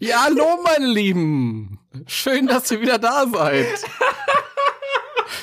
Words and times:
Ja, 0.00 0.22
hallo, 0.24 0.58
meine 0.64 0.86
Lieben. 0.86 1.78
Schön, 2.06 2.46
dass 2.46 2.70
ihr 2.70 2.80
wieder 2.80 2.98
da 2.98 3.26
seid. 3.32 3.66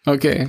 Okay. 0.06 0.48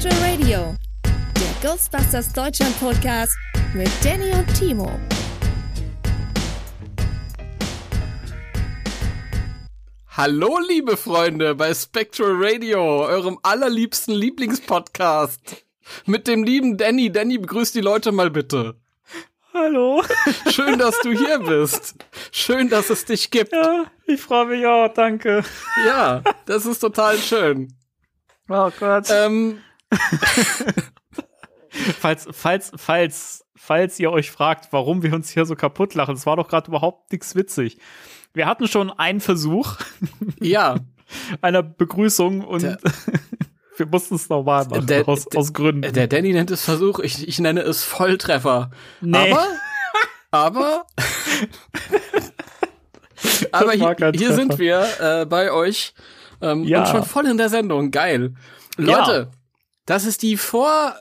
Spectral 0.00 0.30
Radio, 0.30 0.74
der 1.04 1.70
Ghostbusters 1.70 2.32
Deutschland 2.32 2.80
Podcast 2.80 3.36
mit 3.74 3.90
Danny 4.02 4.32
und 4.32 4.46
Timo. 4.58 4.98
Hallo, 10.16 10.58
liebe 10.66 10.96
Freunde, 10.96 11.54
bei 11.54 11.74
Spectral 11.74 12.32
Radio, 12.34 13.04
eurem 13.04 13.38
allerliebsten 13.42 14.14
Lieblingspodcast. 14.14 15.66
Mit 16.06 16.28
dem 16.28 16.44
lieben 16.44 16.78
Danny. 16.78 17.12
Danny, 17.12 17.36
begrüß 17.36 17.72
die 17.72 17.82
Leute 17.82 18.10
mal 18.10 18.30
bitte. 18.30 18.76
Hallo. 19.52 20.02
Schön, 20.50 20.78
dass 20.78 20.98
du 21.00 21.12
hier 21.12 21.40
bist. 21.40 21.96
Schön, 22.32 22.70
dass 22.70 22.88
es 22.88 23.04
dich 23.04 23.30
gibt. 23.30 23.52
Ja, 23.52 23.84
ich 24.06 24.22
freue 24.22 24.46
mich 24.46 24.64
auch, 24.64 24.88
danke. 24.94 25.44
Ja, 25.84 26.22
das 26.46 26.64
ist 26.64 26.78
total 26.78 27.18
schön. 27.18 27.74
Oh 28.48 28.70
Gott. 28.80 29.06
Ähm, 29.10 29.60
falls, 31.98 32.26
falls, 32.32 32.72
falls, 32.76 33.44
falls 33.56 33.98
ihr 34.00 34.10
euch 34.10 34.30
fragt, 34.30 34.72
warum 34.72 35.02
wir 35.02 35.14
uns 35.14 35.30
hier 35.30 35.46
so 35.46 35.54
kaputt 35.56 35.94
lachen, 35.94 36.14
es 36.14 36.26
war 36.26 36.36
doch 36.36 36.48
gerade 36.48 36.68
überhaupt 36.68 37.12
nichts 37.12 37.34
witzig. 37.34 37.78
Wir 38.32 38.46
hatten 38.46 38.68
schon 38.68 38.90
einen 38.90 39.20
Versuch 39.20 39.76
ja, 40.40 40.76
einer 41.42 41.62
Begrüßung 41.62 42.42
und 42.42 42.62
Der- 42.62 42.78
wir 43.76 43.86
mussten 43.86 44.14
es 44.16 44.28
nochmal 44.28 44.66
machen, 44.66 44.86
Der- 44.86 45.08
aus, 45.08 45.24
der- 45.26 45.38
aus 45.40 45.52
Gründen. 45.52 45.92
der 45.92 46.06
Danny 46.06 46.32
nennt 46.32 46.50
es 46.50 46.64
Versuch, 46.64 46.98
ich, 47.00 47.26
ich 47.26 47.38
nenne 47.38 47.62
es 47.62 47.82
Volltreffer. 47.84 48.70
Nee. 49.00 49.32
Aber, 49.32 49.46
aber, 50.30 50.86
aber 53.52 53.72
hier, 53.72 53.96
hier 54.14 54.32
sind 54.34 54.58
wir 54.58 54.86
äh, 55.00 55.26
bei 55.26 55.50
euch 55.52 55.94
ähm, 56.40 56.62
Ja. 56.64 56.80
und 56.80 56.88
schon 56.88 57.04
voll 57.04 57.26
in 57.26 57.36
der 57.36 57.48
Sendung. 57.48 57.90
Geil. 57.90 58.34
Ja. 58.78 59.26
Das 59.90 60.04
ist 60.04 60.22
die 60.22 60.36
vorletzte 60.36 60.94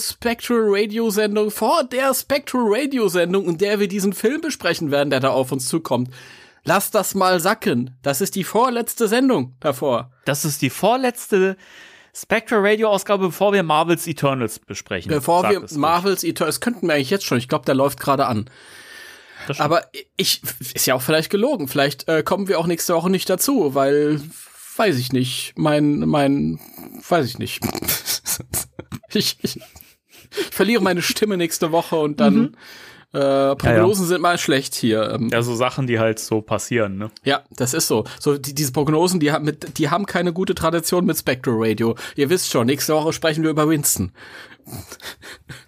Spectral 0.00 0.64
Radio 0.64 1.08
Sendung 1.10 1.52
vor 1.52 1.84
der 1.84 2.12
Spectral 2.14 2.64
Radio 2.66 3.06
Sendung, 3.06 3.46
in 3.48 3.58
der 3.58 3.78
wir 3.78 3.86
diesen 3.86 4.12
Film 4.12 4.40
besprechen 4.40 4.90
werden, 4.90 5.10
der 5.10 5.20
da 5.20 5.30
auf 5.30 5.52
uns 5.52 5.68
zukommt. 5.68 6.10
Lasst 6.64 6.96
das 6.96 7.14
mal 7.14 7.38
sacken. 7.38 7.96
Das 8.02 8.20
ist 8.20 8.34
die 8.34 8.42
vorletzte 8.42 9.06
Sendung 9.06 9.54
davor. 9.60 10.10
Das 10.24 10.44
ist 10.44 10.62
die 10.62 10.70
vorletzte 10.70 11.56
Spectral 12.12 12.66
Radio 12.66 12.88
Ausgabe, 12.88 13.26
bevor 13.26 13.52
wir 13.52 13.62
Marvels 13.62 14.08
Eternals 14.08 14.58
besprechen. 14.58 15.08
Bevor 15.08 15.48
wir. 15.48 15.64
Marvels 15.78 16.24
Eternals, 16.24 16.60
könnten 16.60 16.88
wir 16.88 16.94
eigentlich 16.94 17.10
jetzt 17.10 17.24
schon. 17.24 17.38
Ich 17.38 17.46
glaube, 17.46 17.66
der 17.66 17.76
läuft 17.76 18.00
gerade 18.00 18.26
an. 18.26 18.50
Aber 19.58 19.84
ich, 20.16 20.42
ist 20.74 20.86
ja 20.86 20.96
auch 20.96 21.02
vielleicht 21.02 21.30
gelogen. 21.30 21.68
Vielleicht 21.68 22.08
äh, 22.08 22.24
kommen 22.24 22.48
wir 22.48 22.58
auch 22.58 22.66
nächste 22.66 22.96
Woche 22.96 23.10
nicht 23.10 23.30
dazu, 23.30 23.76
weil, 23.76 24.20
weiß 24.82 24.98
ich 24.98 25.12
nicht, 25.12 25.52
mein, 25.56 26.00
mein, 26.00 26.58
weiß 27.08 27.24
ich 27.26 27.38
nicht. 27.38 27.60
ich, 29.12 29.38
ich, 29.42 29.56
ich 29.60 30.46
verliere 30.50 30.82
meine 30.82 31.02
Stimme 31.02 31.36
nächste 31.36 31.70
Woche 31.70 31.94
und 31.96 32.18
dann, 32.18 32.34
Mhm. 32.34 32.54
äh, 33.12 33.54
Prognosen 33.54 34.06
sind 34.06 34.22
mal 34.22 34.38
schlecht 34.38 34.74
hier. 34.74 35.12
Ähm, 35.12 35.28
ja, 35.30 35.40
so 35.42 35.54
Sachen, 35.54 35.86
die 35.86 36.00
halt 36.00 36.18
so 36.18 36.40
passieren, 36.40 36.96
ne? 36.98 37.12
ja, 37.22 37.42
das 37.50 37.74
ist 37.74 37.86
so. 37.86 38.04
So 38.18 38.38
die, 38.38 38.54
diese 38.56 38.72
Prognosen, 38.72 39.20
die 39.20 39.30
haben 39.30 39.44
mit, 39.44 39.78
die 39.78 39.88
haben 39.88 40.04
keine 40.06 40.32
gute 40.32 40.56
Tradition 40.56 41.04
mit 41.06 41.16
Spectral 41.16 41.54
Radio. 41.58 41.94
Ihr 42.16 42.28
wisst 42.28 42.50
schon, 42.50 42.66
nächste 42.66 42.94
Woche 42.94 43.12
sprechen 43.12 43.44
wir 43.44 43.50
über 43.50 43.68
Winston. 43.68 44.10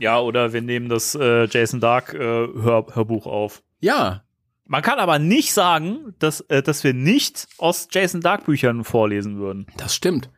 Ja, 0.01 0.19
oder 0.21 0.53
wir 0.53 0.63
nehmen 0.63 0.89
das 0.89 1.15
äh, 1.15 1.47
Jason 1.47 1.79
Dark 1.81 2.15
äh, 2.15 2.19
Hör 2.19 2.87
Hörbuch 2.95 3.27
auf. 3.27 3.63
Ja, 3.81 4.24
Man 4.67 4.83
kann 4.83 4.99
aber 4.99 5.19
nicht 5.19 5.53
sagen, 5.53 6.15
dass, 6.19 6.41
äh, 6.43 6.63
dass 6.63 6.85
wir 6.85 6.95
nicht 6.95 7.47
aus 7.59 7.89
Jason 7.91 8.21
Dark 8.23 8.45
Büchern 8.47 8.85
vorlesen 8.85 9.39
würden. 9.39 9.67
das 9.77 9.95
stimmt. 9.95 10.31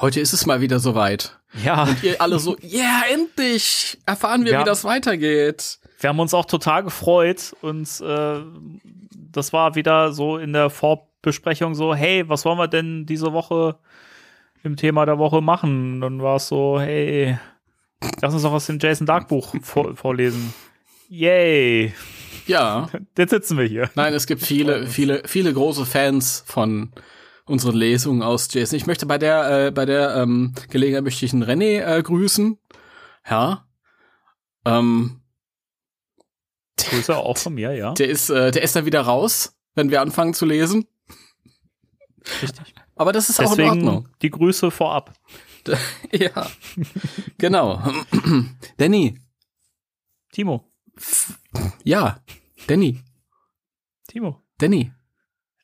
Heute 0.00 0.18
ist 0.20 0.32
es 0.32 0.44
mal 0.44 0.60
wieder 0.60 0.80
soweit. 0.80 1.38
Ja, 1.64 1.88
Ihr 2.02 2.20
alle 2.20 2.40
so, 2.40 2.56
yeah, 2.62 3.02
endlich 3.12 3.96
erfahren 4.06 4.44
wir, 4.44 4.52
Ja. 4.52 4.60
wie 4.60 4.64
das 4.64 4.82
weitergeht. 4.82 5.78
wir 6.00 6.08
haben 6.10 6.18
uns 6.18 6.34
auch 6.34 6.46
total 6.46 6.82
gefreut 6.82 7.54
und 7.62 7.88
äh, 8.00 8.40
das 9.30 9.52
war 9.52 9.76
wieder 9.76 10.12
so 10.12 10.36
in 10.36 10.52
der 10.52 10.68
Vorbesprechung 10.68 11.76
so, 11.76 11.94
hey, 11.94 12.28
was 12.28 12.44
wollen 12.44 12.58
wir 12.58 12.66
denn 12.68 13.06
diese 13.06 13.32
Woche 13.32 13.78
im 14.64 14.74
Thema 14.76 15.06
der 15.06 15.18
Woche 15.18 15.40
machen? 15.42 15.94
Und 15.94 16.00
dann 16.00 16.22
war 16.22 16.36
es 16.36 16.48
so, 16.48 16.80
hey, 16.80 17.38
lass 18.20 18.34
uns 18.34 18.42
doch 18.42 18.52
aus 18.52 18.66
dem 18.66 18.80
Jason 18.80 19.06
Dark 19.06 19.28
Buch 19.28 19.54
vor 19.62 19.94
vorlesen. 19.96 20.52
Yay, 21.08 21.94
Ja, 22.46 22.88
jetzt 23.18 23.30
sitzen 23.30 23.58
wir 23.58 23.64
hier. 23.64 23.90
nein, 23.94 24.12
es 24.14 24.26
gibt 24.26 24.42
viele, 24.42 24.86
viele, 24.86 25.22
viele 25.26 25.52
große 25.52 25.86
Fans 25.86 26.44
von 26.46 26.92
unseren 27.46 27.76
Lesungen 27.76 28.22
aus 28.22 28.48
Jason. 28.52 28.76
Ich 28.76 28.86
möchte 28.86 29.06
bei 29.06 29.18
der, 29.18 29.66
äh, 29.66 29.70
bei 29.70 29.84
der 29.84 30.16
ähm, 30.16 30.54
Gelegenheit 30.70 31.04
möchte 31.04 31.24
ich 31.24 31.30
den 31.32 31.44
René 31.44 31.80
äh, 31.82 32.02
grüßen. 32.02 32.58
Ja. 33.28 33.66
Ähm, 34.64 35.20
Grüße 36.76 37.16
auch 37.16 37.38
von 37.38 37.54
mir, 37.54 37.72
ja. 37.74 37.92
der 37.94 38.08
ist, 38.08 38.30
äh, 38.30 38.50
der 38.50 38.62
ist 38.62 38.76
da 38.76 38.84
wieder 38.84 39.02
raus, 39.02 39.56
wenn 39.74 39.90
wir 39.90 40.00
anfangen 40.00 40.34
zu 40.34 40.44
lesen. 40.44 40.86
Richtig. 42.42 42.74
Aber 42.96 43.12
das 43.12 43.28
ist 43.28 43.40
auch 43.40 43.52
in 43.52 43.58
Deswegen 43.58 43.88
Ordnung. 43.88 44.08
die 44.22 44.30
Grüße 44.30 44.70
vorab. 44.70 45.14
Ja, 46.12 46.46
genau. 47.38 47.82
Danny, 48.76 49.18
Timo, 50.30 50.70
ja, 51.84 52.20
Danny, 52.66 53.00
Timo, 54.08 54.40
Danny. 54.58 54.92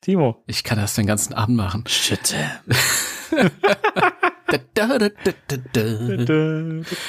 Timo. 0.02 0.42
Ich 0.46 0.64
kann 0.64 0.78
das 0.78 0.94
den 0.94 1.06
ganzen 1.06 1.34
Abend 1.34 1.56
machen. 1.58 1.84
Shit. 1.86 2.34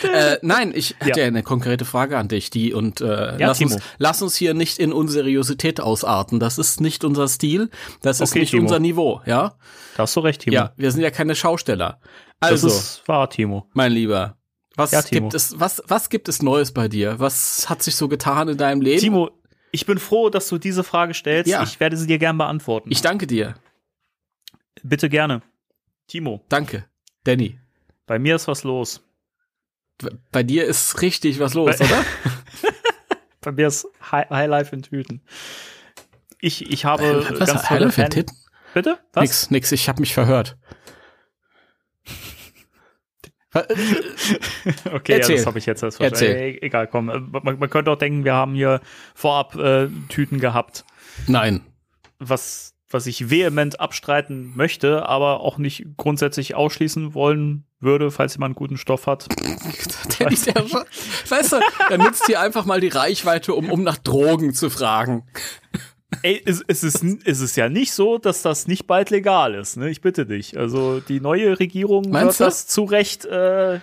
Äh, 0.03 0.37
nein, 0.41 0.71
ich 0.75 0.91
Ja. 0.91 0.95
hätte 1.07 1.19
ja 1.21 1.25
eine 1.27 1.43
konkrete 1.43 1.85
Frage 1.85 2.17
an 2.17 2.27
dich, 2.27 2.49
die 2.49 2.73
und 2.73 3.01
äh, 3.01 3.37
Ja, 3.39 3.47
lass, 3.47 3.57
Timo. 3.57 3.73
uns, 3.75 3.83
lass 3.97 4.21
uns 4.21 4.35
hier 4.35 4.53
nicht 4.53 4.77
in 4.77 4.91
Unseriosität 4.93 5.79
ausarten. 5.79 6.39
Das 6.39 6.57
ist 6.57 6.81
nicht 6.81 7.03
unser 7.03 7.27
Stil, 7.27 7.69
das 8.01 8.19
ist 8.21 8.31
Okay, 8.31 8.39
nicht 8.41 8.51
Timo. 8.51 8.63
unser 8.63 8.79
Niveau, 8.79 9.21
ja? 9.25 9.55
Da 9.95 10.03
hast 10.03 10.15
du 10.15 10.19
recht, 10.21 10.41
Timo. 10.41 10.55
Ja, 10.55 10.73
wir 10.77 10.91
sind 10.91 11.01
ja 11.01 11.11
keine 11.11 11.35
Schausteller. 11.35 11.99
Also, 12.39 12.67
das 12.67 12.77
ist 12.77 13.07
wahr, 13.07 13.29
Timo. 13.29 13.67
mein 13.73 13.91
Lieber, 13.91 14.37
was 14.81 14.91
Ja, 14.91 15.01
gibt 15.01 15.33
es 15.33 15.59
was 15.59 15.81
was 15.87 16.09
gibt 16.09 16.27
es 16.29 16.41
Neues 16.41 16.71
bei 16.73 16.87
dir? 16.87 17.19
Was 17.19 17.69
hat 17.69 17.81
sich 17.83 17.95
so 17.95 18.07
getan 18.07 18.47
in 18.49 18.57
deinem 18.57 18.81
Leben? 18.81 18.99
Timo, 18.99 19.31
ich 19.71 19.85
bin 19.85 19.97
froh, 19.99 20.29
dass 20.29 20.47
du 20.49 20.57
diese 20.57 20.83
Frage 20.83 21.13
stellst. 21.13 21.49
Ja. 21.49 21.63
Ich 21.63 21.79
werde 21.79 21.95
sie 21.97 22.07
dir 22.07 22.17
gern 22.17 22.37
beantworten. 22.37 22.89
Ich 22.91 23.01
danke 23.01 23.27
dir. 23.27 23.55
Bitte 24.83 25.09
gerne. 25.09 25.41
Timo, 26.07 26.43
Danke. 26.49 26.85
Danny. 27.23 27.57
bei 28.07 28.19
mir 28.19 28.35
ist 28.35 28.47
was 28.47 28.63
los. 28.63 29.01
Bei 30.31 30.43
dir 30.43 30.65
ist 30.65 31.01
richtig 31.01 31.39
was 31.39 31.53
los, 31.53 31.77
Bei- 31.77 31.85
oder? 31.85 32.03
Bei 33.41 33.51
mir 33.51 33.67
ist 33.67 33.87
High, 34.11 34.29
Highlife 34.29 34.75
in 34.75 34.83
Tüten. 34.83 35.21
Ich, 36.39 36.69
ich 36.71 36.85
habe 36.85 37.25
Was, 37.29 37.39
ganz 37.39 37.51
tolle 37.63 37.69
Highlife 37.69 38.01
in 38.01 38.09
Titten? 38.09 38.37
Bitte? 38.73 38.99
Was? 39.13 39.21
Nix, 39.23 39.51
nix, 39.51 39.71
ich 39.71 39.87
habe 39.89 39.99
mich 40.01 40.13
verhört. 40.13 40.57
Äh, 43.53 43.63
Okay, 44.93 45.19
ja, 45.19 45.27
das 45.27 45.45
habe 45.45 45.57
ich 45.59 45.65
jetzt 45.65 45.83
erst 45.83 45.97
verstanden. 45.97 46.35
E- 46.35 46.59
Egal, 46.61 46.87
komm. 46.87 47.09
Äh, 47.09 47.19
Man, 47.19 47.59
man 47.59 47.69
könnte 47.69 47.91
auch 47.91 47.97
denken, 47.97 48.23
wir 48.23 48.33
haben 48.33 48.53
hier 48.53 48.79
vorab 49.15 49.55
äh, 49.55 49.87
Tüten 50.09 50.39
gehabt, 50.39 50.85
Nein. 51.27 51.61
was, 52.19 52.73
was 52.89 53.07
ich 53.07 53.29
vehement 53.29 53.79
abstreiten 53.79 54.53
möchte, 54.55 55.07
aber 55.07 55.41
auch 55.41 55.57
nicht 55.57 55.85
grundsätzlich 55.97 56.55
ausschließen 56.55 57.13
wollen 57.13 57.65
würde, 57.79 58.11
falls 58.11 58.35
jemand 58.35 58.55
guten 58.55 58.77
Stoff 58.77 59.07
hat. 59.07 59.27
Weißt 60.19 61.51
du, 61.53 61.59
er 61.89 61.97
nutzt 61.97 62.25
hier 62.27 62.39
einfach 62.39 62.65
mal 62.65 62.79
die 62.79 62.89
Reichweite, 62.89 63.53
um, 63.55 63.71
um 63.71 63.83
nach 63.83 63.97
Drogen 63.97 64.53
zu 64.53 64.69
fragen. 64.69 65.23
Ey, 66.23 66.41
es, 66.45 66.63
es, 66.67 66.83
ist, 66.83 67.03
es 67.25 67.39
ist 67.39 67.55
ja 67.55 67.69
nicht 67.69 67.93
so, 67.93 68.17
dass 68.17 68.41
das 68.41 68.67
nicht 68.67 68.85
bald 68.85 69.09
legal 69.09 69.55
ist, 69.55 69.77
ne? 69.77 69.89
Ich 69.89 70.01
bitte 70.01 70.25
dich. 70.25 70.57
Also 70.57 70.99
die 70.99 71.19
neue 71.21 71.59
Regierung 71.59 72.09
Meinst 72.09 72.39
wird 72.39 72.47
das 72.47 72.67
zu 72.67 72.83
Recht 72.83 73.25
äh, 73.25 73.79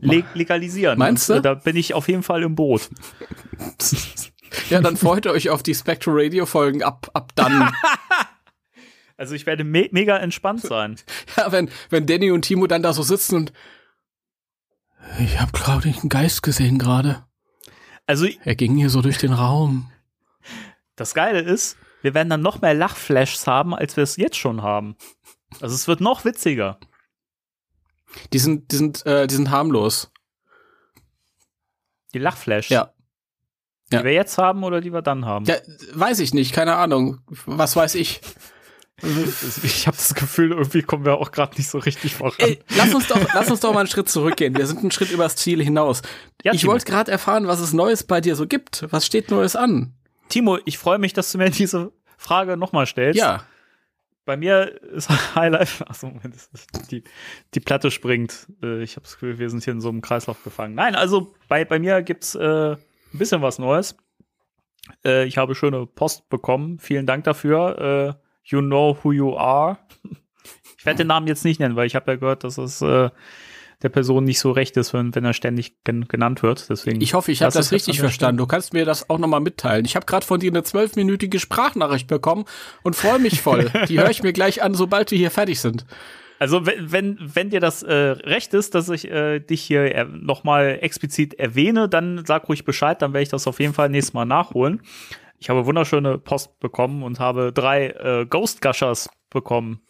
leg 0.00 0.24
legalisieren. 0.34 0.98
Meinst 0.98 1.28
du? 1.28 1.34
äh, 1.34 1.40
Da 1.42 1.54
bin 1.54 1.76
ich 1.76 1.94
auf 1.94 2.08
jeden 2.08 2.22
Fall 2.22 2.42
im 2.42 2.54
Boot. 2.54 2.88
Ja, 4.70 4.80
dann 4.80 4.96
freut 4.96 5.26
ihr 5.26 5.32
euch 5.32 5.50
auf 5.50 5.62
die 5.62 5.74
Spectre 5.74 6.12
Radio 6.14 6.46
Folgen 6.46 6.82
ab, 6.82 7.10
ab 7.14 7.32
dann. 7.34 7.70
Also 9.18 9.34
ich 9.34 9.46
werde 9.46 9.64
me 9.64 9.88
mega 9.92 10.18
entspannt 10.18 10.60
sein. 10.60 10.96
Ja, 11.36 11.50
wenn, 11.50 11.70
wenn 11.88 12.06
Danny 12.06 12.30
und 12.30 12.42
Timo 12.42 12.66
dann 12.66 12.82
da 12.82 12.92
so 12.92 13.02
sitzen 13.02 13.34
und 13.36 13.52
ich 15.20 15.40
habe 15.40 15.52
glaube 15.52 15.88
ich 15.88 16.00
einen 16.00 16.10
Geist 16.10 16.42
gesehen 16.42 16.78
gerade. 16.78 17.24
Also 18.06 18.26
Er 18.44 18.54
ging 18.54 18.76
hier 18.76 18.90
so 18.90 19.00
durch 19.00 19.16
den 19.16 19.32
Raum. 19.32 19.90
Das 20.96 21.14
Geile 21.14 21.40
ist, 21.40 21.76
wir 22.02 22.14
werden 22.14 22.30
dann 22.30 22.42
noch 22.42 22.60
mehr 22.62 22.74
Lachflashs 22.74 23.46
haben, 23.46 23.74
als 23.74 23.96
wir 23.96 24.02
es 24.04 24.16
jetzt 24.16 24.36
schon 24.36 24.62
haben. 24.62 24.96
Also 25.60 25.74
es 25.74 25.86
wird 25.88 26.00
noch 26.00 26.24
witziger. 26.24 26.78
Die 28.32 28.38
sind, 28.38 28.72
die 28.72 28.76
sind, 28.76 29.04
äh, 29.06 29.26
die 29.26 29.34
sind 29.34 29.50
harmlos. 29.50 30.10
Die 32.14 32.18
Lachflashs. 32.18 32.68
Ja. 32.70 32.92
Die 33.92 33.96
Ja. 33.96 34.04
wir 34.04 34.12
jetzt 34.12 34.38
haben 34.38 34.64
oder 34.64 34.80
die 34.80 34.92
wir 34.92 35.02
dann 35.02 35.26
haben. 35.26 35.44
Ja, 35.44 35.56
weiß 35.92 36.18
ich 36.20 36.34
nicht, 36.34 36.52
keine 36.52 36.76
Ahnung. 36.76 37.20
Was 37.44 37.76
weiß 37.76 37.94
ich. 37.96 38.20
Ich 39.62 39.86
habe 39.86 39.96
das 39.96 40.14
Gefühl, 40.14 40.52
irgendwie 40.52 40.82
kommen 40.82 41.04
wir 41.04 41.18
auch 41.18 41.30
gerade 41.30 41.54
nicht 41.58 41.68
so 41.68 41.76
richtig 41.78 42.14
voran. 42.14 42.32
Ey, 42.38 42.60
lass 42.76 42.94
uns 42.94 43.06
doch, 43.08 43.20
lass 43.34 43.50
uns 43.50 43.60
doch 43.60 43.74
mal 43.74 43.80
einen 43.80 43.88
Schritt 43.90 44.08
zurückgehen. 44.08 44.56
Wir 44.56 44.66
sind 44.66 44.78
einen 44.78 44.90
Schritt 44.90 45.10
übers 45.10 45.36
Ziel 45.36 45.62
hinaus. 45.62 46.00
Ja, 46.42 46.54
ich 46.54 46.64
wollte 46.66 46.86
gerade 46.86 47.10
erfahren, 47.12 47.46
was 47.46 47.60
es 47.60 47.74
Neues 47.74 48.04
bei 48.04 48.22
dir 48.22 48.34
so 48.36 48.46
gibt. 48.46 48.86
Was 48.90 49.04
steht 49.04 49.30
Neues 49.30 49.54
an? 49.54 49.95
Timo, 50.28 50.58
ich 50.64 50.78
freue 50.78 50.98
mich, 50.98 51.12
dass 51.12 51.30
du 51.32 51.38
mir 51.38 51.50
diese 51.50 51.92
Frage 52.18 52.56
nochmal 52.56 52.86
stellst. 52.86 53.18
Ja, 53.18 53.44
Bei 54.24 54.36
mir 54.36 54.80
ist 54.82 55.08
Highlife. 55.34 55.88
Achso, 55.88 56.06
Moment, 56.08 56.34
die, 56.90 57.04
die 57.54 57.60
Platte 57.60 57.90
springt. 57.90 58.46
Äh, 58.62 58.82
Ich 58.82 58.96
habe 58.96 59.02
das 59.04 59.14
Gefühl, 59.14 59.38
wir 59.38 59.50
sind 59.50 59.64
hier 59.64 59.72
in 59.72 59.80
so 59.80 59.88
einem 59.88 60.00
Kreislauf 60.00 60.42
gefangen. 60.42 60.74
Nein, 60.74 60.94
also 60.94 61.34
bei, 61.48 61.64
bei 61.64 61.78
mir 61.78 62.02
gibt's 62.02 62.34
äh, 62.34 62.72
ein 62.72 62.78
bisschen 63.18 63.42
was 63.42 63.58
Neues. 63.58 63.96
Äh, 65.04 65.24
ich 65.26 65.38
habe 65.38 65.54
schöne 65.54 65.86
Post 65.86 66.28
bekommen. 66.28 66.78
Vielen 66.78 67.06
Dank 67.06 67.24
dafür. 67.24 68.16
Äh, 68.16 68.22
you 68.44 68.60
know 68.60 68.96
who 69.02 69.12
you 69.12 69.36
are. 69.36 69.78
Ich 70.78 70.84
werde 70.86 70.98
den 70.98 71.08
Namen 71.08 71.26
jetzt 71.26 71.44
nicht 71.44 71.58
nennen, 71.58 71.74
weil 71.74 71.88
ich 71.88 71.96
habe 71.96 72.12
ja 72.12 72.16
gehört, 72.16 72.44
dass 72.44 72.58
es 72.58 72.80
äh, 72.80 73.10
der 73.86 73.92
Person 73.92 74.24
nicht 74.24 74.40
so 74.40 74.50
recht 74.50 74.76
ist, 74.76 74.92
wenn, 74.92 75.14
wenn 75.14 75.24
er 75.24 75.32
ständig 75.32 75.84
gen 75.84 76.08
genannt 76.08 76.42
wird. 76.42 76.68
Deswegen. 76.68 77.00
ich 77.00 77.14
hoffe, 77.14 77.30
ich 77.30 77.42
habe 77.42 77.52
das 77.52 77.66
jetzt 77.66 77.72
richtig 77.72 78.00
verstanden. 78.00 78.38
Du 78.38 78.46
kannst 78.46 78.72
mir 78.72 78.84
das 78.84 79.08
auch 79.08 79.18
nochmal 79.18 79.40
mitteilen. 79.40 79.84
Ich 79.84 79.94
habe 79.94 80.06
gerade 80.06 80.26
von 80.26 80.40
dir 80.40 80.50
eine 80.50 80.64
zwölfminütige 80.64 81.38
Sprachnachricht 81.38 82.08
bekommen 82.08 82.44
und 82.82 82.96
freue 82.96 83.20
mich 83.20 83.40
voll. 83.40 83.70
Die 83.88 84.00
höre 84.00 84.10
ich 84.10 84.22
mir 84.22 84.32
gleich 84.32 84.62
an, 84.62 84.74
sobald 84.74 85.12
wir 85.12 85.18
hier 85.18 85.30
fertig 85.30 85.60
sind. 85.60 85.86
Also 86.38 86.66
wenn, 86.66 86.92
wenn, 86.92 87.18
wenn 87.20 87.50
dir 87.50 87.60
das 87.60 87.82
äh, 87.82 87.94
recht 87.94 88.52
ist, 88.52 88.74
dass 88.74 88.88
ich 88.88 89.10
äh, 89.10 89.38
dich 89.38 89.62
hier 89.62 89.94
er 89.94 90.04
nochmal 90.04 90.78
explizit 90.82 91.34
erwähne, 91.34 91.88
dann 91.88 92.24
sag 92.26 92.48
ruhig 92.48 92.64
Bescheid, 92.64 93.00
dann 93.00 93.12
werde 93.12 93.22
ich 93.22 93.28
das 93.28 93.46
auf 93.46 93.60
jeden 93.60 93.72
Fall 93.72 93.88
nächstes 93.88 94.12
Mal 94.12 94.26
nachholen. 94.26 94.82
Ich 95.38 95.48
habe 95.48 95.64
wunderschöne 95.64 96.18
Post 96.18 96.58
bekommen 96.60 97.02
und 97.02 97.20
habe 97.20 97.52
drei 97.52 97.88
äh, 97.88 98.26
Ghost 98.26 98.60
Gushers 98.60 99.08
bekommen. 99.30 99.80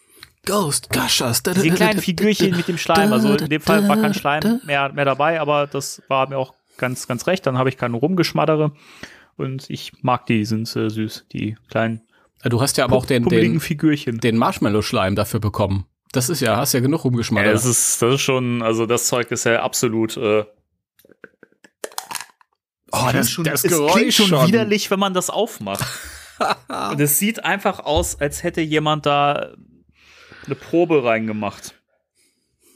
Ghost 0.47 0.91
Gushers. 0.91 1.43
Die 1.43 1.71
kleinen 1.71 2.01
Figürchen 2.01 2.57
mit 2.57 2.69
dem 2.69 2.79
Schleim. 2.79 3.13
Also 3.13 3.35
in 3.35 3.51
dem 3.51 3.61
Fall 3.61 3.87
war 3.89 3.97
kein 3.97 4.15
Schleim 4.15 4.61
mehr, 4.65 4.93
mehr 4.93 5.05
dabei, 5.05 5.41
aber 5.41 5.67
das 5.67 6.03
war 6.09 6.29
mir 6.29 6.39
auch 6.39 6.55
ganz, 6.79 7.07
ganz 7.07 7.27
recht. 7.27 7.47
Dann 7.47 7.59
habe 7.59 7.69
ich 7.69 7.77
keine 7.77 7.97
Rumgeschmaddere. 7.97 8.73
Und 9.37 9.69
ich 9.69 9.93
mag 10.03 10.25
die, 10.27 10.39
die 10.39 10.45
sind 10.47 10.75
äh, 10.77 10.89
süß, 10.89 11.27
die 11.33 11.57
kleinen 11.69 12.01
Du 12.45 12.61
hast 12.61 12.77
ja 12.77 12.85
aber 12.85 12.97
auch 12.97 13.07
den, 13.07 13.25
den, 13.25 13.61
Figürchen. 13.61 14.19
den 14.19 14.37
Marshmallow-Schleim 14.37 15.17
dafür 15.17 15.41
bekommen. 15.41 15.87
Das 16.13 16.29
ist 16.29 16.41
ja, 16.41 16.57
hast 16.57 16.73
ja 16.75 16.81
genug 16.81 17.01
Ja, 17.01 17.05
rumgeschmattert. 17.05 17.55
das 17.55 17.65
ist, 17.65 18.01
das 18.01 18.15
ist 18.15 18.21
schon, 18.21 18.63
also 18.63 18.87
das 18.87 19.07
Zeug 19.07 19.31
ist 19.31 19.45
ja 19.45 19.63
absolut 19.63 20.17
äh, 20.17 20.45
oh, 22.93 23.09
das, 23.13 23.31
schon, 23.31 23.45
das 23.45 23.63
Geräusch 23.63 23.93
klingt 23.93 24.15
schon, 24.15 24.27
schon. 24.29 24.47
widerlich, 24.47 24.91
wenn 24.91 25.01
man 25.01 25.15
das 25.15 25.31
aufmacht. 25.31 25.85
Und 26.91 27.01
es 27.01 27.19
sieht 27.19 27.45
einfach 27.45 27.81
aus, 27.81 28.21
als 28.21 28.43
hätte 28.43 28.61
jemand 28.61 29.07
da 29.07 29.55
eine 30.47 30.55
Probe 30.55 31.05
reingemacht. 31.05 31.75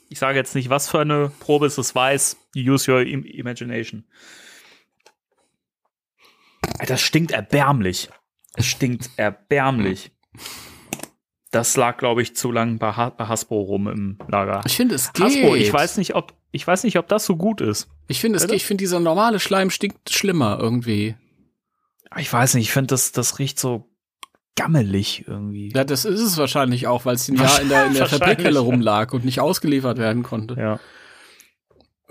Ich 0.08 0.18
sage 0.18 0.38
jetzt 0.38 0.54
nicht, 0.54 0.70
was 0.70 0.88
für 0.88 1.00
eine 1.00 1.30
Probe 1.40 1.66
es 1.66 1.78
ist, 1.78 1.94
weiß. 1.94 2.36
Use 2.56 2.90
your 2.90 3.02
im 3.02 3.24
imagination. 3.24 4.04
Das 6.86 7.00
stinkt 7.00 7.30
erbärmlich. 7.30 8.10
Es 8.54 8.66
stinkt 8.66 9.10
erbärmlich. 9.16 10.10
Das 11.52 11.76
lag, 11.76 11.96
glaube 11.96 12.22
ich, 12.22 12.36
zu 12.36 12.52
lang 12.52 12.78
bei, 12.78 12.92
ha 12.92 13.10
bei 13.10 13.26
Hasbro 13.26 13.60
rum 13.60 13.88
im 13.88 14.18
Lager. 14.28 14.62
Ich 14.66 14.76
finde, 14.76 14.94
es 14.94 15.12
geht. 15.12 15.24
Hasbro, 15.24 15.54
ich 15.54 15.72
weiß 15.72 15.96
nicht, 15.98 16.14
ob 16.14 16.34
ich 16.52 16.66
weiß 16.66 16.84
nicht, 16.84 16.98
ob 16.98 17.08
das 17.08 17.24
so 17.24 17.36
gut 17.36 17.60
ist. 17.60 17.88
Ich 18.08 18.20
finde, 18.20 18.38
es 18.38 18.46
geht. 18.46 18.56
Ich 18.56 18.66
finde, 18.66 18.82
dieser 18.82 19.00
normale 19.00 19.38
Schleim 19.40 19.70
stinkt 19.70 20.10
schlimmer 20.10 20.58
irgendwie. 20.60 21.16
Ich 22.16 22.32
weiß 22.32 22.54
nicht, 22.54 22.64
ich 22.64 22.72
finde, 22.72 22.88
das, 22.88 23.12
das 23.12 23.38
riecht 23.38 23.58
so 23.58 23.89
gammelig 24.56 25.24
irgendwie. 25.26 25.72
Ja, 25.74 25.84
das 25.84 26.04
ist 26.04 26.20
es 26.20 26.36
wahrscheinlich 26.36 26.86
auch, 26.86 27.04
weil 27.04 27.14
es 27.14 27.28
ein 27.28 27.36
Jahr 27.36 27.60
in 27.60 27.68
der, 27.68 27.86
in 27.86 27.94
der 27.94 28.06
ja. 28.52 28.60
rumlag 28.60 29.12
und 29.12 29.24
nicht 29.24 29.40
ausgeliefert 29.40 29.98
werden 29.98 30.22
konnte. 30.22 30.54
Ja. 30.58 30.80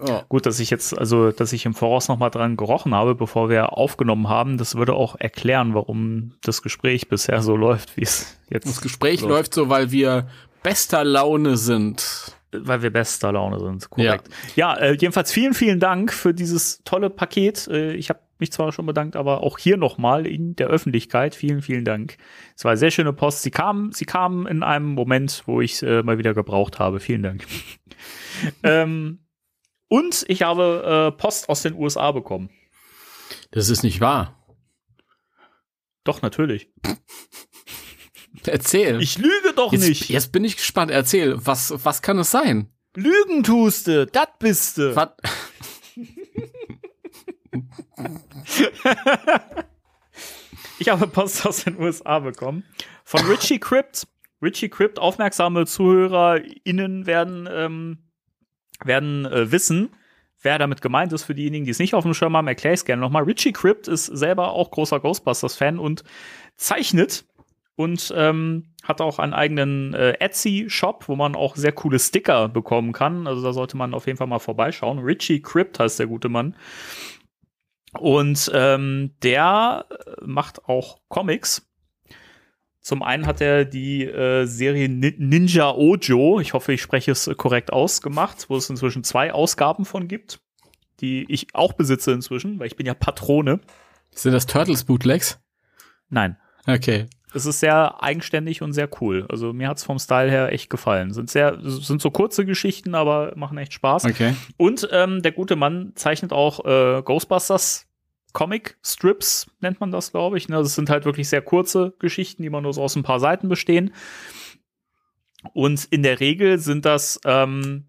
Oh. 0.02 0.22
Gut, 0.30 0.46
dass 0.46 0.60
ich 0.60 0.70
jetzt, 0.70 0.98
also, 0.98 1.32
dass 1.32 1.52
ich 1.52 1.66
im 1.66 1.74
Voraus 1.74 2.08
noch 2.08 2.18
mal 2.18 2.30
dran 2.30 2.56
gerochen 2.56 2.96
habe, 2.96 3.16
bevor 3.16 3.50
wir 3.50 3.78
aufgenommen 3.78 4.30
haben, 4.30 4.58
das 4.58 4.76
würde 4.76 4.94
auch 4.94 5.16
erklären, 5.20 5.74
warum 5.74 6.36
das 6.42 6.62
Gespräch 6.62 7.10
bisher 7.10 7.42
so 7.42 7.58
läuft, 7.58 7.98
wie 7.98 8.04
es 8.04 8.38
jetzt. 8.50 8.68
Das 8.68 8.81
Gespräch 8.81 9.19
So. 9.19 9.28
läuft 9.28 9.54
so, 9.54 9.68
weil 9.68 9.92
wir 9.92 10.28
bester 10.64 11.04
Laune 11.04 11.58
sind. 11.58 12.34
Weil 12.52 12.81
wir 12.81 12.92
bester 12.92 13.31
Laune 13.31 13.60
sind, 13.60 13.90
korrekt. 13.90 14.30
Ja, 14.56 14.76
äh, 14.76 14.94
jedenfalls 14.94 15.31
vielen, 15.31 15.54
vielen 15.54 15.80
Dank 15.80 16.14
für 16.14 16.34
dieses 16.34 16.81
tolle 16.84 17.10
Paket. 17.10 17.68
Äh, 17.68 17.94
ich 17.94 18.10
habe 18.10 18.19
mich 18.40 18.52
zwar 18.52 18.72
schon 18.72 18.86
bedankt, 18.86 19.16
aber 19.16 19.44
auch 19.44 19.58
hier 19.58 19.78
nochmal 19.78 20.26
in 20.26 20.56
der 20.56 20.68
Öffentlichkeit. 20.68 21.36
Vielen, 21.36 21.62
vielen 21.62 21.86
Dank. 21.86 22.18
Es 22.56 22.66
war 22.66 22.78
sehr 22.78 22.92
schöne 22.92 23.14
Post. 23.14 23.42
Sie 23.42 23.52
kam, 23.52 23.92
sie 23.92 24.06
kam 24.06 24.48
in 24.48 24.64
einem 24.64 24.88
Moment, 24.94 25.44
wo 25.46 25.62
ich 25.62 25.81
äh, 25.84 26.04
mal 26.04 26.18
wieder 26.18 26.34
gebraucht 26.34 26.80
habe. 26.80 27.00
Vielen 27.00 27.24
Dank. 27.24 27.46
ähm, 28.64 29.26
und 29.88 30.26
ich 30.28 30.44
habe 30.44 31.12
äh, 31.14 31.18
Post 31.18 31.50
aus 31.50 31.64
den 31.64 31.74
USA 31.74 32.12
bekommen. 32.12 32.50
Das 33.52 33.69
ist 33.69 33.84
nicht 33.84 34.02
wahr. 34.02 34.36
Doch, 36.04 36.22
natürlich. 36.22 36.72
Erzähl. 38.46 39.02
Ich 39.02 39.18
lüge 39.18 39.54
doch 39.56 39.74
jetzt, 39.74 39.88
nicht. 39.88 40.10
jetzt 40.10 40.31
bin 40.31 40.44
ich 40.44 40.58
gespannt. 40.58 40.92
Erzähl. 40.92 41.36
Was, 41.46 41.74
was 41.84 42.02
kann 42.02 42.19
es 42.19 42.31
sein? 42.31 42.72
Lügen 42.96 43.44
tust 43.44 43.88
du, 43.88 44.08
das 44.08 44.28
bist 44.40 44.78
du. 44.78 44.96
Was? 44.96 45.10
Ich 50.80 50.88
habe 50.88 51.08
Post 51.08 51.46
aus 51.46 51.66
den 51.66 51.78
USA 51.78 52.20
bekommen. 52.20 52.64
Von 53.04 53.26
Richie 53.26 53.60
Crypt. 53.60 54.08
Richie 54.42 54.70
Crypt, 54.70 54.98
aufmerksame 54.98 55.66
ZuhörerInnen 55.66 57.06
werden, 57.06 57.50
ähm, 57.52 57.98
werden 58.84 59.26
äh, 59.26 59.52
wissen, 59.52 59.90
wer 60.42 60.58
damit 60.58 60.82
gemeint 60.82 61.12
ist. 61.12 61.24
Für 61.24 61.36
diejenigen, 61.36 61.66
die 61.66 61.72
es 61.72 61.80
nicht 61.80 61.94
auf 61.94 62.06
dem 62.06 62.14
Schirm 62.14 62.38
haben, 62.38 62.48
erkläre 62.48 62.74
ich 62.74 62.80
es 62.80 62.86
gerne 62.86 63.02
nochmal. 63.02 63.24
Richie 63.24 63.52
Crypt 63.52 63.90
ist 63.90 64.06
selber 64.06 64.54
auch 64.54 64.72
großer 64.72 65.02
Ghostbusters-Fan 65.02 65.78
und 65.78 66.06
zeichnet 66.56 67.26
und 67.76 68.14
ähm, 68.16 68.74
hat 68.84 69.02
auch 69.02 69.20
einen 69.20 69.34
eigenen 69.34 69.94
äh, 69.94 70.14
Etsy-Shop, 70.20 71.10
wo 71.10 71.18
man 71.18 71.36
auch 71.36 71.58
sehr 71.58 71.74
coole 71.74 72.00
Sticker 72.00 72.48
bekommen 72.48 72.94
kann. 72.94 73.28
Also 73.28 73.44
da 73.44 73.52
sollte 73.52 73.76
man 73.76 73.94
auf 73.94 74.08
jeden 74.08 74.18
Fall 74.18 74.28
mal 74.28 74.40
vorbeischauen. 74.40 75.00
Richie 75.00 75.42
Crypt 75.42 75.80
heißt 75.80 76.00
der 76.00 76.08
gute 76.08 76.30
Mann. 76.30 76.56
Und 77.98 78.52
ähm, 78.54 79.16
der 79.24 79.86
macht 80.22 80.66
auch 80.66 81.00
Comics. 81.08 81.66
Zum 82.81 83.04
einen 83.04 83.26
hat 83.26 83.42
er 83.42 83.66
die 83.66 84.06
äh, 84.06 84.46
Serie 84.46 84.88
Ni- 84.90 85.16
Ninja 85.18 85.72
Ojo, 85.72 86.40
ich 86.40 86.54
hoffe, 86.54 86.74
ich 86.74 86.81
spreche 86.81 87.12
es 87.12 87.30
korrekt 87.38 87.74
aus, 87.74 88.02
gemacht, 88.02 88.46
wo 88.48 88.56
es 88.58 88.69
inzwischen 88.69 89.04
zwei 89.04 89.34
Ausgaben 89.34 89.86
von 89.86 90.08
gibt, 90.08 90.40
die 91.02 91.26
ich 91.30 91.48
auch 91.54 91.74
besitze 91.74 92.12
inzwischen, 92.12 92.60
weil 92.60 92.68
ich 92.68 92.76
bin 92.78 92.86
ja 92.86 92.94
Patrone 92.94 93.60
Sind 94.12 94.34
das 94.34 94.46
Turtles 94.46 94.86
Bootlegs? 94.86 95.40
Nein. 96.10 96.38
Okay. 96.66 97.08
Es 97.33 97.45
ist 97.45 97.59
sehr 97.59 98.02
eigenständig 98.02 98.62
und 98.62 98.74
sehr 98.74 98.90
cool. 99.02 99.26
Also 99.30 99.54
mir 99.54 99.68
hat's 99.68 99.83
vom 99.83 100.00
Style 100.00 100.31
her 100.31 100.52
echt 100.52 100.69
gefallen. 100.69 101.14
Sind 101.14 101.30
sehr, 101.30 101.59
sind 101.62 102.02
so 102.02 102.09
kurze 102.09 102.45
Geschichten, 102.45 102.95
aber 102.95 103.33
machen 103.36 103.57
echt 103.57 103.74
Spaß. 103.74 104.06
Okay. 104.06 104.36
Und 104.57 104.90
ähm, 104.92 105.21
der 105.21 105.31
gute 105.31 105.56
Mann 105.56 105.92
zeichnet 105.95 106.33
auch 106.33 106.66
äh, 106.66 107.02
Ghostbusters 107.04 107.86
Comic 108.33 108.78
Strips, 108.83 109.48
nennt 109.59 109.80
man 109.80 109.92
das, 109.92 110.12
glaube 110.12 110.38
ich. 110.38 110.50
Ne? 110.50 110.57
Das 110.57 110.76
sind 110.76 110.90
halt 110.90 111.06
wirklich 111.06 111.30
sehr 111.30 111.42
kurze 111.42 111.94
Geschichten, 112.00 112.44
die 112.44 112.50
man 112.50 112.64
nur 112.64 112.74
so 112.74 112.81
aus 112.81 112.95
ein 112.95 113.04
paar 113.04 113.19
Seiten 113.19 113.50
bestehen. 113.50 113.94
Und 115.54 115.86
in 115.86 116.04
der 116.04 116.19
Regel 116.19 116.59
sind 116.59 116.86
das 116.86 117.19
ähm, 117.26 117.86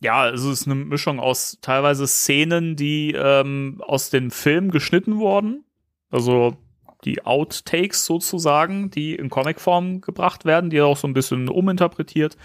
ja, 0.00 0.22
also 0.22 0.50
es 0.50 0.62
ist 0.62 0.66
eine 0.66 0.76
Mischung 0.76 1.20
aus 1.20 1.58
teilweise 1.60 2.06
Szenen, 2.06 2.74
die 2.74 3.12
ähm, 3.16 3.82
aus 3.86 4.10
dem 4.10 4.30
Film 4.30 4.70
geschnitten 4.70 5.18
wurden. 5.18 5.64
Also 6.10 6.56
die 7.04 7.24
Outtakes 7.24 8.04
sozusagen, 8.04 8.90
die 8.90 9.14
in 9.14 9.30
Comicform 9.30 10.00
gebracht 10.00 10.44
werden, 10.44 10.70
die 10.70 10.80
auch 10.80 10.96
so 10.96 11.08
ein 11.08 11.14
bisschen 11.14 11.48
uminterpretiert. 11.48 12.36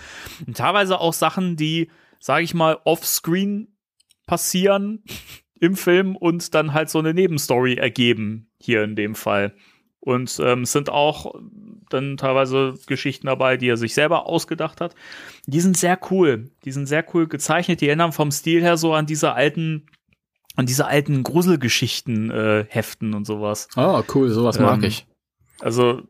Und 0.45 0.57
teilweise 0.57 0.99
auch 0.99 1.13
Sachen, 1.13 1.55
die, 1.55 1.89
sage 2.19 2.43
ich 2.43 2.53
mal, 2.53 2.79
offscreen 2.85 3.75
passieren 4.25 5.03
im 5.59 5.75
Film 5.75 6.15
und 6.15 6.53
dann 6.53 6.73
halt 6.73 6.89
so 6.89 6.99
eine 6.99 7.13
Nebenstory 7.13 7.75
ergeben, 7.75 8.49
hier 8.59 8.83
in 8.83 8.95
dem 8.95 9.15
Fall. 9.15 9.55
Und 10.05 10.39
ähm, 10.39 10.61
es 10.61 10.71
sind 10.71 10.89
auch 10.89 11.33
dann 11.89 12.17
teilweise 12.17 12.75
Geschichten 12.85 13.25
dabei, 13.25 13.57
die 13.57 13.69
er 13.69 13.77
sich 13.77 13.95
selber 13.95 14.27
ausgedacht 14.27 14.79
hat. 14.79 14.93
Die 15.47 15.61
sind 15.61 15.77
sehr 15.77 15.99
cool. 16.11 16.51
Die 16.63 16.71
sind 16.71 16.85
sehr 16.85 17.03
cool 17.13 17.27
gezeichnet. 17.27 17.81
Die 17.81 17.87
erinnern 17.87 18.11
vom 18.11 18.31
Stil 18.31 18.61
her 18.61 18.77
so 18.77 18.93
an 18.93 19.07
diese 19.07 19.33
alten, 19.33 19.87
an 20.55 20.65
diese 20.65 20.87
alten 20.87 21.23
Gruselgeschichten 21.23 22.31
äh, 22.31 22.65
Heften 22.69 23.13
und 23.13 23.25
sowas. 23.25 23.67
Oh, 23.75 24.01
cool, 24.13 24.29
sowas 24.29 24.59
mag 24.59 24.77
Ähm, 24.77 24.83
ich. 24.85 25.05
Also 25.59 26.01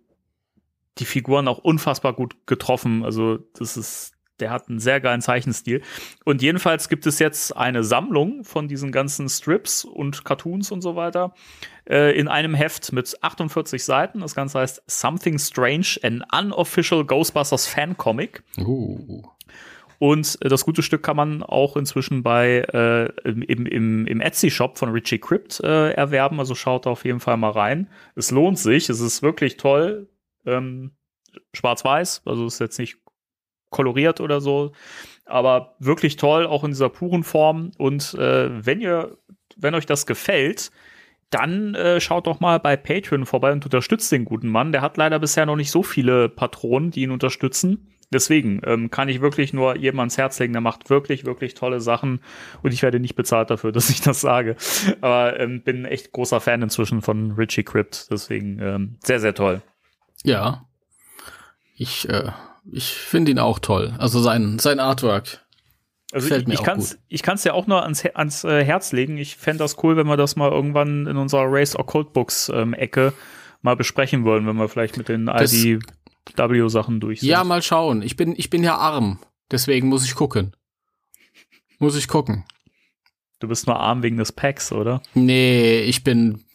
die 0.97 1.05
Figuren 1.05 1.47
auch 1.47 1.59
unfassbar 1.59 2.13
gut 2.13 2.35
getroffen. 2.47 3.03
Also 3.03 3.39
das 3.57 3.75
ist, 3.77 4.13
der 4.39 4.49
hat 4.51 4.69
einen 4.69 4.79
sehr 4.79 5.01
geilen 5.01 5.21
Zeichenstil. 5.21 5.81
Und 6.23 6.41
jedenfalls 6.41 6.89
gibt 6.89 7.05
es 7.05 7.19
jetzt 7.19 7.55
eine 7.55 7.83
Sammlung 7.83 8.43
von 8.43 8.67
diesen 8.67 8.91
ganzen 8.91 9.27
Strips 9.29 9.83
und 9.83 10.25
Cartoons 10.25 10.71
und 10.71 10.81
so 10.81 10.95
weiter 10.95 11.33
äh, 11.89 12.17
in 12.17 12.27
einem 12.27 12.53
Heft 12.53 12.91
mit 12.93 13.17
48 13.21 13.83
Seiten. 13.83 14.21
Das 14.21 14.35
Ganze 14.35 14.59
heißt 14.59 14.83
Something 14.87 15.37
Strange, 15.37 15.97
an 16.01 16.23
Unofficial 16.31 17.03
Ghostbusters 17.05 17.67
Fan 17.67 17.97
Comic. 17.97 18.43
Uh. 18.57 19.23
Und 19.99 20.37
äh, 20.41 20.49
das 20.49 20.65
gute 20.65 20.81
Stück 20.81 21.03
kann 21.03 21.15
man 21.15 21.43
auch 21.43 21.77
inzwischen 21.77 22.23
bei 22.23 22.59
äh, 22.73 23.29
im, 23.29 23.41
im, 23.41 24.07
im 24.07 24.21
Etsy-Shop 24.21 24.77
von 24.77 24.89
Richie 24.89 25.19
Crypt 25.19 25.59
äh, 25.61 25.91
erwerben. 25.91 26.39
Also 26.39 26.55
schaut 26.55 26.85
da 26.85 26.91
auf 26.91 27.05
jeden 27.05 27.19
Fall 27.19 27.37
mal 27.37 27.51
rein. 27.51 27.89
Es 28.15 28.31
lohnt 28.31 28.59
sich, 28.59 28.89
es 28.89 28.99
ist 28.99 29.21
wirklich 29.21 29.57
toll. 29.57 30.09
Ähm, 30.45 30.91
Schwarz-Weiß, 31.53 32.21
also 32.25 32.45
ist 32.45 32.59
jetzt 32.59 32.79
nicht 32.79 32.97
koloriert 33.69 34.21
oder 34.21 34.39
so, 34.41 34.71
aber 35.25 35.75
wirklich 35.79 36.15
toll, 36.15 36.45
auch 36.45 36.63
in 36.63 36.71
dieser 36.71 36.89
puren 36.89 37.23
Form. 37.23 37.71
Und 37.77 38.13
äh, 38.13 38.65
wenn 38.65 38.79
ihr, 38.79 39.17
wenn 39.57 39.75
euch 39.75 39.85
das 39.85 40.05
gefällt, 40.05 40.71
dann 41.29 41.75
äh, 41.75 41.99
schaut 41.99 42.27
doch 42.27 42.39
mal 42.39 42.59
bei 42.59 42.77
Patreon 42.77 43.25
vorbei 43.25 43.51
und 43.51 43.65
unterstützt 43.65 44.11
den 44.11 44.25
guten 44.25 44.47
Mann. 44.47 44.71
Der 44.71 44.81
hat 44.81 44.97
leider 44.97 45.19
bisher 45.19 45.45
noch 45.45 45.55
nicht 45.55 45.71
so 45.71 45.83
viele 45.83 46.29
Patronen, 46.29 46.91
die 46.91 47.01
ihn 47.01 47.11
unterstützen. 47.11 47.94
Deswegen 48.13 48.61
ähm, 48.65 48.91
kann 48.91 49.09
ich 49.09 49.19
wirklich 49.19 49.51
nur 49.51 49.75
jedem 49.77 49.99
ans 49.99 50.17
Herz 50.17 50.39
legen, 50.39 50.53
der 50.53 50.61
macht 50.61 50.89
wirklich, 50.89 51.25
wirklich 51.25 51.53
tolle 51.55 51.81
Sachen 51.81 52.21
und 52.61 52.71
ich 52.73 52.81
werde 52.83 52.99
nicht 52.99 53.15
bezahlt 53.15 53.49
dafür, 53.49 53.71
dass 53.73 53.89
ich 53.89 54.01
das 54.01 54.21
sage. 54.21 54.55
Aber 55.01 55.39
ähm, 55.39 55.61
bin 55.63 55.85
echt 55.85 56.11
großer 56.11 56.39
Fan 56.39 56.61
inzwischen 56.61 57.01
von 57.01 57.31
Richie 57.31 57.63
Crypt, 57.63 58.07
deswegen 58.11 58.59
ähm, 58.61 58.95
sehr, 59.03 59.19
sehr 59.19 59.33
toll. 59.33 59.61
Ja. 60.23 60.65
Ich, 61.75 62.07
äh, 62.09 62.31
ich 62.71 62.93
finde 62.93 63.31
ihn 63.31 63.39
auch 63.39 63.59
toll. 63.59 63.93
Also 63.97 64.19
sein, 64.19 64.59
sein 64.59 64.79
Artwork. 64.79 65.41
Also 66.13 66.27
Gefällt 66.27 66.43
ich, 66.43 66.47
mir 66.47 66.53
ich 66.53 66.59
auch 66.61 66.63
kann's, 66.63 66.97
ich 67.09 67.23
kann's 67.23 67.43
ja 67.43 67.53
auch 67.53 67.67
nur 67.67 67.83
ans, 67.83 68.05
ans 68.05 68.43
äh, 68.43 68.63
Herz 68.63 68.91
legen. 68.91 69.17
Ich 69.17 69.35
fände 69.35 69.59
das 69.63 69.83
cool, 69.83 69.97
wenn 69.97 70.07
wir 70.07 70.15
das 70.17 70.35
mal 70.35 70.51
irgendwann 70.51 71.07
in 71.07 71.17
unserer 71.17 71.45
Race 71.47 71.75
Occult 71.75 72.13
Books 72.13 72.49
ähm, 72.53 72.73
Ecke 72.73 73.13
mal 73.61 73.75
besprechen 73.75 74.23
würden, 74.23 74.47
wenn 74.47 74.55
wir 74.55 74.69
vielleicht 74.69 74.97
mit 74.97 75.09
den 75.09 75.25
Das- 75.25 75.51
IDW-Sachen 76.29 76.99
durch 76.99 77.21
sind. 77.21 77.29
Ja, 77.29 77.43
mal 77.43 77.61
schauen. 77.61 78.01
Ich 78.01 78.15
bin, 78.15 78.33
ich 78.37 78.49
bin 78.49 78.63
ja 78.63 78.77
arm. 78.77 79.19
Deswegen 79.51 79.87
muss 79.87 80.05
ich 80.05 80.15
gucken. 80.15 80.55
Muss 81.79 81.95
ich 81.95 82.07
gucken. 82.07 82.45
Du 83.39 83.47
bist 83.47 83.67
nur 83.67 83.79
arm 83.79 84.01
wegen 84.01 84.17
des 84.17 84.31
Packs, 84.31 84.71
oder? 84.71 85.01
Nee, 85.13 85.81
ich 85.81 86.03
bin, 86.03 86.45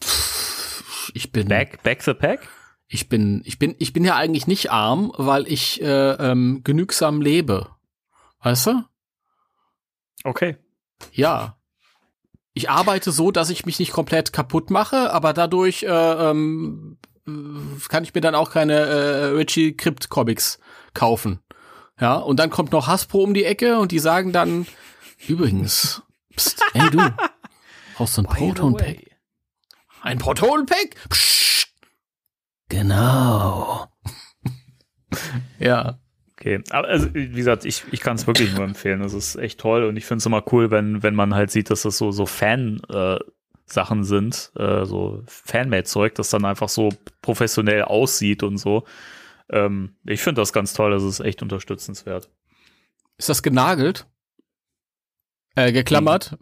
ich 1.13 1.31
bin, 1.31 1.47
Back, 1.47 1.83
back 1.83 2.01
the 2.01 2.13
Pack? 2.13 2.49
ich 2.93 3.07
bin, 3.07 3.41
ich 3.45 3.57
bin, 3.57 3.75
ich 3.79 3.93
bin 3.93 4.03
ja 4.03 4.17
eigentlich 4.17 4.47
nicht 4.47 4.71
arm, 4.71 5.13
weil 5.15 5.47
ich 5.47 5.81
äh, 5.81 6.11
ähm, 6.11 6.61
genügsam 6.63 7.21
lebe. 7.21 7.69
Weißt 8.43 8.67
du? 8.67 8.83
Okay. 10.25 10.57
Ja. 11.13 11.57
Ich 12.53 12.69
arbeite 12.69 13.11
so, 13.11 13.31
dass 13.31 13.49
ich 13.49 13.65
mich 13.65 13.79
nicht 13.79 13.93
komplett 13.93 14.33
kaputt 14.33 14.69
mache, 14.69 15.13
aber 15.13 15.31
dadurch 15.31 15.83
äh, 15.83 15.87
ähm, 15.87 16.97
äh, 17.03 17.10
kann 17.89 18.03
ich 18.03 18.13
mir 18.13 18.21
dann 18.21 18.35
auch 18.35 18.51
keine 18.51 18.73
äh, 18.73 19.25
Richie 19.25 19.73
Crypt 19.75 20.09
Comics 20.09 20.59
kaufen. 20.93 21.39
Ja, 21.99 22.15
und 22.15 22.39
dann 22.39 22.49
kommt 22.49 22.71
noch 22.71 22.87
Hasbro 22.87 23.23
um 23.23 23.33
die 23.33 23.45
Ecke 23.45 23.77
und 23.77 23.91
die 23.91 23.99
sagen 23.99 24.31
dann, 24.31 24.65
übrigens, 25.27 26.01
pst, 26.35 26.63
ey 26.73 26.89
du, 26.89 26.97
brauchst 27.95 28.17
du 28.17 28.23
ein 28.23 28.25
Proton 28.25 28.75
Pack? 28.75 28.97
Ein 30.01 30.17
Proton 30.17 30.65
Pack? 30.65 30.95
Psst. 31.09 31.67
Genau. 32.69 33.85
ja. 35.59 35.99
Okay, 36.39 36.63
aber 36.71 36.87
also, 36.87 37.13
wie 37.13 37.29
gesagt, 37.29 37.65
ich, 37.65 37.83
ich 37.91 37.99
kann 37.99 38.15
es 38.15 38.25
wirklich 38.25 38.51
nur 38.55 38.63
empfehlen. 38.63 39.01
Das 39.01 39.13
ist 39.13 39.35
echt 39.35 39.59
toll 39.59 39.83
und 39.83 39.95
ich 39.95 40.05
finde 40.05 40.19
es 40.19 40.25
immer 40.25 40.43
cool, 40.51 40.71
wenn, 40.71 41.03
wenn 41.03 41.13
man 41.13 41.35
halt 41.35 41.51
sieht, 41.51 41.69
dass 41.69 41.83
das 41.83 41.99
so, 41.99 42.11
so 42.11 42.25
Fan, 42.25 42.81
äh, 42.89 43.19
Sachen 43.71 44.03
sind, 44.03 44.51
äh, 44.55 44.85
so 44.85 45.23
Fanmade-Zeug, 45.27 46.15
das 46.15 46.29
dann 46.29 46.45
einfach 46.45 46.69
so 46.69 46.89
professionell 47.21 47.83
aussieht 47.83 48.43
und 48.43 48.57
so. 48.57 48.85
Ähm, 49.49 49.95
ich 50.05 50.21
finde 50.21 50.41
das 50.41 50.53
ganz 50.53 50.73
toll, 50.73 50.91
das 50.91 51.03
ist 51.03 51.19
echt 51.19 51.41
unterstützenswert. 51.41 52.29
Ist 53.17 53.29
das 53.29 53.43
genagelt? 53.43 54.07
Äh, 55.55 55.71
geklammert? 55.71 56.37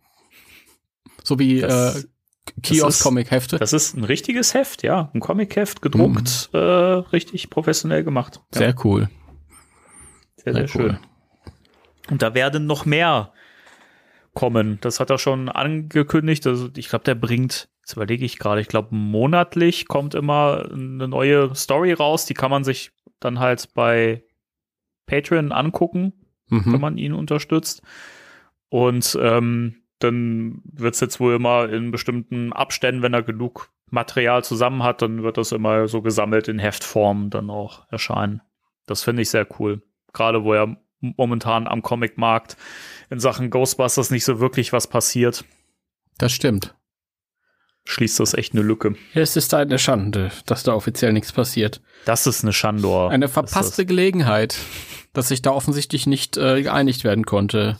So 1.24 1.40
wie 1.40 1.62
Das- 1.62 2.04
äh, 2.06 2.08
Kiosk-Comic-Hefte? 2.64 3.58
Das 3.60 3.74
ist 3.74 3.96
ein 3.96 4.04
richtiges 4.04 4.54
Heft, 4.56 4.82
ja. 4.84 5.12
Ein 5.14 5.20
Comic-Heft, 5.20 5.82
gedruckt, 5.84 6.50
äh, 6.54 6.58
richtig 6.58 7.50
professionell 7.52 8.04
gemacht. 8.04 8.42
Ja, 8.54 8.60
Sehr 8.60 8.76
cool. 8.84 9.10
sehr, 10.38 10.54
sehr, 10.54 10.68
sehr 10.68 10.82
cool. 10.82 10.90
schön. 10.92 11.00
Und 12.10 12.22
da 12.24 12.34
werden 12.34 12.66
noch 12.66 12.86
mehr 12.86 13.34
kommen. 14.34 14.78
Das 14.82 15.00
hat 15.00 15.10
er 15.10 15.18
schon 15.18 15.50
angekündigt. 15.50 16.46
Also 16.48 16.70
ich 16.76 16.90
glaube, 16.90 17.06
der 17.06 17.16
bringt, 17.16 17.70
jetzt 17.82 17.94
überlege 17.94 18.26
ich 18.26 18.40
gerade, 18.40 18.62
ich 18.62 18.68
glaube, 18.68 18.94
monatlich 18.96 19.88
kommt 19.88 20.16
immer 20.16 20.70
eine 20.72 21.08
neue 21.08 21.54
Story 21.56 21.94
raus. 21.94 22.26
Die 22.26 22.34
kann 22.34 22.52
man 22.52 22.64
sich 22.64 22.92
dann 23.20 23.40
halt 23.40 23.74
bei 23.74 24.24
Patreon 25.08 25.52
angucken, 25.52 26.14
wenn 26.50 26.74
Mhm. 26.74 26.82
man 26.82 26.98
ihn 26.98 27.14
unterstützt. 27.14 27.82
Und 28.70 29.18
ähm, 29.22 29.76
dann 30.00 30.62
wird 30.64 30.94
es 30.96 31.02
jetzt 31.02 31.20
wohl 31.20 31.34
immer 31.36 31.68
in 31.70 31.92
bestimmten 31.92 32.54
Abständen, 32.54 33.02
wenn 33.02 33.14
er 33.14 33.24
genug 33.24 33.72
Material 33.92 34.44
zusammen 34.44 34.84
hat, 34.84 35.02
dann 35.02 35.24
wird 35.24 35.38
das 35.38 35.52
immer 35.52 35.88
so 35.88 36.02
gesammelt 36.04 36.48
in 36.48 36.60
Heftform 36.60 37.32
dann 37.32 37.50
auch 37.50 37.88
erscheinen. 37.92 38.42
Das 38.86 39.04
finde 39.04 39.24
ich 39.24 39.30
sehr 39.32 39.48
cool. 39.60 39.82
Gerade 40.14 40.44
wo 40.44 40.54
ja 40.54 40.76
momentan 41.02 41.68
am 41.68 41.82
Comicmarkt 41.82 42.56
in 43.10 43.20
Sachen 43.20 43.50
Ghostbusters 43.50 44.12
nicht 44.12 44.24
so 44.26 44.40
wirklich 44.40 44.72
was 44.74 44.88
passiert, 44.88 45.44
Das 46.18 46.32
stimmt. 46.32 46.76
schließt 47.86 48.20
das 48.20 48.34
echt 48.34 48.54
eine 48.54 48.62
Lücke. 48.62 48.96
Es 49.14 49.36
ist 49.36 49.54
eine 49.54 49.80
Schande, 49.80 50.32
dass 50.46 50.64
da 50.64 50.74
offiziell 50.74 51.14
nichts 51.14 51.32
passiert. 51.32 51.82
Das 52.06 52.28
ist 52.28 52.44
eine 52.44 52.54
Schandor. 52.54 53.10
Eine 53.12 53.28
verpasste 53.30 53.86
Gelegenheit, 53.86 54.58
dass 55.14 55.30
sich 55.30 55.42
da 55.42 55.52
offensichtlich 55.52 56.06
nicht 56.08 56.38
äh, 56.38 56.62
geeinigt 56.62 57.04
werden 57.04 57.26
konnte. 57.26 57.78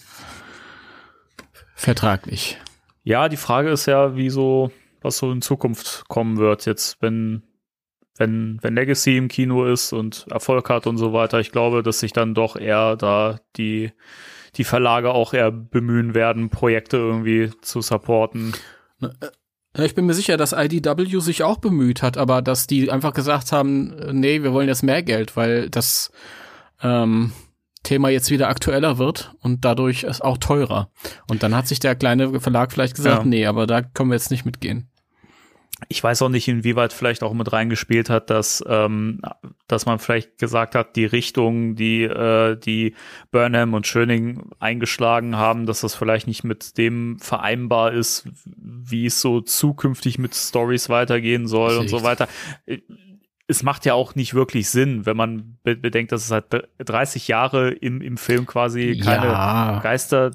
Vertraglich. 1.76 2.58
Ja, 3.04 3.30
die 3.30 3.38
Frage 3.38 3.70
ist 3.70 3.86
ja, 3.86 4.16
wieso, 4.16 4.72
was 5.02 5.18
so 5.18 5.32
in 5.32 5.42
Zukunft 5.42 6.04
kommen 6.10 6.38
wird, 6.38 6.66
jetzt, 6.66 7.02
wenn, 7.02 7.44
wenn, 8.18 8.60
wenn 8.62 8.76
Legacy 8.76 9.16
im 9.18 9.30
Kino 9.30 9.66
ist 9.66 9.94
und 9.94 10.26
Erfolg 10.30 10.70
hat 10.70 10.88
und 10.88 10.98
so 10.98 11.14
weiter. 11.14 11.40
Ich 11.40 11.52
glaube, 11.52 11.82
dass 11.84 12.00
sich 12.00 12.12
dann 12.14 12.34
doch 12.34 12.56
eher 12.58 12.98
da 12.98 13.40
die, 13.56 13.92
die 14.56 14.64
Verlage 14.64 15.12
auch 15.12 15.34
eher 15.34 15.52
bemühen 15.52 16.14
werden, 16.16 16.50
Projekte 16.50 16.98
irgendwie 16.98 17.52
zu 17.62 17.82
supporten. 17.82 18.54
Ja, 19.02 19.84
ich 19.84 19.96
bin 19.96 20.06
mir 20.06 20.14
sicher, 20.14 20.36
dass 20.36 20.52
IDW 20.54 21.20
sich 21.20 21.44
auch 21.44 21.58
bemüht 21.58 22.02
hat, 22.02 22.18
aber 22.18 22.42
dass 22.42 22.68
die 22.68 22.92
einfach 22.92 23.14
gesagt 23.14 23.52
haben, 23.52 23.94
äh, 23.94 24.14
nee, 24.14 24.44
wir 24.44 24.52
wollen 24.54 24.68
jetzt 24.68 24.84
mehr 24.84 25.04
Geld, 25.04 25.38
weil 25.38 25.70
das 25.70 26.12
ähm, 26.82 27.32
Thema 27.84 28.10
jetzt 28.10 28.30
wieder 28.32 28.50
aktueller 28.50 28.98
wird 28.98 29.34
und 29.42 29.64
dadurch 29.64 30.04
ist 30.04 30.22
auch 30.22 30.38
teurer. 30.38 30.90
Und 31.30 31.44
dann 31.44 31.56
hat 31.56 31.68
sich 31.68 31.80
der 31.80 31.96
kleine 31.96 32.40
Verlag 32.42 32.72
vielleicht 32.72 32.96
gesagt, 32.96 33.20
Ja. 33.24 33.26
nee, 33.26 33.46
aber 33.46 33.68
da 33.68 33.82
können 33.82 34.10
wir 34.10 34.16
jetzt 34.16 34.32
nicht 34.32 34.46
mitgehen. 34.46 34.89
Ich 35.88 36.04
weiß 36.04 36.22
auch 36.22 36.30
nicht, 36.30 36.48
inwieweit 36.48 36.92
vielleicht 36.92 37.24
auch 37.24 37.34
mit 37.34 37.52
reingespielt 37.52 38.10
hat, 38.10 38.30
dass, 38.30 38.64
ähm, 38.68 39.22
dass 39.68 39.86
man 39.86 40.00
vielleicht 40.00 40.38
gesagt 40.38 40.76
hat, 40.76 40.96
die 40.96 41.06
Richtung, 41.06 41.76
die, 41.76 42.04
äh, 42.04 42.58
die 42.58 42.96
Burnham 43.32 43.74
und 43.74 43.88
Schöning 43.88 44.52
eingeschlagen 44.60 45.38
haben, 45.38 45.66
dass 45.66 45.82
das 45.82 45.96
vielleicht 45.96 46.28
nicht 46.28 46.44
mit 46.44 46.78
dem 46.78 47.18
vereinbar 47.20 47.94
ist, 47.94 48.28
wie 48.58 49.06
es 49.06 49.22
so 49.22 49.42
zukünftig 49.42 50.20
mit 50.20 50.36
Stories 50.36 50.90
weitergehen 50.90 51.48
soll 51.48 51.78
und 51.78 51.90
so 51.90 52.04
weiter. 52.04 52.28
Es 53.48 53.64
macht 53.64 53.86
ja 53.86 53.94
auch 53.94 54.16
nicht 54.16 54.34
wirklich 54.34 54.70
Sinn, 54.70 55.06
wenn 55.06 55.18
man 55.18 55.58
be 55.64 55.76
bedenkt, 55.76 56.12
dass 56.12 56.22
es 56.22 56.28
seit 56.28 56.46
30 56.78 57.28
Jahre 57.28 57.72
im, 57.72 58.02
im 58.02 58.18
Film 58.18 58.46
quasi 58.46 59.00
keine 59.04 59.26
Ja. 59.28 59.80
Geister 59.82 60.32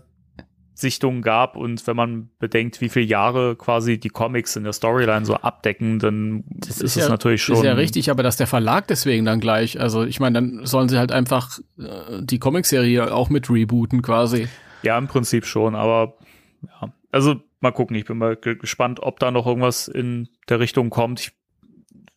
Sichtungen 0.76 1.22
gab 1.22 1.56
und 1.56 1.86
wenn 1.86 1.94
man 1.96 2.30
bedenkt, 2.40 2.80
wie 2.80 2.88
viele 2.88 3.06
Jahre 3.06 3.54
quasi 3.56 3.98
die 3.98 4.08
Comics 4.08 4.56
in 4.56 4.64
der 4.64 4.72
Storyline 4.72 5.24
so 5.24 5.34
abdecken, 5.36 6.00
dann 6.00 6.42
Das 6.48 6.80
ist, 6.80 6.96
es 6.96 7.08
natürlich 7.08 7.42
schon. 7.42 7.56
Ist 7.56 7.62
ja 7.64 7.74
richtig, 7.74 8.10
aber 8.10 8.22
dass 8.24 8.36
der 8.36 8.48
Verlag 8.48 8.88
deswegen 8.88 9.24
dann 9.24 9.38
gleich, 9.40 9.80
also 9.80 10.04
ich 10.04 10.18
meine, 10.18 10.34
dann 10.34 10.66
sollen 10.66 10.88
sie 10.88 10.98
halt 10.98 11.12
einfach 11.12 11.58
äh, 11.78 12.20
die 12.22 12.38
Comicserie 12.40 13.14
auch 13.14 13.30
mit 13.30 13.48
rebooten 13.48 14.02
quasi. 14.02 14.48
Ja, 14.82 14.98
im 14.98 15.06
Prinzip 15.06 15.46
schon, 15.46 15.74
aber 15.76 16.14
ja. 16.62 16.92
Also 17.12 17.36
mal 17.60 17.70
gucken, 17.70 17.96
ich 17.96 18.04
bin 18.04 18.18
mal 18.18 18.34
ge- 18.36 18.56
gespannt, 18.56 18.98
ob 19.00 19.20
da 19.20 19.30
noch 19.30 19.46
irgendwas 19.46 19.86
in 19.86 20.28
der 20.48 20.58
Richtung 20.58 20.90
kommt. 20.90 21.20
Ich 21.20 21.32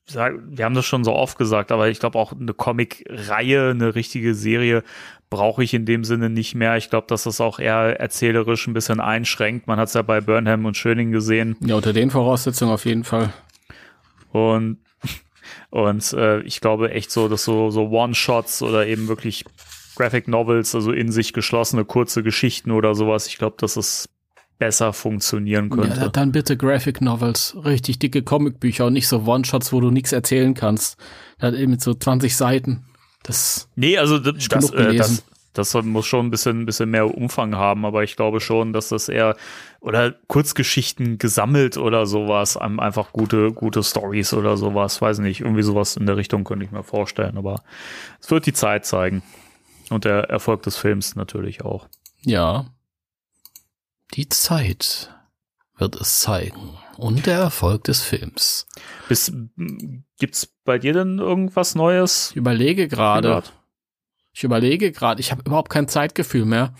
sag, 0.10 0.36
wir 0.48 0.66
haben 0.66 0.76
das 0.76 0.86
schon 0.86 1.04
so 1.04 1.14
oft 1.14 1.38
gesagt, 1.38 1.72
aber 1.72 1.90
ich 1.90 2.00
glaube 2.00 2.18
auch 2.18 2.34
eine 2.34 2.54
Comic-Reihe, 2.54 3.72
eine 3.72 3.96
richtige 3.96 4.34
Serie 4.34 4.84
brauche 5.30 5.64
ich 5.64 5.74
in 5.74 5.86
dem 5.86 6.04
Sinne 6.04 6.30
nicht 6.30 6.56
mehr. 6.56 6.78
Ich 6.78 6.90
glaube, 6.90 7.08
dass 7.08 7.24
das 7.24 7.42
auch 7.42 7.60
eher 7.60 8.00
erzählerisch 8.00 8.68
ein 8.68 8.74
bisschen 8.74 9.00
einschränkt. 9.00 9.68
Man 9.68 9.78
hat 9.80 9.90
es 9.90 9.94
ja 9.94 10.02
bei 10.02 10.22
Burnham 10.22 10.66
und 10.66 10.78
Schöning 10.78 11.12
gesehen. 11.12 11.58
Ja, 11.60 11.76
unter 11.76 11.94
den 11.94 12.12
Voraussetzungen 12.12 12.72
auf 12.72 12.86
jeden 12.86 13.04
Fall. 13.04 13.34
Und, 14.32 14.78
und 15.70 16.14
äh, 16.14 16.40
ich 16.42 16.62
glaube 16.62 16.92
echt 16.92 17.12
so, 17.12 17.28
dass 17.28 17.44
so, 17.44 17.70
so 17.72 17.90
One-Shots 17.90 18.62
oder 18.62 18.88
eben 18.88 19.10
wirklich 19.10 19.44
Graphic 19.96 20.28
Novels, 20.28 20.76
also 20.76 20.92
in 20.92 21.12
sich 21.12 21.34
geschlossene 21.34 21.84
kurze 21.84 22.24
Geschichten 22.24 22.72
oder 22.72 22.96
sowas, 22.96 23.28
ich 23.28 23.38
glaube, 23.38 23.58
dass 23.60 23.76
es 23.76 24.08
besser 24.58 24.94
funktionieren 24.94 25.70
könnte. 25.70 26.00
Ja, 26.00 26.10
dann 26.10 26.32
bitte 26.32 26.58
Graphic 26.58 27.02
Novels, 27.02 27.56
richtig 27.64 28.00
dicke 28.00 28.24
Comicbücher 28.24 28.88
und 28.88 28.94
nicht 28.94 29.08
so 29.08 29.24
One-Shots, 29.26 29.72
wo 29.72 29.80
du 29.80 29.92
nichts 29.92 30.12
erzählen 30.12 30.54
kannst. 30.54 30.98
Dann 31.40 31.56
eben 31.56 31.72
mit 31.72 31.82
so 31.82 31.94
20 31.94 32.36
Seiten. 32.36 32.86
Das, 33.24 33.70
nee, 33.76 33.98
also 33.98 34.20
das, 34.20 34.48
das, 34.48 34.72
äh, 34.72 34.96
das, 34.96 35.24
das 35.54 35.74
muss 35.84 36.06
schon 36.06 36.28
ein 36.28 36.32
bisschen, 36.32 36.62
ein 36.62 36.66
bisschen 36.66 36.90
mehr 36.90 37.16
Umfang 37.16 37.56
haben, 37.56 37.86
aber 37.86 38.04
ich 38.04 38.16
glaube 38.16 38.40
schon, 38.40 38.74
dass 38.74 38.90
das 38.90 39.10
eher 39.10 39.36
oder 39.80 40.14
Kurzgeschichten 40.28 41.18
gesammelt 41.18 41.78
oder 41.78 42.06
sowas, 42.06 42.58
einfach 42.58 43.12
gute, 43.12 43.52
gute 43.52 43.84
Stories 43.84 44.34
oder 44.34 44.58
sowas, 44.58 45.02
weiß 45.02 45.20
nicht, 45.20 45.42
irgendwie 45.42 45.64
sowas 45.64 45.98
in 45.98 46.06
der 46.06 46.18
Richtung 46.18 46.44
könnte 46.44 46.66
ich 46.66 46.72
mir 46.72 46.84
vorstellen, 46.84 47.38
aber 47.38 47.64
es 48.22 48.32
wird 48.32 48.46
die 48.46 48.54
Zeit 48.54 48.86
zeigen. 48.86 49.24
Und 49.90 50.04
der 50.04 50.30
Erfolg 50.30 50.64
des 50.64 50.76
Films 50.78 51.16
natürlich 51.16 51.64
auch. 51.64 51.88
ja. 52.22 52.66
Die 54.14 54.30
Zeit 54.30 55.14
wird 55.78 55.96
es 56.00 56.20
zeigen. 56.20 56.78
Und 56.98 57.26
der 57.26 57.38
Erfolg 57.38 57.84
des 57.84 58.02
Films. 58.02 58.68
Bis, 59.08 59.32
gibt's 60.18 60.48
bei 60.64 60.80
dir 60.80 60.94
denn 60.94 61.20
irgendwas 61.20 61.76
Neues? 61.76 62.32
Ich 62.32 62.38
überlege 62.38 62.88
gerade. 62.88 63.44
Ich 64.34 64.44
überlege 64.44 64.92
gerade. 64.92 65.20
Ich 65.20 65.32
habe 65.32 65.44
überhaupt 65.46 65.70
kein 65.70 65.88
Zeitgefühl 65.88 66.46
mehr. 66.46 66.74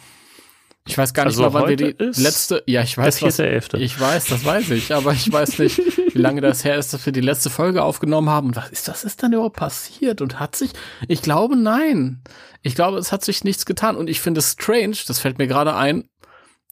Ich 0.88 0.98
weiß 0.98 1.14
gar 1.14 1.26
nicht 1.26 1.38
Also 1.38 1.44
mal, 1.44 1.54
wann 1.54 1.70
wir 1.70 1.76
die 1.76 1.96
letzte. 2.00 2.64
Ja, 2.66 2.82
ich 2.82 2.98
weiß, 2.98 3.20
Der 3.20 3.28
was, 3.28 3.40
4.11.. 3.40 3.78
ich 3.78 4.00
weiß, 4.00 4.26
das 4.28 4.46
weiß 4.46 4.70
ich, 4.72 4.94
aber 4.96 5.12
ich 5.12 5.32
weiß 5.32 5.60
nicht, 5.60 5.80
wie 5.80 6.18
lange 6.18 6.40
das 6.40 6.64
her 6.64 6.78
ist, 6.78 6.94
dass 6.94 7.06
wir 7.06 7.14
die 7.14 7.22
letzte 7.22 7.50
Folge 7.50 7.84
aufgenommen 7.84 8.30
haben. 8.30 8.48
Und 8.48 8.56
was 8.56 8.70
ist 8.70 8.88
das 8.88 9.04
ist 9.04 9.22
dann 9.22 9.34
überhaupt 9.34 9.58
passiert? 9.58 10.22
Und 10.22 10.40
hat 10.40 10.56
sich? 10.56 10.72
Ich 11.08 11.22
glaube, 11.22 11.58
nein. 11.58 12.24
Ich 12.62 12.74
glaube, 12.74 12.98
es 12.98 13.12
hat 13.12 13.24
sich 13.24 13.44
nichts 13.44 13.66
getan. 13.66 13.98
Und 13.98 14.10
ich 14.10 14.22
finde 14.22 14.40
es 14.40 14.54
strange. 14.54 14.96
Das 15.06 15.20
fällt 15.20 15.38
mir 15.38 15.48
gerade 15.48 15.76
ein. 15.76 16.08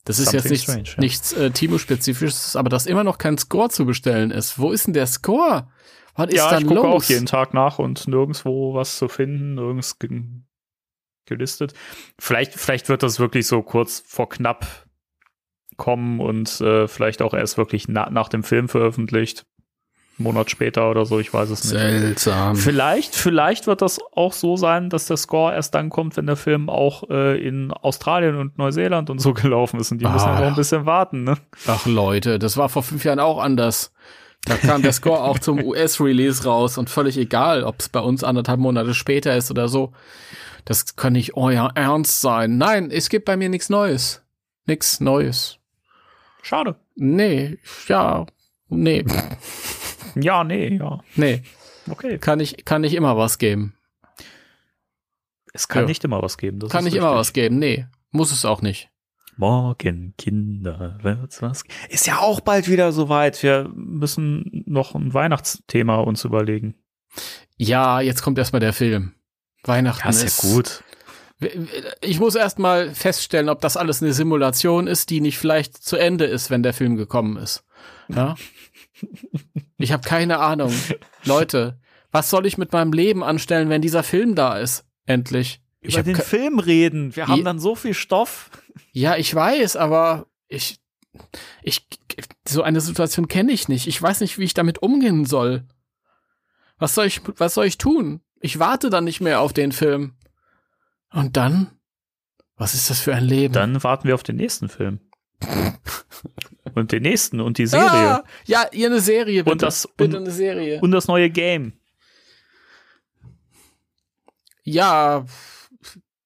Das 0.05 0.19
ist 0.19 0.33
jetzt 0.33 0.47
Something 0.47 0.51
nichts, 0.51 0.63
strange, 0.71 0.89
ja. 0.89 1.01
nichts 1.01 1.33
äh, 1.33 1.51
Timo-spezifisches, 1.51 2.55
aber 2.55 2.69
dass 2.69 2.85
immer 2.85 3.03
noch 3.03 3.17
kein 3.17 3.37
Score 3.37 3.69
zu 3.69 3.85
bestellen 3.85 4.31
ist. 4.31 4.59
Wo 4.59 4.71
ist 4.71 4.85
denn 4.85 4.93
der 4.93 5.07
Score? 5.07 5.67
Was 6.15 6.27
ist 6.27 6.35
Ja, 6.35 6.51
dann 6.51 6.61
ich 6.61 6.67
gucke 6.67 6.81
los? 6.81 7.03
auch 7.05 7.09
jeden 7.09 7.25
Tag 7.25 7.53
nach 7.53 7.79
und 7.79 8.07
nirgendwo 8.07 8.73
was 8.75 8.97
zu 8.97 9.07
finden, 9.07 9.55
nirgends 9.55 9.99
ge 9.99 10.21
gelistet. 11.25 11.73
Vielleicht, 12.19 12.53
vielleicht 12.53 12.87
wird 12.87 13.01
das 13.01 13.19
wirklich 13.19 13.47
so 13.47 13.63
kurz 13.63 14.03
vor 14.05 14.29
knapp 14.29 14.85
kommen 15.75 16.19
und 16.19 16.61
äh, 16.61 16.87
vielleicht 16.87 17.23
auch 17.23 17.33
erst 17.33 17.57
wirklich 17.57 17.87
na 17.87 18.09
nach 18.11 18.29
dem 18.29 18.43
Film 18.43 18.69
veröffentlicht. 18.69 19.45
Monat 20.17 20.49
später 20.49 20.89
oder 20.89 21.05
so, 21.05 21.19
ich 21.19 21.33
weiß 21.33 21.49
es 21.49 21.63
nicht. 21.65 21.71
Seltsam. 21.79 22.55
Vielleicht, 22.55 23.15
vielleicht 23.15 23.67
wird 23.67 23.81
das 23.81 23.99
auch 24.13 24.31
so 24.33 24.55
sein, 24.55 24.89
dass 24.89 25.07
der 25.07 25.17
Score 25.17 25.53
erst 25.53 25.75
dann 25.75 25.89
kommt, 25.89 26.15
wenn 26.15 26.25
der 26.25 26.37
Film 26.37 26.69
auch 26.69 27.09
äh, 27.09 27.37
in 27.45 27.71
Australien 27.73 28.35
und 28.37 28.57
Neuseeland 28.57 29.09
und 29.09 29.19
so 29.19 29.33
gelaufen 29.33 29.79
ist. 29.79 29.91
Und 29.91 29.99
die 29.99 30.05
müssen 30.07 30.27
Ah. 30.29 30.35
ja 30.35 30.39
noch 30.41 30.47
ein 30.47 30.55
bisschen 30.55 30.85
warten, 30.85 31.23
ne? 31.25 31.35
Ach 31.67 31.85
Leute, 31.85 32.39
das 32.39 32.55
war 32.55 32.69
vor 32.69 32.83
fünf 32.83 33.03
Jahren 33.03 33.19
auch 33.19 33.39
anders. 33.39 33.91
Da 34.45 34.55
kam 34.57 34.83
der 34.83 34.93
Score 34.93 35.21
auch 35.21 35.39
zum 35.39 35.59
US-Release 35.63 36.43
raus 36.45 36.77
und 36.77 36.89
völlig 36.89 37.17
egal, 37.17 37.63
ob 37.63 37.79
es 37.79 37.89
bei 37.89 37.99
uns 37.99 38.23
anderthalb 38.23 38.59
Monate 38.59 38.93
später 38.93 39.35
ist 39.35 39.51
oder 39.51 39.67
so. 39.67 39.91
Das 40.65 40.95
kann 40.95 41.13
nicht 41.13 41.35
euer 41.35 41.71
Ernst 41.75 42.21
sein. 42.21 42.57
Nein, 42.57 42.89
es 42.89 43.09
gibt 43.09 43.25
bei 43.25 43.35
mir 43.37 43.49
nichts 43.49 43.69
Neues. 43.69 44.23
Nix 44.65 44.99
Neues. 44.99 45.57
Schade. 46.41 46.75
Nee, 46.95 47.57
ja, 47.87 48.25
nee, 48.69 49.03
Ja, 50.15 50.43
nee, 50.43 50.77
ja. 50.77 50.99
nee. 51.15 51.43
Okay. 51.89 52.17
Kann 52.17 52.39
ich, 52.39 52.65
kann 52.65 52.81
nicht 52.81 52.93
immer 52.95 53.17
was 53.17 53.37
geben. 53.37 53.75
Es 55.53 55.67
kann 55.67 55.83
Ja. 55.83 55.87
nicht 55.87 56.03
immer 56.03 56.21
was 56.21 56.37
geben. 56.37 56.59
Das 56.59 56.69
Kann 56.69 56.79
ist 56.85 56.85
nicht 56.93 56.95
immer 56.99 57.15
was 57.15 57.31
geben. 57.33 57.59
Nee, 57.59 57.85
muss 58.11 58.31
es 58.31 58.43
auch 58.45 58.61
nicht. 58.61 58.89
Morgen, 59.37 60.13
Kinder, 60.17 60.97
wird's 61.01 61.41
was? 61.41 61.63
Ist 61.89 62.07
ja 62.07 62.19
auch 62.19 62.39
bald 62.39 62.69
wieder 62.69 62.91
soweit. 62.93 63.43
Wir 63.43 63.69
müssen 63.75 64.63
noch 64.65 64.95
ein 64.95 65.13
Weihnachtsthema 65.13 65.97
uns 65.97 66.23
überlegen. 66.23 66.75
Ja, 67.57 67.99
jetzt 68.01 68.21
kommt 68.21 68.37
erstmal 68.37 68.61
der 68.61 68.73
Film. 68.73 69.13
Weihnachten 69.63 70.07
ist 70.09 70.41
gut. 70.41 70.83
Ich 72.01 72.19
muss 72.19 72.35
erst 72.35 72.59
mal 72.59 72.93
feststellen, 72.95 73.49
ob 73.49 73.59
das 73.59 73.75
alles 73.75 74.01
eine 74.01 74.13
Simulation 74.13 74.87
ist, 74.87 75.09
die 75.09 75.19
nicht 75.19 75.37
vielleicht 75.37 75.75
zu 75.83 75.97
Ende 75.97 76.25
ist, 76.25 76.49
wenn 76.49 76.63
der 76.63 76.73
Film 76.73 76.95
gekommen 76.95 77.35
ist. 77.37 77.63
Ja? 78.07 78.35
Ich 79.77 79.91
habe 79.91 80.07
keine 80.07 80.39
Ahnung. 80.39 80.73
Leute, 81.25 81.79
was 82.11 82.29
soll 82.29 82.45
ich 82.45 82.57
mit 82.57 82.71
meinem 82.71 82.93
Leben 82.93 83.23
anstellen, 83.23 83.69
wenn 83.69 83.81
dieser 83.81 84.03
Film 84.03 84.35
da 84.35 84.57
ist? 84.57 84.85
Endlich. 85.05 85.61
Ich 85.81 85.95
Über 85.95 86.03
den 86.03 86.15
Film 86.15 86.59
reden. 86.59 87.15
Wir 87.15 87.27
haben 87.27 87.43
dann 87.43 87.59
so 87.59 87.75
viel 87.75 87.93
Stoff. 87.93 88.49
ja, 88.91 89.17
ich 89.17 89.33
weiß, 89.35 89.75
aber 89.75 90.27
ich, 90.47 90.79
ich, 91.61 91.85
so 92.47 92.63
eine 92.63 92.81
Situation 92.81 93.27
kenne 93.27 93.51
ich 93.51 93.67
nicht. 93.67 93.87
Ich 93.87 94.01
weiß 94.01 94.21
nicht, 94.21 94.37
wie 94.37 94.43
ich 94.43 94.53
damit 94.53 94.81
umgehen 94.81 95.25
soll. 95.25 95.65
Was 96.77 96.95
soll 96.95 97.05
ich, 97.05 97.21
was 97.37 97.53
soll 97.53 97.65
ich 97.65 97.77
tun? 97.77 98.21
Ich 98.39 98.59
warte 98.59 98.89
dann 98.89 99.03
nicht 99.03 99.21
mehr 99.21 99.41
auf 99.41 99.53
den 99.53 99.71
Film. 99.71 100.13
Und 101.11 101.37
dann? 101.37 101.71
Was 102.57 102.73
ist 102.73 102.89
das 102.89 102.99
für 102.99 103.13
ein 103.13 103.23
Leben? 103.23 103.53
Dann 103.53 103.83
warten 103.83 104.07
wir 104.07 104.15
auf 104.15 104.23
den 104.23 104.37
nächsten 104.37 104.69
Film. 104.69 104.99
und 106.73 106.91
den 106.91 107.03
nächsten 107.03 107.39
und 107.41 107.57
die 107.57 107.67
Serie. 107.67 107.89
Ah, 107.89 108.23
ja, 108.45 108.65
ihr 108.71 108.87
eine 108.87 108.99
Serie, 108.99 109.43
bitte. 109.43 109.51
Und 109.51 109.61
das- 109.61 109.87
bitte 109.95 110.17
und- 110.17 110.23
eine 110.23 110.31
Serie. 110.33 110.79
Und 110.81 110.91
das 110.91 111.07
neue 111.07 111.29
Game. 111.29 111.73
ja, 114.63 115.25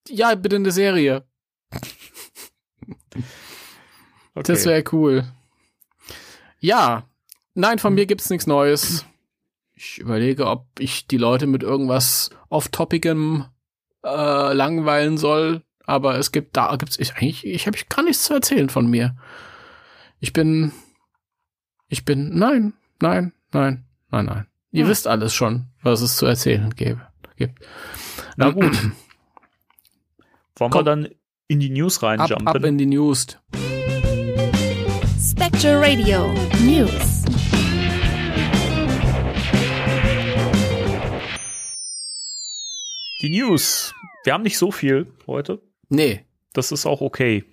ja, 0.07 0.35
bitte 0.35 0.55
eine 0.55 0.71
Serie. 0.71 1.23
Okay. 4.35 4.53
Das 4.53 4.65
wäre 4.65 4.83
cool. 4.93 5.25
Ja, 6.59 7.03
nein, 7.55 7.77
von 7.79 7.93
mir 7.93 8.05
gibt's 8.05 8.29
nichts 8.29 8.47
Neues. 8.47 9.05
Ich 9.73 9.97
überlege, 9.97 10.45
ob 10.47 10.65
ich 10.79 11.07
die 11.07 11.17
Leute 11.17 11.45
mit 11.45 11.61
irgendwas 11.61 12.29
off-topicem 12.47 13.45
äh, 14.05 14.53
langweilen 14.53 15.17
soll. 15.17 15.63
Aber 15.83 16.17
es 16.19 16.31
gibt 16.31 16.55
da 16.55 16.73
gibt's 16.77 16.97
ich 16.99 17.15
eigentlich 17.15 17.45
ich 17.45 17.67
habe 17.67 17.77
gar 17.89 18.03
nichts 18.03 18.23
zu 18.23 18.33
erzählen 18.35 18.69
von 18.69 18.87
mir. 18.89 19.17
Ich 20.19 20.33
bin 20.33 20.71
ich 21.87 22.05
bin 22.05 22.37
nein, 22.37 22.73
nein, 23.01 23.33
nein, 23.51 23.85
nein, 24.11 24.25
nein. 24.25 24.45
Ihr 24.71 24.83
Hm. 24.83 24.89
wisst 24.91 25.07
alles 25.07 25.33
schon, 25.33 25.65
was 25.81 26.01
es 26.01 26.17
zu 26.17 26.25
erzählen 26.25 26.69
gäbe, 26.75 27.01
gibt. 27.37 27.59
Na 28.35 28.49
gut. 28.51 28.77
Wollen 30.57 30.71
Komm. 30.71 30.73
wir 30.73 30.83
dann 30.83 31.07
in 31.47 31.59
die 31.59 31.69
News 31.69 31.97
Ab, 32.03 32.19
reinjumpen? 32.19 32.47
ab 32.47 32.63
in 32.63 32.77
die 32.77 32.85
News. 32.85 33.25
Spectre 35.19 35.81
Radio 35.81 36.33
News. 36.63 37.23
die 43.21 43.29
News. 43.29 43.93
Wir 44.23 44.33
haben 44.33 44.43
nicht 44.43 44.57
so 44.57 44.71
viel 44.71 45.07
heute. 45.27 45.61
Nee, 45.89 46.25
Das 46.53 46.71
ist 46.71 46.85
auch 46.85 47.01
okay. 47.01 47.43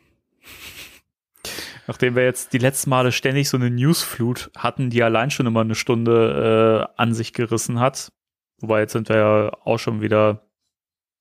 Nachdem 1.87 2.17
wir 2.17 2.25
jetzt 2.25 2.53
die 2.53 2.59
letzten 2.59 2.91
Male 2.91 3.13
ständig 3.13 3.49
so 3.49 3.57
eine 3.57 3.71
Newsflut 3.71 4.51
hatten, 4.57 4.91
die 4.91 5.03
allein 5.03 5.31
schon 5.31 5.47
immer 5.47 5.61
eine 5.61 5.75
Stunde 5.77 6.89
äh, 6.97 7.01
an 7.01 7.15
sich 7.15 7.33
gerissen 7.33 7.79
hat. 7.81 8.13
Wobei 8.61 8.81
jetzt 8.81 8.93
sind 8.93 9.09
wir 9.09 9.17
ja 9.17 9.53
auch 9.65 9.79
schon 9.79 10.01
wieder 10.01 10.49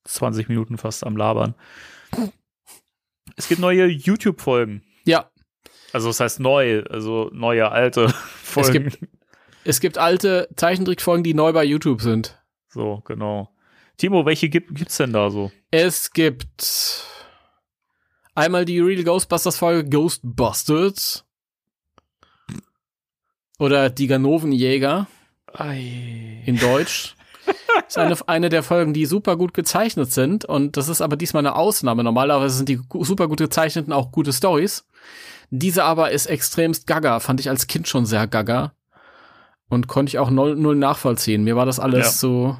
20 0.06 0.50
Minuten 0.50 0.78
fast 0.78 1.04
am 1.06 1.18
Labern. 1.18 1.54
Es 3.36 3.48
gibt 3.48 3.60
neue 3.62 3.86
YouTube-Folgen. 3.88 4.84
Ja, 5.06 5.30
Also 5.94 6.08
das 6.10 6.20
heißt 6.20 6.40
neu, 6.40 6.84
also 6.90 7.30
neue, 7.34 7.72
alte 7.72 8.10
Folgen. 8.44 8.90
gibt- 8.90 9.00
es 9.68 9.80
gibt 9.80 9.98
alte 9.98 10.48
Zeichentrickfolgen, 10.56 11.24
die 11.24 11.34
neu 11.34 11.52
bei 11.52 11.64
YouTube 11.64 12.02
sind. 12.02 12.40
so, 12.70 13.02
genau. 13.06 13.50
Timo, 13.98 14.26
welche 14.26 14.50
gibt, 14.50 14.76
gibt's 14.76 14.98
denn 14.98 15.14
da 15.14 15.30
so? 15.32 15.52
Es 15.72 16.12
gibt 16.12 17.04
einmal 18.36 18.66
die 18.66 18.80
Real 18.80 19.04
Ghostbusters 19.04 19.58
Folge 19.58 19.90
Ghostbusters 19.90 21.26
oder 23.58 23.90
die 23.90 24.08
Ganovenjäger 24.08 25.08
in 26.46 26.58
Deutsch. 26.60 27.16
ist 27.88 27.98
eine, 27.98 28.18
eine 28.28 28.50
der 28.50 28.64
Folgen, 28.64 28.94
die 28.94 29.06
super 29.06 29.38
gut 29.38 29.54
gezeichnet 29.54 30.12
sind 30.12 30.46
und 30.46 30.78
das 30.78 30.90
ist 30.90 31.02
aber 31.02 31.16
diesmal 31.16 31.42
eine 31.42 31.56
Ausnahme. 31.56 32.04
Normalerweise 32.04 32.58
sind 32.58 32.70
die 32.70 32.80
super 33.02 33.28
gut 33.28 33.38
gezeichneten 33.40 33.94
auch 33.94 34.12
gute 34.12 34.34
Stories. 34.34 34.86
Diese 35.52 35.84
aber 35.84 36.12
ist 36.12 36.26
extremst 36.26 36.88
gaga, 36.88 37.20
fand 37.20 37.40
ich 37.40 37.50
als 37.50 37.68
Kind 37.68 37.88
schon 37.88 38.06
sehr 38.06 38.28
gaga 38.28 38.74
und 39.70 39.88
konnte 39.88 40.10
ich 40.10 40.20
auch 40.20 40.32
null, 40.32 40.56
null 40.56 40.76
nachvollziehen. 40.76 41.44
Mir 41.44 41.56
war 41.56 41.66
das 41.66 41.80
alles 41.80 42.06
Ja. 42.06 42.12
so 42.12 42.58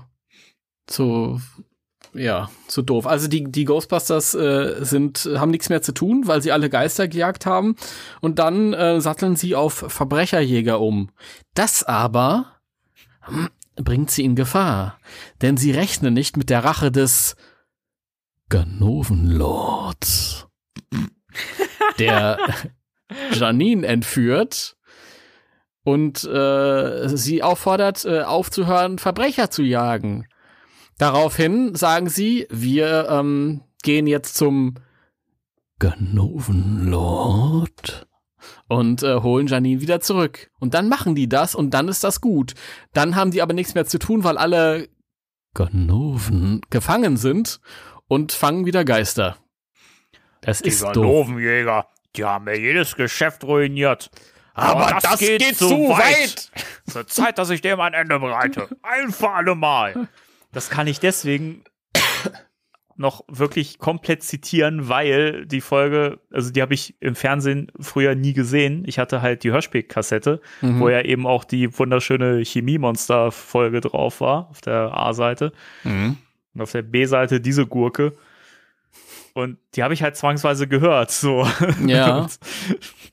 so 0.90 1.42
ja, 2.16 2.50
zu 2.68 2.82
doof. 2.82 3.06
Also 3.06 3.28
die, 3.28 3.44
die 3.44 3.66
Ghostbusters 3.66 4.34
äh, 4.36 4.84
sind, 4.84 5.30
haben 5.36 5.52
nichts 5.52 5.70
mehr 5.70 5.82
zu 5.82 5.92
tun, 5.92 6.24
weil 6.26 6.42
sie 6.42 6.52
alle 6.52 6.70
Geister 6.70 7.08
gejagt 7.08 7.46
haben. 7.46 7.76
Und 8.22 8.40
dann 8.40 8.74
äh, 8.74 9.02
satteln 9.02 9.36
sie 9.36 9.56
auf 9.56 9.86
Verbrecherjäger 9.88 10.80
um. 10.80 11.10
Das 11.54 11.84
aber 11.84 12.60
hm, 13.22 13.50
bringt 13.76 14.12
sie 14.12 14.24
in 14.24 14.36
Gefahr. 14.36 14.98
Denn 15.42 15.58
sie 15.58 15.72
rechnen 15.72 16.14
nicht 16.14 16.38
mit 16.38 16.50
der 16.50 16.64
Rache 16.64 16.92
des 16.92 17.36
Ganovenlords, 18.50 20.48
der 22.00 22.38
Janine 23.34 23.86
entführt 23.86 24.78
und 25.84 26.24
äh, 26.24 27.08
sie 27.10 27.44
auffordert, 27.44 28.06
äh, 28.06 28.22
aufzuhören, 28.22 29.00
Verbrecher 29.00 29.50
zu 29.50 29.64
jagen. 29.64 30.28
Daraufhin 30.98 31.76
sagen 31.76 32.10
sie, 32.10 32.48
wir 32.50 33.08
ähm, 33.10 33.62
gehen 33.84 34.08
jetzt 34.08 34.36
zum 34.36 34.76
Ganovenlord 35.80 38.08
und 38.68 39.04
äh, 39.04 39.22
holen 39.22 39.48
Janine 39.48 39.82
wieder 39.82 40.00
zurück. 40.00 40.50
Und 40.60 40.74
dann 40.74 40.88
machen 40.88 41.16
die 41.16 41.28
das 41.28 41.54
und 41.54 41.72
dann 41.72 41.90
ist 41.90 42.04
das 42.04 42.22
gut. 42.22 42.54
Dann 42.94 43.16
haben 43.16 43.32
die 43.32 43.42
aber 43.42 43.54
nichts 43.54 43.76
mehr 43.76 43.86
zu 43.86 44.00
tun, 44.00 44.24
weil 44.24 44.38
alle 44.38 44.88
Ganoven 45.54 46.62
gefangen 46.70 47.18
sind 47.18 47.60
und 48.08 48.32
fangen 48.32 48.66
wieder 48.66 48.86
Geister. 48.86 49.38
Das 50.42 50.62
ist 50.62 50.82
doof. 50.82 50.94
Ganovenjäger, 50.94 51.88
die 52.16 52.24
haben 52.24 52.46
mir 52.46 52.60
jedes 52.60 52.96
Geschäft 52.96 53.44
ruiniert. 53.44 54.10
Aber 54.54 55.00
das 55.02 55.20
geht 55.20 55.58
zu 55.58 55.90
weit. 55.90 56.50
Es 56.88 56.96
wird 56.96 57.10
Zeit, 57.10 57.38
dass 57.38 57.50
ich 57.50 57.60
dem 57.62 57.82
ein 57.82 57.94
Ende 57.94 58.20
bereite. 58.20 58.70
Ein 58.84 59.12
für 59.12 59.32
alle 59.32 59.56
Mal. 59.56 60.08
Das 60.56 60.70
kann 60.72 60.88
ich 60.88 61.00
deswegen 61.00 61.64
noch 62.98 63.26
wirklich 63.28 63.78
komplett 63.78 64.24
zitieren, 64.24 64.88
weil 64.88 65.46
die 65.46 65.60
Folge, 65.62 66.20
also 66.32 66.50
die 66.50 66.62
habe 66.62 66.74
ich 66.74 66.96
im 67.02 67.14
Fernsehen 67.14 67.70
früher 67.80 68.16
nie 68.16 68.32
gesehen. 68.34 68.84
Ich 68.88 68.98
hatte 68.98 69.22
halt 69.22 69.44
die 69.44 69.52
Hörspielkassette, 69.52 70.40
Mhm. 70.62 70.80
wo 70.80 70.88
ja 70.90 71.02
eben 71.02 71.28
auch 71.28 71.44
die 71.44 71.78
wunderschöne 71.78 72.44
Chemie-Monster-Folge 72.46 73.82
drauf 73.82 74.22
war, 74.22 74.50
auf 74.50 74.62
der 74.62 74.98
A-Seite. 74.98 75.52
Mhm. 75.84 76.18
Und 76.54 76.62
auf 76.62 76.72
der 76.72 76.84
B-Seite 76.84 77.42
diese 77.42 77.68
Gurke. 77.68 78.14
Und 79.34 79.58
die 79.76 79.84
habe 79.84 79.94
ich 79.94 80.02
halt 80.02 80.16
zwangsweise 80.16 80.66
gehört, 80.70 81.12
so. 81.12 81.46
Ja. 81.86 82.28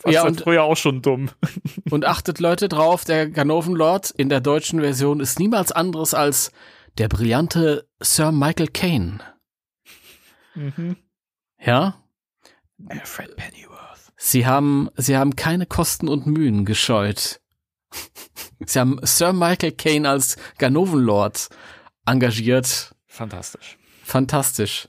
Fast 0.00 0.14
Ja, 0.14 0.24
und- 0.26 0.40
früher 0.40 0.62
auch 0.62 0.76
schon 0.76 1.02
dumm. 1.02 1.30
Und 1.90 2.04
achtet 2.06 2.40
Leute 2.40 2.68
drauf, 2.68 3.04
der 3.04 3.28
Ganovenlord 3.28 4.10
in 4.10 4.28
der 4.30 4.40
deutschen 4.40 4.80
Version 4.80 5.20
ist 5.20 5.38
niemals 5.38 5.72
anderes 5.72 6.14
als 6.14 6.52
der 6.98 7.08
brillante 7.08 7.86
Sir 8.00 8.32
Michael 8.32 8.68
Caine. 8.68 9.20
Ja? 11.58 12.02
Alfred 12.88 13.36
Pennyworth. 13.36 14.12
Sie 14.16 14.46
haben, 14.46 14.88
sie 14.96 15.16
haben 15.16 15.36
keine 15.36 15.66
Kosten 15.66 16.08
und 16.08 16.26
Mühen 16.26 16.64
gescheut. 16.64 17.40
Sie 18.64 18.78
haben 18.78 18.98
Sir 19.02 19.32
Michael 19.32 19.72
Caine 19.72 20.08
als 20.08 20.36
Ganovenlord 20.58 21.48
engagiert. 22.06 22.94
Fantastisch. 23.06 23.78
Fantastisch. 24.04 24.88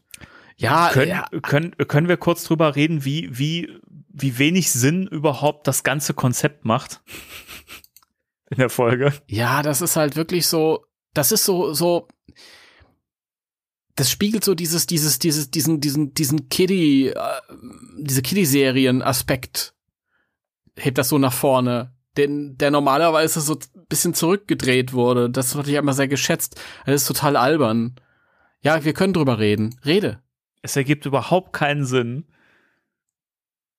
Ja, 0.58 0.90
Können, 0.94 1.10
ja, 1.10 1.26
können, 1.42 1.76
können 1.88 2.08
wir 2.08 2.18
kurz 2.18 2.44
drüber 2.44 2.76
reden, 2.76 3.04
wie, 3.04 3.30
wie, 3.38 3.80
wie 4.14 4.38
wenig 4.38 4.72
Sinn 4.72 5.08
überhaupt 5.08 5.68
das 5.68 5.84
ganze 5.84 6.14
Konzept 6.14 6.66
macht? 6.66 7.02
In 8.50 8.58
der 8.58 8.70
Folge. 8.70 9.14
Ja, 9.28 9.62
das 9.62 9.82
ist 9.82 9.96
halt 9.96 10.16
wirklich 10.16 10.48
so, 10.48 10.86
das 11.14 11.32
ist 11.32 11.46
so, 11.46 11.74
so, 11.74 12.08
das 13.96 14.10
spiegelt 14.10 14.44
so 14.44 14.56
dieses, 14.56 14.88
dieses, 14.88 15.20
dieses, 15.20 15.52
diesen, 15.52 15.80
diesen, 15.80 16.14
diesen 16.14 16.50
Kiddie, 16.50 17.08
äh, 17.08 17.42
diese 18.00 18.22
Kiddie-Serien-Aspekt, 18.22 19.74
hebt 20.78 20.98
das 20.98 21.10
so 21.10 21.18
nach 21.18 21.34
vorne, 21.34 21.94
den, 22.18 22.58
der 22.58 22.72
normalerweise 22.72 23.40
so 23.42 23.54
ein 23.54 23.86
bisschen 23.88 24.14
zurückgedreht 24.14 24.94
wurde. 24.94 25.30
Das 25.30 25.56
hatte 25.56 25.70
ich 25.70 25.76
immer 25.76 25.94
sehr 25.94 26.08
geschätzt. 26.08 26.60
Das 26.86 27.04
ist 27.04 27.08
total 27.08 27.36
albern. 27.36 27.96
Ja, 28.62 28.84
wir 28.84 28.94
können 28.94 29.14
drüber 29.14 29.40
reden. 29.40 29.80
Rede. 29.86 30.22
Es 30.62 30.76
ergibt 30.76 31.06
überhaupt 31.06 31.54
keinen 31.54 31.86
Sinn, 31.86 32.28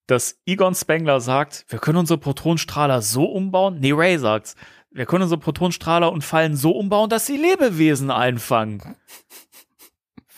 dass 0.07 0.41
Egon 0.47 0.75
Spengler 0.75 1.21
sagt, 1.21 1.65
wir 1.69 1.79
können 1.79 1.99
unsere 1.99 2.19
Protonstrahler 2.19 3.03
so 3.03 3.25
umbauen. 3.25 3.79
Nee, 3.81 3.93
Ray 3.93 4.19
sagt's. 4.19 4.57
Wir 4.91 5.07
können 5.07 5.23
unsere 5.23 5.41
Protonstrahler 5.41 6.13
und 6.13 6.23
Fallen 6.23 6.55
so 6.57 6.73
umbauen, 6.73 7.09
dass 7.09 7.27
sie 7.27 7.37
Lebewesen 7.37 8.11
einfangen. 8.11 8.97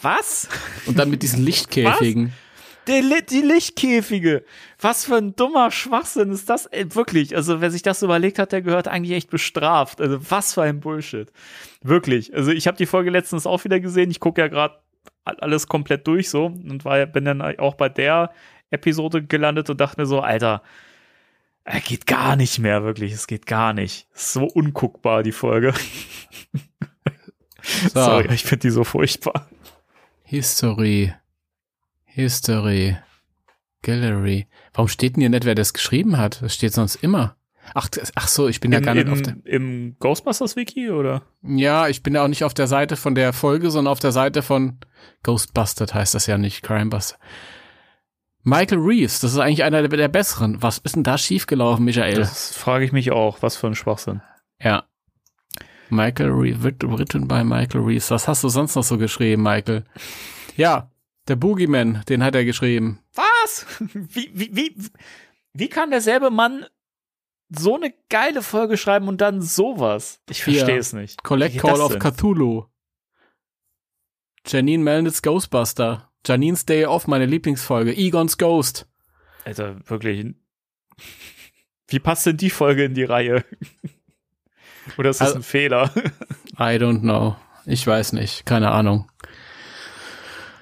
Was? 0.01 0.49
Und 0.87 0.99
dann 0.99 1.11
mit 1.11 1.23
diesen 1.23 1.43
Lichtkäfigen. 1.43 2.33
Li- 2.87 3.25
die 3.29 3.41
Lichtkäfige. 3.41 4.45
Was 4.79 5.07
für 5.07 5.17
ein 5.17 5.35
dummer 5.35 5.71
Schwachsinn 5.71 6.31
ist 6.31 6.51
das? 6.51 6.67
Ey, 6.67 6.95
wirklich. 6.95 7.35
Also, 7.35 7.61
wer 7.63 7.71
sich 7.71 7.83
das 7.83 8.03
überlegt 8.03 8.39
hat, 8.39 8.53
der 8.53 8.61
gehört 8.61 8.87
eigentlich 8.87 9.17
echt 9.17 9.31
bestraft. 9.31 10.01
Also, 10.01 10.19
was 10.31 10.55
für 10.55 10.63
ein 10.63 10.81
Bullshit. 10.81 11.33
Wirklich. 11.83 12.35
Also, 12.35 12.51
ich 12.51 12.67
habe 12.67 12.77
die 12.77 12.87
Folge 12.87 13.11
letztens 13.11 13.47
auch 13.47 13.65
wieder 13.65 13.81
gesehen. 13.81 14.11
Ich 14.11 14.21
gucke 14.21 14.43
ja 14.43 14.49
gerade 14.49 14.79
alles 15.25 15.67
komplett 15.69 16.07
durch 16.07 16.29
so 16.29 16.47
und 16.47 16.85
war, 16.85 17.07
bin 17.07 17.25
dann 17.25 17.41
auch 17.41 17.75
bei 17.75 17.89
der 17.89 18.31
Episode 18.75 19.25
gelandet 19.25 19.71
und 19.71 19.81
dachte 19.81 20.01
mir 20.01 20.07
so, 20.07 20.21
Alter, 20.21 20.63
er 21.65 21.81
geht 21.81 22.07
gar 22.07 22.37
nicht 22.37 22.59
mehr, 22.59 22.85
wirklich. 22.85 23.13
Es 23.13 23.27
geht 23.27 23.47
gar 23.47 23.73
nicht. 23.73 24.07
Ist 24.15 24.35
so 24.35 24.45
unguckbar, 24.45 25.23
die 25.23 25.33
Folge. 25.33 25.73
Sorry, 27.95 28.33
ich 28.35 28.45
finde 28.45 28.69
die 28.69 28.71
so 28.71 28.85
furchtbar. 28.85 29.49
History. 30.25 31.15
History. 32.05 32.97
Gallery. 33.83 34.47
Warum 34.73 34.89
steht 34.89 35.17
denn 35.17 35.21
hier 35.21 35.31
nicht, 35.31 35.45
wer 35.45 35.55
das 35.55 35.73
geschrieben 35.73 36.19
hat? 36.19 36.43
Das 36.43 36.55
steht 36.55 36.73
sonst 36.73 36.97
immer. 36.97 37.37
Ach, 37.73 37.89
ach 38.15 38.29
so, 38.29 38.49
ich 38.49 38.61
bin 38.61 38.73
ja 38.73 38.79
Im, 38.79 38.85
gar 38.85 38.95
nicht 38.95 39.09
auf 39.09 39.23
der. 39.23 39.37
im, 39.45 39.45
Im 39.45 39.97
Ghostbusters-Wiki, 39.99 40.91
oder? 40.91 41.23
Ja, 41.43 41.89
ich 41.89 42.03
bin 42.03 42.15
ja 42.15 42.25
auch 42.25 42.29
nicht 42.29 42.45
auf 42.45 42.53
der 42.53 42.67
Seite 42.67 42.97
von 42.97 43.15
der 43.15 43.33
Folge, 43.33 43.71
sondern 43.71 43.93
auf 43.93 44.01
der 44.01 44.13
Seite 44.13 44.43
von 44.43 44.79
Ghostbusters 45.23 45.95
heißt 45.95 46.15
das 46.15 46.27
ja 46.27 46.37
nicht, 46.37 46.63
Crimebuster. 46.63 47.17
Michael 48.45 48.79
Reeves, 48.79 49.21
das 49.21 49.33
ist 49.33 49.39
eigentlich 49.39 49.65
einer 49.65 49.81
der, 49.87 49.97
der 49.97 50.09
besseren. 50.09 50.63
Was 50.63 50.79
ist 50.79 50.97
denn 50.97 51.03
da 51.03 51.17
schiefgelaufen, 51.19 51.85
Michael? 51.85 52.17
Das 52.17 52.55
frage 52.55 52.85
ich 52.85 52.93
mich 52.93 53.11
auch. 53.11 53.41
Was 53.43 53.57
für 53.57 53.67
ein 53.67 53.75
Schwachsinn. 53.75 54.21
ja. 54.61 54.85
Michael 55.91 56.31
Reeves, 56.31 56.63
written 56.65 57.29
by 57.29 57.45
Michael 57.45 57.83
Reeves. 57.83 58.11
Was 58.11 58.27
hast 58.27 58.43
du 58.43 58.49
sonst 58.49 58.75
noch 58.75 58.83
so 58.83 58.97
geschrieben, 58.99 59.43
Michael? 59.43 59.85
Ja, 60.57 60.91
der 61.29 61.37
Boogeyman, 61.37 62.03
den 62.09 62.25
hat 62.25 62.35
er 62.35 62.45
geschrieben. 62.45 63.01
Was? 63.15 63.67
Wie, 63.93 64.31
wie, 64.35 64.57
wie, 64.57 64.77
wie 65.53 65.69
kann 65.69 65.91
derselbe 65.91 66.31
Mann 66.31 66.67
so 67.51 67.77
eine 67.77 67.93
geile 68.09 68.43
Folge 68.43 68.77
schreiben 68.77 69.09
und 69.09 69.21
dann 69.21 69.43
sowas? 69.43 70.21
Ich 70.29 70.43
verstehe 70.43 70.79
es 70.79 70.95
nicht. 70.95 71.23
Collect 71.23 71.59
Call 71.59 71.81
of? 71.81 71.99
Cthulhu. 71.99 72.65
Janine 74.47 74.83
Melnitz 74.83 75.23
Ghostbuster. 75.23 76.11
Janine's 76.27 76.65
Day 76.67 76.87
Off, 76.87 77.07
meine 77.07 77.27
Lieblingsfolge. 77.27 77.95
Egon's 77.97 78.39
Ghost. 78.39 78.87
Alter, 79.45 79.77
wirklich. 79.89 80.35
Wie 81.89 81.99
passt 81.99 82.27
denn 82.27 82.37
die 82.37 82.51
Folge 82.51 82.85
in 82.85 82.95
die 82.95 83.05
Reihe? 83.05 83.45
Oder 84.97 85.11
ist 85.11 85.21
das 85.21 85.29
Also- 85.29 85.41
ein 85.41 85.43
Fehler? 85.43 85.91
I 86.59 86.77
don't 86.79 87.01
know. 87.01 87.37
Ich 87.67 87.87
weiß 87.87 88.13
nicht. 88.15 88.45
Keine 88.47 88.71
Ahnung. 88.71 89.11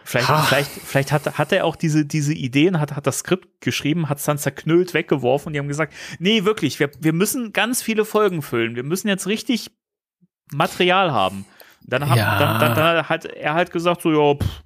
Vielleicht, 0.04 0.28
Ha. 0.28 0.42
vielleicht, 0.42 0.70
vielleicht 0.70 1.12
hat, 1.12 1.38
hat 1.38 1.52
er 1.52 1.64
auch 1.64 1.74
diese, 1.76 2.04
diese 2.04 2.34
Ideen, 2.34 2.80
hat, 2.80 2.92
hat 2.94 3.06
das 3.06 3.20
Skript 3.20 3.60
geschrieben, 3.60 4.08
hat 4.08 4.18
es 4.18 4.24
dann 4.24 4.36
zerknüllt 4.36 4.94
weggeworfen 4.94 5.46
und 5.48 5.52
die 5.54 5.58
haben 5.58 5.68
gesagt, 5.68 5.94
nee, 6.18 6.44
wirklich, 6.44 6.78
wir, 6.80 6.90
wir 7.00 7.12
müssen 7.14 7.52
ganz 7.52 7.82
viele 7.82 8.04
Folgen 8.04 8.42
füllen. 8.42 8.74
Wir 8.76 8.82
müssen 8.82 9.08
jetzt 9.08 9.26
richtig 9.26 9.70
Material 10.52 11.12
haben. 11.12 11.46
Dann, 11.82 12.08
hab, 12.10 12.16
Ja. 12.16 12.38
dann, 12.38 12.60
dann, 12.60 12.74
dann 12.76 13.08
hat 13.08 13.24
er 13.24 13.54
halt 13.54 13.72
gesagt, 13.72 14.02
so, 14.02 14.12
ja, 14.12 14.34
pff, 14.38 14.62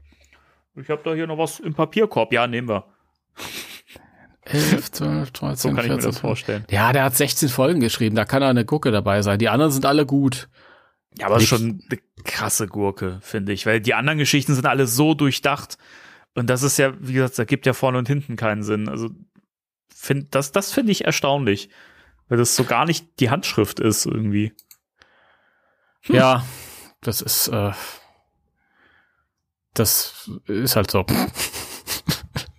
ich 0.77 0.89
habe 0.91 1.03
da 1.05 1.15
hier 1.15 1.27
noch 1.27 1.39
was 1.39 1.61
im 1.61 1.75
Papierkorb. 1.75 2.33
Ja, 2.33 2.47
nehmen 2.47 2.69
wir. 2.69 2.85
11, 4.45 4.93
12, 4.93 5.31
13, 5.33 5.57
So 5.57 5.69
kann 5.71 5.85
ich 5.85 5.91
mir 5.91 5.95
14, 5.95 6.11
das 6.11 6.19
vorstellen. 6.21 6.65
Ja, 6.71 6.93
der 6.93 7.05
hat 7.05 7.17
16 7.17 7.49
Folgen 7.49 7.81
geschrieben, 7.81 8.15
da 8.15 8.25
kann 8.25 8.43
er 8.43 8.49
eine 8.49 8.65
Gucke 8.65 8.93
dabei 8.93 9.23
sein. 9.23 9.39
Die 9.41 9.49
anderen 9.49 9.73
sind 9.73 9.85
alle 9.87 10.07
gut. 10.07 10.49
Ja, 11.19 11.27
aber 11.27 11.39
Nicht- 11.39 11.49
schon 11.49 11.83
eine 11.91 12.01
krasse 12.25 12.69
Gurke, 12.69 13.19
finde 13.23 13.53
ich, 13.53 13.67
weil 13.67 13.81
die 13.81 13.95
anderen 13.95 14.19
Geschichten 14.19 14.55
sind 14.55 14.67
alle 14.67 14.87
so 14.87 15.15
durchdacht. 15.15 15.79
Und 16.35 16.49
das 16.49 16.63
ist 16.63 16.77
ja, 16.79 16.93
wie 17.01 17.15
gesagt, 17.15 17.39
da 17.39 17.45
gibt 17.45 17.67
ja 17.67 17.73
vorne 17.73 17.99
und 17.99 18.07
hinten 18.07 18.37
keinen 18.37 18.63
Sinn. 18.63 18.89
Also, 18.89 19.09
find, 19.93 20.35
das, 20.35 20.53
das 20.53 20.73
finde 20.73 20.93
ich 20.93 21.07
erstaunlich, 21.07 21.71
weil 22.29 22.39
das 22.39 22.55
so 22.55 22.65
gar 22.65 22.85
nicht 22.85 23.19
die 23.19 23.31
Handschrift 23.31 23.81
ist 23.81 24.05
irgendwie. 24.07 24.53
Hm. 26.03 26.15
Ja, 26.15 26.45
das 27.01 27.23
ist, 27.23 27.49
äh, 27.49 27.73
das 29.79 30.31
ist 30.47 30.77
halt 30.77 30.91
so. 30.91 31.05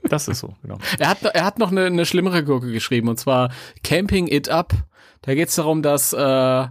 Das 0.10 0.30
ist 0.30 0.40
so, 0.40 0.56
genau. 0.62 0.78
Er 1.00 1.10
hat, 1.10 1.22
er 1.24 1.44
hat 1.44 1.60
noch 1.60 1.70
eine, 1.70 1.86
eine 1.86 2.06
schlimmere 2.06 2.42
Gurke 2.46 2.72
geschrieben, 2.72 3.10
und 3.10 3.20
zwar 3.20 3.52
Camping 3.84 4.28
It 4.28 4.48
Up. 4.48 4.74
Da 5.22 5.36
geht 5.36 5.50
es 5.50 5.56
darum, 5.56 5.82
dass 5.82 6.14
äh, 6.14 6.68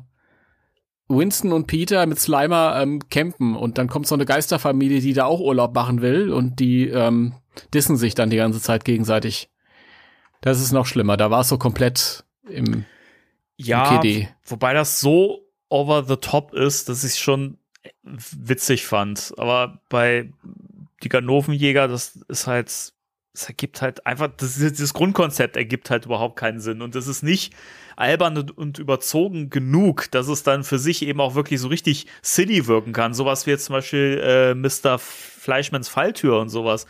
Winston 1.08 1.52
und 1.52 1.66
Peter 1.66 2.06
mit 2.06 2.18
Slimer 2.18 2.80
ähm, 2.80 3.00
campen 3.10 3.54
und 3.54 3.76
dann 3.76 3.88
kommt 3.88 4.06
so 4.06 4.14
eine 4.14 4.24
Geisterfamilie, 4.24 5.00
die 5.00 5.12
da 5.12 5.26
auch 5.26 5.40
Urlaub 5.40 5.74
machen 5.74 6.00
will 6.00 6.32
und 6.32 6.58
die 6.60 6.88
ähm, 6.88 7.34
dissen 7.74 7.96
sich 7.98 8.14
dann 8.14 8.30
die 8.30 8.38
ganze 8.38 8.60
Zeit 8.62 8.86
gegenseitig. 8.86 9.50
Das 10.40 10.60
ist 10.60 10.72
noch 10.72 10.86
schlimmer. 10.86 11.18
Da 11.18 11.30
war 11.30 11.40
es 11.40 11.48
so 11.48 11.58
komplett 11.58 12.24
im 12.48 12.86
Ja, 13.58 13.98
KD. 13.98 14.28
wobei 14.44 14.72
das 14.72 14.98
so 15.00 15.40
over 15.68 16.04
the 16.04 16.16
top 16.16 16.54
ist, 16.54 16.88
dass 16.88 17.04
ich 17.04 17.12
es 17.12 17.18
schon 17.18 17.58
witzig 18.02 18.86
fand. 18.86 19.34
Aber 19.36 19.80
bei 19.88 20.30
die 21.02 21.08
Ganovenjäger, 21.08 21.88
das 21.88 22.18
ist 22.28 22.46
halt, 22.46 22.68
es 22.68 22.92
ergibt 23.46 23.82
halt 23.82 24.06
einfach, 24.06 24.28
das, 24.36 24.58
das 24.58 24.94
Grundkonzept 24.94 25.56
ergibt 25.56 25.90
halt 25.90 26.06
überhaupt 26.06 26.36
keinen 26.36 26.60
Sinn. 26.60 26.80
Und 26.82 26.94
das 26.94 27.06
ist 27.06 27.22
nicht 27.22 27.54
albern 27.96 28.50
und, 28.50 28.78
überzogen 28.78 29.50
genug, 29.50 30.10
dass 30.10 30.28
es 30.28 30.42
dann 30.42 30.64
für 30.64 30.78
sich 30.78 31.02
eben 31.02 31.20
auch 31.20 31.34
wirklich 31.34 31.60
so 31.60 31.68
richtig 31.68 32.06
silly 32.22 32.66
wirken 32.66 32.92
kann. 32.92 33.14
Sowas 33.14 33.46
wie 33.46 33.50
jetzt 33.50 33.66
zum 33.66 33.74
Beispiel 33.74 34.20
äh, 34.22 34.54
Mr. 34.54 34.98
Fleischmanns 34.98 35.88
Falltür 35.88 36.40
und 36.40 36.48
sowas. 36.48 36.86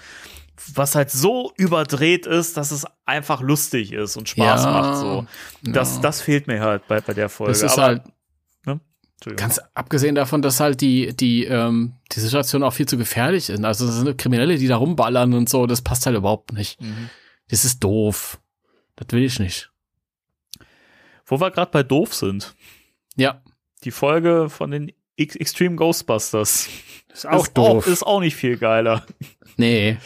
Was 0.74 0.94
halt 0.94 1.10
so 1.10 1.52
überdreht 1.56 2.26
ist, 2.26 2.56
dass 2.56 2.70
es 2.70 2.86
einfach 3.04 3.42
lustig 3.42 3.92
ist 3.92 4.16
und 4.16 4.28
Spaß 4.28 4.64
Ja, 4.64 4.70
macht. 4.70 4.96
So. 4.98 5.26
Das, 5.62 5.96
ja. 5.96 6.02
das 6.02 6.22
fehlt 6.22 6.46
mir 6.46 6.60
halt 6.60 6.88
bei, 6.88 7.00
bei 7.00 7.12
der 7.12 7.28
Folge. 7.28 7.52
Das 7.52 7.62
ist 7.62 7.72
Aber, 7.72 7.82
halt. 7.82 8.02
Ganz 9.36 9.60
abgesehen 9.74 10.14
davon, 10.14 10.42
dass 10.42 10.60
halt 10.60 10.80
die, 10.80 11.16
die, 11.16 11.44
ähm, 11.44 11.94
die 12.12 12.20
Situation 12.20 12.62
auch 12.62 12.72
viel 12.72 12.86
zu 12.86 12.96
gefährlich 12.98 13.48
ist. 13.50 13.64
Also 13.64 13.86
das 13.86 13.96
sind 13.96 14.18
Kriminelle, 14.18 14.56
die 14.58 14.68
da 14.68 14.76
rumballern 14.76 15.34
und 15.34 15.48
so, 15.48 15.66
das 15.66 15.82
passt 15.82 16.06
halt 16.06 16.16
überhaupt 16.16 16.52
nicht. 16.52 16.80
Mhm. 16.80 17.10
Das 17.48 17.64
ist 17.64 17.82
doof. 17.82 18.38
Das 18.96 19.08
will 19.10 19.24
ich 19.24 19.38
nicht. 19.38 19.70
Wo 21.24 21.40
wir 21.40 21.50
gerade 21.50 21.70
bei 21.70 21.82
doof 21.82 22.14
sind. 22.14 22.54
Ja, 23.16 23.42
Die 23.84 23.90
Folge 23.90 24.48
von 24.48 24.70
den 24.70 24.92
X 25.16 25.34
Extreme 25.36 25.76
Ghostbusters. 25.76 26.68
ist 27.12 27.26
auch 27.26 27.44
ist 27.44 27.56
doof. 27.56 27.84
Auch, 27.84 27.90
ist 27.90 28.02
auch 28.06 28.20
nicht 28.20 28.36
viel 28.36 28.56
geiler. 28.58 29.04
nee. 29.56 29.96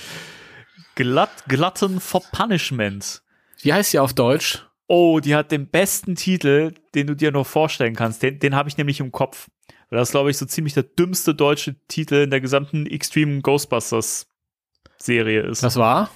Glatt, 0.94 1.30
Glatten 1.48 2.00
for 2.00 2.22
Punishment. 2.32 3.22
Wie 3.62 3.72
heißt 3.72 3.92
die 3.92 3.98
auf 3.98 4.12
Deutsch? 4.12 4.66
Oh, 4.92 5.20
die 5.20 5.36
hat 5.36 5.52
den 5.52 5.68
besten 5.68 6.16
Titel, 6.16 6.74
den 6.94 7.06
du 7.06 7.14
dir 7.14 7.30
noch 7.30 7.46
vorstellen 7.46 7.94
kannst. 7.94 8.22
Den, 8.22 8.40
den 8.40 8.56
habe 8.56 8.68
ich 8.68 8.76
nämlich 8.76 8.98
im 8.98 9.12
Kopf. 9.12 9.48
Weil 9.88 9.98
das, 9.98 10.10
glaube 10.10 10.30
ich, 10.30 10.38
so 10.38 10.46
ziemlich 10.46 10.74
der 10.74 10.82
dümmste 10.82 11.34
deutsche 11.34 11.76
Titel 11.86 12.16
in 12.16 12.30
der 12.30 12.40
gesamten 12.40 12.86
Extreme 12.86 13.40
Ghostbusters 13.40 14.26
Serie 14.98 15.42
ist. 15.42 15.62
Das 15.62 15.76
war? 15.76 16.10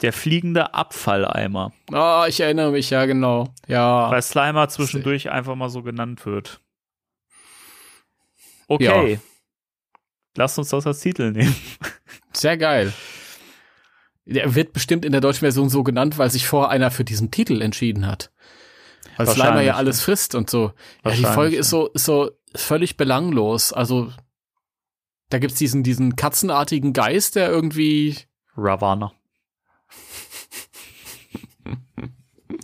der 0.00 0.12
fliegende 0.12 0.74
Abfalleimer. 0.74 1.72
Oh, 1.92 2.24
ich 2.28 2.40
erinnere 2.40 2.72
mich, 2.72 2.90
ja, 2.90 3.06
genau. 3.06 3.54
Ja. 3.66 4.10
Weil 4.10 4.22
Slimer 4.22 4.68
zwischendurch 4.68 5.30
einfach 5.30 5.54
mal 5.54 5.70
so 5.70 5.82
genannt 5.82 6.26
wird. 6.26 6.60
Okay. 8.66 9.20
Lasst 10.36 10.58
uns 10.58 10.70
das 10.70 10.86
als 10.86 11.00
Titel 11.00 11.30
nehmen. 11.30 11.54
Sehr 12.32 12.56
geil. 12.56 12.92
Der 14.26 14.54
wird 14.54 14.72
bestimmt 14.72 15.04
in 15.04 15.12
der 15.12 15.20
deutschen 15.20 15.40
Version 15.40 15.68
so 15.68 15.82
genannt, 15.82 16.16
weil 16.18 16.30
sich 16.30 16.46
vorher 16.46 16.70
einer 16.70 16.90
für 16.90 17.04
diesen 17.04 17.30
Titel 17.30 17.60
entschieden 17.60 18.06
hat. 18.06 18.30
Weil 19.16 19.26
Slimer 19.26 19.60
ja 19.60 19.74
alles 19.74 20.00
frisst 20.00 20.34
und 20.34 20.50
so. 20.50 20.72
Ja, 21.04 21.12
die 21.12 21.24
Folge 21.24 21.56
ist 21.56 21.70
so, 21.70 21.88
ist 21.88 22.04
so 22.04 22.30
völlig 22.54 22.96
belanglos. 22.96 23.72
Also, 23.72 24.12
da 25.28 25.38
gibt's 25.38 25.58
diesen, 25.58 25.82
diesen 25.82 26.16
katzenartigen 26.16 26.92
Geist, 26.92 27.36
der 27.36 27.48
irgendwie, 27.48 28.16
Ravana. 28.56 29.12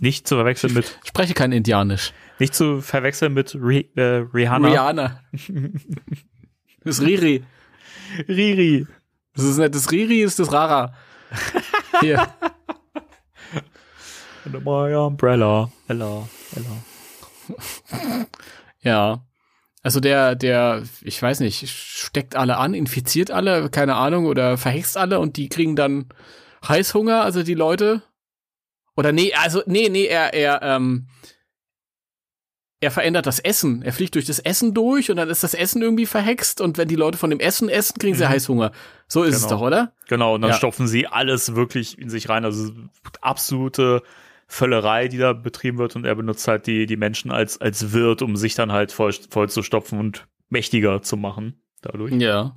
nicht 0.01 0.27
zu 0.27 0.35
verwechseln 0.35 0.73
mit, 0.73 0.99
ich 1.03 1.09
spreche 1.09 1.33
kein 1.33 1.51
Indianisch. 1.51 2.11
nicht 2.39 2.55
zu 2.55 2.81
verwechseln 2.81 3.33
mit 3.33 3.55
Ri 3.55 3.89
äh, 3.95 4.25
Rihanna. 4.33 4.67
Rihanna. 4.67 5.21
Das 6.83 6.97
ist 6.97 7.05
Riri. 7.05 7.43
Riri. 8.27 8.87
Das 9.35 9.45
ist 9.45 9.57
nicht 9.57 9.75
das 9.75 9.91
Riri, 9.91 10.23
ist 10.23 10.39
das 10.39 10.51
Rara. 10.51 10.95
Hier. 12.01 12.27
Under 14.45 14.59
my 14.59 14.93
umbrella. 14.93 15.71
Ella. 15.87 16.27
Ella. 16.55 17.57
Ja. 18.81 19.25
Also 19.83 19.99
der, 19.99 20.35
der, 20.35 20.83
ich 21.01 21.21
weiß 21.21 21.39
nicht, 21.39 21.67
steckt 21.69 22.35
alle 22.35 22.57
an, 22.57 22.75
infiziert 22.75 23.31
alle, 23.31 23.69
keine 23.69 23.95
Ahnung, 23.95 24.25
oder 24.25 24.57
verhext 24.57 24.95
alle 24.95 25.19
und 25.19 25.37
die 25.37 25.49
kriegen 25.49 25.75
dann 25.75 26.09
Heißhunger, 26.67 27.23
also 27.23 27.41
die 27.41 27.55
Leute. 27.55 28.03
Oder 28.95 29.11
nee, 29.11 29.33
also, 29.33 29.63
nee, 29.65 29.89
nee, 29.89 30.05
er, 30.05 30.33
er, 30.33 30.61
ähm, 30.61 31.07
er 32.81 32.91
verändert 32.91 33.25
das 33.27 33.39
Essen. 33.39 33.81
Er 33.83 33.93
fliegt 33.93 34.15
durch 34.15 34.25
das 34.25 34.39
Essen 34.39 34.73
durch 34.73 35.09
und 35.11 35.17
dann 35.17 35.29
ist 35.29 35.43
das 35.43 35.53
Essen 35.53 35.81
irgendwie 35.81 36.05
verhext 36.07 36.59
und 36.61 36.77
wenn 36.77 36.87
die 36.87 36.95
Leute 36.95 37.17
von 37.17 37.29
dem 37.29 37.39
Essen 37.39 37.69
essen, 37.69 37.97
kriegen 37.99 38.15
sie 38.15 38.23
Mhm. 38.25 38.29
Heißhunger. 38.29 38.71
So 39.07 39.23
ist 39.23 39.35
es 39.35 39.43
Genau. 39.43 39.55
doch, 39.55 39.61
oder? 39.67 39.93
Genau, 40.09 40.35
und 40.35 40.41
dann 40.41 40.51
Ja. 40.51 40.57
stopfen 40.57 40.87
sie 40.87 41.07
alles 41.07 41.55
wirklich 41.55 41.97
in 41.99 42.09
sich 42.09 42.27
rein. 42.27 42.43
Also 42.43 42.71
absolute 43.21 44.01
Völlerei, 44.47 45.07
die 45.07 45.17
da 45.17 45.31
betrieben 45.33 45.77
wird 45.77 45.95
und 45.95 46.05
er 46.05 46.15
benutzt 46.15 46.47
halt 46.47 46.67
die, 46.67 46.85
die 46.85 46.97
Menschen 46.97 47.31
als, 47.31 47.61
als 47.61 47.93
Wirt, 47.93 48.21
um 48.21 48.35
sich 48.35 48.55
dann 48.55 48.71
halt 48.71 48.91
voll, 48.91 49.13
voll 49.29 49.49
zu 49.49 49.63
stopfen 49.63 49.97
und 49.99 50.27
mächtiger 50.49 51.01
zu 51.01 51.15
machen 51.17 51.61
dadurch. 51.81 52.11
Ja. 52.13 52.55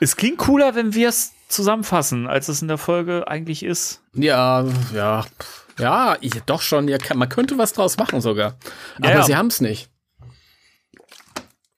Es 0.00 0.16
klingt 0.16 0.38
cooler, 0.38 0.74
wenn 0.74 0.94
wir 0.94 1.08
es 1.08 1.32
zusammenfassen, 1.48 2.26
als 2.26 2.48
es 2.48 2.62
in 2.62 2.68
der 2.68 2.78
Folge 2.78 3.28
eigentlich 3.28 3.62
ist. 3.62 4.02
Ja, 4.14 4.64
ja. 4.94 5.24
Ja, 5.78 6.16
ich, 6.20 6.32
doch 6.46 6.60
schon. 6.62 6.88
Ja, 6.88 6.98
man 7.14 7.28
könnte 7.28 7.58
was 7.58 7.72
draus 7.72 7.96
machen 7.96 8.20
sogar. 8.20 8.56
Aber 8.98 9.10
ja. 9.10 9.22
sie 9.24 9.36
haben's 9.36 9.60
nicht. 9.60 9.90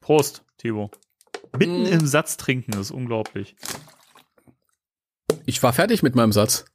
Prost, 0.00 0.44
Thibaut. 0.58 0.98
Mitten 1.58 1.82
Mm. 1.84 1.86
im 1.86 2.06
Satz 2.06 2.36
trinken 2.36 2.78
ist 2.78 2.90
unglaublich. 2.90 3.56
Ich 5.46 5.62
war 5.62 5.72
fertig 5.72 6.02
mit 6.02 6.14
meinem 6.14 6.32
Satz. 6.32 6.66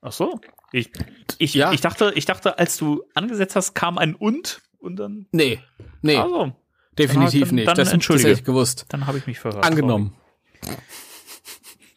Ach 0.00 0.12
so. 0.12 0.40
Ich, 0.72 0.90
ich, 1.38 1.54
Ja. 1.54 1.72
ich, 1.72 1.80
dachte, 1.80 2.12
ich 2.14 2.24
dachte, 2.24 2.58
als 2.58 2.76
du 2.76 3.02
angesetzt 3.14 3.56
hast, 3.56 3.74
kam 3.74 3.98
ein 3.98 4.14
und 4.14 4.62
und 4.78 4.96
dann. 4.96 5.26
Nee. 5.32 5.60
Nee, 6.02 6.16
Also, 6.16 6.52
definitiv 6.98 7.48
dann- 7.48 7.54
nicht. 7.56 7.68
dann 7.68 7.76
das, 7.76 7.86
das 7.88 7.94
entschuldige. 7.94 8.28
hätte 8.30 8.40
ich 8.40 8.44
gewusst. 8.44 8.86
dann 8.90 9.06
habe 9.06 9.18
ich 9.18 9.26
mich 9.26 9.38
verhört. 9.40 9.64
Angenommen. 9.64 10.16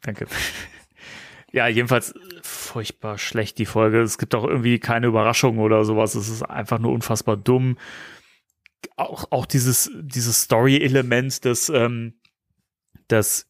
Danke. 0.01 0.27
Ja, 1.51 1.67
jedenfalls 1.67 2.11
äh, 2.11 2.19
furchtbar 2.41 3.17
schlecht 3.17 3.57
die 3.57 3.65
Folge. 3.65 4.01
Es 4.01 4.17
gibt 4.17 4.35
auch 4.35 4.45
irgendwie 4.45 4.79
keine 4.79 5.07
Überraschung 5.07 5.59
oder 5.59 5.83
sowas. 5.85 6.15
Es 6.15 6.29
ist 6.29 6.43
einfach 6.43 6.79
nur 6.79 6.93
unfassbar 6.93 7.37
dumm. 7.37 7.77
Auch, 8.95 9.25
auch 9.31 9.45
dieses, 9.45 9.91
dieses 10.01 10.41
Story-Element, 10.41 11.45
dass, 11.45 11.69
ähm, 11.69 12.13
dass 13.07 13.47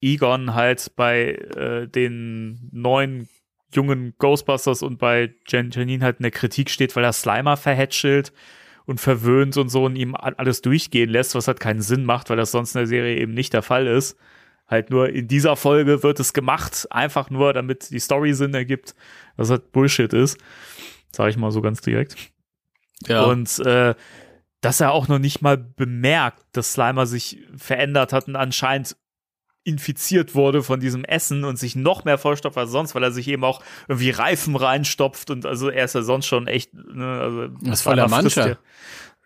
Egon 0.00 0.54
halt 0.54 0.92
bei 0.96 1.32
äh, 1.32 1.88
den 1.88 2.68
neuen 2.72 3.28
jungen 3.74 4.14
Ghostbusters 4.18 4.82
und 4.82 4.98
bei 4.98 5.34
Jan 5.48 5.70
Janine 5.70 6.04
halt 6.04 6.18
in 6.18 6.24
der 6.24 6.30
Kritik 6.30 6.70
steht, 6.70 6.94
weil 6.94 7.04
er 7.04 7.12
Slimer 7.12 7.56
verhätschelt 7.56 8.32
und 8.84 9.00
verwöhnt 9.00 9.56
und 9.56 9.68
so 9.68 9.84
und 9.84 9.96
ihm 9.96 10.14
alles 10.14 10.60
durchgehen 10.60 11.08
lässt, 11.08 11.34
was 11.34 11.48
halt 11.48 11.60
keinen 11.60 11.80
Sinn 11.80 12.04
macht, 12.04 12.28
weil 12.28 12.36
das 12.36 12.50
sonst 12.50 12.74
in 12.74 12.80
der 12.80 12.86
Serie 12.86 13.16
eben 13.16 13.32
nicht 13.32 13.54
der 13.54 13.62
Fall 13.62 13.86
ist. 13.86 14.18
Halt 14.72 14.88
nur 14.88 15.10
in 15.10 15.28
dieser 15.28 15.54
Folge 15.54 16.02
wird 16.02 16.18
es 16.18 16.32
gemacht, 16.32 16.88
einfach 16.90 17.28
nur, 17.28 17.52
damit 17.52 17.90
die 17.90 18.00
Story 18.00 18.32
Sinn 18.32 18.54
ergibt, 18.54 18.94
was 19.36 19.50
halt 19.50 19.70
Bullshit 19.70 20.12
ist. 20.14 20.38
Sag 21.12 21.28
ich 21.28 21.36
mal 21.36 21.52
so 21.52 21.60
ganz 21.60 21.82
direkt. 21.82 22.16
Ja. 23.06 23.24
Und 23.24 23.58
äh, 23.60 23.94
dass 24.62 24.80
er 24.80 24.92
auch 24.92 25.08
noch 25.08 25.18
nicht 25.18 25.42
mal 25.42 25.58
bemerkt, 25.58 26.42
dass 26.52 26.72
Slimer 26.72 27.04
sich 27.04 27.38
verändert 27.54 28.14
hat 28.14 28.28
und 28.28 28.36
anscheinend 28.36 28.96
infiziert 29.64 30.34
wurde 30.34 30.62
von 30.62 30.80
diesem 30.80 31.04
Essen 31.04 31.44
und 31.44 31.58
sich 31.58 31.76
noch 31.76 32.06
mehr 32.06 32.16
vollstopft 32.16 32.56
als 32.56 32.70
sonst, 32.70 32.94
weil 32.94 33.02
er 33.02 33.12
sich 33.12 33.28
eben 33.28 33.44
auch 33.44 33.62
irgendwie 33.88 34.08
Reifen 34.08 34.56
reinstopft 34.56 35.30
und 35.30 35.44
also 35.44 35.68
er 35.68 35.84
ist 35.84 35.94
ja 35.94 36.02
sonst 36.02 36.26
schon 36.26 36.46
echt, 36.46 36.72
ne, 36.72 37.20
also 37.20 37.48
Das 37.60 37.84
der 37.84 38.08
frisst 38.08 38.10
Mancher. 38.10 38.58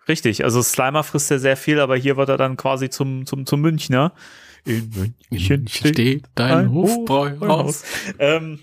Richtig, 0.08 0.42
also 0.42 0.60
Slimer 0.60 1.04
frisst 1.04 1.30
ja 1.30 1.38
sehr 1.38 1.56
viel, 1.56 1.78
aber 1.78 1.96
hier 1.96 2.16
wird 2.16 2.30
er 2.30 2.36
dann 2.36 2.56
quasi 2.56 2.90
zum, 2.90 3.26
zum, 3.26 3.46
zum 3.46 3.60
Münchner. 3.60 4.12
In 4.66 5.14
München 5.30 5.68
steht 5.68 6.24
dein 6.34 6.70
Hofbräuhaus. 6.72 7.84
ähm, 8.18 8.60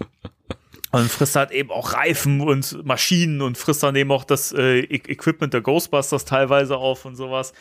und 0.91 1.09
frisst 1.09 1.35
halt 1.35 1.49
eben 1.51 1.71
auch 1.71 1.93
Reifen 1.93 2.41
und 2.41 2.85
Maschinen 2.85 3.41
und 3.41 3.57
frisst 3.57 3.81
dann 3.81 3.95
eben 3.95 4.11
auch 4.11 4.23
das 4.25 4.51
äh, 4.51 4.79
E- 4.81 5.11
Equipment 5.11 5.53
der 5.53 5.61
Ghostbusters 5.61 6.25
teilweise 6.25 6.77
auf 6.77 7.05
und 7.05 7.15
sowas. 7.15 7.53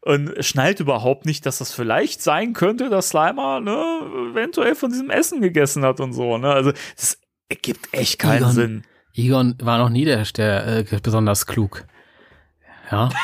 Und 0.00 0.32
schnallt 0.44 0.80
überhaupt 0.80 1.26
nicht, 1.26 1.44
dass 1.44 1.58
das 1.58 1.72
vielleicht 1.74 2.22
sein 2.22 2.54
könnte, 2.54 2.88
dass 2.88 3.08
Slimer 3.10 3.60
ne, 3.60 3.76
eventuell 4.30 4.74
von 4.74 4.90
diesem 4.90 5.10
Essen 5.10 5.40
gegessen 5.42 5.84
hat 5.84 6.00
und 6.00 6.12
so. 6.14 6.38
Ne? 6.38 6.48
Also 6.50 6.72
das 6.96 7.18
ergibt 7.50 7.88
echt 7.92 8.18
keinen 8.18 8.38
Egon. 8.42 8.52
Sinn. 8.52 8.82
Egon 9.14 9.54
war 9.60 9.76
noch 9.78 9.90
nie 9.90 10.04
der, 10.04 10.22
der 10.36 10.66
äh, 10.78 10.84
besonders 11.02 11.46
klug. 11.46 11.84
Ja. 12.90 13.08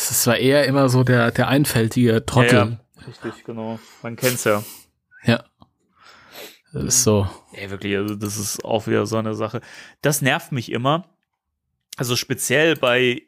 Es 0.00 0.22
zwar 0.22 0.36
eher 0.36 0.64
immer 0.66 0.88
so 0.88 1.02
der, 1.02 1.32
der 1.32 1.48
einfältige 1.48 2.24
Trottel. 2.24 2.78
Richtig, 3.08 3.44
genau. 3.44 3.78
Man 4.02 4.16
kennt's 4.16 4.44
ja. 4.44 4.62
Ja. 5.24 5.44
Das 6.72 6.84
ist 6.84 7.04
so. 7.04 7.28
Ey, 7.52 7.70
wirklich, 7.70 7.96
also 7.96 8.14
das 8.14 8.36
ist 8.36 8.64
auch 8.64 8.86
wieder 8.86 9.06
so 9.06 9.16
eine 9.16 9.34
Sache. 9.34 9.60
Das 10.02 10.20
nervt 10.20 10.52
mich 10.52 10.70
immer. 10.70 11.08
Also 11.96 12.14
speziell 12.16 12.76
bei 12.76 13.22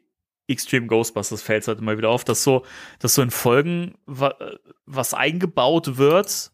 Extreme 0.47 0.87
Ghostbusters 0.87 1.41
fällt 1.41 1.63
es 1.63 1.67
halt 1.67 1.79
immer 1.79 1.97
wieder 1.97 2.09
auf, 2.09 2.23
dass 2.23 2.43
so, 2.43 2.65
dass 2.99 3.15
so 3.15 3.21
in 3.21 3.31
Folgen 3.31 3.95
wa 4.05 4.35
was 4.85 5.13
eingebaut 5.13 5.97
wird, 5.97 6.51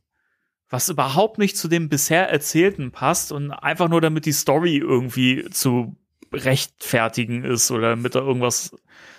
was 0.70 0.90
überhaupt 0.90 1.40
nicht 1.40 1.58
zu 1.58 1.68
dem 1.68 1.90
bisher 1.90 2.30
Erzählten 2.30 2.92
passt 2.92 3.32
und 3.32 3.52
einfach 3.52 3.90
nur 3.90 4.02
damit 4.02 4.26
die 4.26 4.32
Story 4.34 4.78
irgendwie 4.78 5.50
zu 5.50 5.96
rechtfertigen 6.32 7.44
ist 7.44 7.72
oder 7.72 7.90
damit 7.92 8.16
da 8.16 8.20
irgendwas 8.20 8.76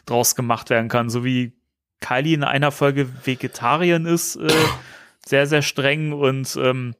draus 0.07 0.35
gemacht 0.35 0.71
werden 0.71 0.89
kann. 0.89 1.11
So 1.11 1.25
wie 1.25 1.58
Kylie 2.01 2.35
in 2.35 2.45
einer 2.45 2.71
Folge 2.71 3.09
Vegetarierin 3.27 4.07
ist, 4.07 4.37
äh, 4.37 4.49
sehr, 5.27 5.47
sehr 5.47 5.63
streng 5.63 6.13
und 6.13 6.57
ähm, 6.61 6.95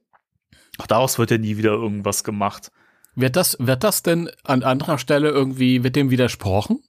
auch 0.77 0.87
daraus 0.87 1.17
wird 1.19 1.31
ja 1.31 1.37
nie 1.37 1.57
wieder 1.57 1.71
irgendwas 1.71 2.23
gemacht. 2.23 2.71
Wird 3.15 3.35
das, 3.35 3.57
wird 3.59 3.83
das 3.83 4.03
denn 4.03 4.29
an 4.43 4.63
anderer 4.63 4.97
Stelle 4.97 5.29
irgendwie, 5.29 5.83
wird 5.83 5.95
dem 5.95 6.09
widersprochen? 6.09 6.81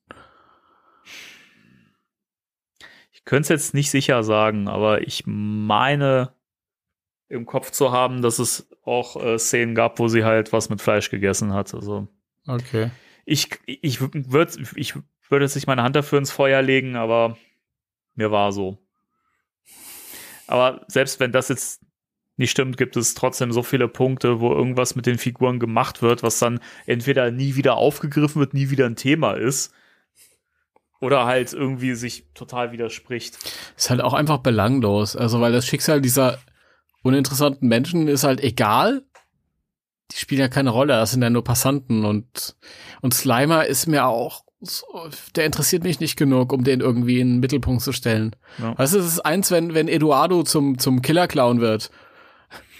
Ich 3.12 3.24
könnte 3.24 3.42
es 3.42 3.48
jetzt 3.48 3.74
nicht 3.74 3.90
sicher 3.90 4.22
sagen, 4.22 4.68
aber 4.68 5.02
ich 5.06 5.24
meine 5.26 6.32
im 7.28 7.46
Kopf 7.46 7.70
zu 7.70 7.92
haben, 7.92 8.22
dass 8.22 8.38
es 8.38 8.68
auch 8.84 9.16
äh, 9.22 9.38
Szenen 9.38 9.74
gab, 9.74 9.98
wo 9.98 10.08
sie 10.08 10.24
halt 10.24 10.52
was 10.52 10.68
mit 10.68 10.80
Fleisch 10.80 11.10
gegessen 11.10 11.52
hat. 11.52 11.74
Also 11.74 12.08
Okay. 12.46 12.90
ich, 13.24 13.48
ich 13.66 14.00
würde 14.00 14.58
ich 14.74 14.94
würde 15.28 15.44
jetzt 15.44 15.54
nicht 15.54 15.66
meine 15.66 15.82
Hand 15.82 15.94
dafür 15.94 16.18
ins 16.18 16.32
Feuer 16.32 16.62
legen, 16.62 16.96
aber 16.96 17.36
mir 18.20 18.30
war 18.30 18.52
so. 18.52 18.78
Aber 20.46 20.84
selbst 20.88 21.20
wenn 21.20 21.32
das 21.32 21.48
jetzt 21.48 21.82
nicht 22.36 22.50
stimmt, 22.50 22.76
gibt 22.76 22.96
es 22.96 23.14
trotzdem 23.14 23.52
so 23.52 23.62
viele 23.62 23.88
Punkte, 23.88 24.40
wo 24.40 24.52
irgendwas 24.52 24.94
mit 24.94 25.06
den 25.06 25.18
Figuren 25.18 25.58
gemacht 25.58 26.02
wird, 26.02 26.22
was 26.22 26.38
dann 26.38 26.60
entweder 26.86 27.30
nie 27.30 27.56
wieder 27.56 27.76
aufgegriffen 27.76 28.40
wird, 28.40 28.54
nie 28.54 28.70
wieder 28.70 28.86
ein 28.86 28.96
Thema 28.96 29.32
ist. 29.32 29.72
Oder 31.00 31.24
halt 31.24 31.52
irgendwie 31.52 31.94
sich 31.94 32.26
total 32.34 32.72
widerspricht. 32.72 33.38
Ist 33.76 33.90
halt 33.90 34.00
auch 34.02 34.12
einfach 34.12 34.38
belanglos. 34.38 35.16
Also, 35.16 35.40
weil 35.40 35.52
das 35.52 35.66
Schicksal 35.66 36.00
dieser 36.00 36.38
uninteressanten 37.02 37.68
Menschen 37.68 38.08
ist 38.08 38.24
halt 38.24 38.42
egal. 38.42 39.02
Die 40.12 40.16
spielen 40.16 40.40
ja 40.40 40.48
keine 40.48 40.70
Rolle, 40.70 40.94
das 40.94 41.12
sind 41.12 41.22
ja 41.22 41.30
nur 41.30 41.44
Passanten 41.44 42.04
und, 42.04 42.56
und 43.00 43.14
Slimer 43.14 43.66
ist 43.66 43.86
mir 43.86 44.06
auch, 44.06 44.44
der 45.34 45.46
interessiert 45.46 45.84
mich 45.84 46.00
nicht 46.00 46.16
genug, 46.16 46.52
um 46.52 46.64
den 46.64 46.80
irgendwie 46.80 47.20
in 47.20 47.34
den 47.34 47.40
Mittelpunkt 47.40 47.82
zu 47.82 47.92
stellen. 47.92 48.36
Ja. 48.58 48.76
Weißt 48.78 48.94
du, 48.94 48.98
es 48.98 49.06
ist 49.06 49.20
eins, 49.20 49.50
wenn, 49.50 49.74
wenn 49.74 49.88
Eduardo 49.88 50.42
zum, 50.42 50.78
zum 50.78 51.00
Killer-Clown 51.00 51.60
wird. 51.60 51.90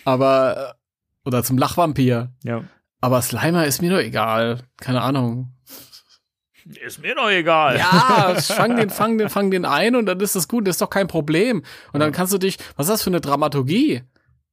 Aber, 0.04 0.74
äh, 0.74 1.28
oder 1.28 1.42
zum 1.42 1.56
Lachvampir. 1.56 2.32
Ja. 2.44 2.64
Aber 3.00 3.22
Slimer 3.22 3.64
ist 3.64 3.80
mir 3.80 3.90
doch 3.90 3.98
egal. 3.98 4.60
Keine 4.78 5.00
Ahnung. 5.00 5.54
Ist 6.84 7.00
mir 7.02 7.14
doch 7.14 7.30
egal. 7.30 7.78
Ja, 7.78 8.34
fang 8.38 8.76
den, 8.76 8.90
fang 8.90 9.18
den, 9.18 9.28
fang 9.28 9.50
den 9.50 9.64
ein 9.64 9.96
und 9.96 10.06
dann 10.06 10.20
ist 10.20 10.36
das 10.36 10.46
gut, 10.46 10.66
das 10.66 10.74
ist 10.74 10.82
doch 10.82 10.90
kein 10.90 11.08
Problem. 11.08 11.62
Und 11.92 12.00
dann 12.00 12.12
kannst 12.12 12.32
du 12.32 12.38
dich, 12.38 12.58
was 12.76 12.86
ist 12.86 12.92
das 12.92 13.02
für 13.02 13.10
eine 13.10 13.20
Dramaturgie? 13.20 14.02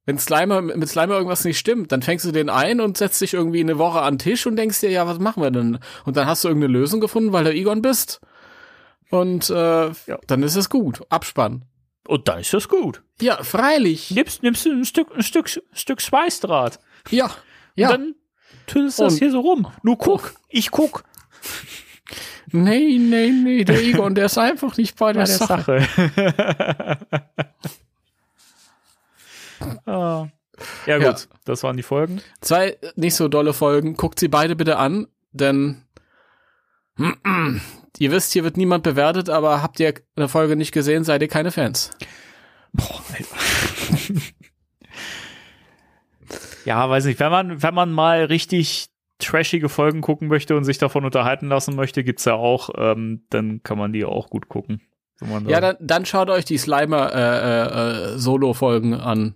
Wenn 0.08 0.16
Slimer, 0.16 0.62
mit 0.62 0.88
Slimer 0.88 1.16
irgendwas 1.16 1.44
nicht 1.44 1.58
stimmt, 1.58 1.92
dann 1.92 2.00
fängst 2.00 2.24
du 2.24 2.32
den 2.32 2.48
ein 2.48 2.80
und 2.80 2.96
setzt 2.96 3.20
dich 3.20 3.34
irgendwie 3.34 3.60
eine 3.60 3.76
Woche 3.76 4.00
an 4.00 4.14
den 4.14 4.18
Tisch 4.20 4.46
und 4.46 4.56
denkst 4.56 4.80
dir, 4.80 4.88
ja, 4.88 5.06
was 5.06 5.18
machen 5.18 5.42
wir 5.42 5.50
denn? 5.50 5.80
Und 6.06 6.16
dann 6.16 6.26
hast 6.26 6.42
du 6.42 6.48
irgendeine 6.48 6.72
Lösung 6.72 7.02
gefunden, 7.02 7.32
weil 7.32 7.44
du 7.44 7.52
Egon 7.52 7.82
bist. 7.82 8.22
Und 9.10 9.50
äh, 9.50 9.90
dann 10.26 10.42
ist 10.42 10.56
es 10.56 10.70
gut. 10.70 11.02
Abspann. 11.10 11.66
Und 12.06 12.26
dann 12.26 12.40
ist 12.40 12.54
das 12.54 12.70
gut. 12.70 13.02
Ja, 13.20 13.42
freilich. 13.42 14.10
Nimmst, 14.10 14.42
nimmst 14.42 14.64
du 14.64 14.70
ein 14.70 14.86
Stück, 14.86 15.14
ein 15.14 15.22
Stück, 15.22 15.50
Stück 15.74 16.00
Schweißdraht. 16.00 16.78
Ja. 17.10 17.30
Ja. 17.74 17.90
Und 17.90 17.92
dann 17.92 18.14
tüdelst 18.66 19.00
du 19.00 19.02
das 19.02 19.18
hier 19.18 19.30
so 19.30 19.40
rum. 19.40 19.70
Nur 19.82 19.98
guck. 19.98 20.32
Ich 20.48 20.70
guck. 20.70 21.04
nee, 22.50 22.96
nee, 22.98 23.28
nee, 23.28 23.62
der 23.62 23.82
Egon, 23.82 24.14
der 24.14 24.24
ist 24.24 24.38
einfach 24.38 24.74
nicht 24.78 24.96
bei 24.96 25.12
der, 25.12 25.26
Sache. 25.26 25.86
ah. 29.86 30.26
Ja, 30.86 30.96
gut. 30.98 31.04
Ja. 31.06 31.16
Das 31.44 31.62
waren 31.62 31.76
die 31.76 31.82
Folgen. 31.84 32.20
Zwei 32.40 32.76
nicht 32.96 33.14
so 33.14 33.28
dolle 33.28 33.52
Folgen. 33.52 33.94
Guckt 33.94 34.18
sie 34.18 34.28
beide 34.28 34.56
bitte 34.56 34.76
an, 34.76 35.06
denn 35.32 35.84
ihr 37.98 38.10
wisst, 38.10 38.32
hier 38.32 38.42
wird 38.44 38.56
niemand 38.56 38.82
bewertet, 38.82 39.30
aber 39.30 39.62
habt 39.62 39.78
ihr 39.78 39.94
eine 40.16 40.28
Folge 40.28 40.56
nicht 40.56 40.72
gesehen, 40.72 41.04
seid 41.04 41.22
ihr 41.22 41.28
keine 41.28 41.52
Fans. 41.52 41.90
Boah, 42.72 43.00
ja, 46.64 46.88
weiß 46.88 47.04
nicht. 47.06 47.20
Wenn 47.20 47.30
man, 47.30 47.62
wenn 47.62 47.74
man 47.74 47.92
mal 47.92 48.24
richtig 48.24 48.86
trashige 49.18 49.68
Folgen 49.68 50.00
gucken 50.00 50.28
möchte 50.28 50.56
und 50.56 50.64
sich 50.64 50.78
davon 50.78 51.04
unterhalten 51.04 51.48
lassen 51.48 51.74
möchte, 51.76 52.04
gibt's 52.04 52.24
ja 52.24 52.34
auch, 52.34 52.70
ähm, 52.76 53.24
dann 53.30 53.62
kann 53.62 53.78
man 53.78 53.92
die 53.92 54.04
auch 54.04 54.28
gut 54.30 54.48
gucken. 54.48 54.80
Da- 55.20 55.38
Ja, 55.48 55.60
dann, 55.60 55.76
dann 55.80 56.04
schaut 56.04 56.30
euch 56.30 56.44
die 56.44 56.58
Slimer 56.58 57.12
äh, 57.12 57.18
äh, 57.20 58.14
äh, 58.14 58.18
Solo-Folgen 58.18 58.94
an. 58.94 59.34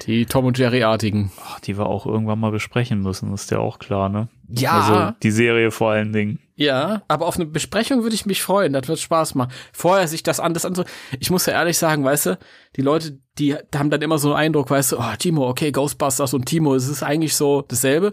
Die 0.00 0.26
Tom 0.26 0.44
und 0.46 0.58
Jerry-artigen. 0.58 1.30
Ach, 1.44 1.60
die 1.60 1.78
wir 1.78 1.86
auch 1.86 2.04
irgendwann 2.04 2.40
mal 2.40 2.50
besprechen 2.50 3.00
müssen, 3.00 3.32
ist 3.32 3.50
ja 3.52 3.58
auch 3.58 3.78
klar, 3.78 4.08
ne? 4.08 4.28
Ja. 4.48 4.72
Also 4.72 5.16
die 5.22 5.30
Serie 5.30 5.70
vor 5.70 5.92
allen 5.92 6.12
Dingen. 6.12 6.40
Ja, 6.56 7.02
aber 7.08 7.26
auf 7.26 7.36
eine 7.36 7.46
Besprechung 7.46 8.02
würde 8.02 8.14
ich 8.14 8.26
mich 8.26 8.42
freuen. 8.42 8.72
Das 8.72 8.88
wird 8.88 8.98
Spaß 8.98 9.34
machen. 9.36 9.52
Vorher 9.72 10.08
sich 10.08 10.22
das 10.24 10.40
anders 10.40 10.64
an 10.64 10.74
so. 10.74 10.84
Ich 11.20 11.30
muss 11.30 11.46
ja 11.46 11.52
ehrlich 11.54 11.78
sagen, 11.78 12.04
weißt 12.04 12.26
du, 12.26 12.38
die 12.76 12.82
Leute, 12.82 13.18
die 13.38 13.56
haben 13.74 13.90
dann 13.90 14.02
immer 14.02 14.18
so 14.18 14.30
einen 14.34 14.46
Eindruck, 14.46 14.70
weißt 14.70 14.92
du, 14.92 14.98
oh, 14.98 15.14
Timo, 15.18 15.48
okay, 15.48 15.70
Ghostbusters 15.72 16.34
und 16.34 16.46
Timo, 16.46 16.74
es 16.74 16.88
ist 16.88 17.02
eigentlich 17.02 17.36
so 17.36 17.62
dasselbe. 17.62 18.12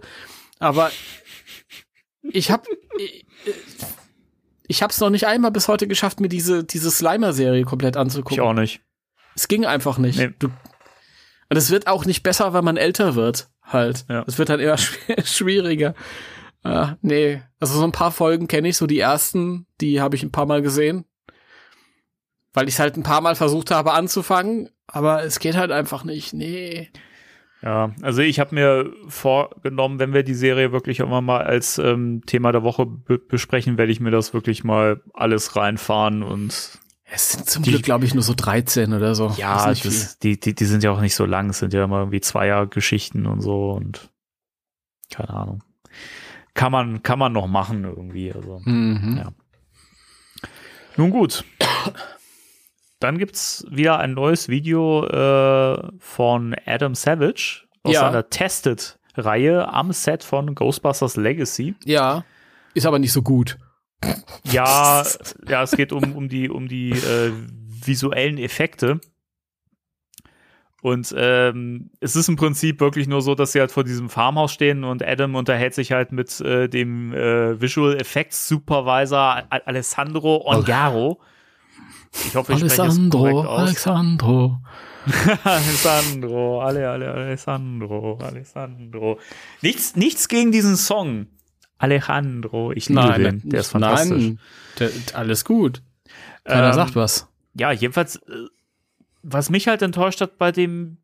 Aber 0.59 0.91
ich 2.23 2.51
hab, 2.51 2.67
ich, 2.97 3.25
ich 4.67 4.83
hab's 4.83 4.99
noch 4.99 5.09
nicht 5.09 5.25
einmal 5.27 5.51
bis 5.51 5.67
heute 5.67 5.87
geschafft, 5.87 6.19
mir 6.19 6.29
diese, 6.29 6.63
diese 6.63 6.91
Slimer-Serie 6.91 7.63
komplett 7.65 7.95
Ich 7.95 7.99
anzugucken. 8.01 8.39
auch 8.43 8.53
nicht. 8.53 8.81
Es 9.35 9.47
ging 9.47 9.65
einfach 9.65 9.97
nicht. 9.97 10.17
Nee. 10.19 10.31
Du, 10.39 10.49
und 11.51 11.57
es 11.57 11.69
wird 11.69 11.87
auch 11.87 12.05
nicht 12.05 12.23
besser, 12.23 12.53
wenn 12.53 12.63
man 12.63 12.77
älter 12.77 13.15
wird, 13.15 13.49
halt. 13.61 14.05
Ja. 14.09 14.23
Es 14.25 14.39
wird 14.39 14.47
dann 14.49 14.61
immer 14.61 14.75
schw- 14.75 15.25
schwieriger. 15.25 15.93
Ah, 16.63 16.95
nee. 17.01 17.41
Also 17.59 17.77
so 17.77 17.83
ein 17.83 17.91
paar 17.91 18.11
Folgen 18.11 18.47
kenne 18.47 18.69
ich, 18.69 18.77
so 18.77 18.87
die 18.87 18.99
ersten, 18.99 19.65
die 19.81 19.99
habe 19.99 20.15
ich 20.15 20.23
ein 20.23 20.31
paar 20.31 20.45
Mal 20.45 20.61
gesehen. 20.61 21.03
Weil 22.53 22.67
ich 22.69 22.79
halt 22.79 22.97
ein 22.97 23.03
paar 23.03 23.19
Mal 23.21 23.35
versucht 23.35 23.69
habe 23.71 23.91
anzufangen, 23.93 24.69
aber 24.87 25.23
es 25.23 25.39
geht 25.39 25.55
halt 25.57 25.71
einfach 25.71 26.03
nicht. 26.03 26.33
Nee. 26.33 26.89
Ja, 27.61 27.93
also 28.01 28.21
ich 28.21 28.39
habe 28.39 28.55
mir 28.55 28.91
vorgenommen, 29.07 29.99
wenn 29.99 30.13
wir 30.13 30.23
die 30.23 30.33
Serie 30.33 30.71
wirklich 30.71 30.99
irgendwann 30.99 31.25
mal 31.25 31.41
als 31.41 31.77
ähm, 31.77 32.23
Thema 32.25 32.51
der 32.51 32.63
Woche 32.63 32.85
be 32.85 33.19
besprechen, 33.19 33.77
werde 33.77 33.91
ich 33.91 33.99
mir 33.99 34.09
das 34.11 34.33
wirklich 34.33 34.63
mal 34.63 35.01
alles 35.13 35.55
reinfahren 35.55 36.23
und 36.23 36.79
Es 37.13 37.31
sind 37.33 37.49
zum 37.49 37.63
Die- 37.63 37.71
Glück, 37.71 37.83
glaube 37.83 38.05
ich, 38.05 38.13
nur 38.13 38.23
so 38.23 38.33
13 38.33 38.93
oder 38.93 39.15
so. 39.15 39.33
ja, 39.37 39.73
viel. 39.75 39.91
das, 39.91 40.17
die, 40.19 40.39
die, 40.39 40.55
die 40.55 40.65
sind 40.65 40.81
ja 40.83 40.91
auch 40.91 41.01
nicht 41.01 41.13
so 41.15 41.25
lang, 41.25 41.49
es 41.49 41.59
sind 41.59 41.73
ja 41.73 41.83
immer 41.83 41.99
irgendwie 41.99 42.21
Zweier-Geschichten 42.21 43.25
und 43.25 43.41
so 43.41 43.71
und 43.71 44.09
keine 45.13 45.29
Ahnung. 45.31 45.63
Kann 46.53 46.71
man, 46.71 47.03
kann 47.03 47.19
man 47.19 47.33
noch 47.33 47.47
machen 47.47 47.83
irgendwie. 47.83 48.31
Also. 48.31 48.61
Mhm. 48.65 49.17
Ja. 49.17 49.31
Nun 50.97 51.09
gut. 51.11 51.43
Dann 52.99 53.17
gibt's 53.17 53.65
wieder 53.69 53.99
ein 53.99 54.13
neues 54.13 54.47
Video 54.47 55.05
äh, 55.07 55.89
von 55.99 56.55
Adam 56.65 56.93
Savage 56.95 57.63
aus 57.83 57.93
Ja. 57.93 58.01
seiner 58.01 58.29
Tested-Reihe 58.29 59.67
am 59.73 59.91
Set 59.91 60.23
von 60.23 60.53
Ghostbusters 60.55 61.15
Legacy. 61.17 61.75
ja. 61.83 62.23
Ist 62.73 62.85
aber 62.85 62.99
nicht 62.99 63.11
so 63.11 63.21
gut. 63.21 63.57
Ja, 64.43 65.03
ja, 65.47 65.63
es 65.63 65.71
geht 65.71 65.91
um, 65.91 66.15
um 66.15 66.29
die, 66.29 66.49
um 66.49 66.67
die 66.67 66.91
äh, 66.91 67.31
visuellen 67.85 68.37
Effekte. 68.37 68.99
Und 70.81 71.13
ähm, 71.15 71.91
es 71.99 72.15
ist 72.15 72.27
im 72.27 72.37
Prinzip 72.37 72.79
wirklich 72.79 73.07
nur 73.07 73.21
so, 73.21 73.35
dass 73.35 73.51
sie 73.51 73.59
halt 73.59 73.71
vor 73.71 73.83
diesem 73.83 74.09
Farmhaus 74.09 74.51
stehen 74.51 74.83
und 74.83 75.05
Adam 75.05 75.35
unterhält 75.35 75.75
sich 75.75 75.91
halt 75.91 76.11
mit 76.11 76.41
äh, 76.41 76.67
dem 76.67 77.13
äh, 77.13 77.61
Visual 77.61 77.95
Effects 77.97 78.47
Supervisor 78.47 79.43
Alessandro 79.49 80.43
Ongaro. 80.43 81.19
Ich 82.25 82.35
hoffe, 82.35 82.53
ich 82.53 82.59
spreche 82.59 82.87
es 82.87 83.09
korrekt 83.09 83.35
aus. 83.35 83.59
Alexandro. 83.59 84.57
Alessandro, 85.43 86.61
alle, 86.61 86.89
alle, 86.89 87.11
Alessandro, 87.11 88.17
Alessandro. 88.21 89.19
Nichts, 89.61 89.95
nichts 89.95 90.27
gegen 90.27 90.51
diesen 90.51 90.77
Song. 90.77 91.27
Alejandro, 91.81 92.71
ich 92.71 92.89
liebe 92.89 93.01
Nein, 93.01 93.23
den. 93.23 93.49
Der 93.49 93.61
ist 93.61 93.71
fantastisch. 93.71 94.09
Nein, 94.09 94.39
der, 94.79 94.91
alles 95.13 95.45
gut. 95.45 95.81
Keiner 96.43 96.67
Ähm, 96.67 96.73
sagt 96.73 96.95
was. 96.95 97.27
ja, 97.55 97.71
jedenfalls, 97.71 98.17
äh, 98.17 98.47
was 99.23 99.49
mich 99.49 99.67
halt 99.67 99.81
enttäuscht 99.81 100.21
hat 100.21 100.37
bei 100.37 100.51
dem 100.51 100.97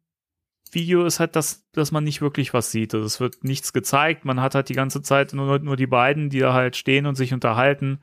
Video 0.71 1.05
ist 1.05 1.19
halt, 1.19 1.35
dass, 1.35 1.65
dass 1.71 1.91
man 1.91 2.03
nicht 2.03 2.21
wirklich 2.21 2.53
was 2.53 2.71
sieht. 2.71 2.93
Also 2.93 3.05
es 3.05 3.19
wird 3.19 3.43
nichts 3.43 3.73
gezeigt. 3.73 4.25
Man 4.25 4.41
hat 4.41 4.53
halt 4.53 4.69
die 4.69 4.73
ganze 4.73 5.01
Zeit 5.01 5.33
nur, 5.33 5.59
nur 5.59 5.77
die 5.77 5.87
beiden, 5.87 6.29
die 6.29 6.39
da 6.39 6.53
halt 6.53 6.75
stehen 6.75 7.05
und 7.05 7.15
sich 7.15 7.33
unterhalten. 7.33 7.99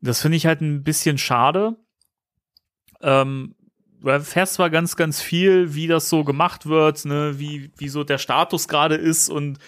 Das 0.00 0.20
finde 0.20 0.36
ich 0.36 0.46
halt 0.46 0.60
ein 0.60 0.82
bisschen 0.82 1.18
schade. 1.18 1.76
Ähm, 3.00 3.54
du 4.00 4.08
erfährst 4.08 4.54
zwar 4.54 4.70
ganz, 4.70 4.96
ganz 4.96 5.22
viel, 5.22 5.74
wie 5.74 5.86
das 5.86 6.08
so 6.08 6.24
gemacht 6.24 6.66
wird, 6.66 7.04
ne, 7.04 7.38
wie, 7.38 7.70
wie 7.76 7.88
so 7.88 8.02
der 8.04 8.18
Status 8.18 8.66
gerade 8.68 8.96
ist 8.96 9.28
und 9.28 9.58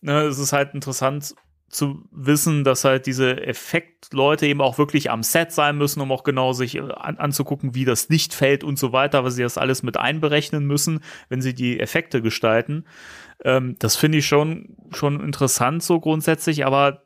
ne, 0.00 0.22
es 0.22 0.38
ist 0.38 0.52
halt 0.52 0.74
interessant 0.74 1.34
zu 1.74 2.04
wissen, 2.12 2.64
dass 2.64 2.84
halt 2.84 3.06
diese 3.06 3.44
Effektleute 3.44 4.46
eben 4.46 4.60
auch 4.60 4.78
wirklich 4.78 5.10
am 5.10 5.22
Set 5.22 5.52
sein 5.52 5.76
müssen, 5.76 6.00
um 6.00 6.12
auch 6.12 6.22
genau 6.22 6.52
sich 6.52 6.76
äh, 6.76 6.80
an, 6.80 7.18
anzugucken, 7.18 7.74
wie 7.74 7.84
das 7.84 8.08
Licht 8.08 8.32
fällt 8.32 8.64
und 8.64 8.78
so 8.78 8.92
weiter, 8.92 9.24
weil 9.24 9.32
sie 9.32 9.42
das 9.42 9.58
alles 9.58 9.82
mit 9.82 9.96
einberechnen 9.96 10.66
müssen, 10.66 11.00
wenn 11.28 11.42
sie 11.42 11.54
die 11.54 11.80
Effekte 11.80 12.22
gestalten. 12.22 12.84
Ähm, 13.44 13.76
das 13.78 13.96
finde 13.96 14.18
ich 14.18 14.26
schon, 14.26 14.76
schon 14.92 15.20
interessant 15.20 15.82
so 15.82 16.00
grundsätzlich, 16.00 16.64
aber 16.64 17.02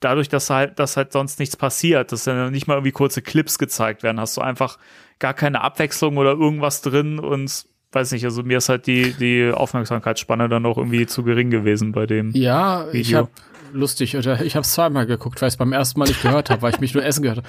dadurch, 0.00 0.28
dass 0.28 0.50
halt, 0.50 0.78
dass 0.78 0.96
halt 0.96 1.12
sonst 1.12 1.38
nichts 1.38 1.56
passiert, 1.56 2.12
dass 2.12 2.24
dann 2.24 2.52
nicht 2.52 2.66
mal 2.66 2.74
irgendwie 2.74 2.92
kurze 2.92 3.22
Clips 3.22 3.58
gezeigt 3.58 4.02
werden, 4.02 4.20
hast 4.20 4.36
du 4.36 4.40
einfach 4.40 4.78
gar 5.18 5.34
keine 5.34 5.60
Abwechslung 5.60 6.16
oder 6.16 6.32
irgendwas 6.32 6.80
drin 6.80 7.18
und 7.18 7.66
weiß 7.94 8.12
nicht, 8.12 8.24
also 8.24 8.42
mir 8.42 8.58
ist 8.58 8.68
halt 8.68 8.86
die, 8.86 9.12
die 9.12 9.50
Aufmerksamkeitsspanne 9.52 10.48
dann 10.48 10.66
auch 10.66 10.78
irgendwie 10.78 11.06
zu 11.06 11.22
gering 11.22 11.50
gewesen 11.50 11.92
bei 11.92 12.06
dem. 12.06 12.32
Ja, 12.32 12.86
ich 12.92 13.08
Video. 13.08 13.18
habe 13.18 13.30
lustig, 13.74 14.16
oder 14.16 14.42
ich 14.42 14.56
habe 14.56 14.64
es 14.64 14.72
zweimal 14.72 15.06
geguckt, 15.06 15.40
weil 15.42 15.48
ich 15.48 15.54
es 15.54 15.58
beim 15.58 15.72
ersten 15.72 15.98
Mal 15.98 16.06
nicht 16.06 16.22
gehört 16.22 16.50
habe, 16.50 16.62
weil 16.62 16.72
ich 16.72 16.80
mich 16.80 16.94
nur 16.94 17.04
essen 17.04 17.22
gehört 17.22 17.38
habe. 17.38 17.48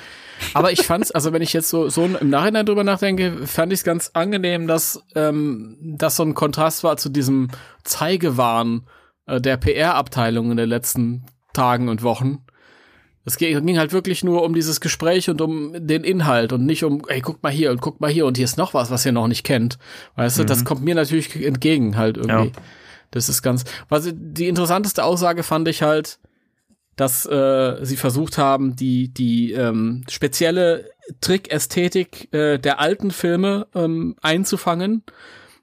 Aber 0.53 0.71
ich 0.71 0.81
fand's, 0.81 1.11
also 1.11 1.31
wenn 1.33 1.41
ich 1.41 1.53
jetzt 1.53 1.69
so, 1.69 1.89
so 1.89 2.05
im 2.05 2.29
Nachhinein 2.29 2.65
drüber 2.65 2.83
nachdenke, 2.83 3.45
fand 3.45 3.71
ich 3.71 3.79
es 3.79 3.83
ganz 3.83 4.11
angenehm, 4.13 4.67
dass 4.67 5.03
ähm, 5.15 5.77
das 5.81 6.15
so 6.15 6.23
ein 6.23 6.33
Kontrast 6.33 6.83
war 6.83 6.97
zu 6.97 7.09
diesem 7.09 7.49
Zeigewahn 7.83 8.87
äh, 9.27 9.39
der 9.39 9.57
PR-Abteilung 9.57 10.51
in 10.51 10.57
den 10.57 10.69
letzten 10.69 11.25
Tagen 11.53 11.89
und 11.89 12.03
Wochen. 12.03 12.44
Es 13.26 13.38
ging 13.38 13.78
halt 13.78 13.91
wirklich 13.91 14.23
nur 14.23 14.43
um 14.43 14.53
dieses 14.53 14.80
Gespräch 14.80 15.30
und 15.30 15.41
um 15.41 15.73
den 15.88 16.03
Inhalt 16.03 16.53
und 16.53 16.65
nicht 16.65 16.84
um, 16.84 17.01
ey, 17.07 17.21
guck 17.21 17.41
mal 17.41 17.51
hier 17.51 17.71
und 17.71 17.82
guck 17.82 17.99
mal 17.99 18.11
hier 18.11 18.28
und 18.28 18.38
hier 18.38 18.45
ist 18.45 18.57
noch 18.57 18.76
was, 18.76 18.91
was 18.91 19.05
ihr 19.05 19.11
noch 19.11 19.28
nicht 19.28 19.43
kennt. 19.43 19.80
Weißt 20.15 20.38
du, 20.38 20.45
das 20.45 20.63
kommt 20.63 20.84
mir 20.84 20.93
natürlich 20.93 21.36
entgegen 21.43 21.97
halt 21.97 22.17
irgendwie. 22.17 22.49
Ja. 22.55 22.63
Das 23.11 23.28
ist 23.30 23.41
ganz, 23.41 23.63
was 23.89 24.11
die 24.13 24.47
interessanteste 24.47 25.03
Aussage 25.03 25.43
fand 25.43 25.67
ich 25.67 25.82
halt, 25.82 26.19
dass 26.95 27.26
äh, 27.26 27.78
sie 27.82 27.97
versucht 27.97 28.38
haben, 28.38 28.76
die 28.76 29.09
die 29.13 29.53
ähm, 29.53 30.03
spezielle 30.09 30.89
Trick-Ästhetik 31.21 32.34
äh, 32.34 32.57
der 32.57 32.80
alten 32.80 33.11
Filme 33.11 33.67
ähm, 33.73 34.15
einzufangen, 34.21 35.03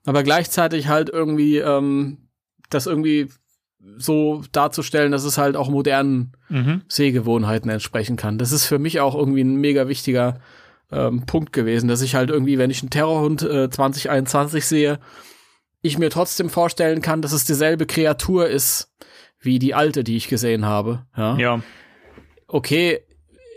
aber 0.04 0.22
gleichzeitig 0.22 0.88
halt 0.88 1.08
irgendwie 1.10 1.58
ähm, 1.58 2.28
das 2.70 2.86
irgendwie 2.86 3.28
so 3.96 4.42
darzustellen, 4.52 5.12
dass 5.12 5.24
es 5.24 5.38
halt 5.38 5.56
auch 5.56 5.68
modernen 5.68 6.32
Mhm. 6.48 6.82
Sehgewohnheiten 6.88 7.70
entsprechen 7.70 8.16
kann. 8.16 8.38
Das 8.38 8.52
ist 8.52 8.66
für 8.66 8.78
mich 8.78 9.00
auch 9.00 9.14
irgendwie 9.14 9.42
ein 9.42 9.56
mega 9.56 9.88
wichtiger 9.88 10.38
ähm, 10.90 11.24
Punkt 11.26 11.52
gewesen, 11.52 11.88
dass 11.88 12.02
ich 12.02 12.14
halt 12.14 12.28
irgendwie, 12.30 12.58
wenn 12.58 12.70
ich 12.70 12.82
einen 12.82 12.90
Terrorhund 12.90 13.42
äh, 13.42 13.70
2021 13.70 14.66
sehe, 14.66 14.98
ich 15.80 15.98
mir 15.98 16.10
trotzdem 16.10 16.50
vorstellen 16.50 17.00
kann, 17.02 17.22
dass 17.22 17.32
es 17.32 17.44
dieselbe 17.44 17.86
Kreatur 17.86 18.48
ist 18.48 18.92
wie 19.40 19.58
die 19.58 19.74
alte, 19.74 20.04
die 20.04 20.16
ich 20.16 20.28
gesehen 20.28 20.64
habe. 20.66 21.04
Ja. 21.16 21.36
Ja, 21.38 21.62
Okay, 22.46 23.00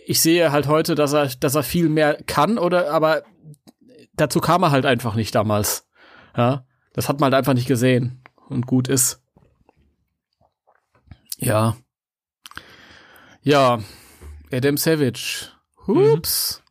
ich 0.08 0.22
sehe 0.22 0.52
halt 0.54 0.68
heute, 0.68 0.96
dass 0.96 1.12
er, 1.14 1.28
dass 1.40 1.56
er 1.56 1.64
viel 1.64 1.90
mehr 1.90 2.18
kann, 2.26 2.58
oder 2.58 2.92
aber 2.92 3.24
dazu 4.16 4.40
kam 4.40 4.64
er 4.64 4.72
halt 4.72 4.86
einfach 4.86 5.16
nicht 5.16 5.36
damals. 5.36 5.86
Ja. 6.38 6.66
Das 6.94 7.10
hat 7.10 7.20
man 7.20 7.26
halt 7.26 7.34
einfach 7.40 7.54
nicht 7.54 7.68
gesehen 7.68 8.22
und 8.48 8.66
gut 8.68 8.88
ist. 8.88 9.22
Ja. 11.38 11.76
Ja. 13.42 13.80
Adam 14.52 14.78
Savage. 14.78 15.50
Oops. 15.88 16.62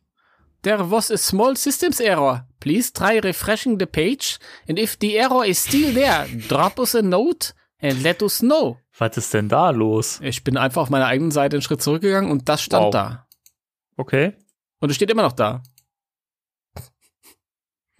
There 0.63 0.89
was 0.91 1.11
a 1.11 1.17
small 1.17 1.55
systems 1.55 1.99
error. 1.99 2.47
Please 2.59 2.91
try 2.91 3.19
refreshing 3.19 3.77
the 3.79 3.85
page. 3.85 4.39
And 4.67 4.79
if 4.79 4.97
the 4.99 5.15
error 5.17 5.45
is 5.45 5.63
still 5.63 5.93
there, 5.93 6.27
drop 6.47 6.79
us 6.79 6.95
a 6.95 7.01
note 7.01 7.53
and 7.79 8.01
let 8.01 8.21
us 8.23 8.39
know. 8.39 8.79
was 8.97 9.17
ist 9.17 9.33
denn 9.33 9.49
da 9.49 9.69
los? 9.71 10.19
Ich 10.21 10.43
bin 10.43 10.57
einfach 10.57 10.81
auf 10.83 10.89
meiner 10.89 11.05
eigenen 11.07 11.31
Seite 11.31 11.57
einen 11.57 11.61
Schritt 11.61 11.81
zurückgegangen 11.81 12.31
und 12.31 12.47
das 12.49 12.61
stand 12.63 12.85
Wow. 12.85 12.91
da. 12.93 13.27
Okay. 13.97 14.33
Und 14.79 14.89
es 14.89 14.95
steht 14.95 15.11
immer 15.11 15.21
noch 15.21 15.33
da. 15.33 15.61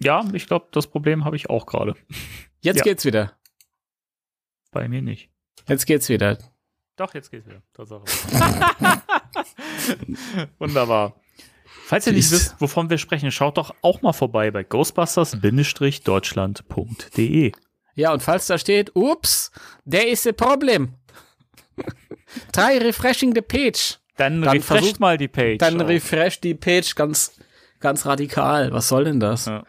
Ja, 0.02 0.24
ich 0.32 0.46
glaube, 0.46 0.68
das 0.72 0.86
Problem 0.86 1.24
habe 1.24 1.36
ich 1.36 1.48
auch 1.50 1.66
gerade. 1.66 1.94
Jetzt 2.60 2.78
Ja. 2.78 2.82
geht's 2.82 3.04
wieder. 3.04 3.32
Bei 4.72 4.88
mir 4.88 5.02
nicht. 5.02 5.30
Jetzt 5.68 5.86
geht's 5.86 6.08
wieder. 6.08 6.38
Doch, 6.96 7.12
jetzt 7.14 7.30
geht's 7.30 7.46
wieder. 7.46 7.62
Tatsache. 7.74 8.04
Wunderbar. 10.58 11.14
Falls 11.84 12.06
ihr 12.06 12.12
nicht 12.14 12.30
wisst, 12.32 12.54
wovon 12.60 12.90
wir 12.90 12.98
sprechen, 12.98 13.30
schaut 13.30 13.56
doch 13.58 13.72
auch 13.82 14.02
mal 14.02 14.12
vorbei 14.12 14.50
bei 14.50 14.64
ghostbusters-deutschland.de. 14.64 17.52
Ja, 17.94 18.12
und 18.12 18.22
falls 18.22 18.46
da 18.46 18.58
steht, 18.58 18.90
ups, 18.94 19.50
there 19.88 20.04
is 20.06 20.26
a 20.26 20.32
problem. 20.32 20.94
Try 22.52 22.78
refreshing 22.78 23.34
the 23.34 23.40
page. 23.42 23.98
Dann, 24.16 24.40
Dann 24.42 24.56
refresht 24.56 24.80
versucht- 24.82 25.00
mal 25.00 25.16
die 25.18 25.28
Page. 25.28 25.58
Dann 25.58 25.80
auch. 25.80 25.88
refresh 25.88 26.40
die 26.40 26.54
Page 26.54 26.94
ganz, 26.94 27.32
ganz 27.80 28.06
radikal. 28.06 28.72
Was 28.72 28.88
soll 28.88 29.04
denn 29.04 29.20
das? 29.20 29.44
Ja. 29.46 29.64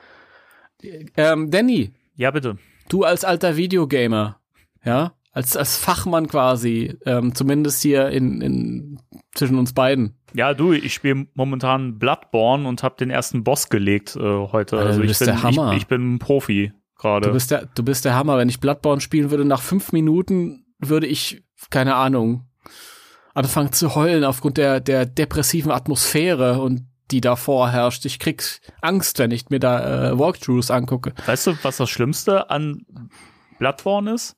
Ähm, 1.18 1.52
Danny, 1.52 1.92
ja, 2.16 2.32
bitte. 2.32 2.58
du 2.90 3.04
als 3.04 3.24
alter 3.26 3.58
Videogamer, 3.58 4.40
ja, 4.86 5.14
als, 5.38 5.56
als 5.56 5.78
Fachmann 5.78 6.28
quasi, 6.28 6.98
ähm, 7.06 7.36
zumindest 7.36 7.84
hier 7.84 8.10
in, 8.10 8.42
in, 8.42 9.00
zwischen 9.36 9.60
uns 9.60 9.72
beiden. 9.72 10.18
Ja, 10.34 10.56
du, 10.56 10.74
ich 10.74 10.96
spiele 10.96 11.28
momentan 11.36 12.00
Bloodborne 12.00 12.68
und 12.68 12.82
habe 12.82 12.96
den 12.98 13.12
ersten 13.12 13.44
Boss 13.44 13.70
gelegt 13.70 14.16
äh, 14.16 14.20
heute. 14.20 14.80
Also 14.80 14.98
du 14.98 15.04
ich 15.04 15.10
bist 15.10 15.20
bin, 15.20 15.28
der 15.28 15.44
Hammer. 15.44 15.74
Ich, 15.74 15.78
ich 15.84 15.88
bin 15.88 16.16
ein 16.16 16.20
Profi 16.20 16.72
Du 16.74 17.02
gerade. 17.04 17.32
bist 17.32 17.52
der, 17.52 17.68
du 17.68 17.84
bist 17.84 18.04
der 18.04 18.16
Hammer. 18.16 18.40
Wenn 18.40 18.50
ich 18.50 18.60
Bloodborne 18.60 19.00
spielen 19.00 19.30
würde, 19.30 19.46
nach 19.46 19.62
fünf 19.62 19.92
Minuten 19.92 20.66
würde 20.80 21.06
ich, 21.06 21.44
keine 21.70 21.94
Ahnung, 21.94 22.48
anfangen 23.36 23.72
zu 23.72 23.94
heulen 23.94 24.24
aufgrund 24.24 24.58
der, 24.58 24.80
der 24.80 25.06
depressiven 25.06 25.72
Atmosphäre 25.72 26.60
und 26.62 26.88
die 27.12 27.22
da 27.22 27.36
vorherrscht. 27.36 28.06
Ich 28.06 28.18
krieg 28.18 28.44
Angst, 28.82 29.20
wenn 29.20 29.30
ich 29.30 29.52
mir 29.52 29.60
da 29.60 30.10
äh, 30.10 30.18
Walkthroughs 30.18 30.72
angucke. 30.72 31.14
Weißt 31.28 31.46
du, 31.46 31.54
was 31.62 31.78
das 31.78 31.92
Schlimmste 31.92 32.50
an 32.50 32.88
Bloodborne 33.60 34.16
ist? 34.16 34.37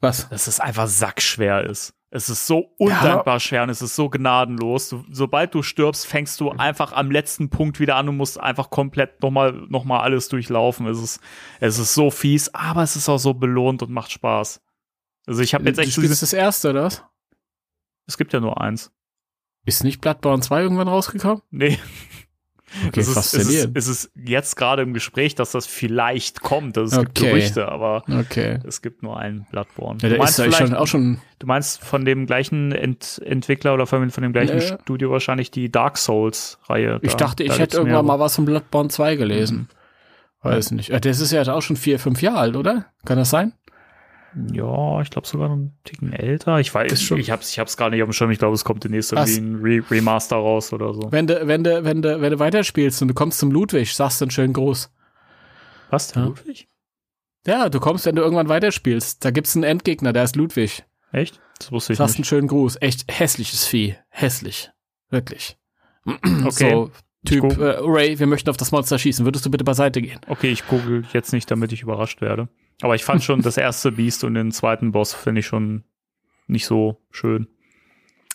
Was? 0.00 0.28
Dass 0.28 0.46
es 0.46 0.60
einfach 0.60 0.86
sackschwer 0.86 1.64
ist. 1.64 1.94
Es 2.10 2.28
ist 2.28 2.46
so 2.46 2.72
undankbar 2.78 3.40
schwer 3.40 3.64
und 3.64 3.70
es 3.70 3.82
ist 3.82 3.96
so 3.96 4.08
gnadenlos. 4.08 4.88
Du, 4.88 5.04
sobald 5.10 5.54
du 5.54 5.62
stirbst, 5.62 6.06
fängst 6.06 6.40
du 6.40 6.50
einfach 6.50 6.92
am 6.92 7.10
letzten 7.10 7.50
Punkt 7.50 7.80
wieder 7.80 7.96
an 7.96 8.08
und 8.08 8.16
musst 8.16 8.38
einfach 8.38 8.70
komplett 8.70 9.22
nochmal 9.22 9.52
noch 9.68 9.84
mal 9.84 10.00
alles 10.00 10.28
durchlaufen. 10.28 10.86
Es 10.86 10.98
ist, 10.98 11.20
es 11.60 11.78
ist 11.78 11.94
so 11.94 12.10
fies, 12.10 12.54
aber 12.54 12.82
es 12.82 12.96
ist 12.96 13.08
auch 13.08 13.18
so 13.18 13.34
belohnt 13.34 13.82
und 13.82 13.90
macht 13.90 14.12
Spaß. 14.12 14.62
Also 15.26 15.42
ich 15.42 15.52
habe 15.52 15.64
jetzt 15.64 15.78
du 15.78 15.82
echt 15.82 15.92
so 15.92 16.00
spielst 16.00 16.22
das 16.22 16.32
erste, 16.32 16.70
oder 16.70 16.84
was? 16.84 17.04
es 18.06 18.16
gibt 18.16 18.32
ja 18.32 18.40
nur 18.40 18.60
eins. 18.60 18.92
Ist 19.64 19.82
nicht 19.82 20.00
Bloodborne 20.00 20.42
2 20.42 20.62
irgendwann 20.62 20.88
rausgekommen? 20.88 21.42
Nee. 21.50 21.78
Okay, 22.88 22.98
es, 23.00 23.06
ist, 23.08 23.16
es, 23.16 23.32
ist, 23.32 23.36
faszinierend. 23.36 23.76
es 23.78 23.86
ist 23.88 24.10
jetzt 24.16 24.56
gerade 24.56 24.82
im 24.82 24.92
Gespräch, 24.92 25.34
dass 25.36 25.52
das 25.52 25.66
vielleicht 25.66 26.40
kommt. 26.40 26.76
Also 26.76 26.96
es 26.96 27.04
gibt 27.06 27.18
Okay. 27.20 27.28
Gerüchte, 27.30 27.68
aber 27.68 28.02
Okay. 28.08 28.58
es 28.66 28.82
gibt 28.82 29.02
nur 29.04 29.18
einen 29.18 29.46
Bloodborne. 29.50 29.98
Ja, 30.02 30.08
Du 30.08 30.16
meinst 30.16 30.38
ist 30.40 30.56
schon, 30.56 30.74
auch 30.74 30.86
schon. 30.88 31.18
Du 31.38 31.46
meinst 31.46 31.82
von 31.84 32.04
dem 32.04 32.26
gleichen 32.26 32.72
Ent 32.72 33.22
Entwickler 33.24 33.74
oder 33.74 33.86
von, 33.86 34.08
dem 34.10 34.32
gleichen 34.32 34.58
Ja, 34.58 34.64
ja. 34.64 34.78
Studio 34.82 35.10
wahrscheinlich 35.10 35.50
die 35.52 35.70
Dark 35.70 35.96
Souls-Reihe. 35.96 36.98
Ich 37.02 37.12
Da- 37.12 37.18
dachte, 37.18 37.44
ich 37.44 37.50
da 37.50 37.58
hätte 37.58 37.76
irgendwann 37.76 38.04
mehrere. 38.04 38.18
mal 38.18 38.24
was 38.24 38.34
von 38.34 38.44
Bloodborne 38.46 38.88
2 38.88 39.14
gelesen. 39.16 39.68
Weiß 40.42 40.70
nicht. 40.72 40.90
Äh, 40.90 41.00
Das 41.00 41.20
ist 41.20 41.32
ja 41.32 41.42
auch 41.52 41.62
schon 41.62 41.76
vier, 41.76 41.98
fünf 41.98 42.20
Jahre 42.22 42.38
alt, 42.38 42.56
oder? 42.56 42.86
Kann 43.04 43.18
das 43.18 43.30
sein? 43.30 43.52
Ja, 44.52 45.00
ich 45.00 45.08
glaube 45.10 45.26
sogar 45.26 45.48
noch 45.48 45.54
einen 45.56 45.78
Ticken 45.84 46.12
älter. 46.12 46.60
Ich 46.60 46.74
weiß, 46.74 47.00
schon- 47.02 47.18
ich 47.18 47.30
hab's, 47.30 47.50
ich 47.50 47.58
hab's 47.58 47.76
gar 47.76 47.88
nicht 47.90 48.02
auf 48.02 48.08
dem 48.08 48.12
Schirm. 48.12 48.30
Ich 48.30 48.38
glaube, 48.38 48.54
es 48.54 48.64
kommt 48.64 48.84
demnächst 48.84 49.12
irgendwie 49.12 49.38
ein 49.38 49.54
Re 49.62 49.82
Remaster 49.90 50.36
raus 50.36 50.72
oder 50.74 50.92
so. 50.92 51.10
Wenn 51.10 51.26
du, 51.26 51.46
wenn 51.46 51.64
du, 51.64 51.84
wenn 51.84 52.02
du, 52.02 52.20
wenn 52.20 52.32
du 52.32 52.38
weiterspielst 52.38 53.00
und 53.00 53.08
du 53.08 53.14
kommst 53.14 53.38
zum 53.38 53.50
Ludwig, 53.50 53.94
sagst 53.94 54.20
du 54.20 54.26
einen 54.26 54.30
schönen 54.30 54.52
Gruß. 54.52 54.92
Was, 55.90 56.08
der 56.12 56.22
Ja. 56.22 56.28
Ludwig? 56.28 56.68
Ja, 57.46 57.68
du 57.68 57.80
kommst, 57.80 58.04
wenn 58.06 58.16
du 58.16 58.22
irgendwann 58.22 58.48
weiterspielst. 58.48 59.24
Da 59.24 59.30
gibt's 59.30 59.54
einen 59.56 59.62
Endgegner, 59.64 60.12
der 60.12 60.24
ist 60.24 60.36
Ludwig. 60.36 60.84
Echt? 61.12 61.40
Das 61.58 61.72
wusste 61.72 61.92
ich 61.92 61.96
Du 61.98 62.02
hast 62.04 62.12
einen 62.16 62.20
nicht. 62.22 62.28
schönen 62.28 62.48
Gruß. 62.48 62.76
Echt 62.82 63.04
hässliches 63.10 63.64
Vieh. 63.64 63.96
Hässlich. 64.08 64.70
Wirklich. 65.10 65.56
Okay. 66.44 66.70
So, 66.70 66.90
Typ, 67.24 67.58
äh, 67.58 67.76
Ray, 67.80 68.18
wir 68.20 68.26
möchten 68.28 68.50
auf 68.50 68.56
das 68.56 68.70
Monster 68.70 68.98
schießen. 69.00 69.24
Würdest 69.24 69.44
du 69.46 69.50
bitte 69.50 69.64
beiseite 69.64 70.00
gehen? 70.02 70.20
Okay, 70.28 70.50
ich 70.50 70.66
google 70.68 71.04
jetzt 71.12 71.32
nicht, 71.32 71.50
damit 71.50 71.72
ich 71.72 71.82
überrascht 71.82 72.20
werde. 72.20 72.48
Aber 72.82 72.94
ich 72.94 73.04
fand 73.04 73.22
schon 73.24 73.42
das 73.42 73.56
erste 73.56 73.92
Beast 73.92 74.24
und 74.24 74.34
den 74.34 74.52
zweiten 74.52 74.92
Boss 74.92 75.14
finde 75.14 75.40
ich 75.40 75.46
schon 75.46 75.84
nicht 76.46 76.66
so 76.66 77.00
schön. 77.10 77.48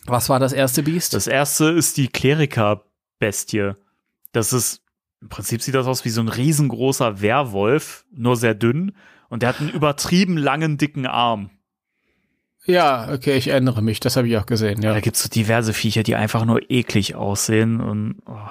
Was 0.05 0.29
war 0.29 0.39
das 0.39 0.51
erste 0.53 0.81
Biest? 0.83 1.13
Das 1.13 1.27
erste 1.27 1.65
ist 1.65 1.97
die 1.97 2.07
Kleriker-Bestie. 2.07 3.73
Das 4.31 4.51
ist, 4.51 4.81
im 5.21 5.29
Prinzip 5.29 5.61
sieht 5.61 5.75
das 5.75 5.85
aus 5.85 6.05
wie 6.05 6.09
so 6.09 6.21
ein 6.21 6.27
riesengroßer 6.27 7.21
Werwolf, 7.21 8.05
nur 8.11 8.35
sehr 8.35 8.55
dünn. 8.55 8.95
Und 9.29 9.43
der 9.43 9.49
hat 9.49 9.59
einen 9.61 9.69
übertrieben 9.69 10.37
langen, 10.37 10.77
dicken 10.77 11.05
Arm. 11.05 11.51
ja, 12.65 13.11
okay, 13.13 13.37
ich 13.37 13.47
erinnere 13.47 13.81
mich. 13.81 13.99
Das 13.99 14.17
habe 14.17 14.27
ich 14.27 14.37
auch 14.37 14.45
gesehen, 14.47 14.81
ja. 14.81 14.93
Da 14.93 14.99
gibt's 15.01 15.21
so 15.23 15.29
diverse 15.29 15.73
Viecher, 15.73 16.03
die 16.03 16.15
einfach 16.15 16.45
nur 16.45 16.69
eklig 16.69 17.15
aussehen 17.15 17.79
und 17.79 18.21
oh, 18.25 18.49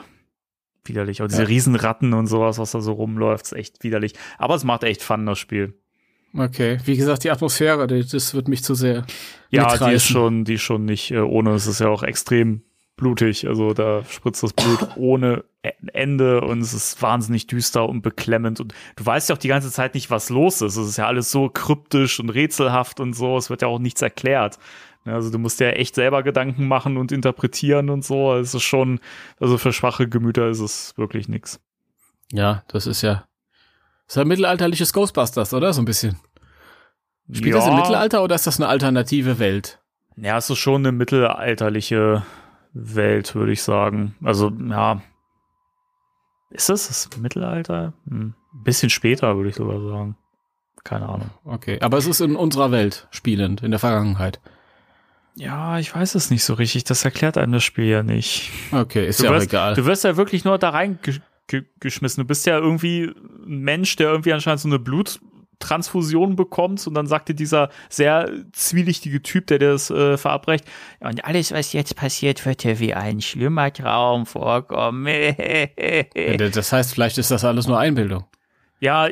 widerlich. 0.84 1.20
Auch 1.22 1.26
diese 1.26 1.42
Ja. 1.42 1.48
Riesenratten 1.48 2.12
und 2.14 2.28
sowas, 2.28 2.58
was 2.58 2.70
da 2.70 2.80
so 2.80 2.92
rumläuft, 2.92 3.46
ist 3.46 3.52
echt 3.52 3.82
widerlich. 3.82 4.14
Aber 4.38 4.54
es 4.54 4.64
macht 4.64 4.84
echt 4.84 5.02
Fun, 5.02 5.26
das 5.26 5.38
Spiel. 5.38 5.74
Okay, 6.36 6.78
wie 6.84 6.96
gesagt, 6.96 7.24
die 7.24 7.30
Atmosphäre, 7.30 7.86
die, 7.86 8.06
das 8.06 8.34
wird 8.34 8.46
mich 8.48 8.62
zu 8.62 8.74
sehr 8.74 9.04
Ja, 9.50 9.66
die 9.68 9.74
ist 9.74 9.80
mitreißen. 9.80 10.12
schon, 10.12 10.44
die 10.44 10.54
ist 10.54 10.62
schon 10.62 10.84
nicht 10.84 11.10
äh, 11.10 11.18
ohne. 11.18 11.50
Es 11.54 11.66
ist 11.66 11.80
ja 11.80 11.88
auch 11.88 12.02
extrem 12.04 12.62
blutig. 12.96 13.48
Also 13.48 13.72
da 13.74 14.04
spritzt 14.04 14.42
das 14.42 14.52
Blut 14.52 14.90
ohne 14.96 15.44
E- 15.64 15.72
Ende 15.92 16.40
und 16.42 16.60
es 16.60 16.72
ist 16.72 17.02
wahnsinnig 17.02 17.46
düster 17.48 17.88
und 17.88 18.02
beklemmend. 18.02 18.60
Und 18.60 18.74
du 18.96 19.04
weißt 19.04 19.28
ja 19.28 19.34
auch 19.34 19.38
die 19.40 19.48
ganze 19.48 19.70
Zeit 19.72 19.94
nicht, 19.94 20.08
was 20.10 20.30
los 20.30 20.62
ist. 20.62 20.76
Es 20.76 20.88
ist 20.88 20.98
ja 20.98 21.06
alles 21.06 21.30
so 21.32 21.48
kryptisch 21.48 22.20
und 22.20 22.30
rätselhaft 22.30 23.00
und 23.00 23.14
so. 23.14 23.36
Es 23.36 23.50
wird 23.50 23.62
ja 23.62 23.68
auch 23.68 23.78
nichts 23.80 24.00
erklärt. 24.00 24.58
Also 25.04 25.30
du 25.30 25.38
musst 25.38 25.58
ja 25.60 25.70
echt 25.70 25.94
selber 25.96 26.22
Gedanken 26.22 26.68
machen 26.68 26.96
und 26.98 27.10
interpretieren 27.10 27.90
und 27.90 28.04
so. 28.04 28.34
Es 28.34 28.54
ist 28.54 28.62
schon, 28.62 29.00
also 29.40 29.58
für 29.58 29.72
schwache 29.72 30.06
Gemüter 30.08 30.48
ist 30.50 30.60
es 30.60 30.92
wirklich 30.96 31.26
nix. 31.28 31.58
Ja, 32.32 32.62
das 32.68 32.86
ist 32.86 33.02
ja. 33.02 33.24
Das 34.10 34.16
ist 34.16 34.22
ein 34.22 34.26
mittelalterliches 34.26 34.92
Ghostbusters, 34.92 35.54
oder? 35.54 35.72
So 35.72 35.82
ein 35.82 35.84
bisschen. 35.84 36.16
Spielt 37.30 37.54
das 37.54 37.68
im 37.68 37.76
Mittelalter 37.76 38.24
oder 38.24 38.34
ist 38.34 38.44
das 38.44 38.58
eine 38.58 38.66
alternative 38.68 39.38
Welt? 39.38 39.78
Ja, 40.16 40.36
es 40.36 40.50
ist 40.50 40.58
schon 40.58 40.82
eine 40.82 40.90
mittelalterliche 40.90 42.24
Welt, 42.72 43.36
würde 43.36 43.52
ich 43.52 43.62
sagen. 43.62 44.16
Also, 44.24 44.50
ja. 44.50 45.00
Ist 46.50 46.68
das 46.68 46.88
das 46.88 47.08
Mittelalter? 47.18 47.92
Hm. 48.08 48.34
Ein 48.52 48.64
bisschen 48.64 48.90
später, 48.90 49.36
würde 49.36 49.50
ich 49.50 49.54
sogar 49.54 49.80
sagen. 49.80 50.16
Keine 50.82 51.08
Ahnung. 51.08 51.30
Okay, 51.44 51.78
aber 51.80 51.96
es 51.98 52.08
ist 52.08 52.20
in 52.20 52.34
unserer 52.34 52.72
Welt 52.72 53.06
spielend, 53.12 53.62
in 53.62 53.70
der 53.70 53.78
Vergangenheit. 53.78 54.40
Ja, 55.36 55.78
ich 55.78 55.94
weiß 55.94 56.16
es 56.16 56.32
nicht 56.32 56.42
so 56.42 56.54
richtig. 56.54 56.82
Das 56.82 57.04
erklärt 57.04 57.38
einem 57.38 57.52
das 57.52 57.62
Spiel 57.62 57.84
ja 57.84 58.02
nicht. 58.02 58.50
Okay, 58.72 59.06
ist 59.06 59.20
Du 59.20 59.26
ja 59.26 59.30
wirst, 59.30 59.46
egal. 59.46 59.74
du 59.74 59.84
wirst 59.86 60.02
ja 60.02 60.16
wirklich 60.16 60.44
nur 60.44 60.58
da 60.58 60.70
reingeschmissen. 61.52 62.22
Du 62.22 62.26
bist 62.26 62.46
ja 62.46 62.58
irgendwie 62.58 63.12
ein 63.46 63.60
Mensch, 63.60 63.96
der 63.96 64.10
irgendwie 64.10 64.32
anscheinend 64.32 64.60
so 64.60 64.68
eine 64.68 64.78
Bluttransfusion 64.78 66.36
bekommt 66.36 66.86
und 66.86 66.94
dann 66.94 67.06
sagt 67.06 67.28
dir 67.28 67.34
dieser 67.34 67.70
sehr 67.88 68.30
zwielichtige 68.52 69.22
Typ, 69.22 69.46
der 69.46 69.58
dir 69.58 69.72
das 69.72 69.90
äh, 69.90 70.16
verabreicht, 70.16 70.64
und 71.00 71.24
alles, 71.24 71.52
was 71.52 71.72
jetzt 71.72 71.96
passiert, 71.96 72.44
wird 72.46 72.64
dir 72.64 72.78
wie 72.78 72.94
ein 72.94 73.20
schlimmer 73.20 73.72
Traum 73.72 74.26
vorkommen. 74.26 75.06
Ja, 76.14 76.36
das 76.36 76.72
heißt, 76.72 76.94
vielleicht 76.94 77.18
ist 77.18 77.30
das 77.30 77.44
alles 77.44 77.66
nur 77.66 77.78
Einbildung. 77.78 78.24
Ja, 78.80 79.08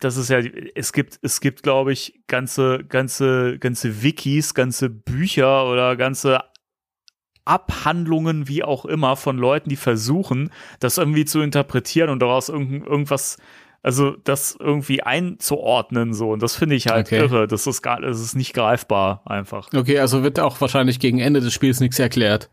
das 0.00 0.16
ist 0.16 0.30
ja, 0.30 0.40
es 0.74 0.94
gibt, 0.94 1.18
es 1.20 1.42
gibt, 1.42 1.62
glaube 1.62 1.92
ich, 1.92 2.20
ganze, 2.26 2.84
ganze, 2.88 3.58
ganze 3.58 4.02
Wikis, 4.02 4.54
ganze 4.54 4.88
Bücher 4.88 5.66
oder 5.70 5.94
ganze 5.96 6.40
Abhandlungen, 7.44 8.48
wie 8.48 8.62
auch 8.64 8.84
immer, 8.84 9.16
von 9.16 9.38
Leuten, 9.38 9.68
die 9.68 9.76
versuchen, 9.76 10.50
das 10.78 10.98
irgendwie 10.98 11.24
zu 11.24 11.40
interpretieren 11.40 12.10
und 12.10 12.20
daraus 12.20 12.48
irgend, 12.48 12.86
irgendwas, 12.86 13.38
also 13.82 14.16
das 14.24 14.56
irgendwie 14.58 15.02
einzuordnen, 15.02 16.12
so. 16.12 16.30
Und 16.30 16.42
das 16.42 16.56
finde 16.56 16.76
ich 16.76 16.88
halt 16.88 17.06
Okay. 17.06 17.18
irre. 17.18 17.46
Das 17.46 17.66
ist 17.66 17.82
gar, 17.82 18.00
das 18.00 18.20
ist 18.20 18.34
nicht 18.34 18.52
greifbar, 18.54 19.22
einfach. 19.24 19.68
Okay, 19.74 19.98
also 19.98 20.22
wird 20.22 20.38
auch 20.38 20.60
wahrscheinlich 20.60 21.00
gegen 21.00 21.18
Ende 21.18 21.40
des 21.40 21.52
Spiels 21.52 21.80
nichts 21.80 21.98
erklärt. 21.98 22.50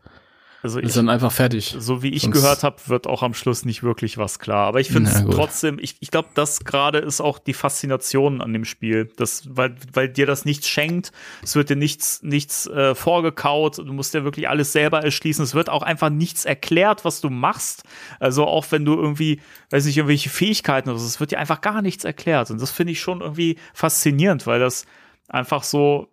Also 0.60 0.80
Ist 0.80 0.88
ich, 0.90 0.94
dann 0.96 1.08
einfach 1.08 1.30
fertig. 1.30 1.76
so 1.78 2.02
wie 2.02 2.08
ich 2.08 2.22
Sonst- 2.22 2.34
gehört 2.34 2.64
habe, 2.64 2.76
wird 2.86 3.06
auch 3.06 3.22
am 3.22 3.32
Schluss 3.32 3.64
nicht 3.64 3.84
wirklich 3.84 4.18
was 4.18 4.40
klar. 4.40 4.66
Aber 4.66 4.80
ich 4.80 4.88
finde 4.88 5.08
es 5.10 5.24
trotzdem, 5.30 5.78
ich, 5.80 5.96
ich 6.00 6.10
glaube, 6.10 6.30
das 6.34 6.64
gerade 6.64 6.98
ist 6.98 7.20
auch 7.20 7.38
die 7.38 7.54
Faszination 7.54 8.40
an 8.40 8.52
dem 8.52 8.64
Spiel. 8.64 9.08
Das, 9.16 9.44
weil, 9.48 9.76
weil 9.92 10.08
dir 10.08 10.26
das 10.26 10.44
nichts 10.44 10.68
schenkt, 10.68 11.12
es 11.44 11.54
wird 11.54 11.70
dir 11.70 11.76
nichts, 11.76 12.22
nichts 12.22 12.66
äh, 12.66 12.96
vorgekaut, 12.96 13.78
du 13.78 13.92
musst 13.92 14.14
dir 14.14 14.24
wirklich 14.24 14.48
alles 14.48 14.72
selber 14.72 15.04
erschließen. 15.04 15.44
Es 15.44 15.54
wird 15.54 15.68
auch 15.70 15.82
einfach 15.82 16.10
nichts 16.10 16.44
erklärt, 16.44 17.04
was 17.04 17.20
du 17.20 17.30
machst. 17.30 17.84
Also 18.18 18.44
auch 18.44 18.66
wenn 18.70 18.84
du 18.84 18.94
irgendwie, 18.94 19.40
weiß 19.70 19.84
nicht, 19.84 19.96
irgendwelche 19.96 20.28
Fähigkeiten 20.30 20.88
oder 20.90 20.98
so, 20.98 21.06
es 21.06 21.20
wird 21.20 21.30
dir 21.30 21.38
einfach 21.38 21.60
gar 21.60 21.82
nichts 21.82 22.04
erklärt. 22.04 22.50
Und 22.50 22.60
das 22.60 22.72
finde 22.72 22.92
ich 22.92 23.00
schon 23.00 23.20
irgendwie 23.20 23.58
faszinierend, 23.74 24.46
weil 24.48 24.58
das 24.58 24.86
einfach 25.28 25.62
so 25.62 26.08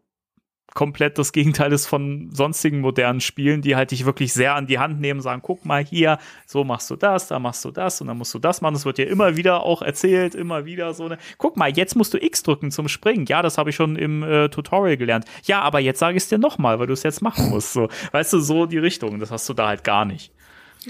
komplett 0.75 1.17
das 1.17 1.31
Gegenteil 1.31 1.71
ist 1.71 1.87
von 1.87 2.29
sonstigen 2.31 2.81
modernen 2.81 3.21
Spielen, 3.21 3.61
die 3.61 3.75
halt 3.77 3.91
dich 3.91 4.05
wirklich 4.05 4.33
sehr 4.33 4.55
an 4.55 4.67
die 4.67 4.77
Hand 4.77 4.99
nehmen, 4.99 5.21
sagen, 5.21 5.41
guck 5.41 5.65
mal 5.65 5.83
hier, 5.83 6.19
so 6.45 6.65
machst 6.65 6.91
du 6.91 6.97
das, 6.97 7.27
da 7.27 7.39
machst 7.39 7.63
du 7.63 7.71
das 7.71 8.01
und 8.01 8.07
dann 8.07 8.17
musst 8.17 8.33
du 8.33 8.39
das 8.39 8.61
machen. 8.61 8.73
Das 8.73 8.85
wird 8.85 8.97
dir 8.97 9.07
immer 9.07 9.37
wieder 9.37 9.63
auch 9.63 9.81
erzählt, 9.81 10.35
immer 10.35 10.65
wieder 10.65 10.93
so 10.93 11.05
eine, 11.05 11.17
guck 11.37 11.55
mal, 11.55 11.71
jetzt 11.75 11.95
musst 11.95 12.13
du 12.13 12.23
X 12.23 12.43
drücken 12.43 12.71
zum 12.71 12.89
Springen. 12.89 13.25
Ja, 13.25 13.41
das 13.41 13.57
habe 13.57 13.69
ich 13.69 13.75
schon 13.75 13.95
im 13.95 14.21
äh, 14.21 14.49
Tutorial 14.49 14.97
gelernt. 14.97 15.25
Ja, 15.45 15.61
aber 15.61 15.79
jetzt 15.79 15.99
sage 15.99 16.17
ich 16.17 16.23
es 16.23 16.29
dir 16.29 16.37
nochmal, 16.37 16.77
weil 16.77 16.87
du 16.87 16.93
es 16.93 17.03
jetzt 17.03 17.21
machen 17.21 17.49
musst. 17.49 17.71
So, 17.71 17.87
weißt 18.11 18.33
du, 18.33 18.39
so 18.39 18.65
die 18.65 18.77
Richtung. 18.77 19.19
Das 19.19 19.31
hast 19.31 19.47
du 19.47 19.53
da 19.53 19.69
halt 19.69 19.85
gar 19.85 20.03
nicht. 20.03 20.31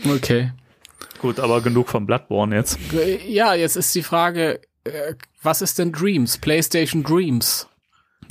Okay. 0.03 0.51
Gut, 1.19 1.39
aber 1.39 1.61
genug 1.61 1.89
von 1.89 2.07
Bloodborne 2.07 2.55
jetzt. 2.55 2.79
Ja, 3.27 3.53
jetzt 3.53 3.75
ist 3.75 3.93
die 3.93 4.03
Frage, 4.03 4.61
äh, 4.83 5.13
was 5.43 5.61
ist 5.61 5.77
denn 5.77 5.91
Dreams? 5.91 6.39
PlayStation 6.39 7.03
Dreams. 7.03 7.67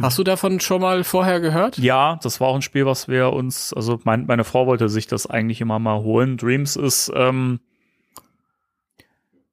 Hast 0.01 0.19
du 0.19 0.25
davon 0.25 0.61
schon 0.61 0.81
mal 0.81 1.05
vorher 1.05 1.41
gehört? 1.41 1.79
Ja, 1.79 2.19
das 2.23 2.41
war 2.41 2.49
auch 2.49 2.57
ein 2.57 2.63
Spiel, 2.63 2.87
was 2.87 3.09
wir 3.09 3.33
uns, 3.33 3.73
also 3.73 4.01
mein, 4.05 4.27
meine 4.27 4.45
Frau 4.45 4.67
wollte 4.67 4.89
sich 4.89 5.07
das 5.07 5.27
eigentlich 5.27 5.61
immer 5.61 5.79
mal 5.79 6.01
holen. 6.01 6.37
Dreams 6.37 6.77
ist 6.77 7.13
ähm, 7.15 7.61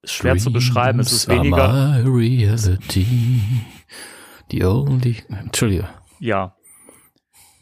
ist 0.02 0.14
schwer 0.14 0.36
zu 0.36 0.52
beschreiben. 0.52 0.98
Es 0.98 1.12
ist 1.12 1.28
Dreams 1.28 1.44
weniger, 1.44 1.68
are 1.68 2.02
my 2.02 2.08
reality. 2.08 3.40
The 4.50 4.64
only. 4.64 5.16
Entschuldige. 5.28 5.88
ja, 6.18 6.56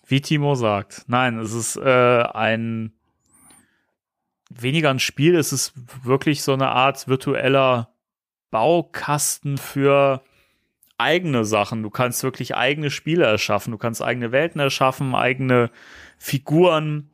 wie 0.07 0.21
Timo 0.21 0.55
sagt. 0.55 1.05
Nein, 1.07 1.39
es 1.39 1.53
ist 1.53 1.77
äh, 1.77 2.23
ein 2.35 2.93
weniger 4.49 4.91
ein 4.91 4.99
Spiel. 4.99 5.37
Es 5.37 5.53
ist 5.53 5.73
wirklich 6.05 6.43
so 6.43 6.53
eine 6.53 6.71
Art 6.71 7.07
virtueller 7.07 7.91
Baukasten 8.51 9.57
für 9.57 10.23
eigene 11.01 11.45
Sachen. 11.45 11.83
Du 11.83 11.91
kannst 11.91 12.23
wirklich 12.23 12.55
eigene 12.55 12.91
Spiele 12.91 13.25
erschaffen. 13.25 13.73
Du 13.73 13.79
kannst 13.79 14.03
eigene 14.03 14.33
Welten 14.33 14.61
erschaffen, 14.61 15.15
eigene 15.15 15.71
Figuren 16.19 17.11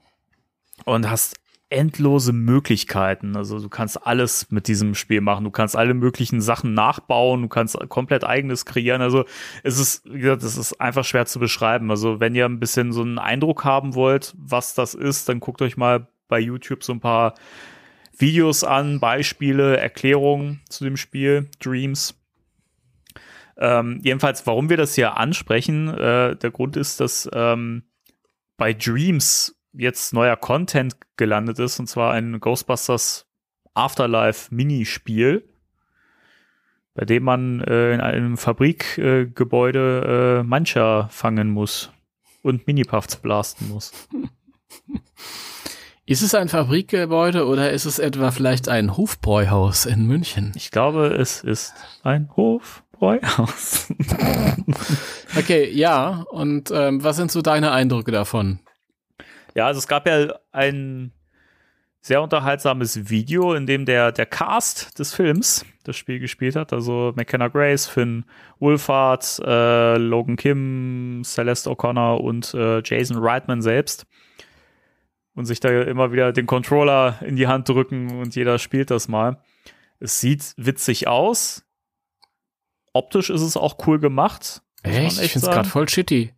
und 0.85 1.09
hast 1.09 1.37
endlose 1.69 2.33
Möglichkeiten. 2.33 3.37
Also 3.37 3.59
du 3.59 3.69
kannst 3.69 4.07
alles 4.07 4.51
mit 4.51 4.69
diesem 4.69 4.95
Spiel 4.95 5.21
machen. 5.21 5.45
Du 5.45 5.51
kannst 5.51 5.77
alle 5.77 5.95
möglichen 5.95 6.41
Sachen 6.41 6.75
nachbauen. 6.75 7.43
Du 7.43 7.49
kannst 7.49 7.77
komplett 7.89 8.25
eigenes 8.25 8.65
kreieren. 8.67 9.03
Also 9.03 9.25
es 9.65 9.79
ist, 9.79 10.05
wie 10.05 10.21
gesagt, 10.21 10.45
es 10.45 10.57
ist 10.57 10.81
einfach 10.81 11.05
schwer 11.05 11.27
zu 11.27 11.41
beschreiben. 11.41 11.91
Also 11.91 12.21
wenn 12.21 12.35
ihr 12.35 12.45
ein 12.45 12.61
bisschen 12.61 12.93
so 12.93 13.03
einen 13.03 13.19
Eindruck 13.19 13.65
haben 13.65 13.95
wollt, 13.95 14.35
was 14.39 14.75
das 14.75 14.95
ist, 14.95 15.29
dann 15.29 15.41
guckt 15.41 15.61
euch 15.61 15.77
mal 15.77 16.07
bei 16.29 16.39
YouTube 16.39 16.85
so 16.85 16.93
ein 16.93 17.01
paar 17.01 17.35
Videos 18.17 18.65
an, 18.65 19.01
Beispiele, 19.01 19.77
Erklärungen 19.77 20.61
zu 20.69 20.85
dem 20.85 20.97
Spiel 20.97 21.51
Dreams. 21.61 22.15
Ähm, 23.59 24.01
jedenfalls, 24.03 24.47
warum 24.47 24.69
wir 24.69 24.77
das 24.77 24.95
hier 24.95 25.17
ansprechen, 25.17 25.89
äh, 25.89 26.37
der 26.37 26.51
Grund 26.51 26.77
ist, 26.77 27.01
dass 27.01 27.29
ähm, 27.33 27.85
bei 28.57 28.73
Dreams 28.73 29.57
jetzt 29.73 30.13
neuer 30.13 30.37
Content 30.37 30.97
gelandet 31.17 31.59
ist, 31.59 31.79
und 31.79 31.87
zwar 31.87 32.13
ein 32.13 32.41
Ghostbusters 32.41 33.27
Afterlife 33.75 34.55
Minispiel, 34.55 35.49
bei 36.95 37.05
dem 37.05 37.25
man 37.25 37.61
äh, 37.61 37.93
in 37.93 38.01
einem 38.01 38.37
Fabrikgebäude 38.37 40.41
äh, 40.41 40.43
Mancher 40.43 41.09
fangen 41.11 41.51
muss 41.51 41.91
und 42.43 42.67
Minipuffs 42.67 43.17
blasten 43.17 43.69
muss. 43.69 43.93
Ist 46.09 46.23
es 46.23 46.37
ein 46.37 46.49
Fabrikgebäude 46.49 47.49
oder 47.49 47.73
ist 47.73 47.85
es 47.85 47.99
etwa 47.99 48.31
vielleicht 48.31 48.69
ein 48.69 48.97
Hofbräuhaus 48.97 49.87
in 49.87 50.07
München? 50.07 50.53
Ich 50.55 50.71
glaube, 50.71 51.09
es 51.09 51.43
ist 51.43 51.75
ein 52.05 52.29
Hofbräuhaus. 53.01 53.93
Okay, 55.37 55.71
ja. 55.71 56.25
Und 56.31 56.71
ähm, 56.71 57.05
was 57.05 57.17
sind 57.17 57.31
so 57.31 57.43
deine 57.43 57.71
Eindrücke 57.71 58.11
davon? 58.11 58.59
Ja, 59.55 59.67
also 59.67 59.79
es 59.79 59.87
gab 59.87 60.07
ja 60.07 60.35
ein 60.51 61.13
sehr 62.01 62.23
unterhaltsames 62.23 63.11
Video, 63.11 63.53
in 63.53 63.67
dem 63.67 63.85
der, 63.85 64.13
der 64.13 64.25
Cast 64.25 64.99
des 64.99 65.13
Films 65.13 65.67
das 65.85 65.97
Spiel 65.97 66.21
gespielt 66.21 66.57
hat. 66.57 66.73
Also 66.73 67.13
McKenna 67.17 67.49
Grace, 67.49 67.87
Finn 67.87 68.25
Wolfhard, 68.61 69.41
äh, 69.45 69.99
Logan 69.99 70.37
Kim, 70.37 71.23
Celeste 71.23 71.69
O'Connor 71.69 72.21
und 72.21 72.55
äh, 72.55 72.81
Jason 72.83 73.19
Reitman 73.19 73.61
selbst. 73.61 74.07
Und 75.35 75.45
sich 75.45 75.61
da 75.61 75.69
immer 75.83 76.13
wieder 76.13 76.33
den 76.33 76.47
Controller 76.47 77.19
in 77.21 77.37
die 77.37 77.47
Hand 77.47 77.69
drücken 77.69 78.21
und 78.21 78.35
jeder 78.35 78.59
spielt 78.59 78.91
das 78.91 79.07
mal. 79.07 79.43
Es 80.01 80.21
sieht 80.21 80.55
witzig 80.57 81.09
aus. 81.09 81.66
Optisch 82.97 83.31
ist 83.31 83.43
es 83.43 83.57
auch 83.57 83.77
cool 83.87 83.99
gemacht. 83.99 84.63
man 84.83 84.93
Echt? 84.93 85.21
Ich 85.23 85.33
finde 85.33 85.47
es 85.47 85.53
gerade 85.53 85.69
voll 85.69 85.89
shitty. 85.89 86.33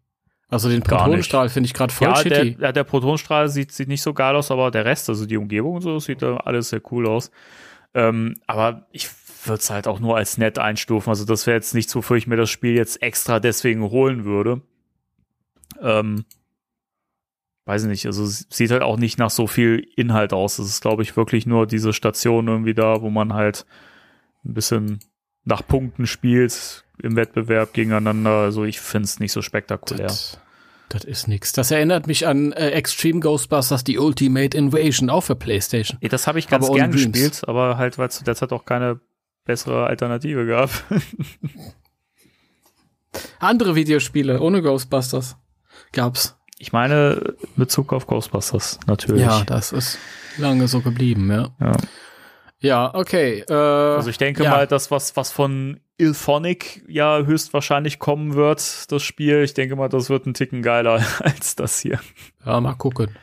Also 0.51 0.69
den 0.71 0.83
Protonenstrahl 0.83 1.51
finde 1.51 1.67
ich 1.67 1.75
gerade 1.75 1.93
voll 1.93 2.09
ja, 2.09 2.23
der, 2.23 2.37
shitty. 2.45 2.63
ja, 2.63 2.73
der 2.73 2.85
Protonstrahl 2.85 3.49
sieht, 3.49 3.71
sieht 3.71 3.89
nicht 3.89 4.03
so 4.03 4.15
geil 4.15 4.35
aus, 4.35 4.51
aber 4.51 4.71
der 4.71 4.85
Rest, 4.85 5.09
also 5.11 5.27
die 5.27 5.37
Umgebung 5.37 5.77
und 5.77 5.83
so, 5.83 5.99
sieht 5.99 6.23
da 6.23 6.39
alles 6.39 6.71
sehr 6.71 6.81
cool 6.91 7.07
aus. 7.07 7.31
Ähm, 7.95 8.35
aber 8.47 8.87
ich 8.91 9.09
würde 9.45 9.61
es 9.61 9.71
halt 9.71 9.87
auch 9.87 10.01
nur 10.01 10.17
als 10.17 10.39
nett 10.39 10.59
einstufen. 10.59 11.11
Also 11.11 11.25
das 11.25 11.47
wäre 11.47 11.57
jetzt 11.57 11.75
nichts, 11.75 11.95
wofür 11.95 12.17
ich 12.17 12.27
mir 12.27 12.37
das 12.37 12.51
Spiel 12.51 12.75
jetzt 12.75 13.03
extra 13.03 13.41
deswegen 13.41 13.83
holen 13.91 14.25
würde. 14.25 14.63
Ähm, 15.81 16.25
weiß 17.67 17.85
nicht, 17.85 18.07
also 18.07 18.25
sieht 18.25 18.71
halt 18.71 18.83
auch 18.83 18.97
nicht 18.97 19.19
nach 19.19 19.31
so 19.31 19.47
viel 19.47 19.87
Inhalt 19.97 20.33
aus. 20.33 20.59
Es 20.59 20.69
ist, 20.69 20.81
glaube 20.81 21.03
ich, 21.03 21.17
wirklich 21.17 21.45
nur 21.45 21.67
diese 21.67 21.93
Station 21.93 22.49
irgendwie 22.49 22.75
da, 22.75 23.03
wo 23.03 23.11
man 23.11 23.35
halt 23.35 23.67
ein 24.47 24.55
bisschen 24.55 25.01
nach 25.45 25.66
Punkten 25.66 26.07
spielt 26.07 26.84
im 27.03 27.16
Wettbewerb 27.16 27.72
gegeneinander. 27.72 28.39
Also 28.39 28.64
ich 28.64 28.80
finde 28.80 29.07
es 29.07 29.20
nicht 29.20 29.32
so 29.32 29.43
spektakulär. 29.43 30.07
Das, 30.07 30.39
das 30.89 31.05
ist 31.05 31.28
nix. 31.28 31.53
Das 31.53 31.70
erinnert 31.70 32.07
mich 32.07 32.26
an 32.26 32.53
äh, 32.53 32.70
Extreme 32.70 33.20
Ghostbusters, 33.20 33.84
die 33.84 33.99
Ultimate 33.99 34.57
Invasion, 34.57 35.11
auch 35.11 35.22
für 35.22 35.36
PlayStation. 35.36 35.99
Ja, 36.01 36.09
Das 36.09 36.26
habe 36.26 36.39
ich 36.39 36.49
ganz 36.49 36.66
Aber 36.66 36.74
gern 36.74 36.93
gespielt, 36.93 37.43
aber 37.47 37.76
halt, 37.76 37.99
weil 37.99 38.09
es 38.09 38.16
zu 38.16 38.24
der 38.24 38.36
Zeit 38.36 38.53
auch 38.53 38.64
keine 38.64 39.01
bessere 39.45 39.86
Alternative 39.86 40.47
gab. 40.47 40.70
Andere 43.39 43.74
Videospiele 43.74 44.41
ohne 44.41 44.62
Ghostbusters 44.62 45.36
gab's. 45.93 46.36
Ich 46.59 46.72
meine, 46.72 47.36
in 47.41 47.49
Bezug 47.57 47.93
auf 47.93 48.07
Ghostbusters, 48.07 48.80
natürlich. 48.86 49.22
Ja, 49.22 49.45
das 49.45 49.72
ist 49.72 49.99
lange 50.39 50.66
so 50.68 50.80
geblieben, 50.80 51.30
ja. 51.30 51.55
Ja. 51.61 51.72
Ja, 52.61 52.93
okay. 52.95 53.45
Äh, 53.49 53.53
Also 53.53 54.11
ich 54.11 54.19
denke 54.19 54.45
ja. 54.45 54.51
mal, 54.51 54.67
das, 54.67 54.91
was, 54.91 55.17
was 55.17 55.31
von 55.31 55.81
Ilphonic 55.97 56.83
ja 56.89 57.19
höchstwahrscheinlich 57.19 57.99
kommen 57.99 58.35
wird, 58.35 58.91
das 58.91 59.03
Spiel, 59.03 59.43
ich 59.43 59.55
denke 59.55 59.77
mal, 59.77 59.89
das 59.89 60.11
wird 60.11 60.27
ein 60.27 60.35
Ticken 60.35 60.63
geiler 60.63 61.05
als 61.21 61.57
das 61.57 61.81
hier. 61.81 62.01
Ja, 62.45 62.61
mal 62.61 62.75
gucken. 62.75 63.17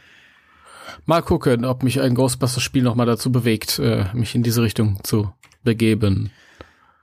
Mal 1.05 1.21
gucken, 1.21 1.65
ob 1.65 1.83
mich 1.83 1.99
ein 1.99 2.15
Ghostbusters-Spiel 2.15 2.83
noch 2.83 2.95
mal 2.95 3.05
dazu 3.05 3.31
bewegt, 3.31 3.79
äh, 3.79 4.05
mich 4.13 4.35
in 4.35 4.43
diese 4.43 4.61
Richtung 4.61 4.99
zu 5.03 5.33
begeben. 5.63 6.31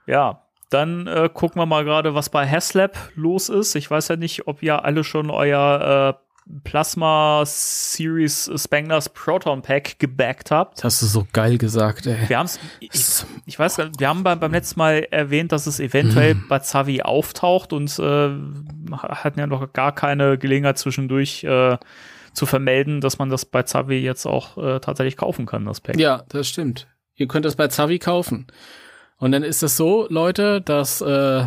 Ja, 0.07 0.41
dann 0.69 1.07
äh, 1.07 1.29
gucken 1.31 1.61
wir 1.61 1.65
mal 1.65 1.85
gerade, 1.85 2.15
was 2.15 2.29
bei 2.29 2.47
Haslab 2.49 2.97
los 3.15 3.49
ist. 3.49 3.75
Ich 3.75 3.89
weiß 3.89 4.07
ja 4.07 4.15
nicht, 4.15 4.47
ob 4.47 4.63
ihr 4.63 4.83
alle 4.83 5.03
schon 5.03 5.29
euer 5.29 6.17
äh, 6.19 6.22
Plasma 6.63 7.43
Series 7.45 8.51
Spanglers 8.55 9.09
Proton 9.09 9.61
Pack 9.61 9.99
gebackt 9.99 10.51
habt. 10.51 10.79
Das 10.79 10.85
hast 10.85 11.01
du 11.01 11.05
so 11.05 11.27
geil 11.31 11.57
gesagt, 11.57 12.05
ey. 12.05 12.27
Wir 12.27 12.37
haben 12.37 12.45
es, 12.45 12.59
ich, 12.79 12.91
ich 13.45 13.59
weiß 13.59 13.77
gar 13.77 13.85
nicht, 13.85 13.99
wir 13.99 14.09
haben 14.09 14.23
beim, 14.23 14.39
beim 14.39 14.51
letzten 14.51 14.79
Mal 14.79 15.07
erwähnt, 15.09 15.51
dass 15.51 15.67
es 15.67 15.79
eventuell 15.79 16.35
bei 16.49 16.59
Zavi 16.59 17.01
auftaucht 17.01 17.73
und 17.73 17.97
äh, 17.99 18.29
hatten 18.91 19.39
ja 19.39 19.47
noch 19.47 19.71
gar 19.73 19.93
keine 19.95 20.37
Gelegenheit 20.37 20.77
zwischendurch 20.77 21.43
äh, 21.43 21.77
zu 22.33 22.45
vermelden, 22.45 22.99
dass 22.99 23.19
man 23.19 23.29
das 23.29 23.45
bei 23.45 23.63
Zavi 23.63 23.99
jetzt 23.99 24.25
auch 24.25 24.57
äh, 24.57 24.79
tatsächlich 24.79 25.17
kaufen 25.17 25.45
kann, 25.45 25.65
das 25.65 25.81
Pack. 25.81 25.97
Ja, 25.97 26.23
das 26.29 26.47
stimmt. 26.47 26.87
Ihr 27.15 27.27
könnt 27.27 27.45
das 27.45 27.55
bei 27.55 27.67
Zavi 27.67 27.99
kaufen. 27.99 28.47
Und 29.17 29.31
dann 29.31 29.43
ist 29.43 29.63
es 29.63 29.77
so, 29.77 30.07
Leute, 30.09 30.59
dass 30.59 30.99
äh, 31.01 31.45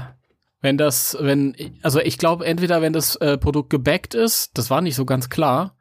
wenn 0.61 0.79
das, 0.79 1.17
wenn, 1.21 1.55
also 1.83 2.01
ich 2.01 2.19
glaube, 2.19 2.45
entweder 2.47 2.83
wenn 2.83 2.93
das 2.93 3.17
äh, 3.17 3.39
Produkt 3.39 3.71
gebackt 3.71 4.15
ist, 4.15 4.57
das 4.59 4.71
war 4.71 4.81
nicht 4.81 4.95
so 4.95 5.05
ganz 5.05 5.29
klar, 5.29 5.77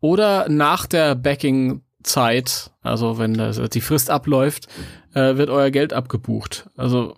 oder 0.00 0.48
nach 0.48 0.86
der 0.86 1.14
Backing-Zeit, 1.14 2.72
also 2.82 3.18
wenn 3.18 3.34
das, 3.34 3.60
die 3.70 3.80
Frist 3.80 4.10
abläuft, 4.10 4.66
äh, 5.14 5.36
wird 5.36 5.50
euer 5.50 5.70
Geld 5.70 5.92
abgebucht. 5.92 6.68
Also 6.76 7.16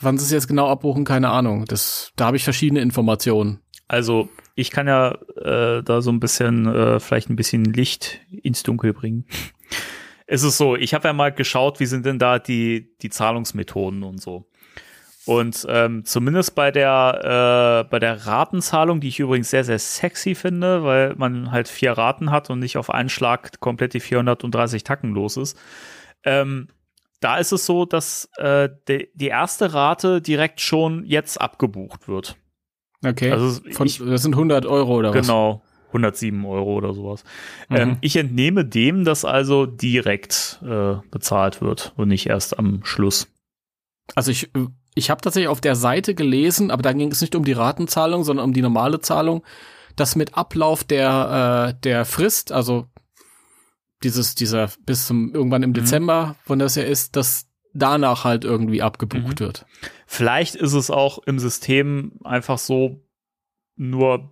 wann 0.00 0.18
sie 0.18 0.24
es 0.24 0.30
jetzt 0.30 0.48
genau 0.48 0.68
abbuchen, 0.68 1.04
keine 1.04 1.30
Ahnung. 1.30 1.64
Das, 1.66 2.12
da 2.16 2.26
habe 2.26 2.36
ich 2.36 2.44
verschiedene 2.44 2.80
Informationen. 2.80 3.60
Also 3.88 4.28
ich 4.54 4.70
kann 4.70 4.86
ja 4.86 5.18
äh, 5.36 5.82
da 5.82 6.00
so 6.00 6.10
ein 6.10 6.20
bisschen, 6.20 6.66
äh, 6.66 7.00
vielleicht 7.00 7.28
ein 7.28 7.36
bisschen 7.36 7.64
Licht 7.64 8.20
ins 8.30 8.62
Dunkel 8.62 8.92
bringen. 8.92 9.26
Es 10.26 10.42
ist 10.42 10.56
so, 10.56 10.74
ich 10.74 10.94
habe 10.94 11.06
ja 11.06 11.12
mal 11.12 11.34
geschaut, 11.34 11.80
wie 11.80 11.86
sind 11.86 12.06
denn 12.06 12.18
da 12.18 12.38
die, 12.38 12.96
die 13.02 13.10
Zahlungsmethoden 13.10 14.02
und 14.02 14.22
so. 14.22 14.48
Und 15.26 15.66
ähm, 15.68 16.04
zumindest 16.04 16.54
bei 16.54 16.70
der, 16.70 17.84
äh, 17.86 17.90
bei 17.90 17.98
der 17.98 18.26
Ratenzahlung, 18.26 19.00
die 19.00 19.08
ich 19.08 19.20
übrigens 19.20 19.50
sehr, 19.50 19.64
sehr 19.64 19.78
sexy 19.78 20.34
finde, 20.34 20.84
weil 20.84 21.14
man 21.16 21.50
halt 21.50 21.68
vier 21.68 21.92
Raten 21.92 22.30
hat 22.30 22.50
und 22.50 22.58
nicht 22.58 22.76
auf 22.76 22.90
einen 22.90 23.08
Schlag 23.08 23.58
komplett 23.60 23.94
die 23.94 24.00
430 24.00 24.84
Tacken 24.84 25.14
los 25.14 25.36
ist, 25.36 25.58
ähm, 26.24 26.68
da 27.20 27.38
ist 27.38 27.52
es 27.52 27.64
so, 27.64 27.86
dass 27.86 28.28
äh, 28.36 28.68
de, 28.86 29.08
die 29.14 29.28
erste 29.28 29.72
Rate 29.72 30.20
direkt 30.20 30.60
schon 30.60 31.04
jetzt 31.06 31.40
abgebucht 31.40 32.06
wird. 32.06 32.36
Okay. 33.04 33.30
Also 33.30 33.60
Von, 33.72 33.86
ich- 33.86 33.98
das 33.98 34.22
sind 34.22 34.34
100 34.34 34.66
Euro 34.66 34.96
oder 34.96 35.14
was? 35.14 35.26
Genau, 35.26 35.62
107 35.88 36.44
Euro 36.44 36.74
oder 36.74 36.92
sowas. 36.92 37.24
Mhm. 37.70 37.76
Ähm, 37.76 37.96
ich 38.02 38.16
entnehme 38.16 38.64
dem, 38.66 39.04
dass 39.04 39.24
also 39.24 39.64
direkt 39.64 40.60
äh, 40.66 40.96
bezahlt 41.10 41.62
wird 41.62 41.94
und 41.96 42.08
nicht 42.08 42.26
erst 42.26 42.58
am 42.58 42.84
Schluss. 42.84 43.28
Also 44.14 44.30
ich, 44.30 44.50
ich 44.94 45.10
habe 45.10 45.20
tatsächlich 45.20 45.48
auf 45.48 45.60
der 45.60 45.76
Seite 45.76 46.14
gelesen, 46.14 46.70
aber 46.70 46.82
da 46.82 46.92
ging 46.92 47.10
es 47.10 47.20
nicht 47.20 47.34
um 47.34 47.44
die 47.44 47.52
Ratenzahlung, 47.52 48.24
sondern 48.24 48.46
um 48.46 48.52
die 48.52 48.62
normale 48.62 49.00
Zahlung, 49.00 49.44
dass 49.96 50.16
mit 50.16 50.34
Ablauf 50.36 50.84
der, 50.84 51.74
äh, 51.76 51.80
der 51.82 52.04
Frist, 52.04 52.52
also 52.52 52.86
dieses, 54.02 54.34
dieser 54.34 54.70
bis 54.86 55.06
zum 55.06 55.34
irgendwann 55.34 55.62
im 55.62 55.72
Dezember, 55.72 56.36
von 56.44 56.58
das 56.58 56.74
ja 56.74 56.82
ist, 56.82 57.16
dass 57.16 57.46
danach 57.72 58.24
halt 58.24 58.44
irgendwie 58.44 58.82
abgebucht 58.82 59.40
Mhm. 59.40 59.44
wird. 59.44 59.66
Vielleicht 60.06 60.54
ist 60.54 60.74
es 60.74 60.90
auch 60.90 61.18
im 61.26 61.38
System 61.38 62.12
einfach 62.22 62.58
so 62.58 63.00
nur 63.76 64.30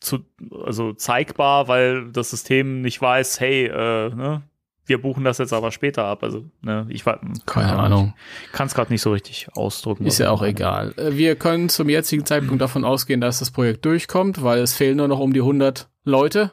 zu, 0.00 0.20
also 0.64 0.92
zeigbar, 0.92 1.66
weil 1.66 2.12
das 2.12 2.30
System 2.30 2.82
nicht 2.82 3.00
weiß, 3.02 3.40
hey, 3.40 3.66
äh, 3.66 4.14
ne, 4.14 4.42
wir 4.88 5.00
buchen 5.00 5.22
das 5.24 5.38
jetzt 5.38 5.52
aber 5.52 5.70
später 5.70 6.04
ab. 6.04 6.22
Also, 6.22 6.44
ne, 6.62 6.86
ich 6.88 7.04
war 7.06 7.20
Keine 7.46 7.78
Ahnung. 7.78 8.14
kann 8.52 8.66
es 8.66 8.74
gerade 8.74 8.92
nicht 8.92 9.02
so 9.02 9.12
richtig 9.12 9.48
ausdrücken. 9.54 10.06
Ist 10.06 10.18
ja 10.18 10.30
auch 10.30 10.42
egal. 10.42 10.94
Äh, 10.96 11.16
Wir 11.16 11.36
können 11.36 11.68
zum 11.68 11.88
jetzigen 11.88 12.24
Zeitpunkt 12.26 12.60
davon 12.60 12.84
ausgehen, 12.84 13.20
dass 13.20 13.38
das 13.38 13.50
Projekt 13.50 13.84
durchkommt, 13.84 14.42
weil 14.42 14.58
es 14.60 14.74
fehlen 14.74 14.96
nur 14.96 15.08
noch 15.08 15.20
um 15.20 15.32
die 15.32 15.40
100 15.40 15.88
Leute. 16.04 16.52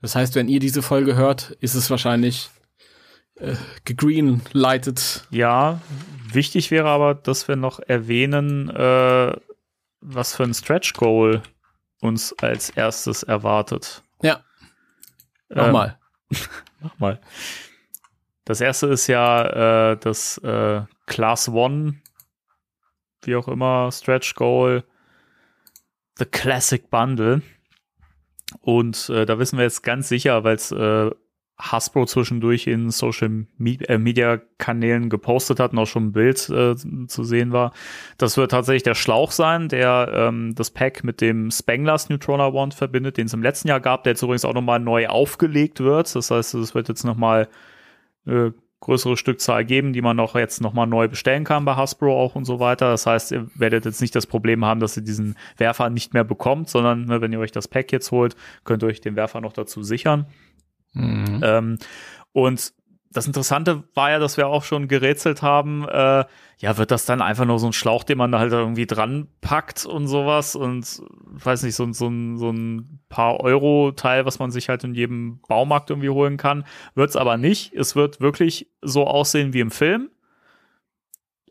Das 0.00 0.14
heißt, 0.14 0.34
wenn 0.34 0.48
ihr 0.48 0.60
diese 0.60 0.82
Folge 0.82 1.16
hört, 1.16 1.50
ist 1.60 1.74
es 1.74 1.90
wahrscheinlich 1.90 2.50
äh, 3.36 3.54
gegreenlightet. 3.84 5.26
Ja, 5.30 5.80
wichtig 6.32 6.70
wäre 6.70 6.88
aber, 6.88 7.14
dass 7.14 7.48
wir 7.48 7.56
noch 7.56 7.80
erwähnen, 7.80 8.70
äh, 8.70 9.32
was 10.00 10.36
für 10.36 10.44
ein 10.44 10.54
Stretch 10.54 10.92
Goal 10.94 11.42
uns 12.00 12.34
als 12.40 12.70
erstes 12.70 13.22
erwartet. 13.22 14.02
Ja. 14.22 14.40
Ähm, 15.50 15.56
Nochmal. 15.56 15.98
Mach 16.80 16.98
mal. 16.98 17.20
Das 18.44 18.60
erste 18.60 18.86
ist 18.86 19.06
ja 19.08 19.92
äh, 19.92 19.96
das 19.96 20.38
äh, 20.38 20.82
Class 21.06 21.48
One, 21.48 22.00
wie 23.22 23.34
auch 23.36 23.48
immer, 23.48 23.90
Stretch 23.90 24.34
Goal, 24.34 24.84
The 26.18 26.26
Classic 26.26 26.88
Bundle. 26.88 27.42
Und 28.60 29.08
äh, 29.08 29.26
da 29.26 29.38
wissen 29.38 29.58
wir 29.58 29.64
jetzt 29.64 29.82
ganz 29.82 30.08
sicher, 30.08 30.44
weil 30.44 30.54
es 30.54 30.70
äh, 30.70 31.10
Hasbro 31.58 32.04
zwischendurch 32.04 32.66
in 32.66 32.90
Social 32.90 33.46
äh, 33.88 33.98
Media 33.98 34.38
Kanälen 34.58 35.08
gepostet 35.08 35.58
hat 35.58 35.72
und 35.72 35.78
auch 35.78 35.86
schon 35.86 36.08
ein 36.08 36.12
Bild 36.12 36.48
äh, 36.50 36.74
zu 37.06 37.24
sehen 37.24 37.52
war. 37.52 37.72
Das 38.18 38.36
wird 38.36 38.50
tatsächlich 38.50 38.82
der 38.82 38.94
Schlauch 38.94 39.30
sein, 39.30 39.68
der 39.68 40.10
ähm, 40.12 40.54
das 40.54 40.70
Pack 40.70 41.02
mit 41.02 41.20
dem 41.20 41.50
Spanglers 41.50 42.10
Neutrona 42.10 42.52
Wand 42.52 42.74
verbindet, 42.74 43.16
den 43.16 43.26
es 43.26 43.32
im 43.32 43.42
letzten 43.42 43.68
Jahr 43.68 43.80
gab, 43.80 44.04
der 44.04 44.12
jetzt 44.12 44.22
übrigens 44.22 44.44
auch 44.44 44.54
nochmal 44.54 44.80
neu 44.80 45.08
aufgelegt 45.08 45.80
wird. 45.80 46.14
Das 46.14 46.30
heißt, 46.30 46.54
es 46.54 46.74
wird 46.74 46.88
jetzt 46.88 47.04
nochmal 47.04 47.48
äh, 48.26 48.50
größere 48.80 49.16
Stückzahl 49.16 49.64
geben, 49.64 49.92
die 49.92 50.02
man 50.02 50.20
auch 50.20 50.34
jetzt 50.34 50.60
nochmal 50.60 50.86
neu 50.86 51.08
bestellen 51.08 51.44
kann 51.44 51.64
bei 51.64 51.74
Hasbro 51.74 52.20
auch 52.20 52.34
und 52.34 52.44
so 52.44 52.60
weiter. 52.60 52.90
Das 52.90 53.06
heißt, 53.06 53.32
ihr 53.32 53.48
werdet 53.54 53.86
jetzt 53.86 54.02
nicht 54.02 54.14
das 54.14 54.26
Problem 54.26 54.64
haben, 54.64 54.80
dass 54.80 54.96
ihr 54.96 55.02
diesen 55.02 55.36
Werfer 55.56 55.88
nicht 55.88 56.12
mehr 56.12 56.24
bekommt, 56.24 56.68
sondern 56.68 57.06
ne, 57.06 57.22
wenn 57.22 57.32
ihr 57.32 57.40
euch 57.40 57.52
das 57.52 57.68
Pack 57.68 57.90
jetzt 57.92 58.10
holt, 58.10 58.36
könnt 58.64 58.82
ihr 58.82 58.88
euch 58.88 59.00
den 59.00 59.16
Werfer 59.16 59.40
noch 59.40 59.54
dazu 59.54 59.82
sichern. 59.82 60.26
Mhm. 60.96 61.40
Ähm, 61.42 61.78
und 62.32 62.72
das 63.16 63.26
Interessante 63.26 63.84
war 63.94 64.10
ja, 64.10 64.18
dass 64.18 64.36
wir 64.36 64.46
auch 64.46 64.62
schon 64.62 64.88
gerätselt 64.88 65.40
haben, 65.40 65.88
äh, 65.88 66.24
ja, 66.58 66.76
wird 66.76 66.90
das 66.90 67.06
dann 67.06 67.22
einfach 67.22 67.44
nur 67.46 67.58
so 67.58 67.66
ein 67.66 67.72
Schlauch, 67.72 68.04
den 68.04 68.18
man 68.18 68.32
da 68.32 68.38
halt 68.38 68.52
irgendwie 68.52 68.86
dran 68.86 69.28
packt 69.40 69.86
und 69.86 70.06
sowas 70.06 70.54
und 70.54 71.02
weiß 71.24 71.62
nicht, 71.62 71.74
so, 71.74 71.90
so, 71.92 72.08
ein, 72.08 72.36
so 72.36 72.50
ein 72.50 73.00
paar 73.08 73.40
Euro-Teil, 73.40 74.26
was 74.26 74.38
man 74.38 74.50
sich 74.50 74.68
halt 74.68 74.84
in 74.84 74.94
jedem 74.94 75.40
Baumarkt 75.48 75.90
irgendwie 75.90 76.10
holen 76.10 76.36
kann. 76.36 76.64
Wird 76.94 77.10
es 77.10 77.16
aber 77.16 77.36
nicht. 77.36 77.72
Es 77.74 77.96
wird 77.96 78.20
wirklich 78.20 78.68
so 78.82 79.06
aussehen 79.06 79.52
wie 79.52 79.60
im 79.60 79.70
Film. 79.70 80.10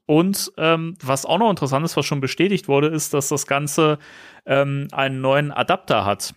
Und 0.07 0.51
ähm, 0.57 0.95
was 1.03 1.25
auch 1.25 1.39
noch 1.39 1.49
interessant 1.49 1.83
ist, 1.83 1.97
was 1.97 2.05
schon 2.05 2.21
bestätigt 2.21 2.67
wurde, 2.67 2.87
ist, 2.87 3.13
dass 3.13 3.29
das 3.29 3.47
Ganze 3.47 3.97
ähm, 4.45 4.87
einen 4.91 5.21
neuen 5.21 5.51
Adapter 5.51 6.05
hat, 6.05 6.35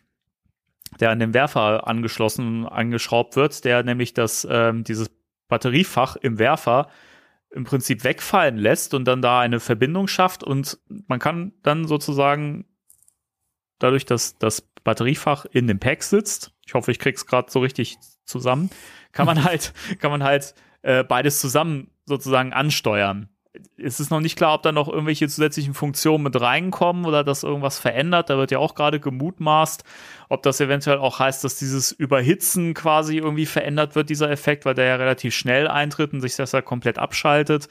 der 1.01 1.11
an 1.11 1.18
den 1.18 1.34
Werfer 1.34 1.86
angeschlossen, 1.86 2.66
angeschraubt 2.66 3.36
wird, 3.36 3.64
der 3.64 3.82
nämlich 3.82 4.14
das, 4.14 4.47
ähm, 4.51 4.84
dieses 4.84 5.11
Batteriefach 5.49 6.16
im 6.16 6.39
Werfer 6.39 6.89
im 7.51 7.64
Prinzip 7.64 8.05
wegfallen 8.05 8.59
lässt 8.59 8.93
und 8.95 9.07
dann 9.07 9.22
da 9.22 9.41
eine 9.41 9.61
Verbindung 9.61 10.07
schafft 10.07 10.45
und 10.45 10.78
man 11.07 11.18
kann 11.18 11.53
dann 11.62 11.86
sozusagen 11.86 12.66
dadurch, 13.78 14.05
dass 14.05 14.39
das 14.39 14.61
Batteriefach 14.84 15.47
in 15.47 15.66
dem 15.66 15.78
Pack 15.78 16.03
sitzt, 16.03 16.53
ich 16.66 16.74
hoffe, 16.74 16.91
ich 16.91 16.99
krieg's 16.99 17.26
gerade 17.26 17.51
so 17.51 17.61
richtig 17.61 17.97
zusammen, 18.24 18.70
kann 19.12 19.26
man 19.26 19.45
halt, 19.45 19.72
kann 19.99 20.11
man 20.11 20.22
halt 20.22 20.55
äh, 20.82 21.05
beides 21.05 21.41
zusammen 21.41 21.91
sozusagen 22.05 22.53
ansteuern 22.53 23.28
es 23.76 24.00
ist 24.00 24.11
noch 24.11 24.20
nicht 24.20 24.36
klar, 24.36 24.54
ob 24.54 24.62
da 24.62 24.72
noch 24.72 24.88
irgendwelche 24.88 25.28
zusätzlichen 25.28 25.74
Funktionen 25.74 26.24
mit 26.24 26.40
reinkommen 26.40 27.04
oder 27.04 27.24
dass 27.24 27.42
irgendwas 27.42 27.78
verändert. 27.78 28.30
Da 28.30 28.36
wird 28.36 28.50
ja 28.50 28.59
auch 28.59 28.74
gerade 28.74 29.00
gemutmaßt, 29.00 29.84
ob 30.28 30.42
das 30.42 30.61
eventuell 30.61 30.98
auch 30.98 31.18
heißt, 31.18 31.44
dass 31.44 31.56
dieses 31.56 31.92
Überhitzen 31.92 32.74
quasi 32.74 33.18
irgendwie 33.18 33.46
verändert 33.46 33.94
wird, 33.94 34.11
dieser 34.11 34.30
Effekt, 34.30 34.64
weil 34.64 34.74
der 34.74 34.86
ja 34.86 34.96
relativ 34.96 35.34
schnell 35.34 35.68
eintritt 35.68 36.12
und 36.12 36.20
sich 36.20 36.36
das 36.36 36.52
ja 36.52 36.62
komplett 36.62 36.98
abschaltet. 36.98 37.68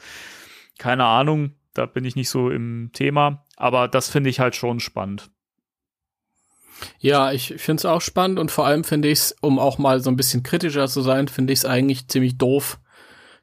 Keine 0.78 1.04
Ahnung, 1.04 1.52
da 1.74 1.86
bin 1.86 2.04
ich 2.04 2.16
nicht 2.16 2.30
so 2.30 2.50
im 2.50 2.90
Thema, 2.92 3.44
aber 3.56 3.88
das 3.88 4.08
finde 4.08 4.30
ich 4.30 4.40
halt 4.40 4.56
schon 4.56 4.80
spannend. 4.80 5.30
Ja, 6.98 7.32
ich 7.32 7.54
finde 7.58 7.80
es 7.80 7.84
auch 7.84 8.00
spannend 8.00 8.38
und 8.38 8.50
vor 8.50 8.66
allem 8.66 8.84
finde 8.84 9.08
ich 9.08 9.18
es, 9.18 9.36
um 9.40 9.58
auch 9.58 9.78
mal 9.78 10.00
so 10.00 10.10
ein 10.10 10.16
bisschen 10.16 10.42
kritischer 10.42 10.88
zu 10.88 11.02
sein, 11.02 11.28
finde 11.28 11.52
ich 11.52 11.60
es 11.60 11.64
eigentlich 11.64 12.08
ziemlich 12.08 12.38
doof, 12.38 12.78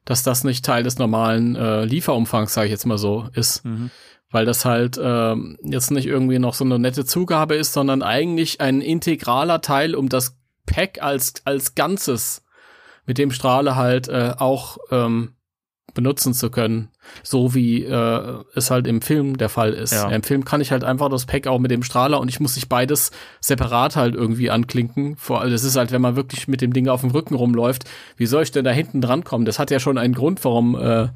dass 0.06 0.22
das 0.22 0.44
nicht 0.44 0.64
Teil 0.64 0.84
des 0.84 0.98
normalen 0.98 1.54
äh, 1.56 1.84
Lieferumfangs, 1.84 2.54
sage 2.54 2.66
ich 2.66 2.72
jetzt 2.72 2.86
mal 2.86 2.96
so, 2.96 3.28
ist. 3.34 3.64
Mhm. 3.66 3.90
Weil 4.30 4.46
das 4.46 4.64
halt 4.64 4.96
äh, 4.96 5.34
jetzt 5.62 5.90
nicht 5.90 6.06
irgendwie 6.06 6.38
noch 6.38 6.54
so 6.54 6.64
eine 6.64 6.78
nette 6.78 7.04
Zugabe 7.04 7.54
ist, 7.56 7.74
sondern 7.74 8.02
eigentlich 8.02 8.60
ein 8.60 8.80
integraler 8.80 9.60
Teil, 9.60 9.94
um 9.94 10.08
das 10.08 10.38
Pack 10.64 11.02
als, 11.02 11.34
als 11.44 11.74
Ganzes 11.74 12.42
mit 13.04 13.18
dem 13.18 13.30
Strahle 13.30 13.76
halt 13.76 14.08
äh, 14.08 14.32
auch 14.36 14.78
ähm, 14.90 15.35
benutzen 15.96 16.32
zu 16.32 16.50
können, 16.50 16.90
so 17.24 17.54
wie 17.54 17.82
äh, 17.82 18.38
es 18.54 18.70
halt 18.70 18.86
im 18.86 19.02
Film 19.02 19.36
der 19.36 19.48
Fall 19.48 19.72
ist. 19.72 19.92
Ja. 19.92 20.08
Im 20.08 20.22
Film 20.22 20.44
kann 20.44 20.60
ich 20.60 20.70
halt 20.70 20.84
einfach 20.84 21.08
das 21.08 21.26
Pack 21.26 21.48
auch 21.48 21.58
mit 21.58 21.72
dem 21.72 21.82
Strahler 21.82 22.20
und 22.20 22.28
ich 22.28 22.38
muss 22.38 22.54
sich 22.54 22.68
beides 22.68 23.10
separat 23.40 23.96
halt 23.96 24.14
irgendwie 24.14 24.50
anklinken. 24.50 25.16
Vor 25.16 25.40
allem, 25.40 25.50
das 25.50 25.64
ist 25.64 25.74
halt, 25.74 25.90
wenn 25.90 26.02
man 26.02 26.14
wirklich 26.14 26.46
mit 26.46 26.60
dem 26.60 26.72
Ding 26.72 26.88
auf 26.88 27.00
dem 27.00 27.10
Rücken 27.10 27.34
rumläuft, 27.34 27.84
wie 28.16 28.26
soll 28.26 28.44
ich 28.44 28.52
denn 28.52 28.64
da 28.64 28.70
hinten 28.70 29.00
dran 29.00 29.24
kommen? 29.24 29.44
Das 29.44 29.58
hat 29.58 29.72
ja 29.72 29.80
schon 29.80 29.98
einen 29.98 30.14
Grund, 30.14 30.44
warum, 30.44 30.76
äh, 30.76 31.08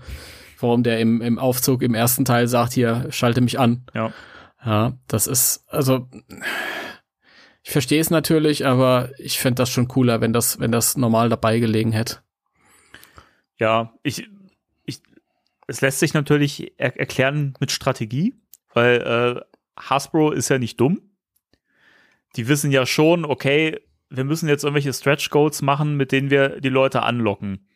warum 0.59 0.83
der 0.83 0.99
im, 0.99 1.20
im 1.20 1.39
Aufzug 1.39 1.83
im 1.83 1.95
ersten 1.95 2.24
Teil 2.24 2.49
sagt, 2.49 2.72
hier, 2.72 3.07
schalte 3.11 3.41
mich 3.41 3.61
an. 3.61 3.85
Ja. 3.95 4.12
Ja, 4.64 4.93
das 5.07 5.26
ist, 5.26 5.64
also 5.68 6.07
ich 7.62 7.70
verstehe 7.70 8.01
es 8.01 8.11
natürlich, 8.11 8.66
aber 8.66 9.11
ich 9.18 9.39
fände 9.39 9.57
das 9.57 9.70
schon 9.70 9.89
cooler, 9.89 10.20
wenn 10.20 10.33
das, 10.33 10.61
wenn 10.61 10.72
das 10.72 10.97
normal 10.97 11.28
dabei 11.28 11.61
gelegen 11.61 11.93
hätte. 11.93 12.18
Ja, 13.59 13.93
ich, 14.03 14.28
es 15.71 15.81
lässt 15.81 16.01
sich 16.01 16.14
natürlich 16.14 16.73
er 16.79 16.99
erklären 16.99 17.55
mit 17.61 17.71
Strategie, 17.71 18.35
weil 18.75 18.97
äh, 19.01 19.41
Hasbro 19.81 20.33
ist 20.33 20.49
ja 20.49 20.59
nicht 20.59 20.81
dumm. 20.81 21.01
Die 22.35 22.49
wissen 22.49 22.73
ja 22.73 22.87
schon, 22.87 23.25
okay, 23.25 23.79
wir 24.09 24.25
müssen 24.25 24.49
jetzt 24.49 24.64
irgendwelche 24.64 24.93
Stretch 24.93 25.31
Goals 25.31 25.62
machen, 25.62 25.97
mit 25.97 26.11
denen 26.11 26.29
wir 26.29 26.61
die 26.61 26.68
Leute 26.71 27.05
anlocken. 27.05 27.68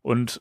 Und 0.00 0.40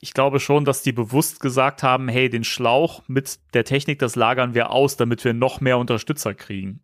ich 0.00 0.14
glaube 0.14 0.40
schon, 0.40 0.64
dass 0.64 0.82
die 0.82 0.92
bewusst 0.92 1.40
gesagt 1.40 1.82
haben, 1.82 2.08
hey, 2.08 2.30
den 2.30 2.44
Schlauch 2.44 3.02
mit 3.08 3.38
der 3.52 3.64
Technik, 3.64 3.98
das 3.98 4.16
lagern 4.16 4.54
wir 4.54 4.70
aus, 4.70 4.96
damit 4.96 5.22
wir 5.22 5.34
noch 5.34 5.60
mehr 5.60 5.76
Unterstützer 5.76 6.32
kriegen. 6.32 6.80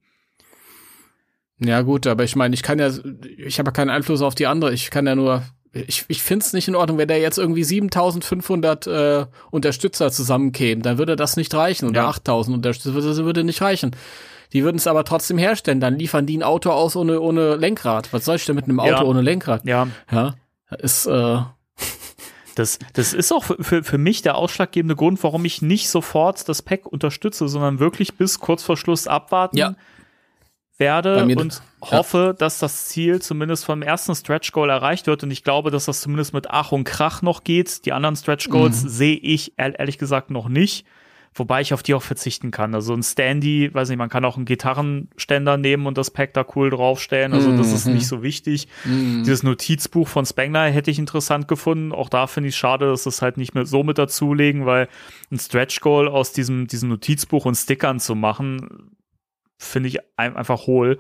Ja, 1.59 1.81
gut, 1.81 2.07
aber 2.07 2.25
ich 2.25 2.37
meine, 2.37 2.55
ich 2.55 2.63
kann 2.63 2.79
ja, 2.79 2.91
ich 3.39 3.59
habe 3.59 3.69
ja 3.69 3.73
keinen 3.73 3.91
Einfluss 3.91 4.21
auf 4.21 4.35
die 4.35 4.47
andere. 4.47 4.75
Ich 4.75 4.91
kann 4.91 5.07
ja 5.07 5.15
nur 5.15 5.43
ich, 5.73 6.05
ich 6.09 6.23
finde 6.23 6.45
es 6.45 6.53
nicht 6.53 6.69
in 6.69 6.75
Ordnung, 6.75 6.99
wenn 6.99 7.09
da 7.09 7.15
jetzt 7.15 7.39
irgendwie 7.39 7.65
7500 7.65 8.87
äh, 8.87 9.27
Unterstützer 9.51 10.11
zusammenkämen, 10.11 10.83
dann 10.83 10.99
würde 10.99 11.17
das 11.17 11.37
nicht 11.37 11.55
reichen. 11.55 11.89
Oder 11.89 12.03
ja. 12.03 12.09
8000 12.09 12.57
Unterstützer, 12.57 13.01
das 13.01 13.19
würde 13.19 13.45
nicht 13.45 13.63
reichen. 13.63 13.93
Die 14.53 14.65
würden 14.65 14.77
es 14.77 14.87
aber 14.87 15.05
trotzdem 15.05 15.39
herstellen, 15.39 15.81
dann 15.81 15.99
liefern 15.99 16.27
die 16.27 16.37
ein 16.37 16.43
Auto 16.43 16.71
aus 16.71 16.95
ohne, 16.95 17.21
ohne 17.21 17.57
Lenkrad. 17.57 18.13
Was 18.13 18.27
soll 18.27 18.37
ich 18.37 18.45
denn 18.45 18.55
mit 18.55 18.65
einem 18.65 18.81
Auto 18.81 18.91
ja. 18.91 19.03
ohne 19.03 19.23
Lenkrad? 19.23 19.65
Ja. 19.65 19.89
Ja, 20.11 20.35
ist, 20.79 21.07
äh 21.07 21.39
das, 22.55 22.79
das 22.93 23.15
ist 23.15 23.33
auch 23.33 23.45
für, 23.45 23.83
für 23.83 23.97
mich 23.97 24.21
der 24.21 24.37
ausschlaggebende 24.37 24.95
Grund, 24.95 25.23
warum 25.25 25.47
ich 25.47 25.63
nicht 25.63 25.89
sofort 25.89 26.47
das 26.51 26.61
Pack 26.61 26.85
unterstütze, 26.85 27.49
sondern 27.49 27.79
wirklich 27.79 28.19
bis 28.19 28.41
kurz 28.41 28.63
vor 28.63 28.77
Schluss 28.77 29.07
abwarten. 29.07 29.57
Ja 29.57 29.75
werde 30.79 31.25
und 31.25 31.63
hoffe, 31.81 32.19
ja. 32.19 32.33
dass 32.33 32.59
das 32.59 32.87
Ziel 32.87 33.21
zumindest 33.21 33.65
vom 33.65 33.83
ersten 33.83 34.15
Stretch 34.15 34.53
Goal 34.53 34.71
erreicht 34.71 35.07
wird. 35.07 35.23
Und 35.23 35.31
ich 35.31 35.45
glaube, 35.45 35.71
dass 35.71 35.87
das 35.87 36.01
zumindest 36.01 36.35
mit 36.35 36.51
Ach 36.51 36.73
und 36.73 36.85
Krach 36.85 37.23
noch 37.23 37.45
geht. 37.45 37.85
Die 37.87 37.93
anderen 37.93 38.17
Stretch 38.17 38.49
Goals 38.49 38.85
mhm. 38.85 38.89
sehe 38.89 39.17
ich 39.17 39.53
ehrlich 39.57 39.99
gesagt 39.99 40.31
noch 40.31 40.49
nicht. 40.49 40.87
Wobei 41.35 41.63
ich 41.63 41.73
auf 41.73 41.83
die 41.83 41.95
auch 41.95 42.03
verzichten 42.03 42.51
kann. 42.51 42.75
Also 42.75 42.93
ein 42.93 43.03
Standy, 43.03 43.71
weiß 43.73 43.89
nicht, 43.89 43.97
man 43.97 44.11
kann 44.11 44.23
auch 44.27 44.37
einen 44.37 44.45
Gitarrenständer 44.45 45.57
nehmen 45.57 45.87
und 45.87 45.97
das 45.97 46.11
Pack 46.11 46.35
da 46.35 46.45
cool 46.55 46.69
draufstellen. 46.69 47.33
Also 47.33 47.57
das 47.57 47.73
ist 47.73 47.87
mhm. 47.87 47.95
nicht 47.95 48.07
so 48.07 48.23
wichtig. 48.23 48.69
Mhm. 48.85 49.23
Dieses 49.25 49.43
Notizbuch 49.43 50.09
von 50.09 50.27
Spengler 50.27 50.69
hätte 50.69 50.91
ich 50.91 50.99
interessant 50.99 51.49
gefunden. 51.49 51.93
Auch 51.93 52.11
da 52.11 52.27
finde 52.27 52.51
ich 52.51 52.55
es 52.55 52.59
schade, 52.59 52.87
dass 52.87 53.07
es 53.07 53.23
halt 53.23 53.39
nicht 53.39 53.55
mehr 53.55 53.65
so 53.65 53.83
mit 53.83 53.97
dazulegen, 53.97 54.67
weil 54.67 54.89
ein 55.31 55.39
Stretch 55.39 55.81
Goal 55.81 56.07
aus 56.07 56.35
diesem, 56.35 56.67
diesem 56.67 56.91
Notizbuch 56.91 57.47
und 57.47 57.55
Stickern 57.55 57.99
zu 57.99 58.15
machen, 58.15 58.91
finde 59.63 59.89
ich 59.89 59.99
einfach 60.17 60.67
hohl. 60.67 60.99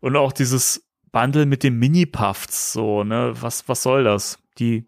Und 0.00 0.16
auch 0.16 0.32
dieses 0.32 0.86
Bundle 1.12 1.46
mit 1.46 1.62
den 1.62 1.78
Mini-Puffs, 1.78 2.72
so, 2.72 3.04
ne, 3.04 3.32
was, 3.40 3.68
was 3.68 3.82
soll 3.82 4.04
das? 4.04 4.38
Die 4.58 4.86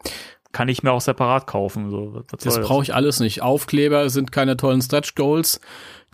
kann 0.53 0.69
ich 0.69 0.83
mir 0.83 0.93
auch 0.93 1.01
separat 1.01 1.47
kaufen. 1.47 1.91
So. 1.91 2.25
Was 2.31 2.43
das 2.43 2.61
brauche 2.61 2.83
ich 2.83 2.95
alles 2.95 3.21
nicht. 3.21 3.43
Aufkleber 3.43 4.11
sind 4.11 4.33
keine 4.33 4.57
tollen 4.57 4.83
Stretch 4.83 5.15
Goals. 5.15 5.61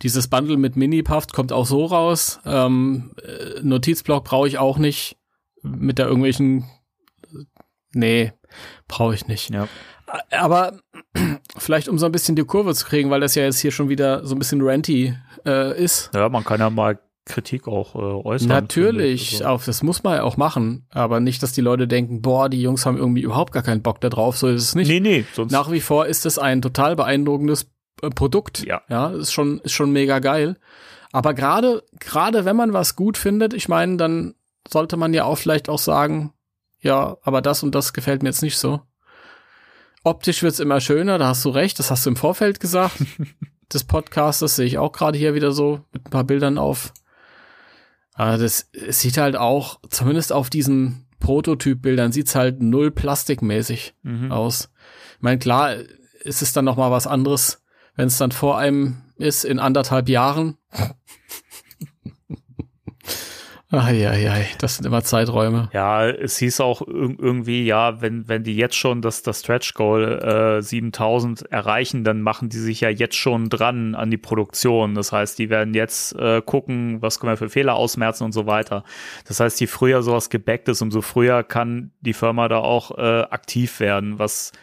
Dieses 0.03 0.27
Bundle 0.27 0.57
mit 0.57 0.75
Mini-Puffs 0.75 1.29
kommt 1.29 1.51
auch 1.51 1.65
so 1.65 1.85
raus. 1.85 2.39
Ähm, 2.45 3.11
äh, 3.23 3.61
Notizblock 3.61 4.23
brauche 4.25 4.47
ich 4.47 4.59
auch 4.59 4.77
nicht. 4.77 5.17
Mit 5.63 5.97
der 5.97 6.05
irgendwelchen. 6.05 6.65
Nee, 7.93 8.33
brauche 8.87 9.13
ich 9.13 9.27
nicht. 9.27 9.49
Ja. 9.49 9.67
Aber 10.31 10.79
vielleicht 11.57 11.89
um 11.89 11.97
so 11.97 12.05
ein 12.05 12.11
bisschen 12.11 12.35
die 12.35 12.43
Kurve 12.43 12.73
zu 12.73 12.85
kriegen, 12.85 13.09
weil 13.09 13.21
das 13.21 13.35
ja 13.35 13.43
jetzt 13.43 13.59
hier 13.59 13.71
schon 13.71 13.89
wieder 13.89 14.25
so 14.25 14.35
ein 14.35 14.39
bisschen 14.39 14.61
ranty 14.61 15.15
äh, 15.45 15.81
ist. 15.81 16.11
Ja, 16.13 16.29
man 16.29 16.43
kann 16.43 16.59
ja 16.59 16.69
mal 16.69 16.99
Kritik 17.27 17.67
auch 17.67 17.95
äh, 17.95 17.99
äußern. 17.99 18.47
Natürlich, 18.47 19.35
also. 19.35 19.45
auf, 19.45 19.65
das 19.65 19.83
muss 19.83 20.03
man 20.03 20.15
ja 20.15 20.23
auch 20.23 20.37
machen, 20.37 20.87
aber 20.89 21.19
nicht, 21.19 21.43
dass 21.43 21.51
die 21.51 21.61
Leute 21.61 21.87
denken, 21.87 22.21
boah, 22.21 22.49
die 22.49 22.61
Jungs 22.61 22.85
haben 22.85 22.97
irgendwie 22.97 23.21
überhaupt 23.21 23.53
gar 23.53 23.63
keinen 23.63 23.81
Bock 23.81 24.01
da 24.01 24.09
drauf, 24.09 24.37
so 24.37 24.47
ist 24.47 24.63
es 24.63 24.75
nicht. 24.75 24.87
Nee, 24.87 24.99
nee, 24.99 25.25
sonst 25.33 25.51
Nach 25.51 25.69
wie 25.71 25.81
vor 25.81 26.07
ist 26.07 26.25
es 26.25 26.39
ein 26.39 26.61
total 26.61 26.95
beeindruckendes 26.95 27.69
äh, 28.01 28.09
Produkt. 28.09 28.65
Ja. 28.65 28.81
Ja, 28.89 29.09
ist 29.09 29.33
schon, 29.33 29.59
ist 29.59 29.73
schon 29.73 29.91
mega 29.91 30.19
geil. 30.19 30.57
Aber 31.11 31.33
gerade, 31.33 31.83
gerade 31.99 32.45
wenn 32.45 32.55
man 32.55 32.73
was 32.73 32.95
gut 32.95 33.17
findet, 33.17 33.53
ich 33.53 33.69
meine, 33.69 33.97
dann 33.97 34.35
sollte 34.67 34.97
man 34.97 35.13
ja 35.13 35.25
auch 35.25 35.37
vielleicht 35.37 35.69
auch 35.69 35.79
sagen, 35.79 36.33
ja, 36.79 37.17
aber 37.21 37.41
das 37.41 37.63
und 37.63 37.73
das 37.75 37.93
gefällt 37.93 38.23
mir 38.23 38.29
jetzt 38.29 38.43
nicht 38.43 38.57
so. 38.57 38.81
Optisch 40.03 40.43
wird's 40.43 40.59
immer 40.59 40.79
schöner, 40.79 41.17
da 41.17 41.27
hast 41.27 41.43
du 41.43 41.49
recht, 41.49 41.79
das 41.79 41.91
hast 41.91 42.05
du 42.05 42.11
im 42.11 42.15
Vorfeld 42.15 42.59
gesagt. 42.59 42.97
des 43.73 43.83
Podcasts, 43.83 44.39
das 44.39 44.55
sehe 44.55 44.65
ich 44.65 44.77
auch 44.77 44.91
gerade 44.91 45.17
hier 45.17 45.33
wieder 45.33 45.51
so 45.51 45.81
mit 45.91 46.05
ein 46.05 46.09
paar 46.11 46.23
Bildern 46.23 46.57
auf. 46.57 46.93
Aber 48.13 48.37
das 48.37 48.69
es 48.71 49.01
sieht 49.01 49.17
halt 49.17 49.35
auch, 49.35 49.79
zumindest 49.89 50.31
auf 50.31 50.49
diesen 50.49 51.07
Prototyp-Bildern, 51.19 52.11
sieht's 52.11 52.35
halt 52.35 52.61
null 52.61 52.91
plastikmäßig 52.91 53.95
mhm. 54.03 54.31
aus. 54.31 54.69
Ich 55.17 55.21
meine, 55.21 55.39
klar, 55.39 55.75
ist 56.21 56.41
es 56.41 56.53
dann 56.53 56.65
noch 56.65 56.77
mal 56.77 56.91
was 56.91 57.07
anderes, 57.07 57.63
wenn 57.95 58.07
es 58.07 58.17
dann 58.17 58.31
vor 58.31 58.57
einem 58.57 59.01
ist 59.17 59.45
in 59.45 59.59
anderthalb 59.59 60.09
Jahren. 60.09 60.57
Eieiei, 63.69 64.47
das 64.59 64.77
sind 64.77 64.85
immer 64.85 65.03
Zeiträume. 65.03 65.69
Ja, 65.73 66.07
es 66.07 66.37
hieß 66.37 66.61
auch 66.61 66.81
ir- 66.83 67.17
irgendwie, 67.19 67.65
ja, 67.65 67.99
wenn, 68.01 68.27
wenn 68.29 68.43
die 68.43 68.55
jetzt 68.55 68.75
schon 68.75 69.01
das, 69.01 69.23
das 69.23 69.41
Stretch 69.41 69.73
Goal 69.73 70.57
äh, 70.59 70.61
7000 70.61 71.51
erreichen, 71.51 72.05
dann 72.05 72.21
machen 72.21 72.47
die 72.47 72.59
sich 72.59 72.79
ja 72.79 72.89
jetzt 72.89 73.15
schon 73.17 73.49
dran 73.49 73.93
an 73.93 74.09
die 74.09 74.17
Produktion. 74.17 74.95
Das 74.95 75.11
heißt, 75.11 75.37
die 75.37 75.49
werden 75.49 75.73
jetzt 75.73 76.15
äh, 76.15 76.41
gucken, 76.41 77.01
was 77.01 77.19
können 77.19 77.33
wir 77.33 77.37
für 77.37 77.49
Fehler 77.49 77.75
ausmerzen 77.75 78.23
und 78.23 78.31
so 78.31 78.45
weiter. 78.45 78.85
Das 79.27 79.41
heißt, 79.41 79.59
je 79.59 79.67
früher 79.67 80.01
sowas 80.01 80.29
gebackt 80.29 80.69
ist, 80.69 80.81
umso 80.81 81.01
früher 81.01 81.43
kann 81.43 81.91
die 81.99 82.13
Firma 82.13 82.47
da 82.47 82.59
auch 82.59 82.97
äh, 82.97 83.01
aktiv 83.29 83.81
werden, 83.81 84.17
was 84.17 84.53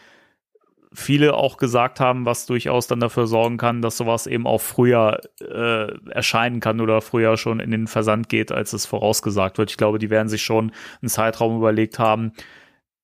viele 0.95 1.35
auch 1.35 1.57
gesagt 1.57 2.01
haben, 2.01 2.25
was 2.25 2.47
durchaus 2.47 2.87
dann 2.87 3.01
dafür 3.01 3.27
sorgen 3.27 3.57
kann, 3.57 3.83
dass 3.83 3.97
sowas 3.97 4.27
eben 4.27 4.47
auch 4.47 4.61
früher 4.61 5.21
äh, 5.41 5.93
erscheinen 6.11 6.61
kann 6.61 6.81
oder 6.81 7.01
früher 7.01 7.37
schon 7.37 7.61
in 7.61 7.71
den 7.71 7.87
Versand 7.89 8.29
geht, 8.29 8.53
als 8.53 8.73
es 8.73 8.87
vorausgesagt 8.87 9.59
wird. 9.59 9.71
Ich 9.71 9.77
glaube, 9.77 9.99
die 9.99 10.11
werden 10.11 10.29
sich 10.29 10.43
schon 10.43 10.73
einen 11.03 11.09
Zeitraum 11.09 11.57
überlegt 11.57 11.99
haben, 11.99 12.33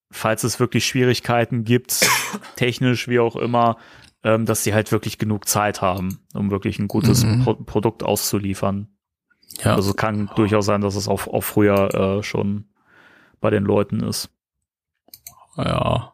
falls 0.09 0.43
es 0.43 0.59
wirklich 0.59 0.85
Schwierigkeiten 0.87 1.63
gibt, 1.63 2.09
technisch 2.55 3.07
wie 3.07 3.19
auch 3.19 3.35
immer, 3.35 3.77
ähm, 4.23 4.45
dass 4.45 4.63
sie 4.63 4.73
halt 4.73 4.91
wirklich 4.91 5.17
genug 5.17 5.47
Zeit 5.47 5.81
haben, 5.81 6.19
um 6.33 6.49
wirklich 6.49 6.79
ein 6.79 6.87
gutes 6.87 7.23
Mhm. 7.25 7.43
Pro 7.43 7.55
Produkt 7.55 8.03
auszuliefern. 8.03 8.87
Ja. 9.63 9.75
Also 9.75 9.89
es 9.91 9.97
kann 9.97 10.29
durchaus 10.35 10.65
sein, 10.65 10.81
dass 10.81 10.95
es 10.95 11.07
auch, 11.07 11.27
auch 11.27 11.41
früher 11.43 11.93
äh, 12.19 12.23
schon 12.23 12.69
bei 13.41 13.49
den 13.49 13.63
Leuten 13.63 14.01
ist. 14.01 14.29
ja. 15.57 16.13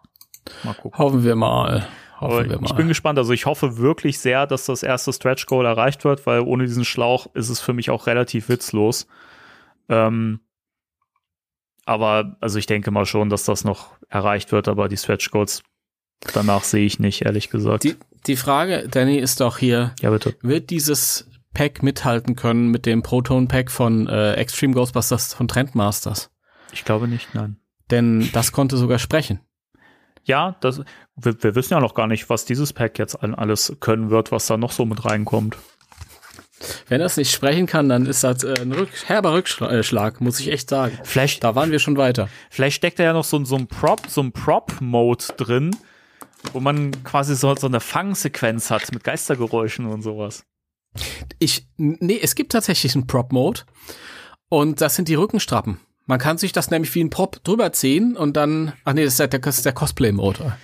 Mal 0.63 0.73
gucken. 0.73 0.97
Hoffen 0.97 1.23
wir 1.23 1.35
mal. 1.35 1.87
Hoffen 2.19 2.49
wir 2.49 2.59
mal. 2.59 2.65
ich 2.65 2.73
bin 2.73 2.87
gespannt. 2.87 3.19
Also 3.19 3.33
ich 3.33 3.45
hoffe 3.45 3.77
wirklich 3.77 4.19
sehr, 4.19 4.47
dass 4.47 4.65
das 4.65 4.83
erste 4.83 5.13
Stretch 5.13 5.45
Goal 5.45 5.65
erreicht 5.65 6.03
wird, 6.03 6.25
weil 6.25 6.41
ohne 6.41 6.65
diesen 6.65 6.85
Schlauch 6.85 7.27
ist 7.33 7.49
es 7.49 7.59
für 7.59 7.73
mich 7.73 7.89
auch 7.89 8.07
relativ 8.07 8.49
witzlos. 8.49 9.07
Ähm, 9.89 10.39
aber 11.85 12.35
also 12.41 12.59
ich 12.59 12.65
denke 12.65 12.91
mal 12.91 13.05
schon, 13.05 13.29
dass 13.29 13.45
das 13.45 13.63
noch 13.63 13.91
erreicht 14.09 14.51
wird, 14.51 14.67
aber 14.67 14.89
die 14.89 14.97
Stretch 14.97 15.31
Goals 15.31 15.63
danach 16.33 16.63
sehe 16.63 16.85
ich 16.85 16.99
nicht, 16.99 17.23
ehrlich 17.23 17.49
gesagt. 17.49 17.83
die, 17.83 17.95
die 18.25 18.35
Frage, 18.35 18.87
Danny, 18.89 19.17
ist 19.17 19.39
doch 19.39 19.57
hier, 19.57 19.93
ja, 20.01 20.09
bitte. 20.09 20.35
wird 20.41 20.69
dieses 20.69 21.29
Pack 21.53 21.83
mithalten 21.83 22.35
können 22.35 22.69
mit 22.69 22.85
dem 22.85 23.03
Proton 23.03 23.47
Pack 23.47 23.71
von 23.71 24.07
äh, 24.07 24.33
Extreme 24.33 24.73
Ghostbusters 24.73 25.33
von 25.33 25.47
Trendmasters? 25.47 26.29
Ich 26.71 26.83
glaube 26.83 27.07
nicht, 27.07 27.33
nein. 27.33 27.57
Denn 27.89 28.29
das 28.33 28.51
konnte 28.51 28.77
sogar 28.77 28.99
sprechen. 28.99 29.39
Ja, 30.27 30.55
das, 30.59 30.81
wir, 31.15 31.41
wir 31.41 31.55
wissen 31.55 31.73
ja 31.73 31.79
noch 31.79 31.93
gar 31.95 32.07
nicht, 32.07 32.29
was 32.29 32.45
dieses 32.45 32.73
Pack 32.73 32.99
jetzt 32.99 33.15
an 33.15 33.33
alles 33.33 33.75
können 33.79 34.09
wird, 34.09 34.31
was 34.31 34.45
da 34.47 34.57
noch 34.57 34.71
so 34.71 34.85
mit 34.85 35.03
reinkommt. 35.05 35.57
Wenn 36.89 36.99
das 36.99 37.17
nicht 37.17 37.31
sprechen 37.31 37.65
kann, 37.67 37.87
dann 37.87 38.05
ist 38.07 38.23
das 38.23 38.43
äh, 38.43 38.55
ein 38.59 38.71
Rück 38.71 38.89
herber 39.05 39.33
Rückschlag, 39.33 40.21
muss 40.21 40.39
ich 40.39 40.51
echt 40.51 40.69
sagen. 40.69 40.97
Vielleicht, 41.03 41.43
Da 41.43 41.55
waren 41.55 41.71
wir 41.71 41.79
schon 41.79 41.97
weiter. 41.97 42.29
Vielleicht 42.49 42.75
steckt 42.77 42.99
da 42.99 43.03
ja 43.03 43.13
noch 43.13 43.23
so, 43.23 43.37
ein- 43.37 43.45
so 43.45 43.55
ein 43.55 43.67
Prop, 43.67 44.01
so 44.07 44.21
ein 44.21 44.31
Prop-Mode 44.31 45.25
drin, 45.37 45.75
wo 46.53 46.59
man 46.59 47.03
quasi 47.03 47.35
so, 47.35 47.55
so 47.55 47.67
eine 47.67 47.79
Fangsequenz 47.79 48.71
hat 48.71 48.91
mit 48.91 49.03
Geistergeräuschen 49.03 49.85
und 49.85 50.01
sowas. 50.01 50.43
Ich, 51.39 51.67
nee, 51.77 52.19
es 52.21 52.33
gibt 52.33 52.51
tatsächlich 52.53 52.95
einen 52.95 53.05
Prop-Mode 53.07 53.61
und 54.49 54.81
das 54.81 54.95
sind 54.95 55.07
die 55.09 55.15
Rückenstrappen. 55.15 55.79
Man 56.07 56.19
kann 56.19 56.37
sich 56.37 56.53
das 56.53 56.71
nämlich 56.71 56.95
wie 56.95 57.03
ein 57.03 57.09
Prop 57.09 57.43
drüber 57.43 57.73
ziehen 57.73 58.15
und 58.15 58.37
dann, 58.37 58.73
ach 58.85 58.93
nee, 58.93 59.03
das 59.03 59.19
ist 59.19 59.19
der, 59.19 59.39
das 59.39 59.57
ist 59.57 59.65
der 59.65 59.73
Cosplay-Mode. 59.73 60.57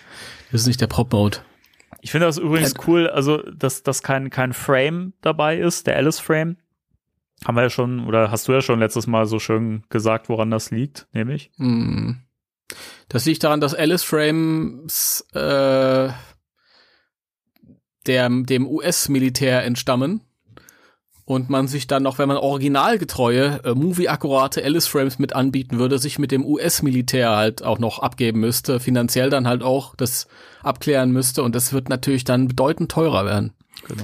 Das 0.52 0.62
ist 0.62 0.68
nicht 0.68 0.82
der 0.82 0.88
Prop-Mode. 0.88 1.40
Ich 2.02 2.12
finde 2.12 2.28
das 2.28 2.38
übrigens 2.38 2.74
cool, 2.88 3.10
also 3.10 3.38
dass, 3.52 3.84
dass 3.84 4.04
kein, 4.04 4.30
kein 4.30 4.54
Frame 4.54 5.14
dabei 5.22 5.58
ist, 5.58 5.86
der 5.86 5.98
Alice-Frame. 5.98 6.58
Haben 7.46 7.56
wir 7.56 7.64
ja 7.64 7.70
schon, 7.70 8.08
oder 8.08 8.32
hast 8.32 8.48
du 8.48 8.54
ja 8.54 8.62
schon 8.62 8.80
letztes 8.80 9.06
Mal 9.06 9.26
so 9.26 9.38
schön 9.38 9.84
gesagt, 9.90 10.30
woran 10.30 10.50
das 10.50 10.72
liegt, 10.72 11.08
nämlich. 11.12 11.52
Hm. 11.58 12.22
Das 13.10 13.26
liegt 13.26 13.44
daran, 13.44 13.60
dass 13.60 13.76
Alice 13.76 14.04
Frames 14.04 15.28
äh, 15.34 16.10
der, 18.06 18.30
dem 18.30 18.68
US-Militär 18.68 19.64
entstammen 19.66 20.22
und 21.26 21.50
man 21.50 21.68
sich 21.68 21.88
dann 21.88 22.04
noch, 22.04 22.18
wenn 22.18 22.28
man 22.28 22.38
originalgetreue, 22.38 23.62
äh, 23.64 23.74
movie-akkurate 23.76 24.64
Alice 24.64 24.88
Frames 24.88 25.20
mit 25.20 25.34
anbieten 25.34 25.80
würde, 25.80 25.98
sich 26.00 26.20
mit 26.20 26.32
dem 26.32 26.46
US-Militär 26.46 27.36
halt 27.36 27.64
auch 27.64 27.80
noch 27.80 28.00
abgeben 28.00 28.40
müsste, 28.42 28.80
finanziell 28.80 29.30
dann 29.30 29.48
halt 29.48 29.64
auch 29.64 29.96
das 29.96 30.28
abklären 30.64 31.12
müsste 31.12 31.44
und 31.44 31.56
das 31.56 31.72
wird 31.74 31.88
natürlich 31.90 32.24
dann 32.26 32.48
bedeutend 32.50 32.92
teurer 32.92 33.26
werden. 33.26 33.54
Genau. 33.88 34.04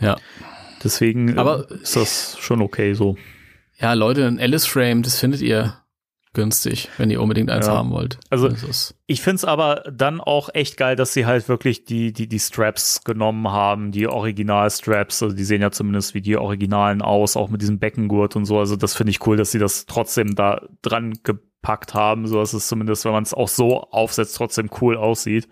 Ja. 0.00 0.16
Deswegen 0.84 1.38
Aber- 1.38 1.70
äh, 1.70 1.74
ist 1.82 1.96
das 1.96 2.36
schon 2.38 2.60
okay 2.62 2.94
so. 2.94 3.16
Ja, 3.78 3.94
Leute, 3.94 4.26
ein 4.26 4.38
Alice 4.38 4.66
Frame, 4.66 5.02
das 5.02 5.18
findet 5.18 5.40
ihr 5.40 5.74
günstig, 6.32 6.88
wenn 6.96 7.10
ihr 7.10 7.20
unbedingt 7.20 7.50
eins 7.50 7.66
Ja. 7.66 7.74
haben 7.76 7.90
wollt. 7.90 8.18
Also- 8.30 8.48
Ich 9.06 9.20
find's 9.20 9.44
aber 9.44 9.82
dann 9.92 10.20
auch 10.20 10.48
echt 10.54 10.76
geil, 10.76 10.94
dass 10.94 11.12
sie 11.12 11.26
halt 11.26 11.48
wirklich 11.48 11.84
die, 11.84 12.12
die, 12.12 12.28
die 12.28 12.38
Straps 12.38 13.02
genommen 13.02 13.48
haben, 13.50 13.90
die 13.90 14.06
Original-Straps. 14.06 15.22
Also 15.24 15.34
die 15.34 15.42
sehen 15.44 15.60
ja 15.62 15.70
zumindest 15.72 16.14
wie 16.14 16.20
die 16.20 16.36
Originalen 16.36 17.02
aus, 17.02 17.36
auch 17.36 17.50
mit 17.50 17.60
diesem 17.62 17.80
Beckengurt 17.80 18.36
und 18.36 18.44
so. 18.44 18.58
Also 18.60 18.76
das 18.76 18.94
finde 18.94 19.10
ich 19.10 19.26
cool, 19.26 19.36
dass 19.36 19.50
sie 19.50 19.58
das 19.58 19.86
trotzdem 19.86 20.36
da 20.36 20.62
dran 20.82 21.14
gepackt 21.24 21.94
haben, 21.94 22.28
so 22.28 22.38
dass 22.38 22.52
es 22.52 22.68
zumindest, 22.68 23.04
wenn 23.04 23.12
man 23.12 23.24
es 23.24 23.34
auch 23.34 23.48
so 23.48 23.80
aufsetzt, 23.90 24.36
trotzdem 24.36 24.70
cool 24.80 24.96
aussieht. 24.96 25.48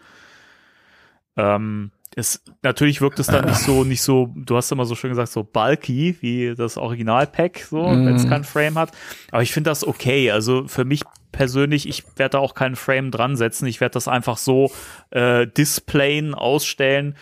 Ähm, 1.36 1.92
es, 2.16 2.42
natürlich 2.62 3.00
wirkt 3.00 3.18
es 3.18 3.26
dann 3.28 3.44
nicht 3.44 3.58
so, 3.58 3.84
nicht 3.84 4.02
so, 4.02 4.32
du 4.34 4.56
hast 4.56 4.72
immer 4.72 4.84
so 4.84 4.94
schön 4.94 5.10
gesagt, 5.10 5.30
so 5.30 5.44
bulky 5.44 6.16
wie 6.20 6.54
das 6.56 6.76
Original-Pack, 6.76 7.66
so, 7.70 7.82
Mhm. 7.88 8.06
wenn 8.06 8.14
es 8.16 8.28
kein 8.28 8.44
Frame 8.44 8.76
hat. 8.78 8.92
Aber 9.30 9.42
ich 9.42 9.52
finde 9.52 9.70
das 9.70 9.86
okay. 9.86 10.30
Also 10.30 10.66
für 10.66 10.84
mich 10.84 11.02
persönlich, 11.32 11.88
ich 11.88 12.04
werde 12.16 12.32
da 12.32 12.38
auch 12.38 12.54
keinen 12.54 12.76
Frame 12.76 13.10
dran 13.10 13.36
setzen. 13.36 13.66
Ich 13.66 13.80
werde 13.80 13.92
das 13.94 14.08
einfach 14.08 14.36
so 14.38 14.70
äh, 15.10 15.46
displayen, 15.46 16.34
ausstellen. 16.34 17.16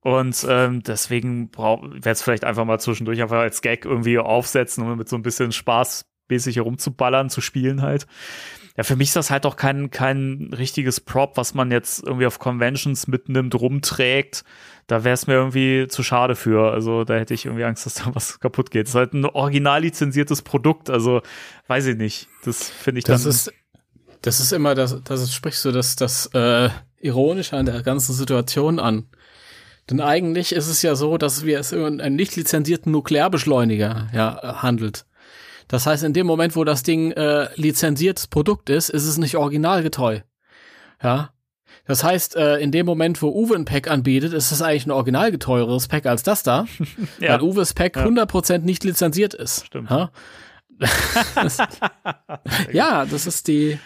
Und 0.00 0.44
ähm, 0.48 0.82
deswegen 0.82 1.50
werde 1.54 2.10
es 2.10 2.22
vielleicht 2.22 2.44
einfach 2.44 2.64
mal 2.64 2.80
zwischendurch 2.80 3.22
einfach 3.22 3.38
als 3.38 3.62
Gag 3.62 3.84
irgendwie 3.84 4.18
aufsetzen, 4.18 4.82
um 4.82 4.98
mit 4.98 5.08
so 5.08 5.14
ein 5.14 5.22
bisschen 5.22 5.52
spaßmäßig 5.52 6.56
herumzuballern, 6.56 7.30
zu 7.30 7.40
spielen 7.40 7.82
halt. 7.82 8.06
Ja, 8.76 8.84
für 8.84 8.96
mich 8.96 9.08
ist 9.08 9.16
das 9.16 9.30
halt 9.30 9.44
auch 9.44 9.56
kein, 9.56 9.90
kein 9.90 10.50
richtiges 10.56 11.00
Prop, 11.00 11.36
was 11.36 11.54
man 11.54 11.70
jetzt 11.70 12.04
irgendwie 12.04 12.26
auf 12.26 12.38
Conventions 12.38 13.06
mitnimmt, 13.06 13.54
rumträgt. 13.54 14.44
Da 14.86 15.04
wäre 15.04 15.14
es 15.14 15.26
mir 15.26 15.34
irgendwie 15.34 15.86
zu 15.88 16.02
schade 16.02 16.34
für. 16.34 16.72
Also 16.72 17.04
da 17.04 17.14
hätte 17.14 17.34
ich 17.34 17.44
irgendwie 17.44 17.64
Angst, 17.64 17.84
dass 17.84 17.94
da 17.94 18.14
was 18.14 18.40
kaputt 18.40 18.70
geht. 18.70 18.86
Es 18.86 18.90
ist 18.92 18.96
halt 18.96 19.12
ein 19.12 19.24
original 19.26 19.82
lizenziertes 19.82 20.42
Produkt. 20.42 20.88
Also 20.88 21.20
weiß 21.66 21.86
ich 21.86 21.96
nicht. 21.96 22.28
Das 22.44 22.68
finde 22.68 23.00
ich 23.00 23.04
Das 23.04 23.22
dann. 23.22 23.30
ist, 23.30 23.52
das 24.22 24.40
ist 24.40 24.52
immer, 24.52 24.74
das, 24.74 25.02
das 25.04 25.34
sprichst 25.34 25.64
du 25.64 25.72
das, 25.72 25.96
das 25.96 26.26
äh, 26.32 26.70
Ironische 27.00 27.56
an 27.56 27.66
der 27.66 27.82
ganzen 27.82 28.14
Situation 28.14 28.78
an. 28.78 29.06
Denn 29.90 30.00
eigentlich 30.00 30.52
ist 30.52 30.68
es 30.68 30.80
ja 30.82 30.94
so, 30.94 31.18
dass 31.18 31.44
wir 31.44 31.58
es 31.58 31.72
über 31.72 31.88
einen 31.88 32.14
nicht 32.16 32.36
lizenzierten 32.36 32.92
Nuklearbeschleuniger 32.92 34.08
ja, 34.14 34.62
handelt. 34.62 35.04
Das 35.72 35.86
heißt, 35.86 36.04
in 36.04 36.12
dem 36.12 36.26
Moment, 36.26 36.54
wo 36.54 36.64
das 36.64 36.82
Ding 36.82 37.12
äh, 37.12 37.48
lizenziertes 37.54 38.26
Produkt 38.26 38.68
ist, 38.68 38.90
ist 38.90 39.06
es 39.06 39.16
nicht 39.16 39.36
originalgetreu. 39.36 40.20
Ja. 41.02 41.30
Das 41.86 42.04
heißt, 42.04 42.36
äh, 42.36 42.58
in 42.58 42.72
dem 42.72 42.84
Moment, 42.84 43.22
wo 43.22 43.28
Uwe 43.28 43.54
ein 43.54 43.64
Pack 43.64 43.90
anbietet, 43.90 44.34
ist 44.34 44.52
es 44.52 44.60
eigentlich 44.60 44.84
ein 44.84 44.90
originalgeteureres 44.90 45.88
Pack 45.88 46.04
als 46.04 46.22
das 46.22 46.42
da, 46.42 46.66
ja, 47.20 47.32
weil 47.32 47.40
Uwes 47.40 47.72
Pack 47.72 47.96
100% 47.96 48.58
nicht 48.58 48.84
lizenziert 48.84 49.32
ist. 49.32 49.64
Stimmt. 49.64 49.88
Ja? 49.88 50.10
das, 51.36 51.56
ja, 52.72 53.06
das 53.06 53.26
ist 53.26 53.48
die, 53.48 53.78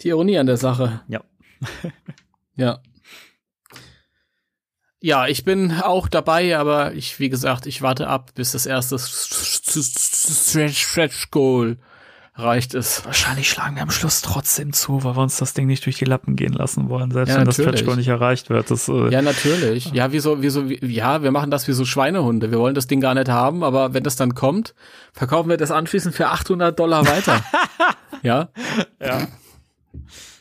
die 0.00 0.08
Ironie 0.08 0.38
an 0.38 0.46
der 0.46 0.56
Sache. 0.56 1.02
Ja. 1.06 1.20
ja. 2.56 2.80
Ja, 5.00 5.28
ich 5.28 5.44
bin 5.44 5.72
auch 5.72 6.08
dabei, 6.08 6.58
aber 6.58 6.92
ich, 6.94 7.20
wie 7.20 7.28
gesagt, 7.28 7.66
ich 7.66 7.82
warte 7.82 8.08
ab, 8.08 8.32
bis 8.34 8.52
das 8.52 8.66
erste 8.66 8.98
Stretch, 10.72 11.30
Goal 11.30 11.76
erreicht 12.34 12.74
ist. 12.74 13.04
Wahrscheinlich 13.04 13.48
schlagen 13.48 13.76
wir 13.76 13.82
am 13.82 13.90
Schluss 13.90 14.22
trotzdem 14.22 14.72
zu, 14.72 15.04
weil 15.04 15.16
wir 15.16 15.22
uns 15.22 15.36
das 15.36 15.54
Ding 15.54 15.66
nicht 15.66 15.86
durch 15.86 15.98
die 15.98 16.04
Lappen 16.04 16.34
gehen 16.34 16.52
lassen 16.52 16.88
wollen, 16.88 17.12
selbst 17.12 17.30
Ja, 17.30 17.38
wenn 17.38 17.44
das. 17.44 17.54
Stretch 17.54 17.84
Goal 17.84 17.96
nicht 17.96 18.08
erreicht 18.08 18.50
wird. 18.50 18.70
Das, 18.72 18.88
äh, 18.88 19.08
Ja, 19.10 19.22
natürlich. 19.22 19.86
Ja, 19.92 20.10
wieso, 20.10 20.42
wieso, 20.42 20.68
wie, 20.68 20.84
ja, 20.84 21.22
wir 21.22 21.30
machen 21.30 21.50
das 21.52 21.68
wie 21.68 21.72
so 21.72 21.84
Schweinehunde. 21.84 22.50
Wir 22.50 22.58
wollen 22.58 22.74
das 22.74 22.88
Ding 22.88 23.00
gar 23.00 23.14
nicht 23.14 23.28
haben, 23.28 23.62
aber 23.62 23.94
wenn 23.94 24.02
das 24.02 24.16
dann 24.16 24.34
kommt, 24.34 24.74
verkaufen 25.12 25.48
wir 25.48 25.56
das 25.56 25.70
anschließend 25.70 26.14
für 26.14 26.28
800 26.28 26.76
Dollar 26.78 27.06
weiter. 27.06 27.44
ja. 28.22 28.48
ja. 29.00 29.28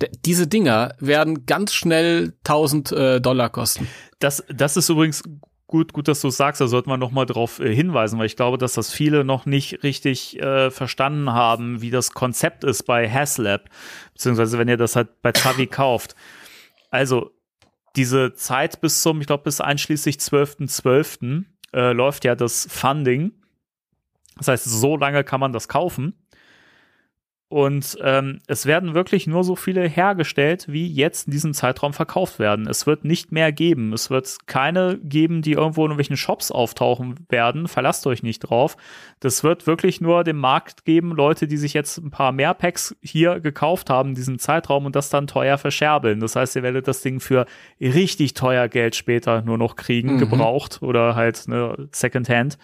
D 0.01 0.09
diese 0.25 0.47
Dinger 0.47 0.93
werden 0.99 1.45
ganz 1.45 1.73
schnell 1.73 2.33
1000 2.43 2.91
äh, 2.91 3.21
Dollar 3.21 3.49
kosten. 3.49 3.87
Das, 4.19 4.43
das 4.49 4.77
ist 4.77 4.89
übrigens 4.89 5.23
gut, 5.67 5.93
gut, 5.93 6.07
dass 6.07 6.21
du 6.21 6.29
es 6.29 6.37
sagst. 6.37 6.61
Da 6.61 6.67
sollte 6.67 6.89
man 6.89 6.99
noch 6.99 7.11
mal 7.11 7.25
drauf 7.25 7.59
äh, 7.59 7.73
hinweisen, 7.73 8.17
weil 8.17 8.25
ich 8.25 8.35
glaube, 8.35 8.57
dass 8.57 8.73
das 8.73 8.91
viele 8.91 9.23
noch 9.23 9.45
nicht 9.45 9.83
richtig 9.83 10.41
äh, 10.41 10.71
verstanden 10.71 11.31
haben, 11.31 11.81
wie 11.81 11.91
das 11.91 12.11
Konzept 12.11 12.63
ist 12.63 12.83
bei 12.83 13.09
Haslab, 13.09 13.69
beziehungsweise 14.13 14.57
wenn 14.57 14.67
ihr 14.67 14.77
das 14.77 14.95
halt 14.95 15.21
bei 15.21 15.31
Zavi 15.31 15.67
kauft. 15.67 16.15
Also 16.89 17.31
diese 17.95 18.33
Zeit 18.33 18.79
bis 18.81 19.01
zum, 19.01 19.21
ich 19.21 19.27
glaube, 19.27 19.43
bis 19.43 19.59
einschließlich 19.59 20.17
12.12. 20.17 21.43
Äh, 21.73 21.91
läuft 21.91 22.23
ja 22.23 22.35
das 22.35 22.67
Funding. 22.71 23.33
Das 24.37 24.47
heißt, 24.47 24.65
so 24.65 24.95
lange 24.95 25.23
kann 25.23 25.39
man 25.39 25.51
das 25.51 25.67
kaufen. 25.67 26.13
Und 27.49 27.97
ähm, 28.01 28.39
es 28.47 28.65
werden 28.65 28.93
wirklich 28.93 29.25
nur 29.25 29.45
so 29.45 29.55
viele 29.55 29.87
hergestellt, 29.87 30.65
wie 30.67 30.85
jetzt 30.85 31.27
in 31.27 31.31
diesem 31.31 31.53
Zeitraum 31.53 31.93
verkauft 31.93 32.39
werden. 32.39 32.67
Es 32.67 32.85
wird 32.85 33.05
nicht 33.05 33.31
mehr 33.31 33.53
geben. 33.53 33.93
Es 33.93 34.09
wird 34.09 34.35
keine 34.47 34.97
geben, 35.01 35.41
die 35.41 35.53
irgendwo 35.53 35.81
in 35.83 35.91
irgendwelchen 35.91 36.17
Shops 36.17 36.51
auftauchen 36.51 37.25
werden. 37.29 37.69
Verlasst 37.69 38.05
euch 38.05 38.21
nicht 38.21 38.39
drauf. 38.39 38.75
Das 39.21 39.45
wird 39.45 39.65
wirklich 39.65 40.01
nur 40.01 40.25
dem 40.25 40.35
Markt 40.39 40.83
geben, 40.83 41.11
Leute, 41.13 41.47
die 41.47 41.55
sich 41.55 41.73
jetzt 41.73 41.99
ein 41.99 42.11
paar 42.11 42.33
mehr 42.33 42.53
Packs 42.53 42.97
hier 43.01 43.39
gekauft 43.39 43.89
haben 43.89 44.09
in 44.09 44.15
diesem 44.15 44.39
Zeitraum 44.39 44.85
und 44.85 44.97
das 44.97 45.09
dann 45.09 45.25
teuer 45.27 45.57
verscherbeln. 45.57 46.19
Das 46.19 46.35
heißt, 46.35 46.57
ihr 46.57 46.63
werdet 46.63 46.89
das 46.89 47.01
Ding 47.01 47.21
für 47.21 47.45
richtig 47.79 48.33
teuer 48.33 48.67
Geld 48.67 48.97
später 48.97 49.41
nur 49.41 49.57
noch 49.57 49.77
kriegen, 49.77 50.15
Mhm. 50.15 50.19
gebraucht 50.19 50.81
oder 50.81 51.15
halt 51.15 51.47
ne, 51.47 51.87
Secondhand. 51.93 52.57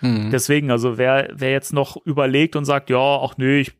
Hm. 0.00 0.30
Deswegen, 0.30 0.70
also 0.70 0.96
wer, 0.96 1.28
wer 1.34 1.50
jetzt 1.52 1.74
noch 1.74 1.98
überlegt 2.06 2.56
und 2.56 2.64
sagt, 2.64 2.88
ja, 2.88 2.98
ach 3.20 3.34
nee, 3.36 3.60
ich 3.60 3.72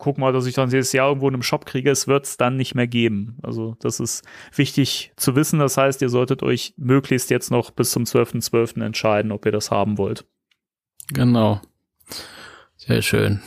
guck 0.00 0.18
mal, 0.18 0.32
dass 0.32 0.46
ich 0.46 0.54
dann 0.54 0.70
dieses 0.70 0.92
Jahr 0.92 1.08
irgendwo 1.08 1.28
in 1.28 1.34
einem 1.34 1.42
Shop 1.42 1.66
kriege, 1.66 1.90
es 1.90 2.08
wird 2.08 2.24
es 2.24 2.36
dann 2.36 2.56
nicht 2.56 2.74
mehr 2.74 2.88
geben. 2.88 3.38
Also 3.42 3.76
das 3.80 4.00
ist 4.00 4.24
wichtig 4.54 5.12
zu 5.16 5.36
wissen. 5.36 5.60
Das 5.60 5.76
heißt, 5.76 6.02
ihr 6.02 6.08
solltet 6.08 6.42
euch 6.42 6.74
möglichst 6.76 7.30
jetzt 7.30 7.50
noch 7.50 7.70
bis 7.70 7.92
zum 7.92 8.04
12.12. 8.04 8.82
entscheiden, 8.82 9.30
ob 9.30 9.46
ihr 9.46 9.52
das 9.52 9.70
haben 9.70 9.98
wollt. 9.98 10.26
Genau. 11.12 11.60
Sehr 12.76 13.02
schön. 13.02 13.42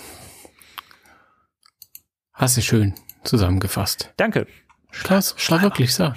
Hast 2.31 2.55
du 2.55 2.61
schön 2.61 2.93
zusammengefasst. 3.23 4.13
Danke. 4.17 4.47
Klaus, 4.91 5.35
war 5.49 5.61
wirklich 5.61 5.93
so. 5.93 6.13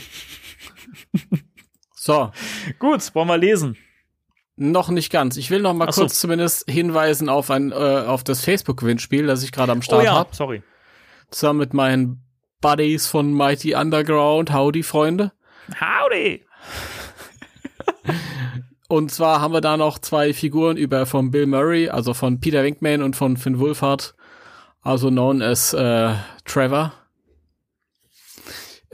So, 1.94 2.30
Gut, 2.78 3.14
wollen 3.14 3.28
wir 3.28 3.38
lesen. 3.38 3.76
Noch 4.56 4.88
nicht 4.88 5.10
ganz. 5.10 5.36
Ich 5.36 5.50
will 5.50 5.60
noch 5.60 5.74
mal 5.74 5.92
so. 5.92 6.02
kurz 6.02 6.18
zumindest 6.18 6.68
hinweisen 6.68 7.28
auf 7.28 7.50
ein 7.50 7.72
äh, 7.72 7.74
auf 7.74 8.24
das 8.24 8.44
Facebook 8.44 8.78
Gewinnspiel, 8.80 9.26
das 9.26 9.42
ich 9.42 9.52
gerade 9.52 9.72
am 9.72 9.82
Start 9.82 10.08
habe, 10.08 10.34
sorry. 10.34 10.62
zusammen 11.30 11.60
mit 11.60 11.74
meinen 11.74 12.22
Buddies 12.60 13.06
von 13.06 13.32
Mighty 13.32 13.74
Underground. 13.74 14.52
Howdy 14.52 14.82
Freunde. 14.82 15.32
Howdy. 15.80 16.44
Und 18.88 19.10
zwar 19.10 19.40
haben 19.40 19.52
wir 19.52 19.60
da 19.60 19.76
noch 19.76 19.98
zwei 19.98 20.32
Figuren 20.32 20.76
über 20.76 21.06
von 21.06 21.30
Bill 21.30 21.46
Murray, 21.46 21.88
also 21.88 22.14
von 22.14 22.40
Peter 22.40 22.62
Winkman 22.62 23.02
und 23.02 23.16
von 23.16 23.36
Finn 23.36 23.58
Wolfhard, 23.58 24.14
also 24.82 25.10
known 25.10 25.42
as 25.42 25.74
äh, 25.74 26.14
Trevor. 26.44 26.92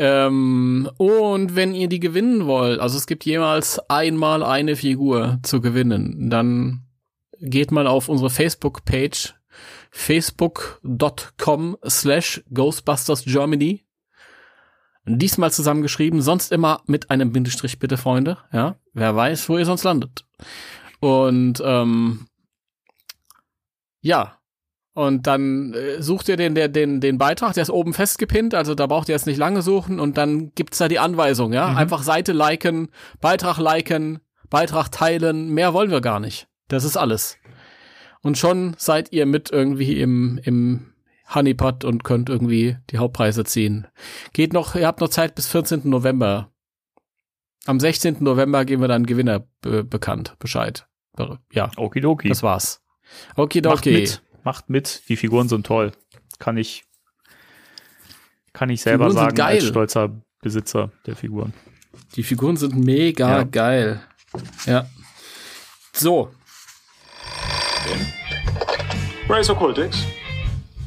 Ähm, 0.05 0.91
und 0.97 1.55
wenn 1.55 1.77
ihr 1.77 1.89
die 1.89 2.01
gewinnen 2.01 2.47
wollt, 2.47 2.81
also 2.81 2.99
es 2.99 3.07
gibt 3.07 3.25
jemals 3.25 3.79
einmal 3.89 4.43
eine 4.43 4.75
Figur 4.75 5.39
zu 5.45 5.61
gewinnen, 5.61 6.29
dann 6.29 6.89
geht 7.41 7.71
mal 7.71 7.87
auf 7.87 8.09
unsere 8.09 8.29
Facebook-Page 8.29 9.35
facebook.com 9.93 11.77
slash 11.89 12.43
Ghostbusters 12.53 13.25
Germany. 13.27 13.87
Diesmal 15.05 15.53
zusammengeschrieben, 15.53 16.21
sonst 16.21 16.51
immer 16.51 16.83
mit 16.87 17.09
einem 17.11 17.31
Bindestrich, 17.31 17.79
bitte, 17.79 17.97
Freunde. 17.97 18.39
Ja, 18.53 18.75
wer 18.95 19.15
weiß, 19.15 19.49
wo 19.49 19.57
ihr 19.57 19.67
sonst 19.67 19.85
landet. 19.85 20.25
Und 20.99 21.63
ähm, 21.65 22.27
ja, 24.01 24.37
und 24.95 25.27
dann 25.27 25.73
äh, 25.75 26.03
sucht 26.03 26.29
ihr 26.29 26.37
den, 26.37 26.55
der, 26.55 26.69
den, 26.69 27.01
den 27.01 27.19
Beitrag, 27.19 27.55
der 27.55 27.63
ist 27.63 27.71
oben 27.71 27.95
festgepinnt, 27.95 28.55
also 28.55 28.75
da 28.75 28.87
braucht 28.87 29.09
ihr 29.09 29.15
jetzt 29.15 29.27
nicht 29.27 29.39
lange 29.39 29.63
suchen 29.63 30.01
und 30.01 30.19
dann 30.19 30.53
gibt's 30.55 30.79
da 30.79 30.89
die 30.89 30.99
Anweisung, 30.99 31.53
ja. 31.53 31.69
Mhm. 31.69 31.77
Einfach 31.77 32.03
Seite 32.03 32.33
liken, 32.33 32.89
Beitrag 33.21 33.59
liken, 33.59 34.21
Beitrag 34.51 34.91
teilen, 34.91 35.51
mehr 35.51 35.73
wollen 35.73 35.91
wir 35.91 36.01
gar 36.01 36.21
nicht. 36.21 36.49
Das 36.69 36.85
ist 36.85 36.97
alles. 36.97 37.39
Und 38.23 38.39
schon 38.39 38.75
seid 38.79 39.13
ihr 39.13 39.27
mit 39.27 39.51
irgendwie 39.51 40.01
im, 40.01 40.39
im 40.45 40.93
Honeypot 41.35 41.85
und 41.85 42.05
könnt 42.05 42.29
irgendwie 42.29 42.77
die 42.91 42.99
Hauptpreise 42.99 43.45
ziehen. 43.45 43.87
Geht 44.33 44.53
noch, 44.53 44.75
ihr 44.75 44.87
habt 44.87 45.01
noch 45.01 45.09
Zeit 45.09 45.35
bis 45.35 45.49
14. 45.49 45.83
November. 45.85 46.51
Am 47.65 47.81
16. 47.81 48.19
November 48.21 48.65
geben 48.65 48.83
wir 48.83 48.89
dann 48.89 49.07
Gewinner 49.07 49.47
be 49.61 49.85
bekannt, 49.85 50.37
Bescheid. 50.39 50.87
Ja, 51.53 51.71
Okidoki. 51.77 52.29
das 52.29 52.43
war's. 52.43 52.83
Okay, 53.37 53.61
Macht 53.63 53.85
mit. 53.87 54.23
Macht 54.45 54.69
mit. 54.71 55.03
Die 55.09 55.17
Figuren 55.17 55.49
sind 55.49 55.67
toll. 55.67 55.93
Kann 56.39 56.57
ich, 56.57 56.85
kann 58.53 58.71
ich 58.71 58.83
selber 58.83 59.09
Figuren 59.09 59.25
sagen, 59.37 59.41
als 59.41 59.65
stolzer 59.67 60.11
Besitzer 60.41 60.91
der 61.07 61.17
Figuren. 61.17 61.53
Die 62.17 62.23
Figuren 62.23 62.57
sind 62.57 62.75
mega 62.75 63.39
Ja. 63.39 63.43
geil. 63.45 64.03
Ja. 64.67 64.87
So, 65.93 66.33
Race 69.29 69.49
Occultix. 69.51 70.05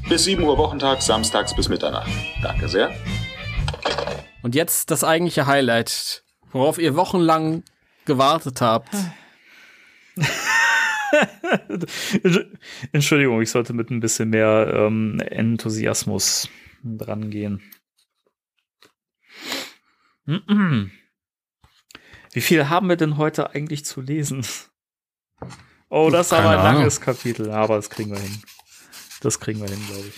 Bis 0.07 0.23
7 0.25 0.43
Uhr 0.43 0.57
Wochentag, 0.57 1.01
samstags 1.01 1.55
bis 1.55 1.67
Mitternacht. 1.67 2.09
Danke 2.43 2.67
sehr. 2.67 2.93
und 4.43 4.53
jetzt 4.53 4.91
das 4.91 5.03
eigentliche 5.03 5.47
Highlight, 5.47 6.23
worauf 6.51 6.77
ihr 6.77 6.95
wochenlang 6.95 7.63
gewartet 8.05 8.61
habt. 8.61 8.89
Entschuldigung, 12.91 13.41
ich 13.41 13.49
sollte 13.49 13.73
mit 13.73 13.89
ein 13.89 13.99
bisschen 13.99 14.29
mehr 14.29 14.71
ähm, 14.73 15.19
Enthusiasmus 15.19 16.49
dran 16.83 17.29
gehen. 17.29 17.61
Wie 22.33 22.41
viel 22.41 22.69
haben 22.69 22.89
wir 22.89 22.95
denn 22.95 23.17
heute 23.17 23.51
eigentlich 23.51 23.85
zu 23.85 24.01
lesen? 24.01 24.45
Oh, 25.89 26.09
das 26.09 26.27
ist 26.27 26.33
aber 26.33 26.49
ein 26.49 26.59
Ahnung. 26.59 26.81
langes 26.81 26.99
Kapitel, 26.99 27.51
aber 27.51 27.75
das 27.75 27.89
kriegen 27.89 28.11
wir 28.11 28.19
hin. 28.19 28.41
Das 29.21 29.39
kriegen 29.39 29.61
wir 29.61 29.69
hin, 29.69 29.81
glaube 29.87 30.07
ich. 30.07 30.15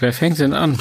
Wer 0.00 0.12
fängt 0.12 0.38
denn 0.40 0.52
an? 0.52 0.78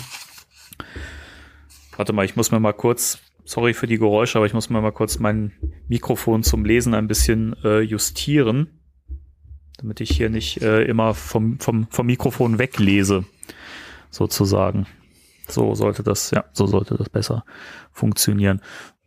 Warte 1.95 2.13
mal, 2.13 2.25
ich 2.25 2.35
muss 2.35 2.51
mir 2.51 2.59
mal 2.59 2.73
kurz, 2.73 3.19
sorry 3.51 3.73
für 3.73 3.87
die 3.87 3.97
Geräusche, 3.97 4.37
aber 4.37 4.45
ich 4.45 4.53
muss 4.53 4.69
mir 4.69 4.79
mal 4.81 4.93
kurz 4.93 5.19
mein 5.19 5.51
Mikrofon 5.89 6.41
zum 6.41 6.63
Lesen 6.63 6.93
ein 6.93 7.07
bisschen 7.07 7.53
äh, 7.65 7.81
justieren, 7.81 8.79
damit 9.77 9.99
ich 9.99 10.09
hier 10.11 10.29
nicht 10.29 10.61
äh, 10.61 10.83
immer 10.83 11.13
vom, 11.13 11.59
vom, 11.59 11.87
vom 11.89 12.05
Mikrofon 12.05 12.59
weglese, 12.59 13.25
sozusagen. 14.09 14.87
So 15.49 15.75
sollte 15.75 16.01
das, 16.01 16.31
ja, 16.31 16.45
so 16.53 16.65
sollte 16.65 16.95
das 16.95 17.09
besser 17.09 17.43
funktionieren. 17.91 18.61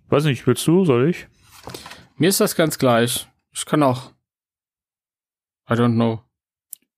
Weiß 0.08 0.24
nicht, 0.24 0.46
willst 0.46 0.66
du, 0.66 0.84
soll 0.84 1.08
ich? 1.08 1.26
Mir 2.18 2.28
ist 2.28 2.40
das 2.40 2.54
ganz 2.54 2.78
gleich. 2.78 3.26
Ich 3.50 3.64
kann 3.64 3.82
auch. 3.82 4.12
I 5.70 5.72
don't 5.72 5.94
know. 5.94 6.23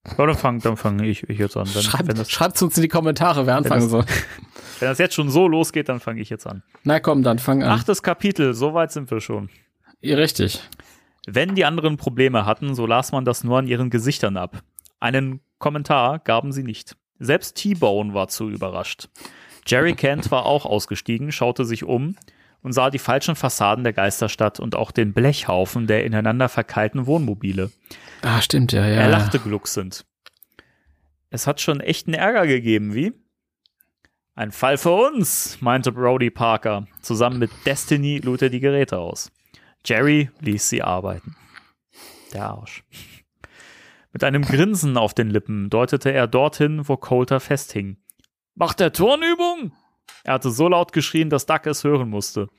Ja, 0.05 0.25
dann 0.25 0.35
fange 0.35 0.59
dann 0.61 0.77
fang 0.77 0.99
ich, 1.03 1.23
ich 1.29 1.37
jetzt 1.37 1.57
an. 1.57 1.67
Wenn, 1.73 1.81
Schreibt, 1.81 2.07
wenn, 2.07 2.15
das, 2.15 2.29
schreibt's 2.29 2.61
uns 2.61 2.77
in 2.77 2.83
die 2.83 2.87
Kommentare, 2.87 3.45
wer 3.45 3.55
anfangen 3.55 3.89
soll. 3.89 4.05
wenn 4.79 4.87
das 4.89 4.97
jetzt 4.97 5.15
schon 5.15 5.29
so 5.29 5.47
losgeht, 5.47 5.89
dann 5.89 5.99
fange 5.99 6.21
ich 6.21 6.29
jetzt 6.29 6.47
an. 6.47 6.63
Na 6.83 6.99
komm, 6.99 7.23
dann 7.23 7.39
fang 7.39 7.63
an. 7.63 7.69
Achtes 7.69 8.03
Kapitel, 8.03 8.53
soweit 8.53 8.91
sind 8.91 9.11
wir 9.11 9.19
schon. 9.19 9.49
Ihr 10.01 10.17
richtig. 10.17 10.61
Wenn 11.25 11.55
die 11.55 11.65
anderen 11.65 11.97
Probleme 11.97 12.45
hatten, 12.45 12.73
so 12.73 12.85
las 12.85 13.11
man 13.11 13.25
das 13.25 13.43
nur 13.43 13.59
an 13.59 13.67
ihren 13.67 13.89
Gesichtern 13.89 14.37
ab. 14.37 14.61
Einen 14.99 15.41
Kommentar 15.59 16.19
gaben 16.19 16.51
sie 16.51 16.63
nicht. 16.63 16.95
Selbst 17.19 17.55
T-Bone 17.57 18.13
war 18.13 18.29
zu 18.29 18.49
überrascht. 18.49 19.09
Jerry 19.65 19.93
Kent 19.93 20.31
war 20.31 20.45
auch 20.45 20.65
ausgestiegen, 20.65 21.31
schaute 21.31 21.65
sich 21.65 21.83
um 21.83 22.15
und 22.61 22.73
sah 22.73 22.89
die 22.89 22.99
falschen 22.99 23.35
Fassaden 23.35 23.83
der 23.83 23.93
Geisterstadt 23.93 24.59
und 24.59 24.75
auch 24.75 24.91
den 24.91 25.13
Blechhaufen 25.13 25.87
der 25.87 26.05
ineinander 26.05 26.49
verkeilten 26.49 27.05
Wohnmobile. 27.05 27.71
Ah, 28.21 28.41
stimmt, 28.41 28.71
ja, 28.71 28.85
ja. 28.87 29.01
Er 29.01 29.09
lachte 29.09 29.39
glucksend. 29.39 30.05
Es 31.29 31.47
hat 31.47 31.61
schon 31.61 31.81
echten 31.81 32.13
Ärger 32.13 32.47
gegeben, 32.47 32.93
wie? 32.93 33.13
Ein 34.35 34.51
Fall 34.51 34.77
für 34.77 34.91
uns, 34.91 35.57
meinte 35.61 35.91
Brody 35.91 36.29
Parker. 36.29 36.87
Zusammen 37.01 37.39
mit 37.39 37.51
Destiny 37.65 38.19
lud 38.19 38.41
er 38.41 38.49
die 38.49 38.59
Geräte 38.59 38.99
aus. 38.99 39.31
Jerry 39.85 40.29
ließ 40.41 40.69
sie 40.69 40.83
arbeiten. 40.83 41.35
Der 42.33 42.49
Arsch. 42.49 42.83
Mit 44.13 44.23
einem 44.23 44.43
Grinsen 44.43 44.97
auf 44.97 45.13
den 45.13 45.29
Lippen 45.29 45.69
deutete 45.69 46.11
er 46.11 46.27
dorthin, 46.27 46.87
wo 46.87 46.97
Coulter 46.97 47.39
festhing. 47.39 47.97
Macht 48.55 48.79
der 48.79 48.93
Turnübung? 48.93 49.73
Er 50.27 50.33
hatte 50.33 50.51
so 50.51 50.67
laut 50.67 50.91
geschrien, 50.91 51.29
dass 51.29 51.45
Duck 51.45 51.65
es 51.67 51.85
hören 51.85 52.09
musste. 52.09 52.49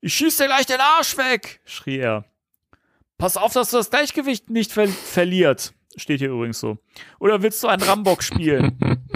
Ich 0.00 0.12
schieß 0.14 0.36
dir 0.38 0.46
gleich 0.46 0.66
den 0.66 0.80
Arsch 0.80 1.16
weg, 1.16 1.60
schrie 1.64 1.98
er. 1.98 2.24
Pass 3.16 3.36
auf, 3.36 3.52
dass 3.52 3.70
du 3.70 3.76
das 3.76 3.90
Gleichgewicht 3.90 4.50
nicht 4.50 4.72
ver 4.72 4.88
verliert. 4.88 5.72
Steht 5.96 6.18
hier 6.18 6.30
übrigens 6.30 6.58
so. 6.58 6.78
Oder 7.20 7.42
willst 7.42 7.62
du 7.62 7.68
einen 7.68 7.82
Rambock 7.82 8.24
spielen? 8.24 8.76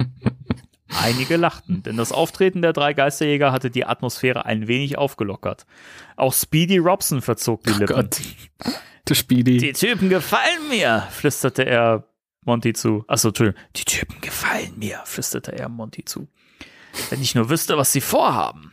Einige 1.03 1.37
lachten, 1.37 1.83
denn 1.83 1.97
das 1.97 2.13
Auftreten 2.13 2.63
der 2.63 2.73
drei 2.73 2.95
Geisterjäger 2.95 3.51
hatte 3.51 3.71
die 3.71 3.85
Atmosphäre 3.85 4.45
ein 4.47 4.69
wenig 4.69 4.97
aufgelockert. 4.97 5.67
Auch 6.15 6.33
Speedy 6.33 6.79
Robson 6.79 7.23
verzog 7.23 7.65
die 7.65 7.73
Oh 7.73 7.79
Lippen. 7.79 7.97
Gott. 7.97 8.21
Du 9.05 9.15
Speedy. 9.15 9.59
Die 9.59 9.73
Typen 9.73 10.09
gefallen 10.11 10.69
mir, 10.69 11.09
flüsterte 11.11 11.67
er 11.67 12.07
Monty 12.45 12.73
zu. 12.73 13.05
Achso, 13.09 13.29
Entschuldigung. 13.29 13.61
Die 13.75 13.85
Typen 13.85 14.21
gefallen 14.21 14.75
mir, 14.79 15.01
flüsterte 15.05 15.59
er 15.59 15.69
Monty 15.69 16.05
zu. 16.05 16.29
Wenn 17.11 17.21
ich 17.21 17.35
nur 17.35 17.51
wüsste, 17.51 17.77
was 17.77 17.93
sie 17.93 18.01
vorhaben. 18.01 18.73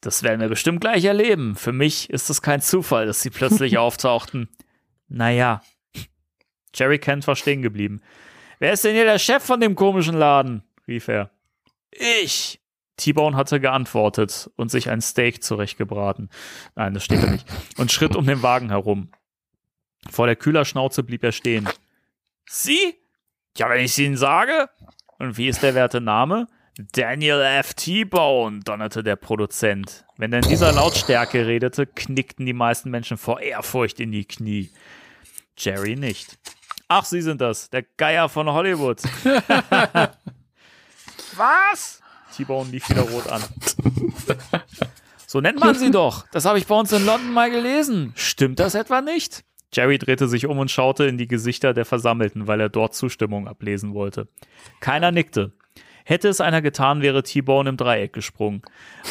Das 0.00 0.22
werden 0.22 0.40
wir 0.40 0.48
bestimmt 0.48 0.80
gleich 0.80 1.04
erleben. 1.04 1.56
Für 1.56 1.72
mich 1.72 2.08
ist 2.10 2.30
es 2.30 2.42
kein 2.42 2.62
Zufall, 2.62 3.06
dass 3.06 3.20
sie 3.20 3.30
plötzlich 3.30 3.78
auftauchten. 3.78 4.48
Naja. 5.08 5.62
Jerry 6.74 6.98
Kent 6.98 7.26
war 7.26 7.36
stehen 7.36 7.62
geblieben. 7.62 8.00
Wer 8.58 8.72
ist 8.72 8.84
denn 8.84 8.94
hier 8.94 9.04
der 9.04 9.18
Chef 9.18 9.42
von 9.42 9.60
dem 9.60 9.74
komischen 9.74 10.16
Laden? 10.16 10.62
rief 10.86 11.08
er. 11.08 11.30
Ich. 11.90 12.60
T-Bone 12.96 13.36
hatte 13.36 13.60
geantwortet 13.60 14.50
und 14.56 14.70
sich 14.70 14.90
ein 14.90 15.00
Steak 15.00 15.42
zurechtgebraten. 15.42 16.28
Nein, 16.74 16.94
das 16.94 17.04
steht 17.04 17.22
er 17.22 17.30
nicht. 17.30 17.46
Und 17.78 17.90
schritt 17.90 18.14
um 18.14 18.26
den 18.26 18.42
Wagen 18.42 18.68
herum. 18.68 19.10
Vor 20.10 20.26
der 20.26 20.36
Kühlerschnauze 20.36 21.02
blieb 21.02 21.24
er 21.24 21.32
stehen. 21.32 21.68
Sie? 22.48 22.94
Ja, 23.56 23.68
wenn 23.70 23.84
ich 23.84 23.98
Ihnen 23.98 24.16
sage. 24.16 24.68
Und 25.18 25.36
wie 25.36 25.48
ist 25.48 25.62
der 25.62 25.74
werte 25.74 26.00
Name? 26.00 26.46
Daniel 26.92 27.40
F. 27.40 27.74
T-Bone, 27.74 28.60
donnerte 28.60 29.02
der 29.02 29.16
Produzent. 29.16 30.04
Wenn 30.16 30.32
er 30.32 30.42
in 30.42 30.48
dieser 30.48 30.72
Lautstärke 30.72 31.46
redete, 31.46 31.86
knickten 31.86 32.46
die 32.46 32.52
meisten 32.52 32.90
Menschen 32.90 33.16
vor 33.16 33.40
Ehrfurcht 33.40 34.00
in 34.00 34.12
die 34.12 34.24
Knie. 34.24 34.70
Jerry 35.56 35.96
nicht. 35.96 36.38
Ach, 36.88 37.04
Sie 37.04 37.22
sind 37.22 37.40
das, 37.40 37.70
der 37.70 37.84
Geier 37.96 38.28
von 38.28 38.48
Hollywood. 38.48 39.00
Was? 41.36 42.00
T-Bone 42.36 42.70
lief 42.70 42.88
wieder 42.88 43.02
rot 43.02 43.28
an. 43.28 43.42
So 45.26 45.40
nennt 45.40 45.60
man 45.60 45.76
sie 45.76 45.90
doch. 45.90 46.26
Das 46.32 46.44
habe 46.44 46.58
ich 46.58 46.66
bei 46.66 46.74
uns 46.74 46.90
in 46.92 47.06
London 47.06 47.32
mal 47.32 47.50
gelesen. 47.50 48.12
Stimmt 48.16 48.58
das 48.58 48.74
etwa 48.74 49.00
nicht? 49.00 49.44
Jerry 49.72 49.98
drehte 49.98 50.26
sich 50.26 50.46
um 50.46 50.58
und 50.58 50.70
schaute 50.70 51.04
in 51.04 51.18
die 51.18 51.28
Gesichter 51.28 51.72
der 51.74 51.84
Versammelten, 51.84 52.48
weil 52.48 52.60
er 52.60 52.68
dort 52.68 52.94
Zustimmung 52.94 53.46
ablesen 53.46 53.94
wollte. 53.94 54.26
Keiner 54.80 55.12
nickte. 55.12 55.52
Hätte 56.04 56.28
es 56.28 56.40
einer 56.40 56.62
getan, 56.62 57.02
wäre 57.02 57.22
T-Bone 57.22 57.70
im 57.70 57.76
Dreieck 57.76 58.12
gesprungen. 58.12 58.62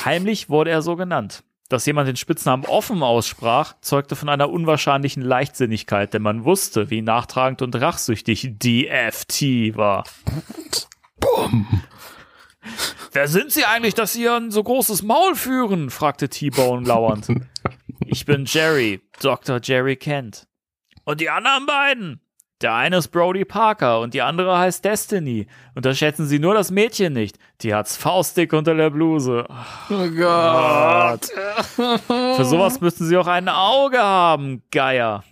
Heimlich 0.05 0.49
wurde 0.49 0.71
er 0.71 0.81
so 0.81 0.95
genannt. 0.95 1.43
Dass 1.69 1.85
jemand 1.85 2.07
den 2.07 2.15
Spitznamen 2.15 2.65
offen 2.65 3.03
aussprach, 3.03 3.75
zeugte 3.81 4.15
von 4.15 4.27
einer 4.27 4.49
unwahrscheinlichen 4.49 5.21
Leichtsinnigkeit, 5.21 6.13
denn 6.15 6.23
man 6.23 6.43
wusste, 6.43 6.89
wie 6.89 7.03
nachtragend 7.03 7.61
und 7.61 7.75
rachsüchtig 7.75 8.57
DFT 8.57 9.77
war. 9.77 10.03
Bumm. 11.19 11.83
Wer 13.11 13.27
sind 13.27 13.51
Sie 13.51 13.65
eigentlich, 13.65 13.93
dass 13.93 14.13
Sie 14.13 14.27
ein 14.27 14.49
so 14.49 14.63
großes 14.63 15.03
Maul 15.03 15.35
führen? 15.35 15.89
fragte 15.89 16.29
T-Bone 16.29 16.87
lauernd. 16.87 17.27
Ich 18.11 18.25
bin 18.25 18.45
Jerry, 18.45 19.01
Dr. 19.21 19.59
Jerry 19.61 19.95
Kent. 19.95 20.47
Und 21.03 21.21
die 21.21 21.29
anderen 21.29 21.67
beiden? 21.67 22.21
Der 22.61 22.73
eine 22.73 22.97
ist 22.97 23.07
Brody 23.09 23.45
Parker 23.45 24.01
und 24.01 24.13
die 24.13 24.21
andere 24.21 24.57
heißt 24.57 24.83
Destiny. 24.83 25.47
Unterschätzen 25.75 26.27
Sie 26.27 26.39
nur 26.39 26.53
das 26.53 26.71
Mädchen 26.71 27.13
nicht. 27.13 27.39
Die 27.61 27.73
hat's 27.73 27.95
faustdick 27.95 28.51
unter 28.51 28.75
der 28.75 28.89
Bluse. 28.89 29.45
Oh 29.89 30.09
Gott. 30.09 31.25
Für 32.05 32.45
sowas 32.45 32.81
müssten 32.81 33.05
Sie 33.05 33.15
auch 33.15 33.27
ein 33.27 33.47
Auge 33.47 33.99
haben, 33.99 34.61
Geier. 34.71 35.23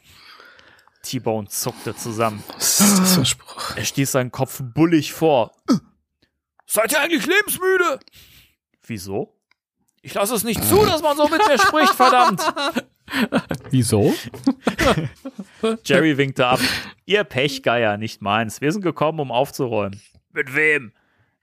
T-Bone 1.03 1.49
zuckte 1.49 1.95
zusammen. 1.95 2.43
Was 2.53 2.79
ist 2.79 2.99
das 2.99 3.13
für 3.13 3.21
ein 3.21 3.25
Spruch? 3.25 3.75
Er 3.75 3.85
stieß 3.85 4.11
seinen 4.11 4.31
Kopf 4.31 4.61
bullig 4.61 5.13
vor. 5.13 5.51
Seid 6.65 6.91
ihr 6.91 7.01
eigentlich 7.01 7.25
lebensmüde? 7.25 7.99
Wieso? 8.85 9.33
Ich 10.01 10.13
lasse 10.13 10.35
es 10.35 10.43
nicht 10.43 10.63
zu, 10.63 10.85
dass 10.85 11.01
man 11.01 11.17
so 11.17 11.27
mit 11.27 11.45
mir 11.45 11.57
spricht, 11.59 11.93
verdammt. 11.93 12.41
Wieso? 13.71 14.13
Jerry 15.83 16.17
winkte 16.17 16.45
ab. 16.45 16.59
Ihr 17.05 17.23
Pechgeier, 17.23 17.97
nicht 17.97 18.21
meins. 18.21 18.61
Wir 18.61 18.71
sind 18.71 18.81
gekommen, 18.81 19.19
um 19.19 19.31
aufzuräumen. 19.31 20.01
Mit 20.33 20.55
wem? 20.55 20.91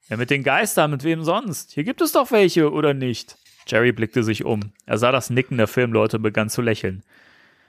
Ja, 0.09 0.17
mit 0.17 0.31
den 0.31 0.43
Geistern, 0.43 0.91
mit 0.91 1.05
wem 1.05 1.23
sonst? 1.23 1.73
Hier 1.73 1.85
gibt 1.85 2.01
es 2.01 2.13
doch 2.13 2.31
welche, 2.31 2.71
oder 2.71 2.93
nicht? 2.93 3.37
Jerry 3.67 3.93
blickte 3.93 4.23
sich 4.23 4.45
um. 4.45 4.73
Er 4.85 4.99
sah 4.99 5.13
das 5.13 5.31
Nicken 5.31 5.57
der 5.57 5.67
Filmleute 5.67 6.19
und 6.19 6.23
begann 6.23 6.51
zu 6.51 6.61
lächeln. 6.61 7.03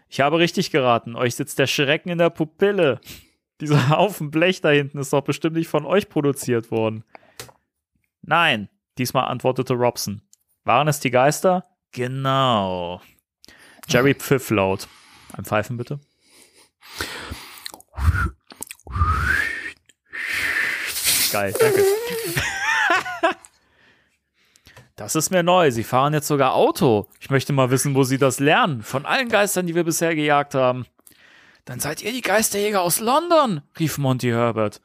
Ich 0.10 0.20
habe 0.20 0.40
richtig 0.40 0.72
geraten. 0.72 1.16
Euch 1.16 1.36
sitzt 1.36 1.60
der 1.60 1.68
Schrecken 1.68 2.10
in 2.10 2.18
der 2.18 2.30
Pupille. 2.30 3.00
Dieser 3.62 3.90
Haufen 3.90 4.32
Blech 4.32 4.62
da 4.62 4.70
hinten 4.70 4.98
ist 4.98 5.14
doch 5.14 5.22
bestimmt 5.22 5.56
nicht 5.56 5.70
von 5.70 5.86
euch 5.86 6.10
produziert 6.10 6.72
worden. 6.72 7.06
Nein, 8.22 8.70
diesmal 8.98 9.26
antwortete 9.26 9.74
Robson. 9.74 10.22
Waren 10.66 10.88
es 10.88 11.00
die 11.00 11.12
Geister? 11.12 11.64
Genau. 11.92 13.02
Jerry 13.88 14.14
pfiff 14.14 14.50
laut. 14.50 14.88
Ein 15.34 15.46
Pfeifen 15.46 15.78
bitte. 15.78 16.00
Geil, 21.32 21.54
danke. 21.60 21.84
Das 24.96 25.16
ist 25.16 25.30
mir 25.30 25.44
neu. 25.44 25.72
Sie 25.72 25.84
fahren 25.84 26.14
jetzt 26.14 26.28
sogar 26.28 26.54
Auto. 26.54 27.10
Ich 27.20 27.30
möchte 27.30 27.52
mal 27.52 27.70
wissen, 27.70 27.96
wo 27.96 28.04
Sie 28.04 28.18
das 28.18 28.40
lernen. 28.40 28.82
Von 28.82 29.06
allen 29.06 29.28
Geistern, 29.28 29.68
die 29.68 29.76
wir 29.76 29.84
bisher 29.84 30.16
gejagt 30.16 30.56
haben. 30.56 30.86
Dann 31.66 31.80
seid 31.80 32.02
ihr 32.02 32.14
die 32.14 32.22
Geisterjäger 32.22 32.82
aus 32.82 33.00
London, 33.00 33.62
rief 33.78 33.98
Monty 33.98 34.30
Herbert. 34.30 34.82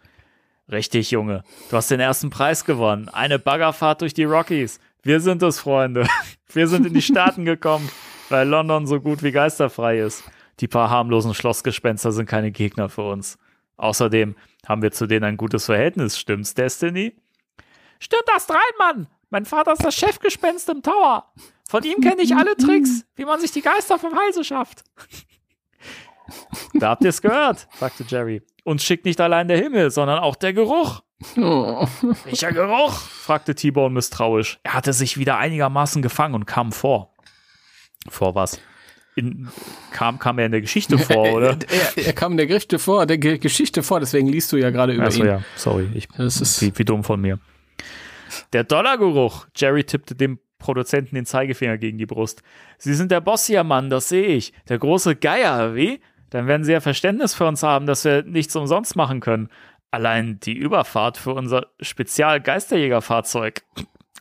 Richtig, 0.71 1.11
Junge. 1.11 1.45
Du 1.69 1.77
hast 1.77 1.91
den 1.91 2.01
ersten 2.01 2.31
Preis 2.31 2.65
gewonnen. 2.65 3.09
Eine 3.09 3.39
Baggerfahrt 3.39 4.01
durch 4.01 4.15
die 4.15 4.25
Rockies. 4.25 4.81
Wir 5.03 5.21
sind 5.21 5.43
es, 5.43 5.61
Freunde. 5.61 6.09
Wir 6.53 6.67
sind 6.67 6.87
in 6.87 6.95
die 6.95 7.03
Staaten 7.03 7.45
gekommen, 7.45 7.89
weil 8.31 8.49
London 8.49 8.87
so 8.87 9.01
gut 9.01 9.23
wie 9.23 9.33
geisterfrei 9.33 10.01
ist. 10.01 10.25
Die 10.61 10.69
paar 10.69 10.91
harmlosen 10.91 11.35
Schlossgespenster 11.35 12.13
sind 12.13 12.27
keine 12.27 12.51
Gegner 12.51 12.89
für 12.89 13.03
uns. 13.03 13.39
Außerdem 13.77 14.37
haben 14.67 14.83
wir 14.83 14.93
zu 14.93 15.07
denen 15.07 15.25
ein 15.25 15.37
gutes 15.37 15.67
Verhältnis. 15.67 16.19
Stimmt's, 16.19 16.55
Destiny? 16.55 17.17
Stimmt 17.99 18.25
das 18.27 18.49
rein, 18.51 18.57
Mann! 18.79 19.07
Mein 19.31 19.45
Vater 19.45 19.73
ist 19.73 19.85
das 19.85 19.95
Chefgespenst 19.95 20.69
im 20.69 20.83
Tower. 20.83 21.33
Von 21.69 21.85
ihm 21.85 22.01
kenne 22.01 22.23
ich 22.23 22.35
alle 22.35 22.57
Tricks, 22.57 23.05
wie 23.15 23.25
man 23.25 23.41
sich 23.41 23.53
die 23.53 23.63
Geister 23.63 23.99
vom 23.99 24.15
Halse 24.17 24.43
schafft. 24.43 24.83
Da 26.75 26.91
habt 26.91 27.05
ihr's 27.05 27.23
gehört, 27.23 27.69
sagte 27.79 28.05
Jerry. 28.07 28.43
Uns 28.65 28.85
schickt 28.85 29.05
nicht 29.05 29.21
allein 29.21 29.49
der 29.49 29.59
Himmel, 29.59 29.91
sondern 29.91 30.19
auch 30.19 30.37
der 30.37 30.53
Geruch. 30.53 31.03
Oh. 31.37 31.87
Welcher 32.25 32.53
Geruch? 32.53 32.93
fragte 32.93 33.55
T-Bone 33.55 33.95
misstrauisch. 33.95 34.59
Er 34.63 34.75
hatte 34.75 34.93
sich 34.93 35.17
wieder 35.17 35.39
einigermaßen 35.39 36.03
gefangen 36.03 36.35
und 36.35 36.47
kam 36.47 36.73
vor. 36.73 37.15
Vor 38.11 38.35
was? 38.35 38.61
In, 39.17 39.49
kam, 39.91 40.19
kam 40.19 40.39
er 40.39 40.47
in 40.47 40.53
der 40.53 40.61
Geschichte 40.61 40.99
vor, 40.99 41.33
oder? 41.33 41.57
Er, 41.97 42.07
er 42.07 42.13
kam 42.13 42.33
in 42.33 42.39
der 42.39 42.47
Geschichte 42.47 42.79
vor, 42.79 43.07
der 43.07 43.19
Ge 43.19 43.39
Geschichte 43.39 43.83
vor, 43.83 44.01
deswegen 44.01 44.29
liest 44.29 44.53
du 44.53 44.57
ja 44.57 44.71
gerade 44.71 44.93
über 44.93 45.05
Achso, 45.07 45.21
ihn. 45.21 45.27
ja, 45.27 45.43
sorry. 45.57 45.89
Ich, 45.95 46.09
Das 46.17 46.41
ist 46.41 46.61
wie, 46.63 46.73
wie 46.77 46.85
dumm 46.85 47.03
von 47.05 47.21
mir. 47.21 47.39
Der 48.53 48.65
Dollargeruch. 48.65 49.47
Jerry 49.57 49.85
tippte 49.85 50.15
dem 50.15 50.39
Produzenten 50.59 51.15
den 51.15 51.27
Zeigefinger 51.27 51.79
gegen 51.79 51.99
die 51.99 52.07
Brust. 52.07 52.43
Sie 52.79 52.95
sind 52.95 53.11
der 53.11 53.21
Boss 53.21 53.47
hier, 53.47 53.65
Mann, 53.65 53.91
das 53.91 54.09
sehe 54.11 54.27
ich. 54.29 54.53
Der 54.69 54.79
große 54.79 55.17
Geier, 55.17 55.75
wie? 55.75 56.01
Dann 56.31 56.47
werden 56.47 56.63
Sie 56.65 56.73
ja 56.73 56.81
Verständnis 56.81 57.35
für 57.35 57.47
uns 57.47 57.63
haben, 57.63 57.87
dass 57.87 58.05
wir 58.05 58.23
nichts 58.23 58.55
umsonst 58.55 58.95
machen 58.95 59.21
können. 59.21 59.49
Allein 59.91 60.39
die 60.39 60.57
Überfahrt 60.57 61.17
für 61.17 61.33
unser 61.35 61.67
Spezial-Geisterjägerfahrzeug 61.81 63.63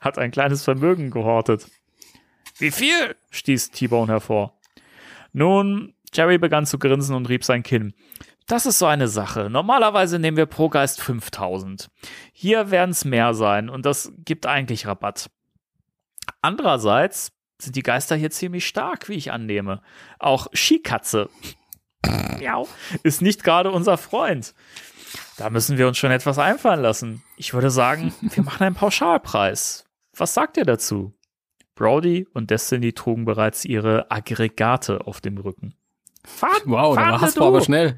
hat 0.02 0.18
ein 0.18 0.32
kleines 0.32 0.64
Vermögen 0.64 1.12
gehortet. 1.12 1.68
Wie 2.60 2.72
viel? 2.72 3.16
stieß 3.32 3.72
T-Bone 3.72 4.12
hervor. 4.12 4.60
Nun, 5.32 5.94
Jerry 6.14 6.38
begann 6.38 6.66
zu 6.66 6.78
grinsen 6.80 7.16
und 7.16 7.30
rieb 7.30 7.44
sein 7.44 7.64
Kinn. 7.64 7.94
Das 8.48 8.66
ist 8.66 8.80
so 8.80 8.86
eine 8.86 9.08
Sache. 9.08 9.50
Normalerweise 9.50 10.20
nehmen 10.20 10.38
wir 10.38 10.48
pro 10.48 10.70
Geist 10.70 11.02
5000. 11.02 11.90
Hier 12.34 12.72
werden 12.72 12.92
es 12.92 13.06
mehr 13.06 13.34
sein 13.34 13.70
und 13.70 13.86
das 13.86 14.12
gibt 14.26 14.46
eigentlich 14.46 14.88
Rabatt. 14.88 15.30
Andererseits 16.42 17.32
sind 17.60 17.76
die 17.76 17.84
Geister 17.84 18.16
hier 18.16 18.32
ziemlich 18.32 18.68
stark, 18.68 19.08
wie 19.08 19.16
ich 19.16 19.32
annehme. 19.32 19.82
Auch 20.18 20.48
Skikatze 20.54 21.30
ist 23.04 23.22
nicht 23.22 23.44
gerade 23.44 23.72
unser 23.72 23.98
Freund. 23.98 24.54
Da 25.38 25.50
müssen 25.50 25.78
wir 25.78 25.88
uns 25.88 25.98
schon 25.98 26.12
etwas 26.12 26.40
einfallen 26.40 26.82
lassen. 26.82 27.24
Ich 27.38 27.54
würde 27.54 27.70
sagen, 27.70 28.14
wir 28.22 28.44
machen 28.44 28.64
einen 28.64 28.76
Pauschalpreis. 28.76 29.86
Was 30.16 30.34
sagt 30.34 30.58
ihr 30.58 30.66
dazu? 30.66 31.14
Brody 31.80 32.28
und 32.34 32.52
Destiny 32.52 32.92
trugen 32.92 33.24
bereits 33.24 33.64
ihre 33.64 34.12
Aggregate 34.12 35.08
auf 35.08 35.22
dem 35.22 35.38
Rücken. 35.38 35.74
Fahren, 36.26 36.62
wow, 36.66 36.94
da 36.94 37.02
fahren 37.02 37.12
war 37.14 37.22
wir 37.22 37.26
Hasper 37.26 37.46
aber 37.46 37.60
du. 37.60 37.64
schnell. 37.66 37.98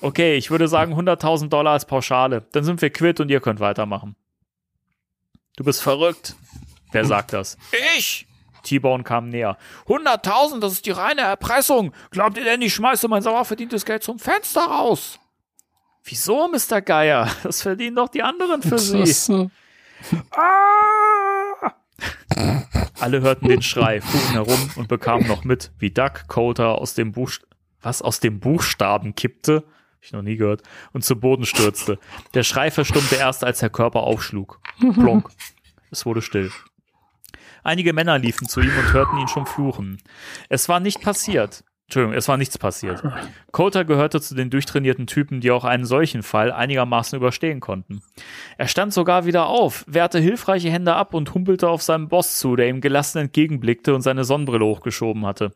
Okay, 0.00 0.34
ich 0.36 0.50
würde 0.50 0.66
sagen 0.66 0.94
100.000 0.94 1.48
Dollar 1.50 1.74
als 1.74 1.84
Pauschale. 1.86 2.48
Dann 2.50 2.64
sind 2.64 2.82
wir 2.82 2.90
quitt 2.90 3.20
und 3.20 3.30
ihr 3.30 3.40
könnt 3.40 3.60
weitermachen. 3.60 4.16
Du 5.56 5.62
bist 5.62 5.80
verrückt. 5.82 6.34
Wer 6.90 7.04
sagt 7.04 7.32
das? 7.32 7.56
Ich! 7.96 8.26
T-Bone 8.64 9.04
kam 9.04 9.28
näher. 9.28 9.56
100.000, 9.86 10.58
das 10.58 10.72
ist 10.72 10.84
die 10.86 10.90
reine 10.90 11.20
Erpressung. 11.20 11.92
Glaubt 12.10 12.36
ihr 12.38 12.44
denn, 12.44 12.60
ich 12.60 12.74
schmeiße 12.74 13.06
mein 13.06 13.22
sauer 13.22 13.44
verdientes 13.44 13.84
Geld 13.84 14.02
zum 14.02 14.18
Fenster 14.18 14.62
raus? 14.62 15.20
Wieso, 16.02 16.48
Mr. 16.48 16.80
Geier? 16.82 17.28
Das 17.44 17.62
verdienen 17.62 17.94
doch 17.94 18.08
die 18.08 18.22
anderen 18.24 18.62
für 18.62 18.78
Sie. 18.80 18.98
Das, 18.98 19.30
Ah! 20.32 20.99
Alle 22.98 23.20
hörten 23.20 23.48
den 23.48 23.62
Schrei, 23.62 24.00
fuhren 24.00 24.32
herum 24.32 24.70
und 24.76 24.88
bekamen 24.88 25.26
noch 25.26 25.44
mit, 25.44 25.72
wie 25.78 25.90
Duck 25.90 26.28
Coulter 26.28 26.78
aus 26.78 26.94
dem 26.94 27.12
Buchst 27.12 27.46
was 27.82 28.02
aus 28.02 28.20
dem 28.20 28.40
Buchstaben 28.40 29.14
kippte, 29.14 29.64
ich 30.00 30.12
noch 30.12 30.22
nie 30.22 30.36
gehört, 30.36 30.62
und 30.92 31.04
zu 31.04 31.16
Boden 31.16 31.46
stürzte. 31.46 31.98
Der 32.34 32.42
Schrei 32.42 32.70
verstummte 32.70 33.16
erst, 33.16 33.44
als 33.44 33.60
der 33.60 33.70
Körper 33.70 34.00
aufschlug. 34.00 34.60
Plonk. 34.94 35.28
Es 35.90 36.06
wurde 36.06 36.22
still. 36.22 36.50
Einige 37.62 37.92
Männer 37.92 38.18
liefen 38.18 38.48
zu 38.48 38.60
ihm 38.60 38.76
und 38.78 38.92
hörten 38.92 39.18
ihn 39.18 39.28
schon 39.28 39.46
fluchen. 39.46 40.00
Es 40.48 40.68
war 40.68 40.80
nicht 40.80 41.02
passiert. 41.02 41.64
Entschuldigung, 41.90 42.16
es 42.16 42.28
war 42.28 42.36
nichts 42.36 42.56
passiert. 42.56 43.02
Coulter 43.50 43.84
gehörte 43.84 44.20
zu 44.20 44.36
den 44.36 44.48
durchtrainierten 44.48 45.08
Typen, 45.08 45.40
die 45.40 45.50
auch 45.50 45.64
einen 45.64 45.84
solchen 45.84 46.22
Fall 46.22 46.52
einigermaßen 46.52 47.16
überstehen 47.16 47.58
konnten. 47.58 48.00
Er 48.56 48.68
stand 48.68 48.94
sogar 48.94 49.26
wieder 49.26 49.46
auf, 49.46 49.84
wehrte 49.88 50.20
hilfreiche 50.20 50.70
Hände 50.70 50.94
ab 50.94 51.14
und 51.14 51.34
humpelte 51.34 51.68
auf 51.68 51.82
seinem 51.82 52.06
Boss 52.06 52.38
zu, 52.38 52.54
der 52.54 52.68
ihm 52.68 52.80
gelassen 52.80 53.18
entgegenblickte 53.18 53.92
und 53.92 54.02
seine 54.02 54.22
Sonnenbrille 54.22 54.64
hochgeschoben 54.64 55.26
hatte. 55.26 55.50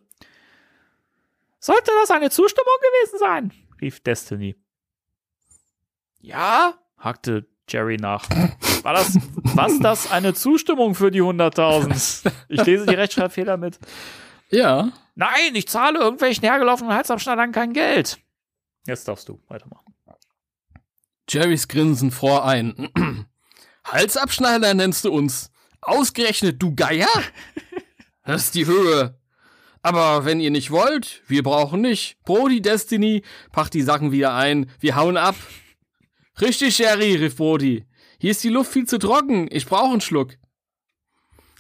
Sollte 1.61 1.93
das 2.01 2.11
eine 2.11 2.31
Zustimmung 2.31 2.74
gewesen 2.81 3.19
sein? 3.20 3.52
rief 3.81 4.01
Destiny. 4.01 4.56
Ja? 6.20 6.74
hakte 6.98 7.47
Jerry 7.69 7.97
nach. 7.97 8.28
War 8.82 8.94
das, 8.94 9.16
was 9.55 9.78
das 9.78 10.11
eine 10.11 10.35
Zustimmung 10.35 10.97
für 10.97 11.12
die 11.12 11.23
100.000? 11.23 12.32
Ich 12.48 12.65
lese 12.65 12.86
die 12.86 12.94
Rechtschreibfehler 12.94 13.56
mit. 13.56 13.78
Ja. 14.55 14.93
Nein, 15.17 15.55
ich 15.55 15.67
zahle 15.67 15.99
irgendwelchen 15.99 16.45
hergelaufenen 16.45 16.95
Halsabschneidern 16.95 17.51
kein 17.51 17.73
Geld. 17.73 18.19
Jetzt 18.87 19.09
darfst 19.09 19.29
du 19.29 19.41
weitermachen. 19.49 19.95
Jerrys 21.29 21.67
Grinsen 21.67 22.11
fror 22.11 22.45
ein. 22.45 22.89
Halsabschneider 23.85 24.75
nennst 24.75 25.05
du 25.05 25.13
uns. 25.13 25.51
Ausgerechnet 25.81 26.63
du 26.63 26.75
Geier? 26.75 27.09
Das 28.27 28.45
ist 28.45 28.55
die 28.55 28.65
Höhe. 28.65 29.21
Aber 29.83 30.25
wenn 30.25 30.41
ihr 30.41 30.51
nicht 30.51 30.71
wollt, 30.71 31.23
wir 31.27 31.43
brauchen 31.43 31.83
nicht. 31.83 32.17
Brody 32.25 32.63
Destiny, 32.63 33.23
pack 33.53 33.71
die 33.71 33.83
Sachen 33.83 34.13
wieder 34.13 34.33
ein. 34.33 34.71
Wir 34.81 34.97
hauen 34.97 35.19
ab. 35.19 35.35
Richtig, 36.41 36.79
Jerry, 36.79 37.17
rief 37.17 37.37
Brody. 37.37 37.85
Hier 38.19 38.31
ist 38.31 38.43
die 38.43 38.49
Luft 38.49 38.73
viel 38.73 38.87
zu 38.87 38.97
trocken. 38.99 39.47
Ich 39.51 39.67
brauche 39.67 39.93
einen 39.93 40.01
Schluck. 40.01 40.39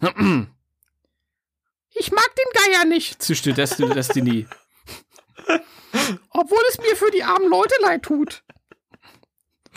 Ich 1.94 2.10
mag 2.12 2.28
den 2.36 2.72
Geier 2.72 2.84
nicht, 2.86 3.22
zischte 3.22 3.52
Desti- 3.52 3.92
Destiny. 3.92 4.46
Obwohl 6.30 6.58
es 6.70 6.78
mir 6.78 6.96
für 6.96 7.10
die 7.10 7.22
armen 7.22 7.48
Leute 7.48 7.74
leid 7.82 8.02
tut. 8.02 8.42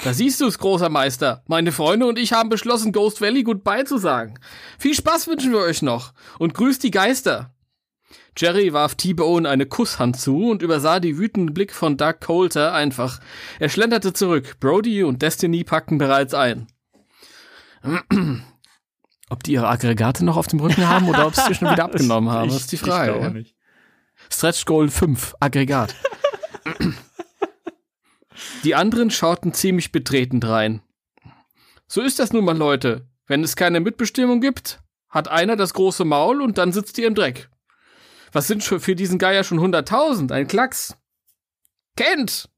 Da 0.03 0.13
siehst 0.13 0.41
du 0.41 0.47
es, 0.47 0.59
großer 0.59 0.89
Meister. 0.89 1.43
Meine 1.47 1.71
Freunde 1.71 2.05
und 2.05 2.19
ich 2.19 2.33
haben 2.33 2.49
beschlossen, 2.49 2.91
Ghost 2.91 3.21
Valley 3.21 3.43
Goodbye 3.43 3.85
zu 3.85 3.97
sagen. 3.97 4.39
Viel 4.77 4.93
Spaß 4.93 5.27
wünschen 5.27 5.51
wir 5.51 5.59
euch 5.59 5.81
noch 5.81 6.13
und 6.39 6.53
grüßt 6.53 6.83
die 6.83 6.91
Geister. 6.91 7.53
Jerry 8.37 8.71
warf 8.73 8.93
T-Bone 8.95 9.49
eine 9.49 9.65
Kusshand 9.65 10.19
zu 10.19 10.49
und 10.49 10.61
übersah 10.61 10.99
die 10.99 11.17
wütenden 11.17 11.53
Blick 11.55 11.73
von 11.73 11.97
Doug 11.97 12.15
Coulter 12.23 12.71
einfach. 12.73 13.19
Er 13.59 13.69
schlenderte 13.69 14.13
zurück. 14.13 14.57
Brody 14.59 15.03
und 15.03 15.23
Destiny 15.23 15.63
packten 15.63 15.97
bereits 15.97 16.35
ein. 16.35 16.67
Ob 19.29 19.43
die 19.43 19.53
ihre 19.53 19.67
Aggregate 19.67 20.23
noch 20.23 20.37
auf 20.37 20.47
dem 20.47 20.59
Rücken 20.59 20.87
haben 20.87 21.09
oder 21.09 21.27
ob 21.27 21.35
sie 21.35 21.53
schon 21.53 21.69
wieder 21.69 21.83
abgenommen 21.85 22.29
haben, 22.29 22.49
das 22.49 22.61
ist 22.61 22.71
die 22.71 22.75
Ich 22.75 22.81
Frage. 22.81 23.11
glaube 23.11 23.25
ja. 23.25 23.31
nicht. 23.31 23.55
Stretch 24.31 24.65
Goal 24.65 24.89
5, 24.89 25.35
Aggregat. 25.39 25.95
Die 28.63 28.75
anderen 28.75 29.09
schauten 29.11 29.53
ziemlich 29.53 29.91
betreten 29.91 30.41
rein. 30.43 30.81
So 31.87 32.01
ist 32.01 32.19
das 32.19 32.33
nun 32.33 32.45
mal, 32.45 32.57
Leute. 32.57 33.07
Wenn 33.25 33.43
es 33.43 33.55
keine 33.55 33.79
Mitbestimmung 33.79 34.41
gibt, 34.41 34.79
hat 35.09 35.27
einer 35.27 35.55
das 35.55 35.73
große 35.73 36.05
Maul 36.05 36.41
und 36.41 36.57
dann 36.57 36.71
sitzt 36.71 36.97
ihr 36.97 37.07
im 37.07 37.15
Dreck. 37.15 37.49
Was 38.31 38.47
sind 38.47 38.63
schon 38.63 38.79
für 38.79 38.95
diesen 38.95 39.17
Geier 39.19 39.43
schon 39.43 39.59
100.000? 39.59 40.31
Ein 40.31 40.47
Klacks. 40.47 40.95
Kent! 41.95 42.49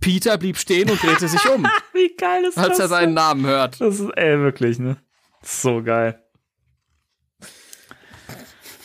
Peter 0.00 0.36
blieb 0.38 0.56
stehen 0.56 0.90
und 0.90 1.00
drehte 1.02 1.28
sich 1.28 1.46
um, 1.48 1.64
Wie 1.92 2.14
geil 2.16 2.44
ist 2.44 2.58
als 2.58 2.78
er 2.78 2.84
das? 2.84 2.90
seinen 2.90 3.14
Namen 3.14 3.46
hört. 3.46 3.80
Das 3.80 4.00
ist, 4.00 4.10
ey, 4.16 4.38
wirklich, 4.40 4.78
ne? 4.78 4.96
So 5.42 5.82
geil. 5.82 6.22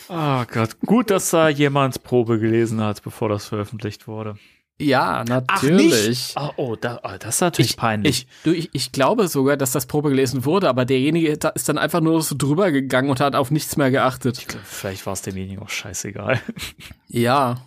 Oh 0.08 0.44
Gott. 0.50 0.80
Gut, 0.80 1.10
dass 1.10 1.30
da 1.30 1.48
jemand 1.48 2.02
Probe 2.02 2.38
gelesen 2.38 2.80
hat, 2.80 3.02
bevor 3.02 3.28
das 3.28 3.46
veröffentlicht 3.46 4.06
wurde. 4.06 4.36
Ja, 4.80 5.24
natürlich. 5.24 6.34
Oh, 6.36 6.50
oh, 6.56 6.76
da, 6.76 7.00
oh 7.02 7.16
das 7.18 7.36
ist 7.36 7.40
natürlich 7.40 7.76
peinlich. 7.76 8.26
Ich, 8.28 8.42
du, 8.44 8.52
ich, 8.52 8.70
ich 8.72 8.92
glaube 8.92 9.26
sogar, 9.26 9.56
dass 9.56 9.72
das 9.72 9.86
Probe 9.86 10.08
gelesen 10.08 10.44
wurde, 10.44 10.68
aber 10.68 10.84
derjenige 10.84 11.36
ist 11.54 11.68
dann 11.68 11.78
einfach 11.78 12.00
nur 12.00 12.22
so 12.22 12.36
drüber 12.38 12.70
gegangen 12.70 13.10
und 13.10 13.18
hat 13.18 13.34
auf 13.34 13.50
nichts 13.50 13.76
mehr 13.76 13.90
geachtet. 13.90 14.46
Vielleicht 14.64 15.04
war 15.04 15.14
es 15.14 15.22
demjenigen 15.22 15.62
auch 15.62 15.68
scheißegal. 15.68 16.40
Ja, 17.08 17.60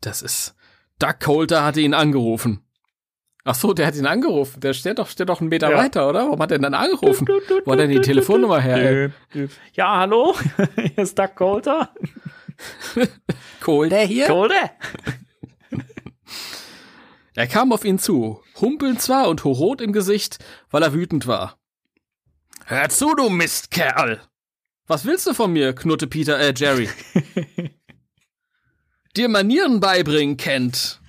das 0.00 0.22
ist. 0.22 0.56
Doug 0.98 1.20
Coulter 1.20 1.64
hatte 1.64 1.80
ihn 1.80 1.94
angerufen. 1.94 2.65
Ach 3.48 3.54
so, 3.54 3.72
der 3.72 3.86
hat 3.86 3.94
ihn 3.94 4.06
angerufen. 4.06 4.58
Der 4.60 4.72
steht 4.74 4.98
doch, 4.98 5.08
steht 5.08 5.28
doch 5.28 5.40
einen 5.40 5.48
Meter 5.50 5.70
Ja. 5.70 5.78
weiter, 5.78 6.08
oder? 6.08 6.24
Warum 6.26 6.42
hat 6.42 6.50
er 6.50 6.58
denn 6.58 6.64
dann 6.64 6.74
angerufen? 6.74 7.28
Wo 7.28 7.72
hat 7.72 7.78
er 7.78 7.86
denn 7.86 7.90
die 7.90 8.00
Telefonnummer 8.00 8.60
her? 8.60 9.12
Ja, 9.72 9.98
hallo? 10.00 10.34
Hier 10.76 10.98
ist 10.98 11.16
Doug 11.16 11.28
Coulter. 11.36 11.90
Coulter 13.60 14.00
hier? 14.00 14.26
Coulter? 14.26 14.70
Er 17.38 17.46
kam 17.46 17.70
auf 17.70 17.84
ihn 17.84 17.98
zu, 17.98 18.42
humpelnd 18.62 19.02
zwar 19.02 19.28
und 19.28 19.44
hochrot 19.44 19.82
im 19.82 19.92
Gesicht, 19.92 20.38
weil 20.70 20.82
er 20.82 20.94
wütend 20.94 21.26
war. 21.26 21.58
Hör 22.64 22.88
zu, 22.88 23.14
du 23.14 23.28
Mistkerl! 23.28 24.22
Was 24.86 25.04
willst 25.04 25.26
du 25.26 25.34
von 25.34 25.52
mir? 25.52 25.74
knurrte 25.74 26.06
Peter, 26.06 26.40
äh, 26.40 26.54
Jerry. 26.56 26.88
Dir 29.16 29.28
Manieren 29.28 29.80
beibringen, 29.80 30.38
Kent. 30.38 31.00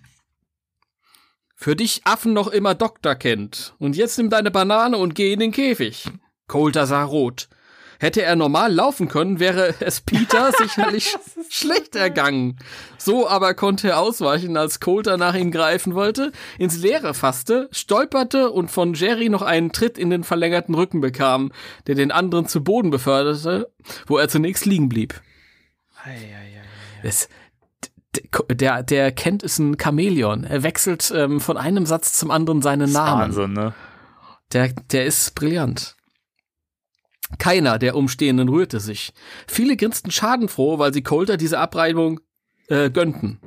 Für 1.59 1.75
dich 1.75 2.01
Affen 2.05 2.33
noch 2.33 2.47
immer 2.49 2.75
Doktor 2.75 3.15
Kent. 3.15 3.73
Und 3.79 3.95
jetzt 3.95 4.17
nimm 4.19 4.29
deine 4.29 4.51
Banane 4.51 4.97
und 4.97 5.15
geh 5.15 5.33
in 5.33 5.39
den 5.39 5.51
Käfig. 5.51 6.05
Coulter 6.47 6.85
sah 6.85 7.03
rot. 7.03 7.49
Hätte 7.99 8.21
er 8.21 8.35
normal 8.35 8.71
laufen 8.71 9.07
können, 9.07 9.39
wäre 9.39 9.73
es 9.79 10.01
Peter 10.01 10.51
sicherlich 10.59 11.17
schlecht 11.49 11.95
ergangen. 11.95 12.59
So 12.99 13.27
aber 13.27 13.55
konnte 13.55 13.89
er 13.89 13.99
ausweichen, 13.99 14.55
als 14.55 14.79
Coulter 14.79 15.17
nach 15.17 15.33
ihm 15.33 15.49
greifen 15.49 15.95
wollte, 15.95 16.31
ins 16.59 16.77
Leere 16.77 17.15
fasste, 17.15 17.69
stolperte 17.71 18.51
und 18.51 18.69
von 18.69 18.93
Jerry 18.93 19.29
noch 19.29 19.41
einen 19.41 19.71
Tritt 19.71 19.97
in 19.97 20.11
den 20.11 20.23
verlängerten 20.23 20.75
Rücken 20.75 21.01
bekam, 21.01 21.51
der 21.87 21.95
den 21.95 22.11
anderen 22.11 22.45
zu 22.47 22.63
Boden 22.63 22.91
beförderte, 22.91 23.71
wo 24.05 24.19
er 24.19 24.29
zunächst 24.29 24.67
liegen 24.67 24.89
blieb. 24.89 25.19
Es, 27.01 27.27
d- 27.27 27.31
der, 28.49 28.83
der 28.83 29.11
Kent 29.11 29.43
ist 29.43 29.59
ein 29.59 29.77
Chamäleon. 29.81 30.43
Er 30.43 30.63
wechselt 30.63 31.11
ähm, 31.15 31.39
von 31.39 31.57
einem 31.57 31.85
Satz 31.85 32.13
zum 32.13 32.31
anderen 32.31 32.61
seinen 32.61 32.91
Namen. 32.91 33.21
Wahnsinn, 33.21 33.53
ne? 33.53 33.73
Der, 34.53 34.69
der 34.69 35.05
ist 35.05 35.35
brillant. 35.35 35.95
Keiner 37.39 37.77
der 37.77 37.95
Umstehenden 37.95 38.47
rührte 38.47 38.79
sich. 38.79 39.13
Viele 39.47 39.75
grinsten 39.75 40.11
schadenfroh, 40.11 40.79
weil 40.79 40.93
sie 40.93 41.03
Coulter 41.03 41.35
diese 41.35 41.59
Abreibung 41.59 42.21
äh, 42.69 42.89
gönnten. 42.89 43.39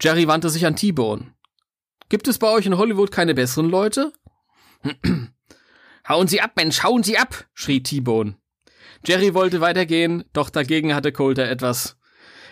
Jerry 0.00 0.26
wandte 0.26 0.50
sich 0.50 0.66
an 0.66 0.76
T-Bone. 0.76 1.32
Gibt 2.08 2.28
es 2.28 2.38
bei 2.38 2.48
euch 2.48 2.66
in 2.66 2.78
Hollywood 2.78 3.10
keine 3.10 3.34
besseren 3.34 3.68
Leute? 3.68 4.12
hauen 6.08 6.28
Sie 6.28 6.40
ab, 6.40 6.52
Mensch, 6.56 6.82
hauen 6.82 7.02
Sie 7.02 7.18
ab, 7.18 7.46
schrie 7.54 7.82
T-Bone. 7.82 8.36
Jerry 9.04 9.34
wollte 9.34 9.60
weitergehen, 9.60 10.24
doch 10.32 10.50
dagegen 10.50 10.94
hatte 10.94 11.12
Coulter 11.12 11.48
etwas. 11.48 11.96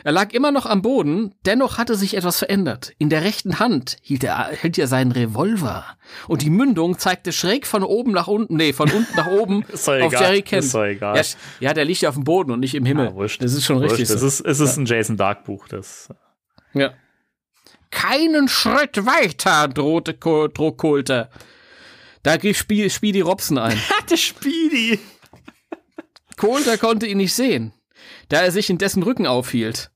Er 0.05 0.13
lag 0.13 0.35
immer 0.35 0.53
noch 0.53 0.67
am 0.67 0.83
Boden, 0.83 1.35
dennoch 1.47 1.79
hatte 1.79 1.97
sich 1.97 2.15
etwas 2.15 2.39
verändert. 2.39 2.93
In 2.99 3.09
der 3.09 3.25
rechten 3.25 3.59
Hand 3.59 3.97
hielt 4.03 4.23
er, 4.23 4.51
hielt 4.51 4.77
er 4.77 4.87
seinen 4.87 5.13
Revolver. 5.13 5.87
Und 6.29 6.43
die 6.43 6.51
Mündung 6.51 6.99
zeigte 6.99 7.33
schräg 7.33 7.67
von 7.67 7.83
oben 7.83 8.13
nach 8.13 8.27
unten, 8.27 8.57
nee, 8.57 8.75
von 8.75 8.91
unten 8.91 9.17
nach 9.17 9.29
oben 9.29 9.63
Ist 9.73 9.89
doch 9.89 9.95
auf 9.95 10.13
egal. 10.13 10.23
Jerry 10.23 10.43
Kent. 10.43 10.65
Ist 10.65 10.75
doch 10.75 10.85
egal. 10.85 11.17
Ja, 11.17 11.23
ja, 11.61 11.73
der 11.73 11.87
liegt 11.87 12.03
ja 12.03 12.11
auf 12.11 12.17
dem 12.17 12.25
Boden 12.25 12.51
und 12.51 12.61
nicht 12.61 12.75
im 12.75 12.85
Himmel. 12.85 13.07
Ja, 13.07 13.15
wurscht. 13.15 13.43
Das 13.43 13.55
ist 13.55 13.65
schon 13.65 13.79
richtig. 13.79 14.03
Es 14.11 14.21
ist, 14.21 14.41
es 14.41 14.61
ist 14.61 14.77
ein 14.77 14.85
Jason 14.85 15.17
Dark 15.17 15.45
Buch, 15.45 15.67
das. 15.69 16.11
Ja. 16.75 16.93
Keinen 17.91 18.47
Schritt 18.49 19.07
weiter, 19.07 19.69
drohte 19.69 20.13
Coulter. 20.13 21.31
Da 22.23 22.37
griff 22.37 22.59
Spie 22.59 22.91
Speedy 22.91 23.23
Robson 23.23 23.57
ein. 23.57 23.79
Hatte 23.97 24.19
Speedy. 24.19 24.99
Coulter 26.37 26.77
konnte 26.77 27.07
ihn 27.07 27.17
nicht 27.17 27.33
sehen, 27.33 27.73
da 28.29 28.43
er 28.43 28.51
sich 28.51 28.69
in 28.69 28.77
dessen 28.77 29.03
Rücken 29.03 29.27
aufhielt. 29.27 29.93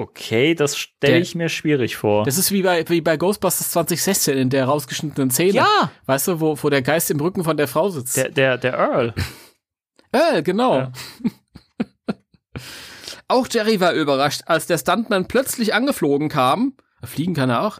Okay, 0.00 0.54
das 0.54 0.78
stelle 0.78 1.18
ich 1.18 1.34
mir 1.34 1.50
schwierig 1.50 1.96
vor. 1.96 2.24
Das 2.24 2.38
ist 2.38 2.52
wie 2.52 2.62
bei, 2.62 2.88
wie 2.88 3.02
bei 3.02 3.18
Ghostbusters 3.18 3.70
2016 3.72 4.38
in 4.38 4.48
der 4.48 4.64
rausgeschnittenen 4.64 5.30
Szene. 5.30 5.52
Ja. 5.52 5.90
Weißt 6.06 6.26
du, 6.28 6.40
wo, 6.40 6.56
wo 6.62 6.70
der 6.70 6.80
Geist 6.80 7.10
im 7.10 7.20
Rücken 7.20 7.44
von 7.44 7.58
der 7.58 7.68
Frau 7.68 7.90
sitzt. 7.90 8.16
der, 8.16 8.30
der, 8.30 8.56
der 8.56 8.72
Earl. 8.78 9.14
äh, 10.12 10.42
genau. 10.42 10.78
Ja. 10.78 10.92
Auch 13.28 13.46
Jerry 13.50 13.78
war 13.78 13.92
überrascht, 13.92 14.40
als 14.46 14.66
der 14.66 14.78
Stuntman 14.78 15.28
plötzlich 15.28 15.74
angeflogen 15.74 16.30
kam. 16.30 16.72
Fliegen 17.04 17.34
kann 17.34 17.50
er 17.50 17.62
auch. 17.62 17.78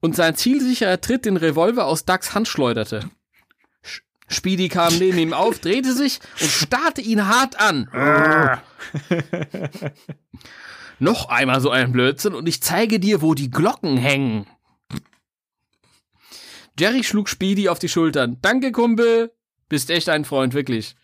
Und 0.00 0.14
sein 0.16 0.36
zielsicherer 0.36 1.00
Tritt 1.00 1.24
den 1.24 1.36
Revolver 1.36 1.86
aus 1.86 2.04
Ducks 2.04 2.32
Hand 2.34 2.46
schleuderte. 2.48 3.10
Sch- 3.84 4.02
Speedy 4.28 4.68
kam 4.68 4.96
neben 4.98 5.18
ihm 5.18 5.32
auf, 5.32 5.58
drehte 5.58 5.92
sich 5.94 6.20
und 6.40 6.48
starrte 6.50 7.00
ihn 7.00 7.26
hart 7.26 7.58
an. 7.60 7.90
Noch 10.98 11.28
einmal 11.28 11.60
so 11.60 11.70
ein 11.70 11.92
Blödsinn 11.92 12.34
und 12.34 12.48
ich 12.48 12.62
zeige 12.62 13.00
dir, 13.00 13.22
wo 13.22 13.34
die 13.34 13.50
Glocken 13.50 13.96
hängen. 13.96 14.46
Jerry 16.78 17.04
schlug 17.04 17.28
Speedy 17.28 17.68
auf 17.68 17.78
die 17.78 17.88
Schultern. 17.88 18.38
Danke, 18.42 18.72
Kumpel. 18.72 19.32
Bist 19.68 19.90
echt 19.90 20.08
ein 20.08 20.24
Freund, 20.24 20.54
wirklich. 20.54 20.96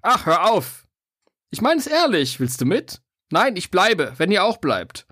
Ach, 0.00 0.26
hör 0.26 0.50
auf. 0.50 0.86
Ich 1.50 1.60
meine 1.60 1.80
es 1.80 1.86
ehrlich. 1.86 2.40
Willst 2.40 2.60
du 2.60 2.64
mit? 2.64 3.00
Nein, 3.30 3.56
ich 3.56 3.70
bleibe, 3.70 4.14
wenn 4.16 4.30
ihr 4.30 4.44
auch 4.44 4.58
bleibt. 4.58 5.06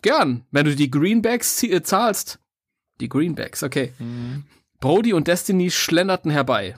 Gern, 0.00 0.46
wenn 0.50 0.64
du 0.64 0.74
die 0.74 0.90
Greenbacks 0.90 1.62
äh, 1.62 1.82
zahlst. 1.82 2.38
Die 3.00 3.08
Greenbacks, 3.08 3.62
okay. 3.62 3.92
Brody 4.80 5.12
und 5.12 5.28
Destiny 5.28 5.70
schlenderten 5.70 6.30
herbei. 6.30 6.76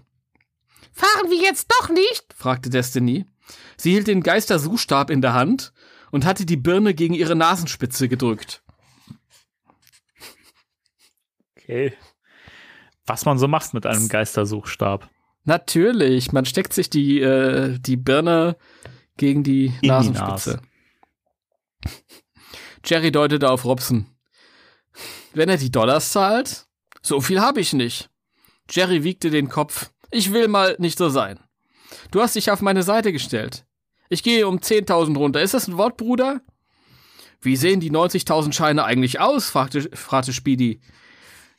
Fahren 0.92 1.30
wir 1.30 1.38
jetzt 1.38 1.70
doch 1.70 1.90
nicht? 1.90 2.34
fragte 2.34 2.70
Destiny. 2.70 3.26
Sie 3.76 3.92
hielt 3.92 4.06
den 4.06 4.22
Geistersuchstab 4.22 5.10
in 5.10 5.20
der 5.20 5.34
Hand 5.34 5.72
und 6.14 6.24
hatte 6.24 6.46
die 6.46 6.56
Birne 6.56 6.94
gegen 6.94 7.12
ihre 7.12 7.34
Nasenspitze 7.34 8.08
gedrückt. 8.08 8.62
Okay. 11.56 11.92
Was 13.04 13.24
man 13.24 13.36
so 13.36 13.48
macht 13.48 13.74
mit 13.74 13.84
einem 13.84 14.08
Geistersuchstab. 14.08 15.10
Natürlich, 15.42 16.30
man 16.30 16.44
steckt 16.44 16.72
sich 16.72 16.88
die, 16.88 17.18
äh, 17.20 17.80
die 17.80 17.96
Birne 17.96 18.56
gegen 19.16 19.42
die 19.42 19.72
die 19.82 19.88
Nasenspitze. 19.88 20.62
Jerry 22.84 23.10
deutete 23.10 23.50
auf 23.50 23.64
Robson. 23.64 24.06
Wenn 25.32 25.48
er 25.48 25.56
die 25.56 25.72
Dollars 25.72 26.12
zahlt? 26.12 26.66
So 27.02 27.20
viel 27.20 27.40
habe 27.40 27.60
ich 27.60 27.72
nicht. 27.72 28.08
Jerry 28.70 29.02
wiegte 29.02 29.30
den 29.30 29.48
Kopf. 29.48 29.90
Ich 30.12 30.32
will 30.32 30.46
mal 30.46 30.76
nicht 30.78 30.96
so 30.96 31.08
sein. 31.08 31.40
Du 32.12 32.22
hast 32.22 32.36
dich 32.36 32.52
auf 32.52 32.62
meine 32.62 32.84
Seite 32.84 33.12
gestellt. 33.12 33.66
Ich 34.08 34.22
gehe 34.22 34.46
um 34.46 34.58
10.000 34.58 35.16
runter. 35.16 35.42
Ist 35.42 35.54
das 35.54 35.68
ein 35.68 35.76
Wort, 35.76 35.96
Bruder? 35.96 36.40
Wie 37.40 37.56
sehen 37.56 37.80
die 37.80 37.90
90.000 37.90 38.52
Scheine 38.52 38.84
eigentlich 38.84 39.20
aus? 39.20 39.50
fragte, 39.50 39.90
fragte 39.94 40.32
Speedy. 40.32 40.80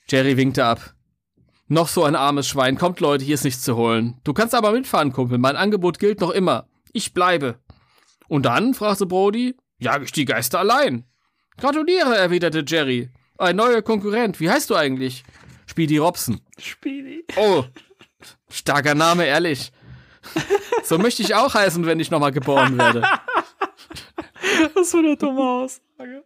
Jerry 0.07 0.37
winkte 0.37 0.65
ab. 0.65 0.93
Noch 1.67 1.87
so 1.87 2.03
ein 2.03 2.15
armes 2.15 2.47
Schwein. 2.47 2.77
Kommt, 2.77 2.99
Leute, 2.99 3.25
hier 3.25 3.35
ist 3.35 3.43
nichts 3.43 3.63
zu 3.63 3.75
holen. 3.75 4.19
Du 4.23 4.33
kannst 4.33 4.53
aber 4.53 4.71
mitfahren, 4.71 5.11
Kumpel. 5.11 5.37
Mein 5.37 5.55
Angebot 5.55 5.99
gilt 5.99 6.21
noch 6.21 6.29
immer. 6.29 6.67
Ich 6.93 7.13
bleibe. 7.13 7.59
Und 8.27 8.45
dann, 8.45 8.73
fragte 8.73 9.05
Brody, 9.05 9.55
jag 9.79 10.03
ich 10.03 10.11
die 10.11 10.25
Geister 10.25 10.59
allein. 10.59 11.05
Gratuliere, 11.57 12.15
erwiderte 12.17 12.63
Jerry. 12.65 13.09
Ein 13.37 13.55
neuer 13.55 13.81
Konkurrent. 13.81 14.39
Wie 14.39 14.49
heißt 14.49 14.69
du 14.69 14.75
eigentlich? 14.75 15.23
Speedy 15.67 15.97
Robson. 15.97 16.39
Speedy. 16.59 17.25
Oh, 17.35 17.65
starker 18.49 18.95
Name, 18.95 19.25
ehrlich. 19.25 19.71
So 20.83 20.97
möchte 20.97 21.23
ich 21.23 21.35
auch 21.35 21.53
heißen, 21.53 21.85
wenn 21.85 21.99
ich 21.99 22.11
nochmal 22.11 22.31
geboren 22.31 22.77
werde. 22.77 23.01
Was 24.73 24.91
für 24.91 24.99
eine 24.99 25.17
dumme 25.17 25.41
Aussage. 25.41 26.23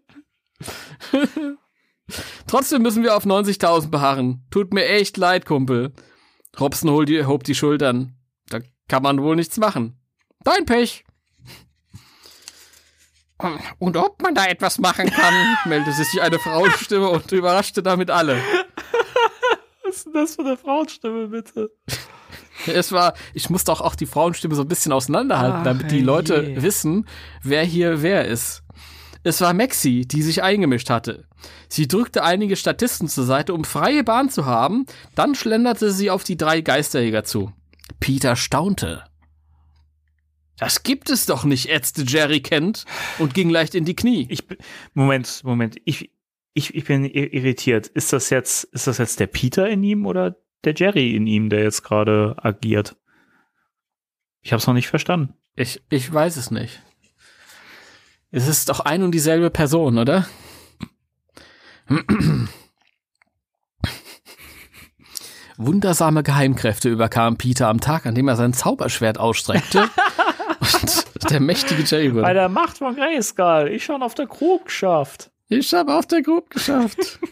Trotzdem 2.48 2.82
müssen 2.82 3.04
wir 3.04 3.16
auf 3.16 3.26
90.000 3.26 3.90
beharren. 3.90 4.46
Tut 4.52 4.74
mir 4.74 4.86
echt 4.86 5.18
leid, 5.18 5.46
Kumpel. 5.46 5.94
Robson 6.60 6.90
holt 6.90 7.10
die, 7.10 7.26
hob 7.26 7.44
die 7.44 7.56
Schultern. 7.56 8.16
Da 8.50 8.60
kann 8.88 9.04
man 9.04 9.22
wohl 9.22 9.36
nichts 9.36 9.58
machen. 9.58 10.00
Dein 10.44 10.66
Pech. 10.66 11.06
Und 13.78 13.96
ob 13.96 14.22
man 14.22 14.36
da 14.36 14.46
etwas 14.46 14.80
machen 14.80 15.10
kann, 15.10 15.34
meldete 15.66 15.94
sich 15.94 16.22
eine 16.22 16.40
Frauenstimme 16.40 17.08
und 17.10 17.32
überraschte 17.32 17.82
damit 17.82 18.12
alle. 18.12 18.42
Was 19.84 19.96
ist 19.96 20.06
denn 20.08 20.14
das 20.14 20.36
für 20.36 20.42
eine 20.42 20.58
Frauenstimme, 20.58 21.28
bitte? 21.28 21.72
Es 22.72 22.92
war, 22.92 23.14
ich 23.34 23.50
musste 23.50 23.72
auch, 23.72 23.82
auch 23.82 23.96
die 23.96 24.06
Frauenstimme 24.06 24.56
so 24.56 24.62
ein 24.62 24.68
bisschen 24.68 24.92
auseinanderhalten, 24.92 25.60
Ach, 25.60 25.64
damit 25.64 25.92
die 25.92 26.02
Leute 26.02 26.42
je. 26.42 26.62
wissen, 26.62 27.08
wer 27.44 27.64
hier 27.64 28.02
wer 28.02 28.26
ist. 28.26 28.64
Es 29.24 29.42
war 29.42 29.54
Maxi, 29.54 30.06
die 30.08 30.22
sich 30.22 30.44
eingemischt 30.44 30.90
hatte. 30.90 31.26
Sie 31.68 31.88
drückte 31.88 32.24
einige 32.24 32.56
Statisten 32.56 33.08
zur 33.10 33.26
Seite, 33.26 33.54
um 33.54 33.64
freie 33.66 34.04
Bahn 34.04 34.30
zu 34.30 34.46
haben, 34.46 34.86
dann 35.16 35.36
schlenderte 35.36 35.92
sie 35.92 36.10
auf 36.10 36.24
die 36.24 36.38
drei 36.38 36.62
Geisterjäger 36.62 37.24
zu. 37.26 37.52
Peter 38.00 38.36
staunte. 38.36 39.04
Das 40.58 40.84
gibt 40.84 41.10
es 41.10 41.26
doch 41.26 41.46
nicht, 41.46 41.70
ätzte 41.70 42.04
Jerry 42.04 42.42
Kent 42.42 42.86
und 43.18 43.34
ging 43.34 43.50
leicht 43.50 43.76
in 43.76 43.86
die 43.86 43.96
Knie. 43.96 44.26
Ich 44.30 44.44
Moment, 44.94 45.42
Moment. 45.44 45.78
Ich, 45.86 46.12
ich, 46.54 46.76
ich 46.76 46.84
bin 46.86 47.06
ir- 47.06 47.32
irritiert. 47.34 47.88
Ist 47.88 48.12
das 48.12 48.30
jetzt, 48.30 48.66
ist 48.66 48.88
das 48.88 48.98
jetzt 48.98 49.20
der 49.22 49.28
Peter 49.28 49.70
in 49.70 49.84
ihm 49.84 50.06
oder 50.06 50.36
der 50.64 50.74
Jerry 50.76 51.16
in 51.16 51.28
ihm, 51.28 51.50
der 51.50 51.64
jetzt 51.64 51.84
gerade 51.84 52.36
agiert? 52.42 52.96
Ich 54.42 54.52
habe 54.52 54.60
es 54.60 54.68
noch 54.68 54.74
nicht 54.74 54.88
verstanden. 54.88 55.34
Ich, 55.56 55.82
ich 55.90 56.12
weiß 56.12 56.38
es 56.38 56.52
nicht. 56.52 56.82
Es 58.32 58.48
ist 58.48 58.70
doch 58.70 58.80
ein 58.80 59.04
und 59.04 59.12
dieselbe 59.12 59.50
Person, 59.50 59.98
oder? 59.98 60.28
Wundersame 65.58 66.24
Geheimkräfte 66.24 66.88
überkamen 66.90 67.38
Peter 67.38 67.68
am 67.68 67.82
Tag, 67.82 68.06
an 68.06 68.16
dem 68.16 68.28
er 68.30 68.38
sein 68.38 68.54
Zauberschwert 68.54 69.18
ausstreckte 69.18 69.82
und 70.60 71.30
der 71.30 71.42
mächtige 71.42 71.84
Jerry 71.84 72.10
Bei 72.10 72.16
wurde. 72.16 72.34
der 72.34 72.50
Macht 72.50 72.78
von 72.78 72.96
Grayskull. 72.96 73.70
Ich 73.74 73.84
schon 73.84 74.02
auf 74.02 74.16
der 74.16 74.28
Krug 74.28 74.66
geschafft. 74.66 75.32
Ich 75.50 75.74
habe 75.74 75.96
auf 75.96 76.06
der 76.06 76.22
Grube 76.22 76.48
geschafft. 76.50 77.20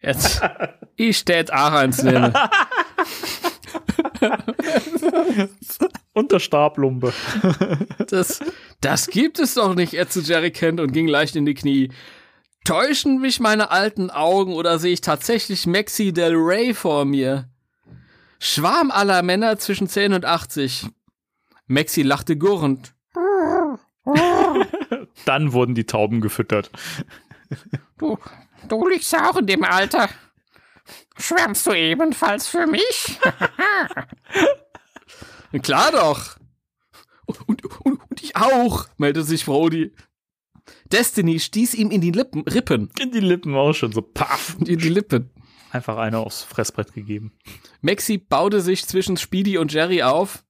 Jetzt, 0.00 0.40
ich 0.96 1.24
tät 1.24 1.52
auch 1.52 1.72
eins 1.72 2.02
nehmen. 2.02 2.32
Und 6.12 6.32
der 6.32 6.38
Stablumpe. 6.38 7.12
Das, 8.08 8.40
das 8.80 9.06
gibt 9.08 9.38
es 9.38 9.54
doch 9.54 9.74
nicht, 9.74 9.94
ätzte 9.94 10.20
Jerry 10.20 10.50
Kent 10.50 10.80
und 10.80 10.92
ging 10.92 11.08
leicht 11.08 11.36
in 11.36 11.46
die 11.46 11.54
Knie. 11.54 11.90
Täuschen 12.64 13.20
mich 13.20 13.40
meine 13.40 13.70
alten 13.70 14.10
Augen 14.10 14.52
oder 14.52 14.78
sehe 14.78 14.92
ich 14.92 15.00
tatsächlich 15.00 15.66
Maxi 15.66 16.12
Del 16.12 16.34
Rey 16.34 16.74
vor 16.74 17.04
mir? 17.04 17.48
Schwarm 18.40 18.90
aller 18.90 19.22
Männer 19.22 19.58
zwischen 19.58 19.88
10 19.88 20.12
und 20.12 20.24
80. 20.24 20.86
Maxi 21.66 22.02
lachte 22.02 22.36
gurrend. 22.36 22.94
Dann 25.24 25.52
wurden 25.52 25.74
die 25.74 25.84
Tauben 25.86 26.20
gefüttert. 26.20 26.70
Du, 27.98 28.18
du 28.66 28.88
liegst 28.88 29.12
ja 29.12 29.30
auch 29.30 29.36
in 29.36 29.46
dem 29.46 29.64
Alter. 29.64 30.08
Schwärmst 31.18 31.66
du 31.66 31.72
ebenfalls 31.72 32.48
für 32.48 32.66
mich? 32.66 33.18
Klar 35.62 35.92
doch. 35.92 36.38
Und, 37.46 37.64
und, 37.84 38.00
und 38.10 38.22
ich 38.22 38.36
auch, 38.36 38.86
meldete 38.96 39.26
sich 39.26 39.44
Brody. 39.44 39.92
Destiny 40.92 41.40
stieß 41.40 41.74
ihm 41.74 41.90
in 41.90 42.00
die 42.00 42.10
Lippen, 42.10 42.42
Rippen. 42.42 42.90
In 42.98 43.10
die 43.10 43.20
Lippen 43.20 43.54
auch 43.54 43.72
schon 43.72 43.92
so 43.92 44.02
paff. 44.02 44.56
In 44.58 44.78
die 44.78 44.88
Lippen. 44.88 45.30
Einfach 45.70 45.98
eine 45.98 46.18
aufs 46.18 46.42
Fressbrett 46.42 46.94
gegeben. 46.94 47.32
Maxi 47.82 48.16
baute 48.16 48.60
sich 48.60 48.86
zwischen 48.86 49.16
Speedy 49.16 49.58
und 49.58 49.72
Jerry 49.72 50.02
auf. 50.02 50.44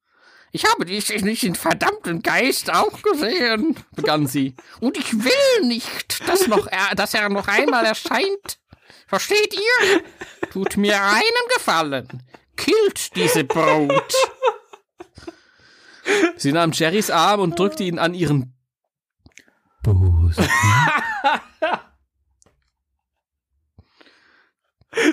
Ich 0.52 0.64
habe 0.64 0.84
dich 0.86 1.08
nicht 1.22 1.44
in 1.44 1.54
verdammten 1.54 2.22
Geist 2.22 2.72
auch 2.72 3.02
gesehen. 3.02 3.76
begann 3.94 4.26
sie. 4.26 4.54
Und 4.80 4.96
ich 4.96 5.12
will 5.22 5.66
nicht, 5.66 6.26
dass, 6.28 6.46
noch 6.46 6.66
er, 6.66 6.94
dass 6.94 7.12
er 7.14 7.28
noch 7.28 7.48
einmal 7.48 7.84
erscheint. 7.84 8.58
Versteht 9.06 9.54
ihr? 9.54 10.02
Tut 10.50 10.76
mir 10.76 11.02
einen 11.02 11.48
Gefallen. 11.54 12.22
Killt 12.56 13.14
diese 13.14 13.44
Brut. 13.44 14.14
Sie 16.36 16.52
nahm 16.52 16.72
Jerrys 16.72 17.10
Arm 17.10 17.40
und 17.40 17.58
drückte 17.58 17.84
ihn 17.84 17.98
an 17.98 18.14
ihren 18.14 18.54
Busen. 19.82 20.48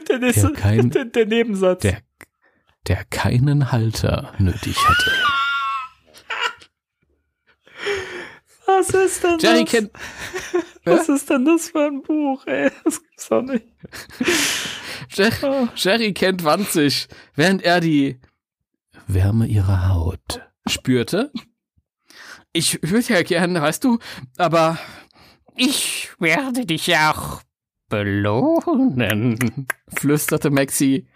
Der, 0.09 0.19
nächste, 0.19 0.51
Der 0.53 0.61
kein- 0.61 0.89
der, 0.89 1.05
der 1.05 1.25
Nebensatz. 1.25 1.81
Der, 1.81 2.01
der 2.87 3.03
keinen 3.05 3.71
Halter 3.71 4.33
nötig 4.37 4.77
hatte. 4.77 5.11
Was 8.67 8.89
ist 8.89 9.23
denn 9.23 9.37
Jerry 9.39 9.63
das? 9.63 9.71
kennt. 9.71 9.91
Was 10.85 11.09
ist 11.09 11.29
denn 11.29 11.45
das 11.45 11.69
für 11.69 11.85
ein 11.87 12.01
Buch, 12.03 12.45
ey? 12.45 12.69
Das 12.83 13.01
gibt's 13.01 13.29
doch 13.29 13.41
nicht. 13.41 13.65
Jer 15.15 15.69
Jerry 15.75 16.13
kennt 16.13 16.43
wand 16.43 16.69
sich, 16.69 17.07
während 17.35 17.63
er 17.63 17.79
die 17.79 18.19
Wärme 19.07 19.47
ihrer 19.47 19.89
Haut 19.89 20.41
spürte. 20.67 21.31
Ich 22.53 22.79
würde 22.83 23.13
ja 23.13 23.23
gerne, 23.23 23.61
weißt 23.61 23.83
du, 23.83 23.99
aber 24.37 24.77
Ich 25.55 26.09
werde 26.19 26.65
dich 26.65 26.95
auch 26.95 27.41
belohnen. 27.89 29.67
flüsterte 29.95 30.49
Maxi. 30.51 31.07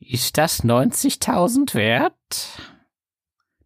Ist 0.00 0.38
das 0.38 0.64
90.000 0.64 1.74
wert? 1.74 2.14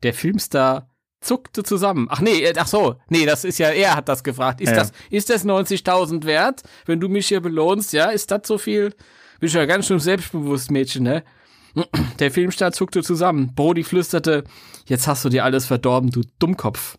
Der 0.03 0.13
Filmstar 0.13 0.91
zuckte 1.21 1.63
zusammen. 1.63 2.09
Ach 2.11 2.21
nee, 2.21 2.43
äh, 2.43 2.53
ach 2.59 2.67
so, 2.67 2.97
nee, 3.09 3.25
das 3.25 3.45
ist 3.45 3.59
ja, 3.59 3.71
er 3.71 3.95
hat 3.97 4.09
das 4.09 4.23
gefragt. 4.25 4.61
Ist 4.61 4.71
Ja. 4.71 4.77
das, 4.77 4.93
ist 5.11 5.31
das 5.31 5.45
90.000 5.47 6.25
wert, 6.25 6.63
wenn 6.87 7.01
du 7.01 7.09
mich 7.09 7.29
hier 7.29 7.41
belohnst? 7.41 7.93
Ja, 7.93 8.07
ist 8.11 8.31
das 8.31 8.43
so 8.47 8.59
viel? 8.59 8.95
Bist 9.41 9.55
ja 9.55 9.65
ganz 9.65 9.87
schön 9.87 10.01
selbstbewusst, 10.01 10.71
Mädchen, 10.71 11.05
ne? 11.05 11.25
Der 12.19 12.31
Filmstar 12.31 12.73
zuckte 12.73 13.03
zusammen. 13.03 13.55
Brody 13.55 13.85
flüsterte, 13.85 14.45
jetzt 14.87 15.07
hast 15.07 15.25
du 15.25 15.29
dir 15.29 15.45
alles 15.45 15.67
verdorben, 15.67 16.11
du 16.11 16.23
Dummkopf. 16.39 16.99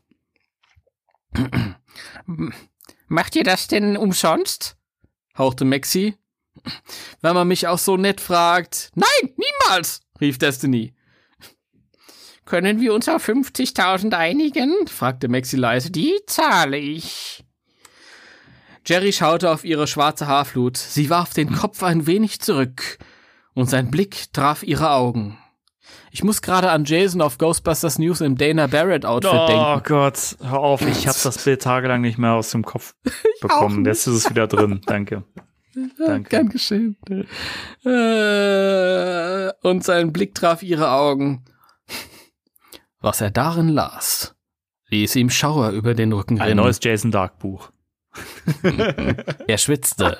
Macht 3.08 3.36
ihr 3.36 3.44
das 3.44 3.68
denn 3.68 3.98
umsonst? 3.98 4.78
hauchte 5.38 5.66
Maxi. 5.66 6.16
Wenn 7.22 7.34
man 7.36 7.48
mich 7.48 7.68
auch 7.68 7.78
so 7.78 7.98
nett 7.98 8.22
fragt. 8.22 8.92
Nein, 8.96 9.34
niemals, 9.38 10.02
rief 10.22 10.38
Destiny. 10.38 10.94
Können 12.46 12.80
wir 12.80 12.94
uns 12.94 13.10
auf 13.10 13.28
50.000 13.28 14.14
einigen? 14.14 14.88
fragte 14.88 15.28
Maxi 15.28 15.56
leise. 15.58 15.90
Die 15.92 16.14
zahle 16.28 16.78
ich. 16.78 17.44
Jerry 18.86 19.12
schaute 19.14 19.50
auf 19.50 19.66
ihre 19.66 19.88
schwarze 19.88 20.28
Haarflut. 20.28 20.78
Sie 20.78 21.10
warf 21.10 21.34
den 21.34 21.56
Kopf 21.56 21.82
ein 21.82 22.06
wenig 22.06 22.40
zurück 22.42 23.00
und 23.56 23.68
sein 23.68 23.90
Blick 23.90 24.32
traf 24.32 24.62
ihre 24.62 24.92
Augen. 24.92 25.40
Ich 26.12 26.24
muss 26.24 26.42
gerade 26.44 26.70
an 26.70 26.86
Jason 26.86 27.22
auf 27.22 27.40
Ghostbusters 27.40 27.98
News 27.98 28.22
im 28.22 28.38
Dana 28.38 28.68
Barrett 28.68 29.06
Outfit 29.06 29.32
Oh 29.34 29.48
denken. 29.48 29.82
Gott, 29.88 30.38
hör 30.42 30.60
auf, 30.60 30.82
ich 30.82 31.08
habe 31.08 31.18
das 31.24 31.44
Bild 31.44 31.64
tagelang 31.64 32.02
nicht 32.02 32.18
mehr 32.20 32.34
aus 32.34 32.52
dem 32.52 32.64
Kopf 32.64 32.94
bekommen. 33.42 33.84
Jetzt 33.86 34.06
ist 34.06 34.14
es 34.16 34.30
wieder 34.30 34.48
drin. 34.48 34.82
Danke. 34.86 35.24
Danke. 35.98 36.30
Gern 36.30 36.50
geschehen. 36.50 36.98
Äh, 37.84 39.52
und 39.68 39.84
sein 39.84 40.14
Blick 40.14 40.34
traf 40.36 40.64
ihre 40.64 40.92
Augen. 40.92 41.44
Was 43.00 43.22
er 43.22 43.30
darin 43.32 43.70
las, 43.70 44.36
ließ 44.90 45.16
ihm 45.18 45.30
Schauer 45.30 45.72
über 45.72 45.94
den 45.94 46.14
Rücken 46.14 46.40
Ein 46.40 46.50
rinnen. 46.50 46.64
neues 46.64 46.80
Jason 46.82 47.12
Dark 47.12 47.40
Buch. 47.40 47.72
Er 49.48 49.58
schwitzte. 49.58 50.18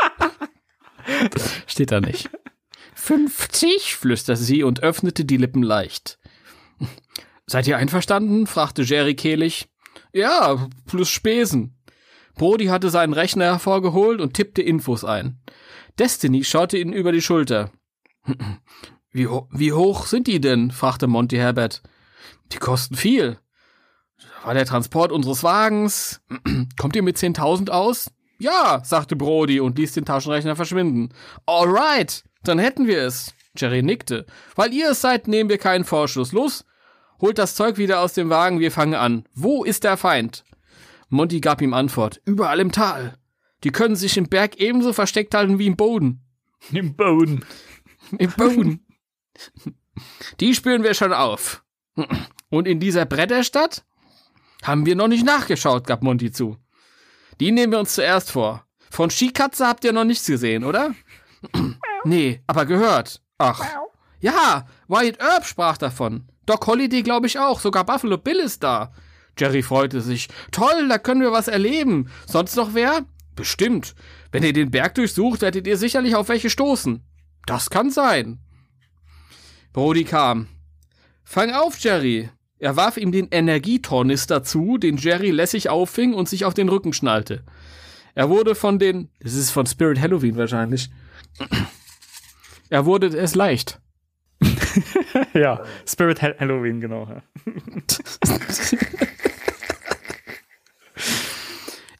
Steht 1.68 1.92
da 1.92 2.02
nicht. 2.02 2.30
50, 2.96 3.96
flüsterte 3.96 4.42
sie 4.42 4.64
und 4.64 4.84
öffnete 4.84 5.26
die 5.26 5.38
Lippen 5.38 5.64
leicht. 5.64 6.20
Seid 7.48 7.68
ihr 7.68 7.78
einverstanden? 7.78 8.48
fragte 8.48 8.82
Jerry 8.82 9.16
kehlig. 9.16 9.70
Ja, 10.14 10.68
plus 10.86 11.10
Spesen. 11.10 11.75
Brody 12.36 12.66
hatte 12.66 12.90
seinen 12.90 13.14
Rechner 13.14 13.46
hervorgeholt 13.46 14.22
und 14.22 14.34
tippte 14.34 14.62
Infos 14.62 15.04
ein. 15.04 15.40
Destiny 15.98 16.44
schaute 16.44 16.78
ihn 16.78 16.94
über 16.94 17.12
die 17.12 17.22
Schulter. 17.22 17.72
Wie, 19.12 19.28
ho 19.28 19.48
wie 19.52 19.72
hoch 19.72 20.08
sind 20.08 20.28
die 20.28 20.42
denn? 20.42 20.72
fragte 20.72 21.08
Monty 21.08 21.38
Herbert. 21.38 21.82
Die 22.52 22.58
kosten 22.58 22.96
viel. 22.96 23.40
War 24.44 24.54
der 24.54 24.66
Transport 24.66 25.12
unseres 25.12 25.44
Wagens? 25.44 26.22
Kommt 26.78 26.96
ihr 26.96 27.04
mit 27.04 27.18
10.000 27.18 27.70
aus? 27.70 28.12
Ja, 28.38 28.82
sagte 28.84 29.16
Brody 29.16 29.60
und 29.60 29.78
ließ 29.78 29.94
den 29.94 30.06
Taschenrechner 30.06 30.56
verschwinden. 30.56 31.14
Alright, 31.46 32.24
dann 32.44 32.60
hätten 32.60 32.88
wir 32.88 33.04
es. 33.04 33.34
Jerry 33.56 33.82
nickte. 33.82 34.26
Weil 34.56 34.74
ihr 34.74 34.92
es 34.92 35.02
seid, 35.02 35.28
nehmen 35.28 35.50
wir 35.50 35.58
keinen 35.58 35.86
Vorschuss. 35.86 36.34
Los, 36.34 36.66
holt 37.22 37.38
das 37.38 37.56
Zeug 37.56 37.78
wieder 37.78 38.02
aus 38.02 38.14
dem 38.14 38.30
Wagen, 38.30 38.60
wir 38.60 38.72
fangen 38.72 38.96
an. 38.96 39.26
Wo 39.34 39.64
ist 39.64 39.86
der 39.86 39.96
Feind? 39.96 40.44
Monty 41.10 41.40
gab 41.42 41.62
ihm 41.62 41.74
Antwort. 41.74 42.22
Überall 42.26 42.60
im 42.60 42.72
Tal. 42.72 43.18
Die 43.64 43.72
können 43.72 43.96
sich 43.96 44.18
im 44.18 44.28
Berg 44.28 44.58
ebenso 44.58 44.94
versteckt 44.94 45.34
halten 45.34 45.60
wie 45.60 45.68
im 45.68 45.76
Boden. 45.76 46.22
Im 46.72 46.96
Boden. 46.96 47.46
Im 48.18 48.32
Boden. 48.32 48.86
Die 50.40 50.54
spüren 50.54 50.84
wir 50.84 50.94
schon 50.94 51.14
auf. 51.14 51.64
Und 52.50 52.68
in 52.68 52.80
dieser 52.80 53.06
Bretterstadt? 53.06 53.86
Haben 54.64 54.86
wir 54.86 54.96
noch 54.96 55.08
nicht 55.08 55.26
nachgeschaut, 55.26 55.88
gab 55.88 56.02
Monty 56.02 56.32
zu. 56.32 56.58
Die 57.40 57.52
nehmen 57.52 57.72
wir 57.72 57.80
uns 57.80 57.96
zuerst 57.96 58.32
vor. 58.32 58.66
Von 58.90 59.10
Skikatze 59.10 59.68
habt 59.68 59.84
ihr 59.84 59.94
noch 59.94 60.06
nichts 60.06 60.26
gesehen, 60.26 60.64
oder? 60.64 60.96
nee, 62.04 62.42
aber 62.48 62.66
gehört. 62.66 63.22
Ach. 63.38 63.64
Ja, 64.20 64.68
Wyatt 64.88 65.20
Earp 65.20 65.46
sprach 65.46 65.78
davon. 65.78 66.28
Doc 66.46 66.66
Holliday 66.68 67.04
glaube 67.04 67.28
ich 67.28 67.38
auch. 67.38 67.60
Sogar 67.60 67.84
Buffalo 67.86 68.18
Bill 68.18 68.38
ist 68.38 68.64
da. 68.64 68.92
Jerry 69.38 69.64
freute 69.64 70.02
sich. 70.02 70.30
Toll, 70.52 70.88
da 70.88 70.98
können 70.98 71.22
wir 71.22 71.32
was 71.32 71.48
erleben. 71.48 72.10
Sonst 72.26 72.56
noch 72.56 72.74
wer? 72.74 73.06
Bestimmt. 73.36 73.96
Wenn 74.32 74.44
ihr 74.44 74.54
den 74.54 74.72
Berg 74.72 74.96
durchsucht, 74.96 75.42
werdet 75.42 75.68
ihr 75.68 75.78
sicherlich 75.78 76.16
auf 76.16 76.30
welche 76.30 76.50
stoßen. 76.50 77.04
Das 77.46 77.70
kann 77.70 77.92
sein. 77.92 78.40
Brody 79.74 80.06
kam. 80.06 80.48
Fang 81.24 81.52
auf, 81.52 81.78
Jerry. 81.80 82.30
Er 82.60 82.78
warf 82.78 82.98
ihm 82.98 83.12
den 83.12 83.28
Energietornister 83.30 84.44
zu, 84.44 84.78
den 84.78 84.98
Jerry 84.98 85.32
lässig 85.32 85.70
auffing 85.70 86.14
und 86.14 86.30
sich 86.30 86.46
auf 86.46 86.54
den 86.54 86.70
Rücken 86.70 86.94
schnallte. 86.94 87.44
Er 88.14 88.30
wurde 88.30 88.56
von 88.56 88.80
den, 88.80 89.10
das 89.20 89.34
ist 89.34 89.52
von 89.52 89.66
Spirit 89.66 90.00
Halloween 90.00 90.38
wahrscheinlich. 90.38 90.90
Er 92.70 92.86
wurde 92.86 93.08
es 93.08 93.36
leicht. 93.36 93.80
Ja, 95.34 95.64
Spirit 95.86 96.22
Hall 96.22 96.36
Halloween, 96.40 96.82
genau. 96.82 97.08
Ja. 97.08 97.22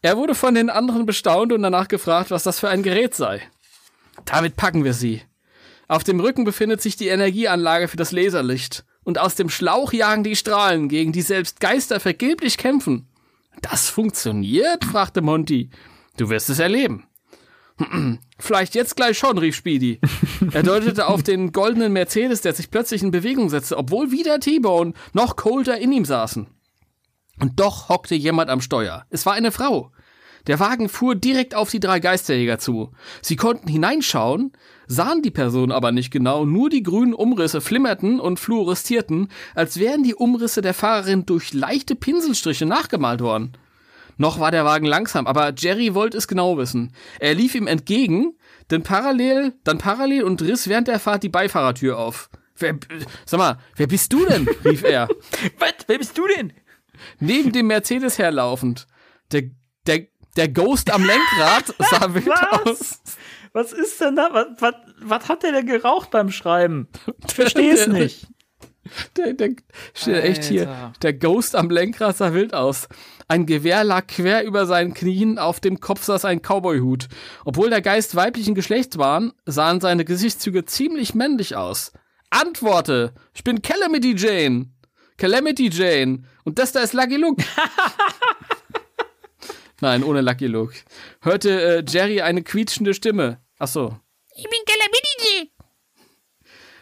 Er 0.06 0.18
wurde 0.18 0.36
von 0.36 0.54
den 0.54 0.70
anderen 0.70 1.08
bestaunt 1.08 1.52
und 1.52 1.64
danach 1.64 1.88
gefragt, 1.88 2.30
was 2.30 2.44
das 2.44 2.60
für 2.60 2.70
ein 2.70 2.84
Gerät 2.84 3.16
sei. 3.16 3.42
Damit 4.26 4.56
packen 4.56 4.84
wir 4.84 4.94
sie. 4.94 5.24
Auf 5.88 6.04
dem 6.04 6.20
Rücken 6.20 6.44
befindet 6.44 6.80
sich 6.80 6.96
die 6.96 7.08
Energieanlage 7.08 7.88
für 7.88 7.98
das 7.98 8.12
Laserlicht. 8.12 8.86
Und 9.04 9.18
aus 9.18 9.34
dem 9.34 9.50
Schlauch 9.50 9.94
jagen 9.94 10.24
die 10.24 10.36
Strahlen, 10.36 10.90
gegen 10.90 11.12
die 11.12 11.24
selbst 11.24 11.60
Geister 11.60 12.00
vergeblich 12.00 12.60
kämpfen. 12.60 13.08
Das 13.64 13.90
funktioniert? 13.90 14.86
fragte 14.86 15.22
Monty. 15.22 15.72
Du 16.18 16.30
wirst 16.30 16.52
es 16.52 16.60
erleben. 16.60 17.08
Vielleicht 18.38 18.76
jetzt 18.76 18.96
gleich 18.96 19.18
schon, 19.18 19.40
rief 19.40 19.56
Speedy. 19.56 20.00
Er 20.52 20.62
deutete 20.62 21.08
auf 21.08 21.24
den 21.24 21.52
goldenen 21.52 21.94
Mercedes, 21.94 22.42
der 22.42 22.54
sich 22.54 22.70
plötzlich 22.70 23.02
in 23.02 23.10
Bewegung 23.10 23.50
setzte, 23.50 23.76
obwohl 23.76 24.12
weder 24.12 24.40
T-Bone 24.40 24.94
noch 25.14 25.36
Coulter 25.36 25.80
in 25.80 25.92
ihm 25.92 26.06
saßen. 26.06 26.46
Und 27.40 27.60
doch 27.60 27.90
hockte 27.90 28.14
jemand 28.14 28.52
am 28.52 28.62
Steuer. 28.62 29.08
Es 29.10 29.26
war 29.26 29.34
eine 29.34 29.52
Frau. 29.52 29.92
Der 30.48 30.60
Wagen 30.60 30.90
fuhr 30.90 31.16
direkt 31.16 31.56
auf 31.56 31.72
die 31.72 31.80
drei 31.80 32.00
Geisterjäger 32.00 32.60
zu. 32.60 32.92
Sie 33.22 33.36
konnten 33.36 33.68
hineinschauen, 33.68 34.54
sahen 34.88 35.22
die 35.22 35.32
Person 35.32 35.72
aber 35.72 35.92
nicht 35.92 36.12
genau, 36.12 36.46
nur 36.46 36.70
die 36.70 36.84
grünen 36.84 37.14
Umrisse 37.14 37.62
flimmerten 37.62 38.20
und 38.20 38.40
fluoreszierten, 38.40 39.30
als 39.56 39.80
wären 39.80 40.04
die 40.04 40.16
Umrisse 40.16 40.62
der 40.62 40.74
Fahrerin 40.74 41.26
durch 41.26 41.54
leichte 41.54 41.96
Pinselstriche 41.96 42.66
nachgemalt 42.66 43.22
worden. 43.22 43.54
Noch 44.18 44.40
war 44.40 44.52
der 44.52 44.66
Wagen 44.66 44.86
langsam, 44.86 45.28
aber 45.28 45.54
Jerry 45.58 45.94
wollte 45.94 46.18
es 46.18 46.28
genau 46.28 46.58
wissen. 46.58 46.94
Er 47.20 47.34
lief 47.34 47.54
ihm 47.56 47.68
entgegen, 47.68 48.38
denn 48.72 48.84
parallel, 48.84 49.54
dann 49.64 49.78
parallel 49.78 50.24
und 50.24 50.42
riss 50.42 50.70
während 50.70 50.88
der 50.88 51.00
Fahrt 51.00 51.24
die 51.24 51.30
Beifahrertür 51.30 51.98
auf. 51.98 52.30
Wer, 52.58 52.78
sag 53.26 53.38
mal, 53.38 53.58
wer 53.76 53.88
bist 53.88 54.14
du 54.14 54.26
denn? 54.26 54.48
rief 54.64 54.84
er. 54.84 55.10
Was? 55.60 55.74
Wer 55.88 55.98
bist 55.98 56.18
du 56.18 56.26
denn? 56.28 56.54
neben 57.20 57.52
dem 57.52 57.68
Mercedes 57.68 58.18
herlaufend. 58.18 58.88
Der, 59.32 59.44
der, 60.36 60.50
Ghost 60.50 60.92
am 60.92 61.04
Lenkrad 61.04 61.74
sah 61.90 62.14
wild 62.14 62.30
aus. 62.30 62.66
Was? 62.66 63.18
Was 63.54 63.72
ist 63.72 64.02
denn 64.02 64.18
da? 64.18 64.30
Was, 64.34 64.48
was, 64.60 64.76
was 65.02 65.30
hat 65.30 65.44
der 65.44 65.54
denn 65.54 65.66
geraucht 65.66 66.12
beim 66.12 66.30
Schreiben? 66.32 66.90
Ich 67.28 67.34
verstehe 67.34 67.74
es 67.74 67.88
nicht. 67.88 68.28
Der, 69.18 69.34
der, 69.34 69.52
steht 69.94 70.24
echt 70.24 70.44
hier. 70.44 70.94
Der 71.02 71.14
Ghost 71.14 71.56
am 71.56 71.70
Lenkrad 71.70 72.18
sah 72.18 72.34
wild 72.34 72.54
aus. 72.54 72.88
Ein 73.28 73.46
Gewehr 73.46 73.84
lag 73.84 74.08
quer 74.08 74.44
über 74.44 74.66
seinen 74.68 74.94
Knien, 74.94 75.40
auf 75.40 75.60
dem 75.60 75.80
Kopf 75.80 76.04
saß 76.04 76.26
ein 76.26 76.42
Cowboyhut. 76.42 77.08
Obwohl 77.46 77.70
der 77.70 77.82
Geist 77.82 78.16
weiblichen 78.16 78.54
Geschlechts 78.54 78.98
waren, 78.98 79.34
sahen 79.46 79.82
seine 79.82 80.06
Gesichtszüge 80.06 80.66
ziemlich 80.66 81.16
männlich 81.16 81.56
aus. 81.56 81.94
Antworte! 82.30 83.14
Ich 83.34 83.44
bin 83.44 83.62
Calamity 83.62 84.16
Jane! 84.16 84.70
Calamity 85.18 85.70
Jane! 85.70 86.24
Und 86.44 86.60
das 86.60 86.74
da 86.74 86.82
ist 86.82 86.94
Lucky 86.94 87.16
Luke! 87.16 87.44
Nein, 89.86 90.04
ohne 90.04 90.22
Lucky 90.22 90.48
Luke. 90.48 90.74
Hörte 91.22 91.62
äh, 91.62 91.84
Jerry 91.88 92.20
eine 92.20 92.42
quietschende 92.42 92.96
Stimme. 92.96 93.38
Ach 93.60 93.68
so. 93.68 93.96
Ich 94.36 94.46
bin 94.46 94.60
Calamity. 94.66 95.52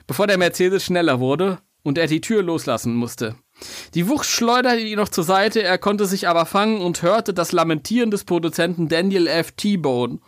bevor 0.08 0.26
der 0.26 0.38
Mercedes 0.38 0.86
schneller 0.86 1.20
wurde 1.20 1.60
und 1.84 1.98
er 1.98 2.08
die 2.08 2.22
Tür 2.22 2.42
loslassen 2.42 2.96
musste. 2.96 3.36
Die 3.94 4.08
Wucht 4.08 4.26
schleuderte 4.26 4.80
ihn 4.80 4.96
noch 4.96 5.10
zur 5.10 5.26
Seite, 5.26 5.62
er 5.62 5.78
konnte 5.80 6.06
sich 6.06 6.30
aber 6.30 6.46
fangen 6.46 6.80
und 6.80 7.02
hörte 7.02 7.34
das 7.34 7.52
Lamentieren 7.52 8.10
des 8.10 8.24
Produzenten 8.24 8.88
Daniel 8.88 9.28
F. 9.28 9.52
T-Bone. 9.52 10.20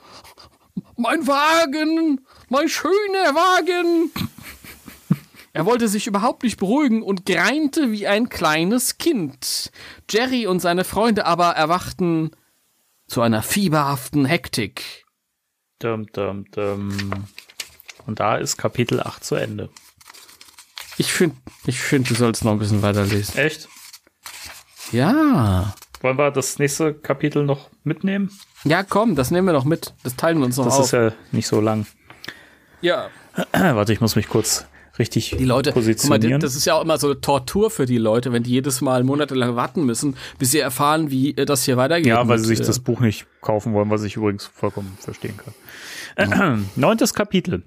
Mein 0.97 1.26
Wagen! 1.27 2.27
Mein 2.49 2.68
schöner 2.68 3.35
Wagen! 3.35 4.11
Er 5.53 5.65
wollte 5.65 5.88
sich 5.88 6.07
überhaupt 6.07 6.43
nicht 6.43 6.57
beruhigen 6.57 7.03
und 7.03 7.26
greinte 7.26 7.93
wie 7.93 8.06
ein 8.06 8.27
kleines 8.27 8.97
Kind. 8.97 9.72
Jerry 10.10 10.45
und 10.45 10.60
seine 10.60 10.84
Freunde 10.84 11.26
aber 11.26 11.52
erwachten 11.52 12.31
zu 13.07 13.22
einer 13.22 13.41
fieberhaften 13.44 14.26
Hektik. 14.26 15.06
Dum, 15.80 16.07
dum, 16.14 16.45
dum. 16.52 17.11
Und 18.06 18.19
da 18.19 18.38
ist 18.38 18.57
Kapitel 18.57 19.02
8 19.02 19.23
zu 19.23 19.36
Ende. 19.36 19.69
Ich 20.98 21.11
finde, 21.11 21.36
ich 21.65 21.80
find, 21.80 22.10
du 22.10 22.15
sollst 22.15 22.45
noch 22.45 22.53
ein 22.53 22.60
bisschen 22.60 22.82
weiterlesen. 22.82 23.38
Echt? 23.38 23.68
Ja. 24.91 25.73
Wollen 26.02 26.18
wir 26.18 26.32
das 26.32 26.60
nächste 26.60 26.94
Kapitel 26.94 27.44
noch 27.44 27.69
mitnehmen? 27.84 28.32
Ja, 28.64 28.84
komm, 28.84 29.15
das 29.15 29.32
nehmen 29.32 29.48
wir 29.48 29.53
noch 29.53 29.65
mit. 29.65 29.94
Das 30.03 30.15
teilen 30.15 30.38
wir 30.40 30.45
uns 30.45 30.57
noch 30.57 30.65
Das 30.65 30.76
auf. 30.76 30.86
ist 30.86 30.91
ja 30.91 31.11
nicht 31.32 31.48
so 31.48 31.60
lang. 31.61 31.86
ja. 32.82 33.10
Warte, 33.52 33.91
ich 33.91 33.99
muss 33.99 34.15
mich 34.15 34.30
kurz 34.30 34.65
richtig 34.99 35.35
Die 35.38 35.45
Leute, 35.45 35.72
guck 35.72 35.77
mal, 35.77 35.81
positionieren. 35.81 36.41
das 36.41 36.55
ist 36.55 36.65
ja 36.65 36.76
auch 36.76 36.84
immer 36.84 36.97
so 36.97 37.07
eine 37.07 37.22
Tortur 37.22 37.69
für 37.69 37.85
die 37.85 37.97
Leute, 37.97 38.31
wenn 38.31 38.43
die 38.43 38.51
jedes 38.51 38.81
Mal 38.81 39.03
monatelang 39.03 39.55
warten 39.55 39.85
müssen, 39.85 40.15
bis 40.39 40.51
sie 40.51 40.59
erfahren, 40.59 41.11
wie 41.11 41.35
äh, 41.38 41.45
das 41.45 41.63
hier 41.65 41.77
weitergeht. 41.77 42.07
ja, 42.07 42.27
weil 42.27 42.39
sie 42.39 42.45
sich 42.45 42.61
äh, 42.61 42.65
das 42.65 42.80
Buch 42.80 42.99
nicht 42.99 43.26
kaufen 43.41 43.73
wollen, 43.73 43.89
was 43.89 44.03
ich 44.03 44.15
übrigens 44.15 44.45
vollkommen 44.45 44.97
verstehen 44.99 45.35
kann. 45.38 46.65
Neuntes 46.76 47.13
Kapitel. 47.13 47.63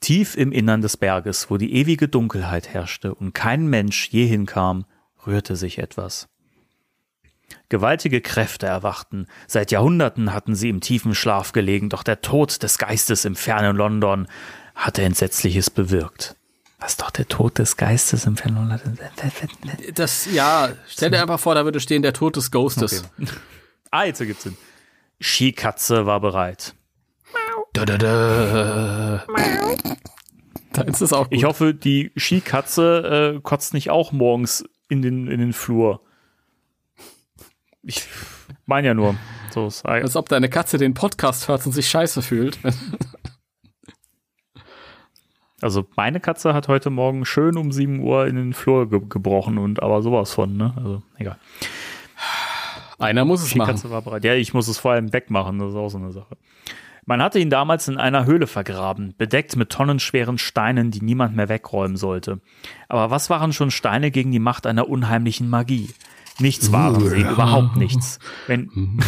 Tief 0.00 0.36
im 0.36 0.52
Innern 0.52 0.80
des 0.80 0.96
Berges, 0.96 1.50
wo 1.50 1.56
die 1.56 1.74
ewige 1.74 2.08
Dunkelheit 2.08 2.68
herrschte 2.68 3.14
und 3.14 3.34
kein 3.34 3.66
Mensch 3.66 4.08
je 4.10 4.26
hinkam, 4.26 4.84
rührte 5.26 5.56
sich 5.56 5.78
etwas. 5.78 6.28
Gewaltige 7.68 8.20
Kräfte 8.20 8.66
erwachten. 8.66 9.26
Seit 9.46 9.70
Jahrhunderten 9.70 10.32
hatten 10.32 10.54
sie 10.54 10.68
im 10.68 10.80
tiefen 10.80 11.14
Schlaf 11.14 11.52
gelegen, 11.52 11.88
doch 11.90 12.02
der 12.02 12.20
Tod 12.20 12.62
des 12.62 12.78
Geistes 12.78 13.24
im 13.24 13.36
fernen 13.36 13.76
London 13.76 14.26
hatte 14.78 15.02
Entsetzliches 15.02 15.68
bewirkt. 15.70 16.36
Was 16.78 16.96
doch 16.96 17.10
der 17.10 17.26
Tod 17.26 17.58
des 17.58 17.76
Geistes 17.76 18.24
im? 18.24 18.36
Das, 19.94 20.28
ja, 20.32 20.70
stell 20.86 21.10
dir 21.10 21.20
einfach 21.20 21.40
vor, 21.40 21.56
da 21.56 21.64
würde 21.64 21.80
stehen, 21.80 22.02
der 22.02 22.12
Tod 22.12 22.36
des 22.36 22.50
Ghostes. 22.50 23.04
Ah, 23.90 24.04
jetzt 24.04 24.20
ergibt's 24.20 24.44
Sinn. 24.44 24.56
Skikatze 25.20 26.06
war 26.06 26.20
bereit. 26.20 26.74
Da, 27.72 27.84
da, 27.84 27.98
da. 27.98 29.24
Da 30.72 30.82
ist 30.82 31.00
es 31.00 31.12
auch 31.12 31.24
gut. 31.24 31.36
Ich 31.36 31.44
hoffe, 31.44 31.74
die 31.74 32.12
Skikatze 32.16 33.34
äh, 33.36 33.40
kotzt 33.40 33.74
nicht 33.74 33.90
auch 33.90 34.12
morgens 34.12 34.64
in 34.88 35.02
den, 35.02 35.26
in 35.26 35.40
den 35.40 35.52
Flur. 35.52 36.02
Ich 37.82 38.04
meine 38.66 38.88
ja 38.88 38.94
nur. 38.94 39.16
So 39.50 39.66
ist 39.66 39.84
Als 39.86 40.14
ob 40.14 40.28
deine 40.28 40.48
Katze 40.48 40.78
den 40.78 40.94
Podcast 40.94 41.48
hört 41.48 41.64
und 41.66 41.72
sich 41.72 41.88
scheiße 41.88 42.22
fühlt. 42.22 42.58
Also 45.60 45.86
meine 45.96 46.20
Katze 46.20 46.54
hat 46.54 46.68
heute 46.68 46.90
Morgen 46.90 47.24
schön 47.24 47.56
um 47.56 47.72
7 47.72 48.00
Uhr 48.00 48.26
in 48.26 48.36
den 48.36 48.52
Flur 48.52 48.88
ge 48.88 49.00
gebrochen 49.08 49.58
und 49.58 49.82
aber 49.82 50.02
sowas 50.02 50.32
von, 50.32 50.56
ne? 50.56 50.72
Also 50.76 51.02
egal. 51.16 51.36
Einer 52.98 53.24
muss 53.24 53.42
es 53.42 53.50
Die 53.50 53.58
machen. 53.58 53.70
Katze 53.70 53.90
war 53.90 54.02
bereit. 54.02 54.24
Ja, 54.24 54.34
ich 54.34 54.54
muss 54.54 54.68
es 54.68 54.78
vor 54.78 54.92
allem 54.92 55.12
wegmachen, 55.12 55.58
das 55.58 55.70
ist 55.70 55.76
auch 55.76 55.88
so 55.88 55.98
eine 55.98 56.12
Sache. 56.12 56.36
Man 57.06 57.22
hatte 57.22 57.38
ihn 57.38 57.48
damals 57.48 57.88
in 57.88 57.96
einer 57.96 58.26
Höhle 58.26 58.46
vergraben, 58.46 59.14
bedeckt 59.16 59.56
mit 59.56 59.70
tonnenschweren 59.70 60.36
Steinen, 60.36 60.90
die 60.90 61.00
niemand 61.00 61.34
mehr 61.34 61.48
wegräumen 61.48 61.96
sollte. 61.96 62.40
Aber 62.88 63.10
was 63.10 63.30
waren 63.30 63.52
schon 63.52 63.70
Steine 63.70 64.10
gegen 64.10 64.30
die 64.30 64.38
Macht 64.38 64.66
einer 64.66 64.88
unheimlichen 64.88 65.48
Magie? 65.48 65.88
Nichts 66.38 66.70
waren 66.70 67.00
sie, 67.00 67.22
überhaupt 67.22 67.76
nichts. 67.76 68.18
Wenn, 68.46 68.70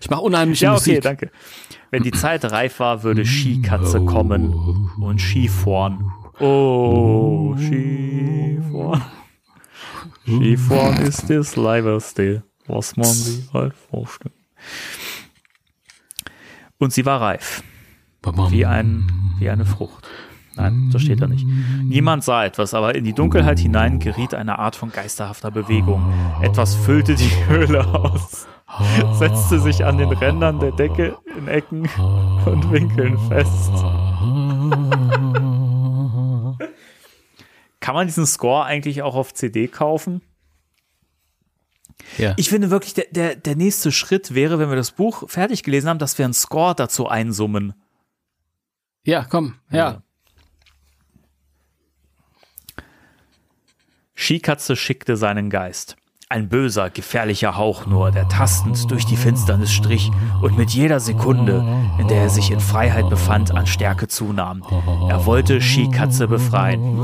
Ich 0.00 0.10
mache 0.10 0.20
unheimliche 0.22 0.66
ja, 0.66 0.72
okay, 0.72 0.90
Musik. 0.90 1.02
danke. 1.02 1.30
Wenn 1.90 2.02
die 2.02 2.10
Zeit 2.10 2.44
reif 2.44 2.80
war, 2.80 3.02
würde 3.02 3.24
Skikatze 3.24 4.04
kommen 4.04 4.90
und 5.00 5.20
Skifahren. 5.20 6.12
Oh, 6.38 7.56
Skifahren. 7.56 9.02
Skifahren 10.24 10.98
ist 10.98 11.30
das 11.30 11.56
Leiberste, 11.56 12.42
was 12.66 12.96
man 12.96 13.06
sich 13.06 13.52
halt 13.52 13.74
vorstellt. 13.74 14.34
Und 16.78 16.92
sie 16.92 17.04
war 17.06 17.20
reif, 17.20 17.62
wie, 18.50 18.66
ein, 18.66 19.10
wie 19.38 19.50
eine 19.50 19.64
Frucht. 19.64 20.06
Nein, 20.58 20.90
das 20.92 21.02
steht 21.02 21.22
da 21.22 21.28
nicht. 21.28 21.46
Niemand 21.84 22.24
sah 22.24 22.44
etwas, 22.44 22.74
aber 22.74 22.96
in 22.96 23.04
die 23.04 23.12
Dunkelheit 23.12 23.60
hinein 23.60 24.00
geriet 24.00 24.34
eine 24.34 24.58
Art 24.58 24.74
von 24.74 24.90
geisterhafter 24.90 25.52
Bewegung. 25.52 26.12
Etwas 26.42 26.74
füllte 26.74 27.14
die 27.14 27.30
Höhle 27.46 27.86
aus, 27.86 28.48
setzte 29.14 29.58
sich 29.60 29.84
an 29.84 29.98
den 29.98 30.10
Rändern 30.10 30.60
der 30.60 30.72
Decke 30.72 31.16
in 31.36 31.48
Ecken 31.48 31.88
und 32.44 32.70
Winkeln 32.70 33.18
fest. 33.28 33.72
Kann 37.80 37.94
man 37.94 38.06
diesen 38.06 38.26
Score 38.26 38.64
eigentlich 38.64 39.02
auch 39.02 39.14
auf 39.14 39.32
CD 39.32 39.68
kaufen? 39.68 40.20
Ja. 42.18 42.34
Ich 42.36 42.48
finde 42.50 42.70
wirklich, 42.70 42.94
der, 42.94 43.06
der, 43.10 43.36
der 43.36 43.56
nächste 43.56 43.90
Schritt 43.92 44.34
wäre, 44.34 44.58
wenn 44.58 44.68
wir 44.68 44.76
das 44.76 44.92
Buch 44.92 45.28
fertig 45.28 45.62
gelesen 45.62 45.88
haben, 45.88 45.98
dass 45.98 46.18
wir 46.18 46.24
einen 46.24 46.34
Score 46.34 46.74
dazu 46.74 47.08
einsummen. 47.08 47.74
ja, 49.04 49.24
komm, 49.24 49.54
ja. 49.70 50.02
Skikatze 54.14 54.74
schickte 54.74 55.16
seinen 55.16 55.48
Geist. 55.48 55.96
Ein 56.30 56.50
böser, 56.50 56.90
gefährlicher 56.90 57.56
Hauch 57.56 57.86
nur, 57.86 58.10
der 58.10 58.28
tastend 58.28 58.90
durch 58.90 59.06
die 59.06 59.16
Finsternis 59.16 59.72
strich 59.72 60.10
und 60.42 60.58
mit 60.58 60.68
jeder 60.68 61.00
Sekunde, 61.00 61.64
in 61.98 62.06
der 62.06 62.20
er 62.20 62.28
sich 62.28 62.50
in 62.50 62.60
Freiheit 62.60 63.08
befand, 63.08 63.54
an 63.54 63.66
Stärke 63.66 64.08
zunahm. 64.08 64.62
Er 65.08 65.24
wollte 65.24 65.62
Skikatze 65.62 66.28
befreien. 66.28 67.02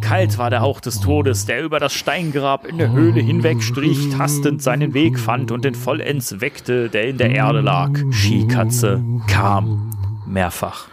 Kalt 0.00 0.38
war 0.38 0.48
der 0.48 0.62
Hauch 0.62 0.80
des 0.80 1.00
Todes, 1.00 1.44
der 1.44 1.62
über 1.62 1.80
das 1.80 1.92
Steingrab 1.92 2.64
in 2.64 2.78
der 2.78 2.92
Höhle 2.92 3.20
hinwegstrich, 3.20 4.08
tastend 4.16 4.62
seinen 4.62 4.94
Weg 4.94 5.18
fand 5.18 5.50
und 5.50 5.66
den 5.66 5.74
vollends 5.74 6.40
weckte, 6.40 6.88
der 6.88 7.08
in 7.08 7.18
der 7.18 7.30
Erde 7.30 7.60
lag. 7.60 7.90
Skikatze 8.10 9.04
kam 9.26 9.90
mehrfach. 10.26 10.88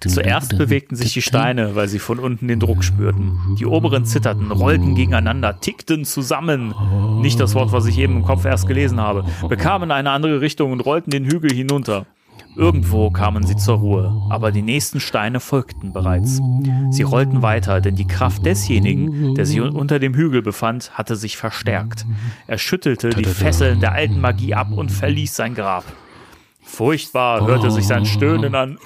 Zuerst 0.00 0.58
bewegten 0.58 0.96
sich 0.96 1.12
die 1.12 1.22
Steine, 1.22 1.76
weil 1.76 1.88
sie 1.88 2.00
von 2.00 2.18
unten 2.18 2.48
den 2.48 2.58
Druck 2.58 2.82
spürten. 2.82 3.56
Die 3.58 3.66
oberen 3.66 4.04
zitterten, 4.04 4.50
rollten 4.50 4.94
gegeneinander, 4.94 5.60
tickten 5.60 6.04
zusammen. 6.04 6.74
Nicht 7.20 7.38
das 7.38 7.54
Wort, 7.54 7.72
was 7.72 7.86
ich 7.86 7.98
eben 7.98 8.16
im 8.16 8.24
Kopf 8.24 8.44
erst 8.44 8.66
gelesen 8.66 9.00
habe. 9.00 9.24
Bekamen 9.48 9.90
eine 9.92 10.10
andere 10.10 10.40
Richtung 10.40 10.72
und 10.72 10.80
rollten 10.80 11.10
den 11.10 11.24
Hügel 11.24 11.52
hinunter. 11.52 12.06
Irgendwo 12.54 13.10
kamen 13.10 13.46
sie 13.46 13.56
zur 13.56 13.76
Ruhe, 13.76 14.26
aber 14.28 14.52
die 14.52 14.60
nächsten 14.60 15.00
Steine 15.00 15.40
folgten 15.40 15.92
bereits. 15.92 16.38
Sie 16.90 17.02
rollten 17.02 17.40
weiter, 17.40 17.80
denn 17.80 17.96
die 17.96 18.06
Kraft 18.06 18.44
desjenigen, 18.44 19.34
der 19.34 19.46
sich 19.46 19.60
unter 19.60 19.98
dem 19.98 20.14
Hügel 20.14 20.42
befand, 20.42 20.90
hatte 20.92 21.16
sich 21.16 21.38
verstärkt. 21.38 22.04
Er 22.46 22.58
schüttelte 22.58 23.10
die 23.10 23.24
Fesseln 23.24 23.80
der 23.80 23.92
alten 23.92 24.20
Magie 24.20 24.54
ab 24.54 24.70
und 24.72 24.90
verließ 24.90 25.34
sein 25.34 25.54
Grab. 25.54 25.84
Furchtbar 26.72 27.46
hörte 27.46 27.70
sich 27.70 27.86
sein 27.86 28.06
Stöhnen 28.06 28.54
an, 28.54 28.78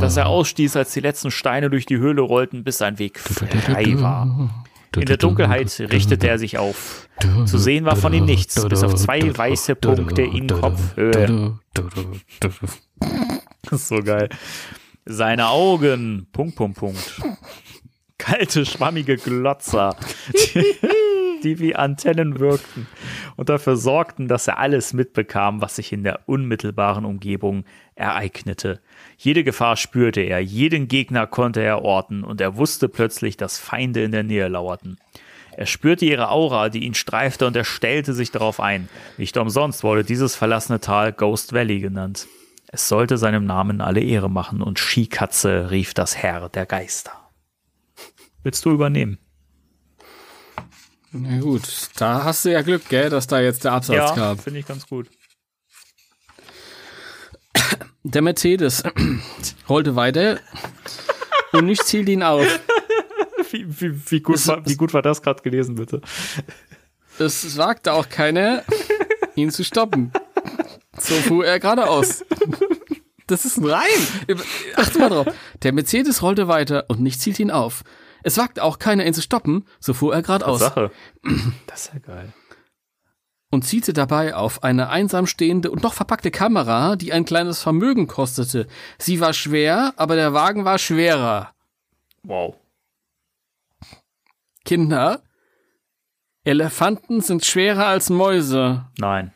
das 0.00 0.16
er 0.16 0.28
ausstieß, 0.28 0.76
als 0.76 0.94
die 0.94 1.00
letzten 1.00 1.30
Steine 1.30 1.68
durch 1.68 1.84
die 1.84 1.98
Höhle 1.98 2.22
rollten, 2.22 2.64
bis 2.64 2.78
sein 2.78 2.98
Weg 2.98 3.18
frei 3.18 4.00
war. 4.00 4.64
In 4.96 5.04
der 5.04 5.18
Dunkelheit 5.18 5.78
richtete 5.78 6.26
er 6.26 6.38
sich 6.38 6.56
auf. 6.56 7.06
Zu 7.44 7.58
sehen 7.58 7.84
war 7.84 7.96
von 7.96 8.14
ihm 8.14 8.24
nichts, 8.24 8.66
bis 8.66 8.82
auf 8.82 8.94
zwei 8.94 9.36
weiße 9.36 9.74
Punkte 9.74 10.22
in 10.22 10.46
Kopfhöhe. 10.46 11.58
Das 12.40 12.54
ist 13.82 13.88
so 13.88 14.02
geil. 14.02 14.30
Seine 15.04 15.48
Augen, 15.48 16.28
Punkt, 16.32 16.56
Punkt, 16.56 16.78
Punkt. 16.78 17.20
Kalte, 18.16 18.64
schwammige 18.64 19.16
Glotzer, 19.16 19.96
die, 21.44 21.58
wie 21.58 21.74
Antennen 21.74 22.38
wirkten 22.38 22.86
und 23.36 23.48
dafür 23.48 23.76
sorgten, 23.76 24.28
dass 24.28 24.48
er 24.48 24.58
alles 24.58 24.92
mitbekam, 24.92 25.60
was 25.60 25.76
sich 25.76 25.92
in 25.92 26.04
der 26.04 26.20
unmittelbaren 26.26 27.04
Umgebung 27.04 27.64
ereignete. 27.94 28.80
Jede 29.16 29.44
Gefahr 29.44 29.76
spürte 29.76 30.20
er, 30.20 30.40
jeden 30.40 30.88
Gegner 30.88 31.26
konnte 31.26 31.60
er 31.62 31.82
orten 31.82 32.24
und 32.24 32.40
er 32.40 32.56
wusste 32.56 32.88
plötzlich, 32.88 33.36
dass 33.36 33.58
Feinde 33.58 34.02
in 34.02 34.12
der 34.12 34.22
Nähe 34.22 34.48
lauerten. 34.48 34.98
Er 35.56 35.66
spürte 35.66 36.04
ihre 36.04 36.30
Aura, 36.30 36.68
die 36.68 36.84
ihn 36.84 36.94
streifte 36.94 37.46
und 37.46 37.56
er 37.56 37.64
stellte 37.64 38.14
sich 38.14 38.30
darauf 38.30 38.60
ein. 38.60 38.88
Nicht 39.18 39.36
umsonst 39.36 39.82
wurde 39.84 40.04
dieses 40.04 40.36
verlassene 40.36 40.80
Tal 40.80 41.12
Ghost 41.12 41.52
Valley 41.52 41.80
genannt. 41.80 42.28
Es 42.68 42.88
sollte 42.88 43.18
seinem 43.18 43.46
Namen 43.46 43.80
alle 43.80 44.00
Ehre 44.00 44.30
machen 44.30 44.62
und 44.62 44.78
Skikatze 44.78 45.70
rief 45.70 45.92
das 45.92 46.16
Herr 46.16 46.48
der 46.48 46.66
Geister. 46.66 47.12
Willst 48.42 48.64
du 48.64 48.70
übernehmen? 48.70 49.18
Na 51.12 51.40
gut, 51.40 51.62
da 51.96 52.24
hast 52.24 52.44
du 52.44 52.52
ja 52.52 52.62
Glück, 52.62 52.88
gell, 52.88 53.10
dass 53.10 53.26
da 53.26 53.40
jetzt 53.40 53.64
der 53.64 53.72
Absatz 53.72 53.96
ja, 53.96 54.14
kam. 54.14 54.38
finde 54.38 54.60
ich 54.60 54.66
ganz 54.66 54.86
gut. 54.86 55.08
Der 58.02 58.22
Mercedes 58.22 58.82
rollte 59.68 59.96
weiter 59.96 60.38
und 61.52 61.66
nichts 61.66 61.90
hielt 61.90 62.08
ihn 62.08 62.22
auf. 62.22 62.46
Wie, 63.52 63.66
wie, 63.80 64.10
wie, 64.12 64.20
gut, 64.20 64.46
war, 64.46 64.64
wie 64.64 64.76
gut 64.76 64.94
war 64.94 65.02
das 65.02 65.22
gerade 65.22 65.42
gelesen, 65.42 65.74
bitte? 65.74 66.00
Es 67.18 67.56
wagte 67.56 67.92
auch 67.94 68.08
keiner, 68.08 68.62
ihn 69.34 69.50
zu 69.50 69.64
stoppen. 69.64 70.12
So 70.96 71.14
fuhr 71.14 71.44
er 71.44 71.58
geradeaus. 71.58 72.24
Das 73.26 73.44
ist 73.44 73.56
ein 73.56 73.64
Reim. 73.64 74.38
Achte 74.76 74.98
mal 75.00 75.08
drauf. 75.08 75.26
Der 75.64 75.72
Mercedes 75.72 76.22
rollte 76.22 76.46
weiter 76.46 76.84
und 76.86 77.00
nichts 77.00 77.24
hielt 77.24 77.40
ihn 77.40 77.50
auf. 77.50 77.82
Es 78.22 78.36
wagte 78.38 78.62
auch 78.62 78.78
keiner, 78.78 79.06
ihn 79.06 79.14
zu 79.14 79.22
stoppen, 79.22 79.66
so 79.78 79.94
fuhr 79.94 80.14
er 80.14 80.22
geradeaus 80.22 80.60
Sache. 80.60 80.90
Das 81.66 81.86
ist 81.86 81.94
ja 81.94 82.00
geil. 82.00 82.32
und 83.50 83.64
zielte 83.64 83.92
dabei 83.92 84.34
auf 84.34 84.62
eine 84.62 84.90
einsam 84.90 85.26
stehende 85.26 85.70
und 85.70 85.82
noch 85.82 85.94
verpackte 85.94 86.30
Kamera, 86.30 86.96
die 86.96 87.12
ein 87.12 87.24
kleines 87.24 87.62
Vermögen 87.62 88.06
kostete. 88.06 88.66
Sie 88.98 89.20
war 89.20 89.32
schwer, 89.32 89.92
aber 89.96 90.14
der 90.16 90.32
Wagen 90.34 90.64
war 90.64 90.78
schwerer. 90.78 91.52
Wow. 92.22 92.56
Kinder, 94.64 95.22
Elefanten 96.44 97.20
sind 97.20 97.44
schwerer 97.44 97.86
als 97.86 98.10
Mäuse. 98.10 98.86
Nein. 98.98 99.32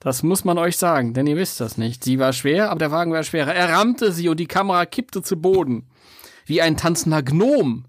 Das 0.00 0.22
muss 0.22 0.44
man 0.44 0.58
euch 0.58 0.76
sagen, 0.76 1.12
denn 1.12 1.26
ihr 1.26 1.36
wisst 1.36 1.60
das 1.60 1.76
nicht. 1.76 2.04
Sie 2.04 2.18
war 2.20 2.32
schwer, 2.32 2.70
aber 2.70 2.78
der 2.78 2.92
Wagen 2.92 3.12
war 3.12 3.24
schwerer. 3.24 3.52
Er 3.52 3.70
rammte 3.70 4.12
sie 4.12 4.28
und 4.28 4.38
die 4.38 4.46
Kamera 4.46 4.86
kippte 4.86 5.22
zu 5.22 5.36
Boden. 5.40 5.90
Wie 6.46 6.62
ein 6.62 6.76
tanzender 6.76 7.22
Gnom 7.22 7.84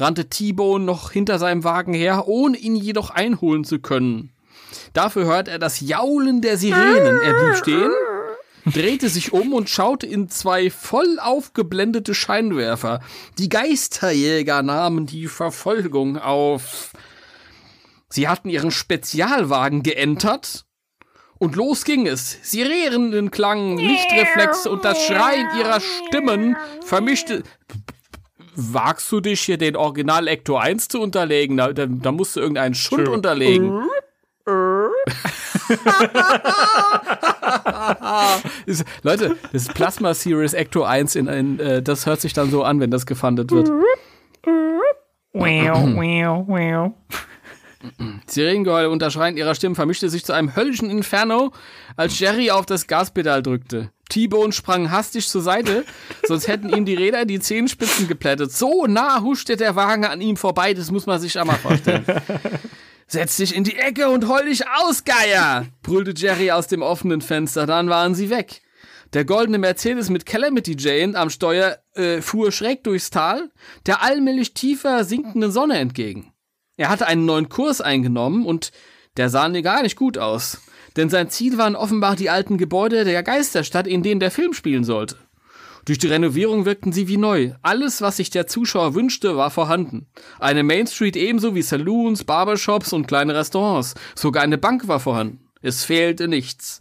rannte 0.00 0.28
T-Bone 0.28 0.84
noch 0.84 1.10
hinter 1.10 1.38
seinem 1.38 1.64
Wagen 1.64 1.94
her, 1.94 2.26
ohne 2.26 2.56
ihn 2.56 2.76
jedoch 2.76 3.10
einholen 3.10 3.64
zu 3.64 3.78
können. 3.78 4.32
Dafür 4.92 5.24
hört 5.26 5.48
er 5.48 5.58
das 5.58 5.80
Jaulen 5.80 6.40
der 6.40 6.56
Sirenen. 6.56 7.20
Er 7.20 7.34
blieb 7.34 7.56
stehen, 7.56 7.90
drehte 8.66 9.08
sich 9.08 9.32
um 9.32 9.52
und 9.52 9.68
schaute 9.68 10.06
in 10.06 10.28
zwei 10.28 10.70
voll 10.70 11.18
aufgeblendete 11.20 12.14
Scheinwerfer. 12.14 13.00
Die 13.38 13.48
Geisterjäger 13.48 14.62
nahmen 14.62 15.06
die 15.06 15.26
Verfolgung 15.26 16.18
auf. 16.18 16.92
Sie 18.08 18.28
hatten 18.28 18.48
ihren 18.48 18.70
Spezialwagen 18.70 19.82
geentert 19.82 20.66
und 21.38 21.56
los 21.56 21.84
ging 21.84 22.06
es. 22.06 22.38
Sirenen 22.42 23.30
klangen, 23.30 23.78
Lichtreflexe 23.78 24.70
und 24.70 24.84
das 24.84 25.02
Schreien 25.04 25.46
ihrer 25.58 25.80
Stimmen 25.80 26.56
vermischte. 26.84 27.44
Wagst 28.62 29.10
du 29.10 29.20
dich 29.20 29.40
hier 29.40 29.58
den 29.58 29.76
Original 29.76 30.28
Ecto 30.28 30.56
1 30.56 30.88
zu 30.88 31.00
unterlegen? 31.00 31.56
Da, 31.56 31.72
da, 31.72 31.86
da 31.86 32.12
musst 32.12 32.36
du 32.36 32.40
irgendeinen 32.40 32.74
Schund 32.74 33.08
unterlegen. 33.08 33.84
Ist- 38.66 38.84
Leute, 39.02 39.36
das 39.52 39.62
ist 39.62 39.74
Plasma 39.74 40.14
Series 40.14 40.54
Ecto 40.54 40.82
1 40.84 41.14
in 41.16 41.28
ein, 41.28 41.58
äh, 41.60 41.82
das 41.82 42.06
hört 42.06 42.20
sich 42.20 42.32
dann 42.32 42.50
so 42.50 42.62
an, 42.64 42.80
wenn 42.80 42.90
das 42.90 43.06
gefundet 43.06 43.50
wird. 43.50 43.68
Wow, 45.32 45.94
wow, 45.94 46.44
wow. 46.48 46.92
Sirenengeheule 48.26 48.90
unter 48.90 49.10
Schreien 49.10 49.36
ihrer 49.36 49.54
Stimmen 49.54 49.74
vermischte 49.74 50.08
sich 50.10 50.24
zu 50.24 50.32
einem 50.34 50.54
höllischen 50.54 50.90
Inferno, 50.90 51.52
als 51.96 52.18
Jerry 52.18 52.50
auf 52.50 52.66
das 52.66 52.86
Gaspedal 52.86 53.42
drückte. 53.42 53.90
T-Bone 54.10 54.52
sprang 54.52 54.90
hastig 54.90 55.28
zur 55.28 55.40
Seite, 55.40 55.86
sonst 56.26 56.48
hätten 56.48 56.68
ihm 56.68 56.84
die 56.84 56.94
Räder 56.94 57.24
die 57.24 57.40
Zehenspitzen 57.40 58.08
geplättet. 58.08 58.52
So 58.52 58.86
nah 58.86 59.22
huschte 59.22 59.56
der 59.56 59.76
Wagen 59.76 60.04
an 60.04 60.20
ihm 60.20 60.36
vorbei, 60.36 60.74
das 60.74 60.90
muss 60.90 61.06
man 61.06 61.18
sich 61.18 61.38
einmal 61.38 61.56
vorstellen. 61.56 62.04
Setz 63.06 63.38
dich 63.38 63.56
in 63.56 63.64
die 63.64 63.76
Ecke 63.76 64.08
und 64.08 64.28
heul 64.28 64.44
dich 64.44 64.68
aus, 64.68 65.04
Geier! 65.04 65.66
brüllte 65.82 66.12
Jerry 66.14 66.50
aus 66.50 66.68
dem 66.68 66.82
offenen 66.82 67.22
Fenster, 67.22 67.66
dann 67.66 67.88
waren 67.88 68.14
sie 68.14 68.30
weg. 68.30 68.60
Der 69.12 69.24
goldene 69.24 69.58
Mercedes 69.58 70.10
mit 70.10 70.26
Calamity 70.26 70.76
Jane 70.78 71.18
am 71.18 71.30
Steuer 71.30 71.78
äh, 71.94 72.20
fuhr 72.20 72.52
schräg 72.52 72.84
durchs 72.84 73.10
Tal, 73.10 73.50
der 73.86 74.02
allmählich 74.02 74.54
tiefer 74.54 75.04
sinkenden 75.04 75.50
Sonne 75.50 75.78
entgegen. 75.78 76.32
Er 76.76 76.88
hatte 76.88 77.08
einen 77.08 77.24
neuen 77.24 77.48
Kurs 77.48 77.80
eingenommen 77.80 78.46
und 78.46 78.70
der 79.16 79.28
sah 79.28 79.48
mir 79.48 79.62
gar 79.62 79.82
nicht 79.82 79.96
gut 79.96 80.16
aus. 80.16 80.60
Denn 80.96 81.08
sein 81.08 81.30
Ziel 81.30 81.58
waren 81.58 81.76
offenbar 81.76 82.16
die 82.16 82.30
alten 82.30 82.58
Gebäude 82.58 83.04
der 83.04 83.22
Geisterstadt, 83.22 83.86
in 83.86 84.02
denen 84.02 84.20
der 84.20 84.30
Film 84.30 84.52
spielen 84.52 84.84
sollte. 84.84 85.16
Durch 85.84 85.98
die 85.98 86.08
Renovierung 86.08 86.66
wirkten 86.66 86.92
sie 86.92 87.08
wie 87.08 87.16
neu. 87.16 87.52
Alles, 87.62 88.02
was 88.02 88.18
sich 88.18 88.30
der 88.30 88.46
Zuschauer 88.46 88.94
wünschte, 88.94 89.36
war 89.36 89.50
vorhanden. 89.50 90.06
Eine 90.38 90.62
Main 90.62 90.86
Street 90.86 91.16
ebenso 91.16 91.54
wie 91.54 91.62
Saloons, 91.62 92.24
Barbershops 92.24 92.92
und 92.92 93.06
kleine 93.06 93.34
Restaurants. 93.34 93.94
Sogar 94.14 94.42
eine 94.42 94.58
Bank 94.58 94.88
war 94.88 95.00
vorhanden. 95.00 95.48
Es 95.62 95.84
fehlte 95.84 96.28
nichts. 96.28 96.80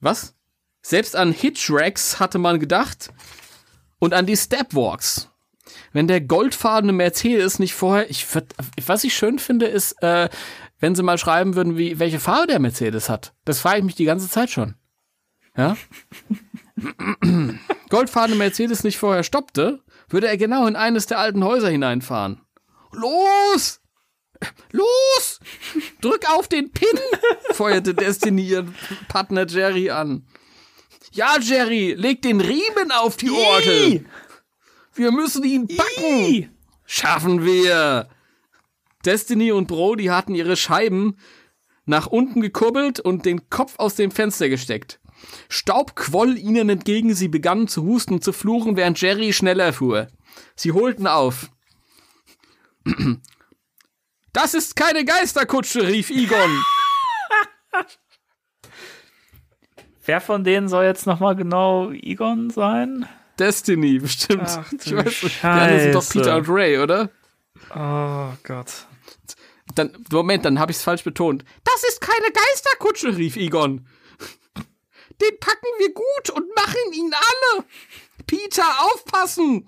Was? 0.00 0.34
Selbst 0.82 1.16
an 1.16 1.32
Hitchracks 1.32 2.20
hatte 2.20 2.38
man 2.38 2.60
gedacht 2.60 3.10
und 3.98 4.14
an 4.14 4.26
die 4.26 4.36
Stepwalks. 4.36 5.30
Wenn 5.92 6.06
der 6.06 6.20
goldfarbene 6.20 6.92
Mercedes 6.92 7.58
nicht 7.58 7.74
vorher, 7.74 8.08
ich, 8.10 8.26
was 8.86 9.04
ich 9.04 9.14
schön 9.14 9.38
finde, 9.38 9.66
ist, 9.66 10.02
äh, 10.02 10.28
wenn 10.80 10.94
sie 10.94 11.02
mal 11.02 11.18
schreiben 11.18 11.54
würden, 11.54 11.76
wie, 11.76 11.98
welche 11.98 12.20
Farbe 12.20 12.46
der 12.46 12.60
Mercedes 12.60 13.08
hat. 13.08 13.34
Das 13.44 13.60
frage 13.60 13.78
ich 13.78 13.84
mich 13.84 13.94
die 13.94 14.04
ganze 14.04 14.28
Zeit 14.28 14.50
schon. 14.50 14.74
Ja? 15.56 15.76
Goldfarbene 17.88 18.36
Mercedes 18.36 18.84
nicht 18.84 18.98
vorher 18.98 19.24
stoppte, 19.24 19.82
würde 20.08 20.28
er 20.28 20.36
genau 20.36 20.66
in 20.66 20.76
eines 20.76 21.06
der 21.06 21.18
alten 21.18 21.44
Häuser 21.44 21.68
hineinfahren. 21.68 22.40
Los! 22.92 23.80
Los! 24.70 25.40
Drück 26.00 26.30
auf 26.30 26.46
den 26.46 26.70
Pin! 26.70 26.98
feuerte 27.52 27.94
Destiny 27.94 28.42
ihren 28.42 28.74
Partner 29.08 29.46
Jerry 29.46 29.90
an. 29.90 30.26
Ja, 31.12 31.38
Jerry, 31.40 31.94
leg 31.94 32.22
den 32.22 32.40
Riemen 32.40 32.92
auf 32.92 33.16
die 33.16 33.30
Orgel! 33.30 34.04
Wir 34.94 35.10
müssen 35.10 35.42
ihn 35.44 35.66
backen! 35.66 36.56
Schaffen 36.84 37.44
wir! 37.44 38.08
Destiny 39.04 39.52
und 39.52 39.68
Brody 39.68 40.06
hatten 40.06 40.34
ihre 40.34 40.56
Scheiben 40.56 41.16
nach 41.84 42.06
unten 42.06 42.40
gekurbelt 42.40 43.00
und 43.00 43.24
den 43.24 43.48
Kopf 43.48 43.74
aus 43.78 43.94
dem 43.94 44.10
Fenster 44.10 44.48
gesteckt. 44.48 45.00
Staub 45.48 45.96
quoll 45.96 46.36
ihnen 46.38 46.68
entgegen, 46.68 47.14
sie 47.14 47.28
begannen 47.28 47.68
zu 47.68 47.82
husten 47.84 48.14
und 48.14 48.24
zu 48.24 48.32
fluchen, 48.32 48.76
während 48.76 49.00
Jerry 49.00 49.32
schneller 49.32 49.72
fuhr. 49.72 50.08
Sie 50.54 50.72
holten 50.72 51.06
auf. 51.06 51.50
Das 54.34 54.52
ist 54.54 54.76
keine 54.76 55.04
Geisterkutsche, 55.06 55.88
rief 55.88 56.10
Egon. 56.10 56.62
Wer 60.04 60.20
von 60.20 60.44
denen 60.44 60.68
soll 60.68 60.84
jetzt 60.84 61.06
nochmal 61.06 61.34
genau 61.34 61.90
Egon 61.90 62.50
sein? 62.50 63.08
Destiny, 63.38 63.98
bestimmt. 63.98 64.44
Ach, 64.46 64.70
ich 64.70 64.94
weiß 64.94 65.22
nicht. 65.22 65.42
Die 65.42 65.46
anderen 65.46 65.80
sind 65.80 65.94
doch. 65.94 66.08
Peter 66.08 66.36
und 66.36 66.48
Ray, 66.48 66.78
oder? 66.78 67.10
Oh 67.74 68.32
Gott. 68.44 68.86
Dann, 69.74 69.92
Moment, 70.10 70.44
dann 70.44 70.58
habe 70.58 70.72
ich 70.72 70.78
es 70.78 70.82
falsch 70.82 71.04
betont. 71.04 71.44
Das 71.64 71.84
ist 71.88 72.00
keine 72.00 72.32
Geisterkutsche, 72.32 73.16
rief 73.16 73.36
Egon. 73.36 73.86
Den 75.20 75.40
packen 75.40 75.66
wir 75.78 75.92
gut 75.92 76.30
und 76.30 76.54
machen 76.54 76.92
ihn 76.92 77.12
alle. 77.12 77.64
Peter, 78.26 78.64
aufpassen. 78.80 79.66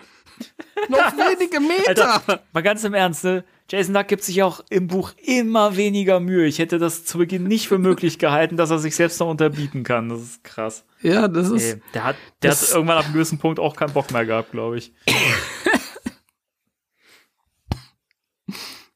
Noch 0.89 0.97
wenige 1.17 1.59
Meter. 1.59 2.13
Alter, 2.13 2.43
mal 2.53 2.63
ganz 2.63 2.83
im 2.83 2.93
Ernst, 2.93 3.23
ne? 3.23 3.43
Jason 3.69 3.93
Duck 3.93 4.09
gibt 4.09 4.23
sich 4.23 4.43
auch 4.43 4.61
im 4.69 4.87
Buch 4.87 5.13
immer 5.23 5.77
weniger 5.77 6.19
Mühe. 6.19 6.45
Ich 6.45 6.59
hätte 6.59 6.77
das 6.77 7.05
zu 7.05 7.17
Beginn 7.17 7.45
nicht 7.45 7.69
für 7.69 7.77
möglich 7.77 8.19
gehalten, 8.19 8.57
dass 8.57 8.69
er 8.69 8.79
sich 8.79 8.97
selbst 8.97 9.17
noch 9.21 9.29
unterbieten 9.29 9.83
kann. 9.83 10.09
Das 10.09 10.21
ist 10.21 10.43
krass. 10.43 10.83
Ja, 11.01 11.29
das 11.29 11.49
ist. 11.49 11.75
Ey, 11.75 11.81
der 11.93 12.03
hat, 12.03 12.15
der 12.41 12.51
hat 12.51 12.69
irgendwann 12.69 12.97
ab 12.97 13.05
einem 13.05 13.13
gewissen 13.13 13.39
Punkt 13.39 13.59
auch 13.61 13.75
keinen 13.77 13.93
Bock 13.93 14.11
mehr 14.11 14.25
gehabt, 14.25 14.51
glaube 14.51 14.77
ich. 14.77 14.91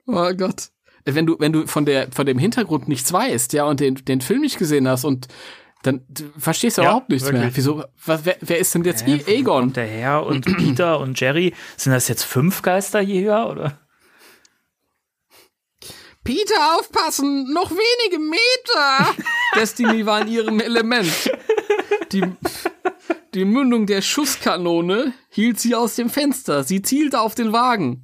Oh 0.07 0.31
Gott. 0.33 0.69
Wenn 1.05 1.25
du, 1.27 1.35
wenn 1.39 1.53
du 1.53 1.67
von 1.67 1.85
der, 1.85 2.11
von 2.11 2.25
dem 2.25 2.39
Hintergrund 2.39 2.87
nichts 2.87 3.13
weißt, 3.13 3.53
ja, 3.53 3.65
und 3.65 3.79
den, 3.79 3.95
den 3.95 4.21
Film 4.21 4.41
nicht 4.41 4.57
gesehen 4.57 4.87
hast 4.87 5.03
und 5.05 5.27
dann 5.83 6.01
verstehst 6.37 6.77
du 6.77 6.81
Ja, 6.81 6.87
überhaupt 6.89 7.09
nichts 7.09 7.31
mehr. 7.31 7.41
wirklich. 7.41 7.57
Wieso, 7.57 7.83
was, 8.05 8.25
wer, 8.25 8.37
wer 8.41 8.57
ist 8.57 8.73
denn 8.73 8.83
jetzt 8.83 9.05
wo 9.05 9.11
Egon? 9.29 9.71
Der 9.73 9.85
Herr 9.85 10.25
und 10.25 10.45
Peter 10.57 10.99
und 10.99 11.19
Jerry. 11.19 11.53
Sind 11.77 11.93
das 11.93 12.07
jetzt 12.07 12.23
fünf 12.23 12.63
Geisterjäger 12.63 13.49
oder? 13.51 13.79
Peter, 16.23 16.75
aufpassen! 16.79 17.53
Noch 17.53 17.69
wenige 17.69 18.17
Meter! 18.19 19.15
Destiny 19.55 20.07
war 20.07 20.21
in 20.21 20.27
ihrem 20.29 20.59
Element. 20.59 21.11
Die, 22.11 22.23
die 23.35 23.45
Mündung 23.45 23.85
der 23.85 24.01
Schusskanone 24.01 25.13
hielt 25.29 25.59
sie 25.59 25.75
aus 25.75 25.93
dem 25.95 26.09
Fenster. 26.09 26.63
Sie 26.63 26.81
zielte 26.81 27.19
auf 27.19 27.35
den 27.35 27.53
Wagen. 27.53 28.03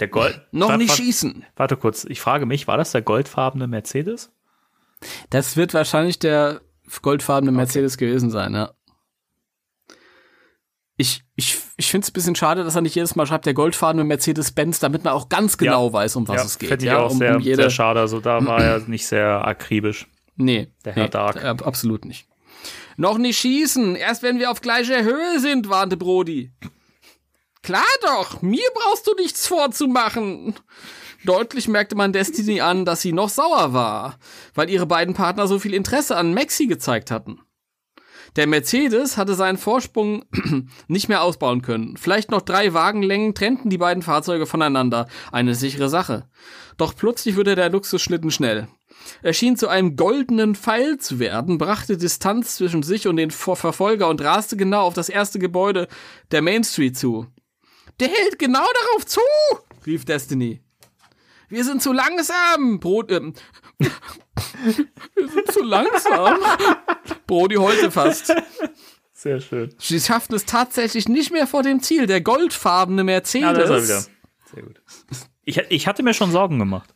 Der 0.00 0.08
Gold. 0.08 0.40
Noch 0.52 0.68
Warte, 0.68 0.78
nicht 0.82 0.90
warte, 0.90 1.02
schießen. 1.02 1.44
Warte 1.56 1.76
kurz, 1.76 2.04
ich 2.04 2.20
frage 2.20 2.46
mich, 2.46 2.68
war 2.68 2.76
das 2.76 2.92
der 2.92 3.02
goldfarbene 3.02 3.66
Mercedes? 3.66 4.32
Das 5.30 5.56
wird 5.56 5.74
wahrscheinlich 5.74 6.18
der 6.18 6.60
goldfarbene 7.02 7.52
Mercedes 7.52 7.98
gewesen 7.98 8.30
sein, 8.30 8.54
ja. 8.54 8.72
Ich, 11.00 11.22
ich, 11.36 11.56
ich 11.76 11.90
finde 11.90 12.04
es 12.04 12.10
ein 12.10 12.12
bisschen 12.12 12.34
schade, 12.34 12.64
dass 12.64 12.74
er 12.74 12.80
nicht 12.80 12.96
jedes 12.96 13.14
Mal 13.14 13.24
schreibt, 13.24 13.46
der 13.46 13.54
goldfarbene 13.54 14.02
Mercedes-Benz, 14.02 14.80
damit 14.80 15.04
man 15.04 15.12
auch 15.12 15.28
ganz 15.28 15.56
genau 15.56 15.92
weiß, 15.92 16.16
um 16.16 16.26
was 16.26 16.44
es 16.44 16.58
geht. 16.58 16.70
Finde 16.70 16.84
ich 16.86 16.90
ja, 16.90 16.98
auch 16.98 17.12
um, 17.12 17.18
sehr, 17.18 17.36
um 17.36 17.40
jede, 17.40 17.62
sehr 17.62 17.70
schade. 17.70 18.00
Also 18.00 18.18
da 18.18 18.44
war 18.44 18.64
er 18.64 18.80
nicht 18.80 19.06
sehr 19.06 19.46
akribisch. 19.46 20.08
Nee, 20.34 20.72
Der 20.84 20.94
Herr 20.94 21.04
nee, 21.04 21.08
Dark. 21.08 21.36
äh, 21.36 21.54
absolut 21.64 22.04
nicht. 22.04 22.26
Noch 22.96 23.16
nicht 23.16 23.38
schießen, 23.38 23.94
erst 23.94 24.24
wenn 24.24 24.40
wir 24.40 24.50
auf 24.50 24.60
gleicher 24.60 25.04
Höhe 25.04 25.38
sind, 25.38 25.68
warnte 25.68 25.96
Brody. 25.96 26.50
Klar 27.68 27.84
doch, 28.00 28.40
mir 28.40 28.64
brauchst 28.72 29.06
du 29.06 29.14
nichts 29.14 29.46
vorzumachen. 29.46 30.54
Deutlich 31.26 31.68
merkte 31.68 31.96
man 31.96 32.14
Destiny 32.14 32.62
an, 32.62 32.86
dass 32.86 33.02
sie 33.02 33.12
noch 33.12 33.28
sauer 33.28 33.74
war, 33.74 34.18
weil 34.54 34.70
ihre 34.70 34.86
beiden 34.86 35.12
Partner 35.12 35.46
so 35.46 35.58
viel 35.58 35.74
Interesse 35.74 36.16
an 36.16 36.32
Maxi 36.32 36.66
gezeigt 36.66 37.10
hatten. 37.10 37.42
Der 38.36 38.46
Mercedes 38.46 39.18
hatte 39.18 39.34
seinen 39.34 39.58
Vorsprung 39.58 40.24
nicht 40.88 41.10
mehr 41.10 41.22
ausbauen 41.22 41.60
können. 41.60 41.98
Vielleicht 41.98 42.30
noch 42.30 42.40
drei 42.40 42.72
Wagenlängen 42.72 43.34
trennten 43.34 43.68
die 43.68 43.76
beiden 43.76 44.02
Fahrzeuge 44.02 44.46
voneinander. 44.46 45.06
Eine 45.30 45.54
sichere 45.54 45.90
Sache. 45.90 46.26
Doch 46.78 46.96
plötzlich 46.96 47.36
wurde 47.36 47.54
der 47.54 47.68
Luxusschlitten 47.68 48.30
schnell. 48.30 48.66
Er 49.20 49.34
schien 49.34 49.58
zu 49.58 49.68
einem 49.68 49.94
goldenen 49.94 50.54
Pfeil 50.54 50.96
zu 50.96 51.18
werden, 51.18 51.58
brachte 51.58 51.98
Distanz 51.98 52.56
zwischen 52.56 52.82
sich 52.82 53.06
und 53.06 53.16
den 53.16 53.30
Ver 53.30 53.56
Verfolger 53.56 54.08
und 54.08 54.22
raste 54.22 54.56
genau 54.56 54.84
auf 54.84 54.94
das 54.94 55.10
erste 55.10 55.38
Gebäude 55.38 55.86
der 56.30 56.40
Main 56.40 56.64
Street 56.64 56.96
zu. 56.96 57.26
Der 58.00 58.08
hält 58.08 58.38
genau 58.38 58.64
darauf 58.82 59.06
zu, 59.06 59.20
rief 59.86 60.04
Destiny. 60.04 60.60
Wir 61.48 61.64
sind 61.64 61.82
zu 61.82 61.92
langsam, 61.92 62.78
Brot, 62.78 63.10
ähm, 63.10 63.32
wir 63.78 65.28
sind 65.28 65.52
zu 65.52 65.62
langsam. 65.62 66.38
Brody 67.26 67.56
heulte 67.56 67.90
fast. 67.90 68.32
Sehr 69.12 69.40
schön. 69.40 69.74
Sie 69.78 69.98
schafften 69.98 70.34
es 70.36 70.44
tatsächlich 70.44 71.08
nicht 71.08 71.32
mehr 71.32 71.46
vor 71.46 71.62
dem 71.62 71.82
Ziel. 71.82 72.06
Der 72.06 72.20
goldfarbene 72.20 73.02
Mercedes. 73.02 73.42
Ja, 73.42 73.52
da 73.52 73.62
ist 73.62 73.70
er 73.70 73.82
wieder. 73.82 74.00
Sehr 74.54 74.62
gut. 74.62 74.80
Ich, 75.44 75.56
ich 75.56 75.86
hatte 75.88 76.02
mir 76.02 76.14
schon 76.14 76.30
Sorgen 76.30 76.58
gemacht. 76.58 76.94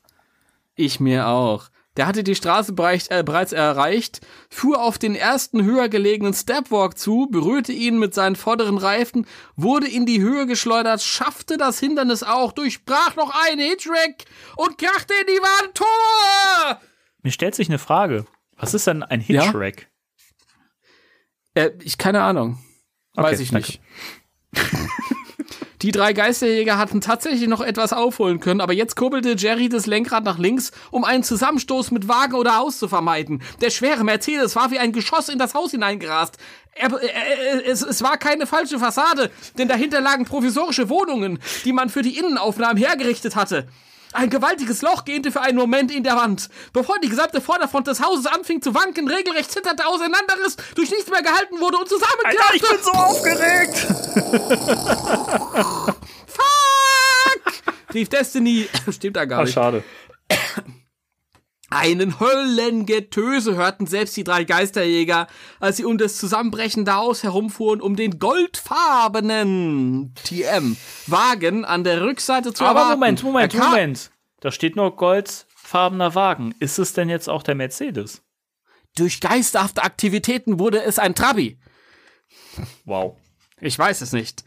Ich 0.74 1.00
mir 1.00 1.26
auch. 1.26 1.68
Der 1.96 2.06
hatte 2.06 2.24
die 2.24 2.34
Straße 2.34 2.72
bereich, 2.72 3.10
äh, 3.10 3.22
bereits 3.22 3.52
erreicht, 3.52 4.20
fuhr 4.48 4.80
auf 4.82 4.98
den 4.98 5.14
ersten 5.14 5.62
höher 5.62 5.90
gelegenen 5.90 6.32
Stepwalk 6.32 6.96
zu, 6.96 7.28
berührte 7.30 7.72
ihn 7.72 7.98
mit 7.98 8.14
seinen 8.14 8.34
vorderen 8.36 8.78
Reifen, 8.78 9.26
wurde 9.56 9.88
in 9.88 10.06
die 10.06 10.20
Höhe 10.22 10.46
geschleudert, 10.46 11.02
schaffte 11.02 11.58
das 11.58 11.78
Hindernis 11.78 12.22
auch, 12.22 12.52
durchbrach 12.52 13.14
noch 13.16 13.34
einen 13.46 13.60
Hitchrack 13.60 14.24
und 14.56 14.78
krachte 14.78 15.12
in 15.20 15.26
die 15.26 15.40
Wand. 15.42 15.74
Tor! 15.74 16.80
Mir 17.22 17.30
stellt 17.30 17.54
sich 17.54 17.68
eine 17.68 17.78
Frage. 17.78 18.24
Was 18.56 18.72
ist 18.72 18.86
denn 18.86 19.02
ein 19.02 19.20
Ja? 19.26 19.42
Hitchrack? 19.44 19.88
Äh, 21.54 21.72
ich 21.82 21.98
keine 21.98 22.22
Ahnung. 22.22 22.58
Weiß 23.14 23.34
Okay, 23.34 23.42
ich 23.42 23.50
danke. 23.50 23.68
nicht. 23.68 23.80
Die 25.82 25.90
drei 25.90 26.12
Geisterjäger 26.12 26.78
hatten 26.78 27.00
tatsächlich 27.00 27.48
noch 27.48 27.60
etwas 27.60 27.92
aufholen 27.92 28.38
können, 28.38 28.60
aber 28.60 28.72
jetzt 28.72 28.94
kurbelte 28.94 29.34
Jerry 29.36 29.68
das 29.68 29.86
Lenkrad 29.86 30.22
nach 30.22 30.38
links, 30.38 30.70
um 30.92 31.04
einen 31.04 31.24
Zusammenstoß 31.24 31.90
mit 31.90 32.06
Wagen 32.06 32.34
oder 32.34 32.56
Haus 32.56 32.78
zu 32.78 32.86
vermeiden. 32.86 33.42
Der 33.60 33.70
schwere 33.70 34.04
Mercedes 34.04 34.54
war 34.54 34.70
wie 34.70 34.78
ein 34.78 34.92
Geschoss 34.92 35.28
in 35.28 35.40
das 35.40 35.54
Haus 35.54 35.72
hineingerast. 35.72 36.38
Er, 36.74 36.92
er, 36.92 37.66
es, 37.66 37.82
es 37.82 38.00
war 38.00 38.16
keine 38.16 38.46
falsche 38.46 38.78
Fassade, 38.78 39.32
denn 39.58 39.66
dahinter 39.66 40.00
lagen 40.00 40.24
provisorische 40.24 40.88
Wohnungen, 40.88 41.40
die 41.64 41.72
man 41.72 41.88
für 41.88 42.02
die 42.02 42.16
Innenaufnahmen 42.16 42.76
hergerichtet 42.76 43.34
hatte. 43.34 43.66
Ein 44.12 44.30
gewaltiges 44.30 44.82
Loch 44.82 45.04
gähnte 45.04 45.32
für 45.32 45.40
einen 45.40 45.56
Moment 45.58 45.90
in 45.90 46.02
der 46.04 46.16
Wand. 46.16 46.48
Bevor 46.72 46.98
die 47.00 47.08
gesamte 47.08 47.40
Vorderfront 47.40 47.86
des 47.86 48.00
Hauses 48.02 48.26
anfing 48.26 48.60
zu 48.62 48.74
wanken, 48.74 49.08
regelrecht 49.08 49.50
zitterte, 49.50 49.86
auseinanderriss, 49.86 50.56
durch 50.74 50.90
nichts 50.90 51.10
mehr 51.10 51.22
gehalten 51.22 51.60
wurde 51.60 51.78
und 51.78 51.88
zusammenklappte. 51.88 52.56
ich 52.56 52.62
bin 52.62 52.78
so 52.82 52.90
aufgeregt! 52.92 53.76
Fuck! 56.26 57.94
rief 57.94 58.08
Destiny. 58.08 58.68
Stimmt 58.90 59.16
da 59.16 59.24
gar 59.24 59.40
Ah, 59.40 59.44
nicht. 59.44 59.54
schade. 59.54 59.82
Einen 61.72 62.20
Höllengetöse 62.20 63.56
hörten 63.56 63.86
selbst 63.86 64.14
die 64.18 64.24
drei 64.24 64.44
Geisterjäger, 64.44 65.26
als 65.58 65.78
sie 65.78 65.86
um 65.86 65.96
das 65.96 66.18
zusammenbrechende 66.18 66.94
Haus 66.94 67.22
herumfuhren, 67.22 67.80
um 67.80 67.96
den 67.96 68.18
goldfarbenen 68.18 70.14
TM-Wagen 70.22 71.64
an 71.64 71.82
der 71.82 72.02
Rückseite 72.02 72.52
zu 72.52 72.64
Aber 72.64 72.80
erwarten. 72.80 73.00
Moment, 73.00 73.22
Moment, 73.22 73.54
Moment. 73.54 74.10
Da 74.40 74.52
steht 74.52 74.76
nur 74.76 74.96
goldfarbener 74.96 76.14
Wagen. 76.14 76.54
Ist 76.58 76.78
es 76.78 76.92
denn 76.92 77.08
jetzt 77.08 77.30
auch 77.30 77.42
der 77.42 77.54
Mercedes? 77.54 78.22
Durch 78.94 79.20
geisterhafte 79.20 79.82
Aktivitäten 79.82 80.58
wurde 80.58 80.82
es 80.82 80.98
ein 80.98 81.14
Trabi. 81.14 81.58
Wow. 82.84 83.16
Ich 83.60 83.78
weiß 83.78 84.02
es 84.02 84.12
nicht. 84.12 84.44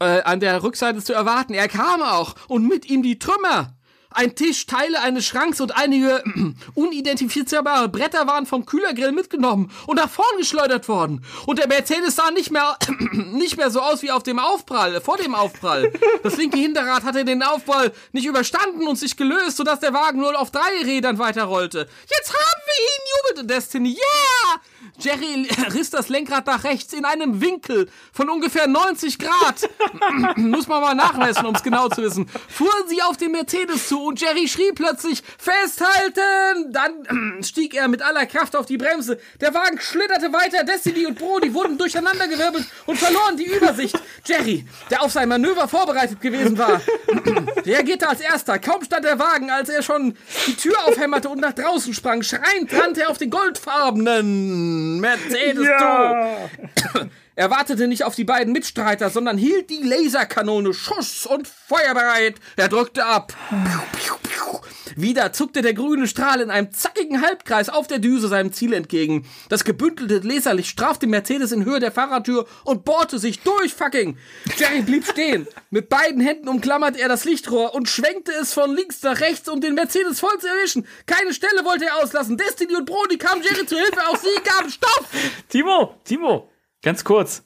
Äh, 0.00 0.22
an 0.22 0.40
der 0.40 0.64
Rückseite 0.64 1.04
zu 1.04 1.12
erwarten. 1.12 1.54
Er 1.54 1.68
kam 1.68 2.02
auch 2.02 2.34
und 2.48 2.66
mit 2.66 2.86
ihm 2.86 3.04
die 3.04 3.20
Trümmer. 3.20 3.77
Ein 4.18 4.34
Tisch, 4.34 4.66
Teile 4.66 5.00
eines 5.00 5.26
Schranks 5.26 5.60
und 5.60 5.76
einige 5.76 6.24
unidentifizierbare 6.74 7.88
Bretter 7.88 8.26
waren 8.26 8.46
vom 8.46 8.66
Kühlergrill 8.66 9.12
mitgenommen 9.12 9.70
und 9.86 9.94
nach 9.94 10.10
vorn 10.10 10.36
geschleudert 10.38 10.88
worden. 10.88 11.24
Und 11.46 11.60
der 11.60 11.68
Mercedes 11.68 12.16
sah 12.16 12.32
nicht 12.32 12.50
mehr, 12.50 12.76
nicht 13.12 13.56
mehr 13.56 13.70
so 13.70 13.80
aus 13.80 14.02
wie 14.02 14.10
auf 14.10 14.24
dem 14.24 14.40
Aufprall, 14.40 15.00
vor 15.00 15.18
dem 15.18 15.36
Aufprall. 15.36 15.92
Das 16.24 16.36
linke 16.36 16.58
Hinterrad 16.58 17.04
hatte 17.04 17.24
den 17.24 17.44
Aufprall 17.44 17.92
nicht 18.10 18.26
überstanden 18.26 18.88
und 18.88 18.96
sich 18.96 19.16
gelöst, 19.16 19.56
sodass 19.56 19.78
der 19.78 19.94
Wagen 19.94 20.18
nur 20.18 20.36
auf 20.36 20.50
drei 20.50 20.82
Rädern 20.84 21.20
weiterrollte. 21.20 21.86
Jetzt 22.10 22.32
haben 22.32 22.62
wir 22.66 22.82
ihn, 22.82 23.36
jubelte 23.36 23.54
Destiny. 23.54 23.90
Yeah! 23.90 24.60
Jerry 24.98 25.48
riss 25.74 25.90
das 25.90 26.08
Lenkrad 26.08 26.46
nach 26.46 26.64
rechts 26.64 26.92
in 26.92 27.04
einem 27.04 27.40
Winkel 27.40 27.88
von 28.12 28.28
ungefähr 28.28 28.66
90 28.66 29.18
Grad. 29.18 29.68
Muss 30.36 30.66
man 30.66 30.80
mal 30.80 30.94
nachmessen, 30.94 31.46
um 31.46 31.54
es 31.54 31.62
genau 31.62 31.88
zu 31.88 32.02
wissen. 32.02 32.28
Fuhren 32.48 32.88
sie 32.88 33.02
auf 33.02 33.16
den 33.16 33.32
Mercedes 33.32 33.88
zu 33.88 34.02
und 34.02 34.20
Jerry 34.20 34.48
schrie 34.48 34.72
plötzlich, 34.74 35.22
festhalten! 35.38 36.72
Dann 36.72 37.42
stieg 37.42 37.74
er 37.74 37.88
mit 37.88 38.02
aller 38.02 38.26
Kraft 38.26 38.56
auf 38.56 38.66
die 38.66 38.76
Bremse. 38.76 39.18
Der 39.40 39.54
Wagen 39.54 39.78
schlitterte 39.80 40.32
weiter. 40.32 40.64
Destiny 40.64 41.06
und 41.06 41.18
Brody 41.18 41.52
wurden 41.54 41.78
durcheinandergewirbelt 41.78 42.66
und 42.86 42.98
verloren 42.98 43.36
die 43.36 43.46
Übersicht. 43.46 43.98
Jerry, 44.24 44.66
der 44.90 45.02
auf 45.02 45.12
sein 45.12 45.28
Manöver 45.28 45.68
vorbereitet 45.68 46.20
gewesen 46.20 46.58
war, 46.58 46.80
reagierte 47.64 48.08
als 48.08 48.20
erster. 48.20 48.58
Kaum 48.58 48.82
stand 48.84 49.04
der 49.04 49.18
Wagen, 49.18 49.50
als 49.50 49.68
er 49.68 49.82
schon 49.82 50.16
die 50.46 50.56
Tür 50.56 50.76
aufhämmerte 50.86 51.28
und 51.28 51.40
nach 51.40 51.52
draußen 51.52 51.94
sprang. 51.94 52.22
Schreiend 52.22 52.72
rannte 52.72 53.02
er 53.02 53.10
auf 53.10 53.18
den 53.18 53.30
goldfarbenen 53.30 54.77
Mercedes 55.00 55.66
zu. 55.66 57.10
Er 57.38 57.52
wartete 57.52 57.86
nicht 57.86 58.02
auf 58.02 58.16
die 58.16 58.24
beiden 58.24 58.52
Mitstreiter, 58.52 59.10
sondern 59.10 59.38
hielt 59.38 59.70
die 59.70 59.84
Laserkanone 59.84 60.74
Schuss 60.74 61.24
und 61.24 61.46
feuerbereit. 61.46 62.34
Er 62.56 62.66
drückte 62.68 63.04
ab. 63.04 63.32
Piu, 63.48 63.80
piu, 63.92 64.14
piu. 64.24 64.58
Wieder 64.96 65.32
zuckte 65.32 65.62
der 65.62 65.72
grüne 65.72 66.08
Strahl 66.08 66.40
in 66.40 66.50
einem 66.50 66.72
zackigen 66.72 67.22
Halbkreis 67.22 67.68
auf 67.68 67.86
der 67.86 68.00
Düse 68.00 68.26
seinem 68.26 68.52
Ziel 68.52 68.72
entgegen. 68.72 69.24
Das 69.50 69.62
gebündelte 69.62 70.26
Laserlicht 70.26 70.68
strafte 70.68 71.06
Mercedes 71.06 71.52
in 71.52 71.64
Höhe 71.64 71.78
der 71.78 71.92
Fahrertür 71.92 72.44
und 72.64 72.84
bohrte 72.84 73.20
sich 73.20 73.38
durch 73.38 73.72
fucking. 73.72 74.18
Jerry 74.56 74.82
blieb 74.82 75.06
stehen. 75.06 75.46
Mit 75.70 75.88
beiden 75.88 76.20
Händen 76.20 76.48
umklammerte 76.48 77.00
er 77.00 77.08
das 77.08 77.24
Lichtrohr 77.24 77.72
und 77.72 77.88
schwenkte 77.88 78.32
es 78.32 78.52
von 78.52 78.74
links 78.74 79.00
nach 79.04 79.20
rechts, 79.20 79.48
um 79.48 79.60
den 79.60 79.76
Mercedes 79.76 80.18
voll 80.18 80.36
zu 80.40 80.48
erwischen. 80.48 80.88
Keine 81.06 81.32
Stelle 81.32 81.64
wollte 81.64 81.84
er 81.84 82.02
auslassen. 82.02 82.36
Destiny 82.36 82.74
und 82.74 82.86
Brody 82.86 83.16
kamen 83.16 83.44
Jerry 83.44 83.64
zu 83.64 83.76
Hilfe. 83.76 84.08
Auch 84.08 84.16
sie 84.16 84.42
gaben 84.42 84.70
Stopp. 84.70 85.06
Timo, 85.48 85.94
Timo, 86.02 86.50
ganz 86.82 87.04
kurz. 87.04 87.42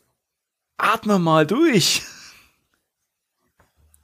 Atme 0.76 1.18
mal 1.18 1.46
durch. 1.46 2.02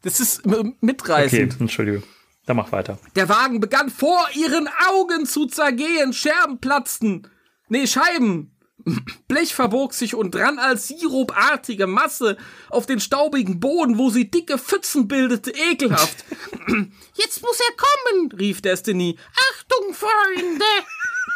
Das 0.03 0.21
ist 0.21 0.43
mitreißend. 0.81 1.61
Entschuldigung. 1.61 2.03
Dann 2.47 2.57
mach 2.57 2.73
weiter. 2.73 2.99
Der 3.15 3.29
Wagen 3.29 3.61
begann 3.61 3.91
vor 3.91 4.27
ihren 4.35 4.69
Augen 4.89 5.27
zu 5.27 5.47
zergehen. 5.47 6.13
Scherben 6.13 6.61
platzten. 6.61 7.29
Nee, 7.69 7.87
Scheiben. 7.87 8.57
Blech 9.29 9.55
verbog 9.55 9.93
sich 9.93 10.15
und 10.15 10.35
rann 10.37 10.59
als 10.59 10.89
sirupartige 10.89 11.87
Masse 11.87 12.37
auf 12.71 12.87
den 12.87 13.01
staubigen 13.01 13.61
Boden, 13.61 13.99
wo 13.99 14.11
sie 14.11 14.31
dicke 14.31 14.57
Pfützen 14.57 15.09
bildete. 15.09 15.51
Ekelhaft. 15.51 16.25
Jetzt 17.15 17.43
muss 17.43 17.61
er 17.61 17.77
kommen, 17.77 18.33
rief 18.33 18.63
Destiny. 18.63 19.19
Achtung, 19.53 19.95
Freunde! 19.95 20.65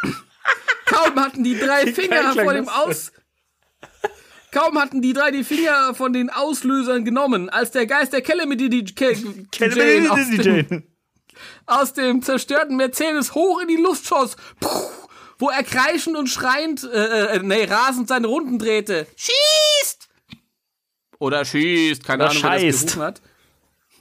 Kaum 0.85 1.19
hatten 1.19 1.43
die 1.43 1.59
drei 1.59 1.93
Finger 1.93 2.33
vor 2.33 2.53
dem. 2.53 2.69
Aus... 2.69 3.11
Kaum 4.53 4.79
hatten 4.79 5.01
die 5.01 5.13
drei 5.13 5.31
die 5.31 5.43
Finger 5.43 5.95
von 5.95 6.13
den 6.13 6.29
Auslösern 6.29 7.03
genommen, 7.03 7.49
als 7.49 7.71
der 7.71 7.87
Geist 7.87 8.13
der 8.13 8.21
Calamity 8.21 8.69
die 8.69 8.85
Ke 8.85 9.13
Jane 9.57 10.11
aus 10.11 10.29
dem, 10.29 10.83
aus 11.65 11.93
dem 11.93 12.21
zerstörten 12.21 12.77
Mercedes 12.77 13.33
hoch 13.33 13.61
in 13.61 13.67
die 13.67 13.81
Luft 13.81 14.05
schoss, 14.05 14.35
Puh, 14.59 14.69
wo 15.39 15.49
er 15.49 15.63
kreischend 15.63 16.15
und 16.15 16.27
schreiend, 16.27 16.83
äh, 16.83 17.35
äh, 17.35 17.39
nee, 17.41 17.65
rasend 17.65 18.07
seine 18.07 18.27
Runden 18.27 18.59
drehte. 18.59 19.07
Schießt! 19.15 20.07
Oder 21.17 21.45
schießt, 21.45 22.03
keine 22.03 22.25
Oder 22.25 22.31
Ahnung, 22.31 22.43
wer 22.43 22.51
das 22.51 22.61
scheißt. 22.61 22.87
gerufen 22.93 23.01
hat. 23.01 23.21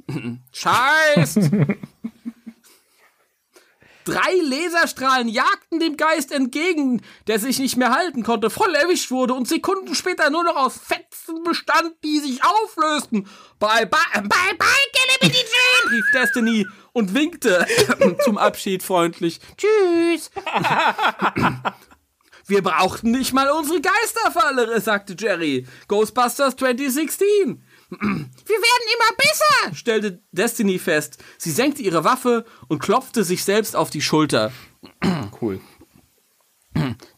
Scheißt! 0.53 1.39
Drei 4.05 4.35
Laserstrahlen 4.43 5.29
jagten 5.29 5.79
dem 5.79 5.97
Geist 5.97 6.33
entgegen, 6.33 7.03
der 7.27 7.39
sich 7.39 7.59
nicht 7.59 7.77
mehr 7.77 7.95
halten 7.95 8.23
konnte, 8.23 8.51
voll 8.51 8.75
erwischt 8.75 9.11
wurde 9.11 9.35
und 9.35 9.47
Sekunden 9.47 9.95
später 9.95 10.31
nur 10.31 10.45
noch 10.45 10.57
aus 10.57 10.77
Fetzen 10.77 11.43
bestand, 11.45 11.95
die 12.05 12.19
sich 12.19 12.41
auflösten. 12.45 13.29
Bye, 13.59 13.87
bye, 13.87 14.23
bye, 14.23 14.55
bye, 14.59 14.69
Calamity 14.93 15.45
Jane, 15.45 15.93
rief 15.93 16.05
Destiny 16.13 16.67
und 16.93 17.15
winkte 17.15 17.67
zum 18.25 18.39
Abschied 18.39 18.83
freundlich. 18.83 19.41
Tschüss. 19.57 20.31
Wir 22.47 22.63
brauchten 22.63 23.13
nicht 23.13 23.33
mal 23.33 23.51
unsere 23.51 23.81
Geisterfalle, 23.81 24.81
sagte 24.81 25.15
Jerry. 25.19 25.67
Ghostbusters 25.87 26.57
2016. 26.57 27.63
Wir 28.01 28.57
werden 28.57 28.87
immer 28.95 29.17
besser, 29.17 29.75
stellte 29.77 30.23
Destiny 30.33 30.79
fest. 30.79 31.19
Sie 31.37 31.51
senkte 31.51 31.83
ihre 31.83 32.05
Waffe 32.05 32.45
und 32.69 32.79
klopfte 32.79 33.23
sich 33.23 33.45
selbst 33.45 33.77
auf 33.77 33.91
die 33.91 34.01
Schulter. 34.01 34.53
Cool. 35.41 35.61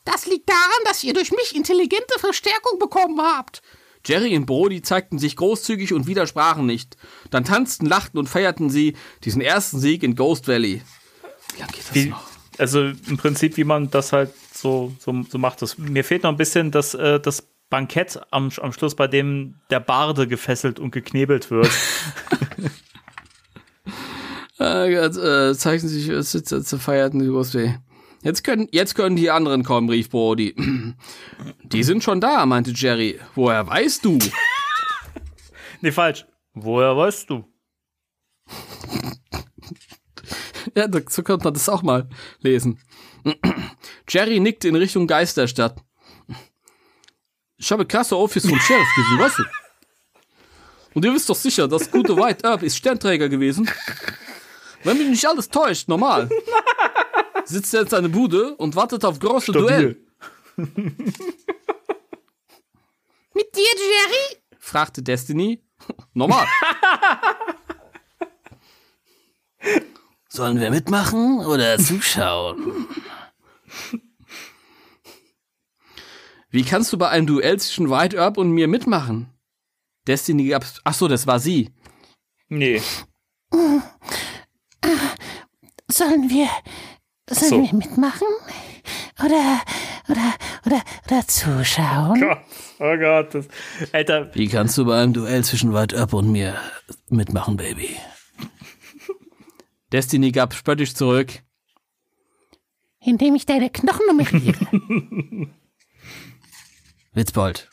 Das 0.04 0.26
liegt 0.26 0.48
daran, 0.48 0.84
dass 0.84 1.04
ihr 1.04 1.14
durch 1.14 1.30
mich 1.30 1.54
intelligente 1.54 2.18
Verstärkung 2.18 2.78
bekommen 2.78 3.20
habt. 3.20 3.62
Jerry 4.04 4.36
und 4.36 4.46
Brody 4.46 4.82
zeigten 4.82 5.18
sich 5.18 5.36
großzügig 5.36 5.92
und 5.92 6.06
widersprachen 6.06 6.66
nicht. 6.66 6.96
Dann 7.30 7.44
tanzten, 7.44 7.86
lachten 7.86 8.18
und 8.18 8.28
feierten 8.28 8.68
sie 8.68 8.96
diesen 9.24 9.40
ersten 9.40 9.78
Sieg 9.78 10.02
in 10.02 10.14
Ghost 10.14 10.48
Valley. 10.48 10.82
Wie 11.54 11.60
lange 11.60 11.72
geht 11.72 11.88
das 11.88 11.94
Wie, 11.94 12.06
noch? 12.06 12.26
also 12.58 12.80
im 12.80 13.16
Prinzip, 13.16 13.56
wie 13.56 13.64
man 13.64 13.90
das 13.90 14.12
halt 14.12 14.32
so, 14.52 14.92
so, 14.98 15.24
so 15.28 15.38
macht. 15.38 15.62
Das, 15.62 15.78
mir 15.78 16.04
fehlt 16.04 16.24
noch 16.24 16.30
ein 16.30 16.36
bisschen 16.36 16.70
das, 16.70 16.94
äh, 16.94 17.20
das 17.20 17.46
Bankett 17.70 18.20
am, 18.30 18.50
am 18.60 18.72
Schluss, 18.72 18.94
bei 18.94 19.06
dem 19.08 19.60
der 19.70 19.80
Barde 19.80 20.26
gefesselt 20.28 20.78
und 20.78 20.90
geknebelt 20.90 21.50
wird. 21.50 21.70
Äh, 24.60 24.94
äh, 24.94 25.54
zeichnen 25.56 25.88
sich 25.90 26.44
zu 26.44 26.78
feierten 26.78 27.26
Ghost 27.26 27.54
Valley. 27.54 27.76
Jetzt 28.22 28.44
können, 28.44 28.68
jetzt 28.70 28.94
können 28.94 29.16
die 29.16 29.30
anderen 29.30 29.64
kommen, 29.64 29.90
rief 29.90 30.10
Brody. 30.10 30.54
Die 31.64 31.82
sind 31.82 32.04
schon 32.04 32.20
da, 32.20 32.46
meinte 32.46 32.70
Jerry. 32.70 33.18
Woher 33.34 33.66
weißt 33.66 34.04
du? 34.04 34.18
nee, 35.82 35.90
falsch. 35.92 36.24
Woher 36.54 36.96
weißt 36.96 37.28
du? 37.30 37.44
Ja, 40.76 40.88
da- 40.88 41.00
so 41.08 41.22
könnte 41.22 41.44
man 41.44 41.54
das 41.54 41.68
auch 41.68 41.82
mal 41.82 42.08
lesen. 42.40 42.80
Jerry 44.08 44.40
nickt 44.40 44.64
in 44.64 44.74
Richtung 44.74 45.06
Geisterstadt. 45.06 45.84
Ich 47.64 47.72
habe 47.72 47.86
krasse 47.86 48.14
Office 48.14 48.46
vom 48.46 48.60
Sheriff 48.60 48.86
gesehen, 48.94 49.18
weißt 49.18 49.38
du? 49.38 49.44
Und 50.92 51.02
ihr 51.02 51.14
wisst 51.14 51.30
doch 51.30 51.34
sicher, 51.34 51.66
das 51.66 51.90
gute 51.90 52.14
White 52.14 52.46
Earp 52.46 52.62
ist 52.62 52.76
Sternträger 52.76 53.30
gewesen. 53.30 53.70
Wenn 54.82 54.98
mich 54.98 55.08
nicht 55.08 55.26
alles 55.26 55.48
täuscht, 55.48 55.88
normal. 55.88 56.28
Sitzt 57.46 57.72
er 57.72 57.80
in 57.80 57.88
seiner 57.88 58.10
Bude 58.10 58.54
und 58.56 58.76
wartet 58.76 59.02
auf 59.06 59.18
große 59.18 59.52
Duell. 59.52 59.96
Mit 60.56 60.76
dir, 63.32 63.62
Jerry? 63.62 64.42
fragte 64.58 65.02
Destiny. 65.02 65.64
Normal. 66.12 66.46
Sollen 70.28 70.60
wir 70.60 70.70
mitmachen 70.70 71.38
oder 71.46 71.78
zuschauen? 71.78 72.88
Wie 76.54 76.62
kannst 76.62 76.92
du 76.92 76.98
bei 76.98 77.08
einem 77.08 77.26
Duell 77.26 77.58
zwischen 77.58 77.90
White 77.90 78.16
Earp 78.16 78.38
und 78.38 78.52
mir 78.52 78.68
mitmachen? 78.68 79.28
Destiny 80.06 80.46
gab's. 80.46 80.80
Ach 80.84 80.94
so, 80.94 81.08
das 81.08 81.26
war 81.26 81.40
sie. 81.40 81.72
Nee. 82.48 82.80
Sollen 85.90 86.30
wir, 86.30 86.48
sollen 87.28 87.50
So. 87.50 87.62
wir 87.64 87.74
mitmachen? 87.74 88.28
Oder, 89.18 89.62
oder, 90.08 90.34
oder, 90.64 90.82
oder 91.06 91.26
zuschauen? 91.26 92.20
Gott, 92.20 92.38
oh 92.78 92.96
Gott. 92.98 93.34
Das, 93.34 93.48
Alter, 93.92 94.32
Wie 94.36 94.46
kannst 94.46 94.78
du 94.78 94.84
bei 94.84 95.02
einem 95.02 95.12
Duell 95.12 95.42
zwischen 95.42 95.74
White 95.74 95.96
Earp 95.96 96.12
und 96.12 96.30
mir 96.30 96.54
mitmachen, 97.08 97.56
Baby? 97.56 97.96
Destiny 99.90 100.30
gab 100.30 100.54
spöttisch 100.54 100.94
zurück. 100.94 101.32
Indem 103.00 103.34
ich 103.34 103.44
deine 103.44 103.70
Knochen 103.70 104.06
nummeriere. 104.06 105.50
Witzbold. 107.14 107.70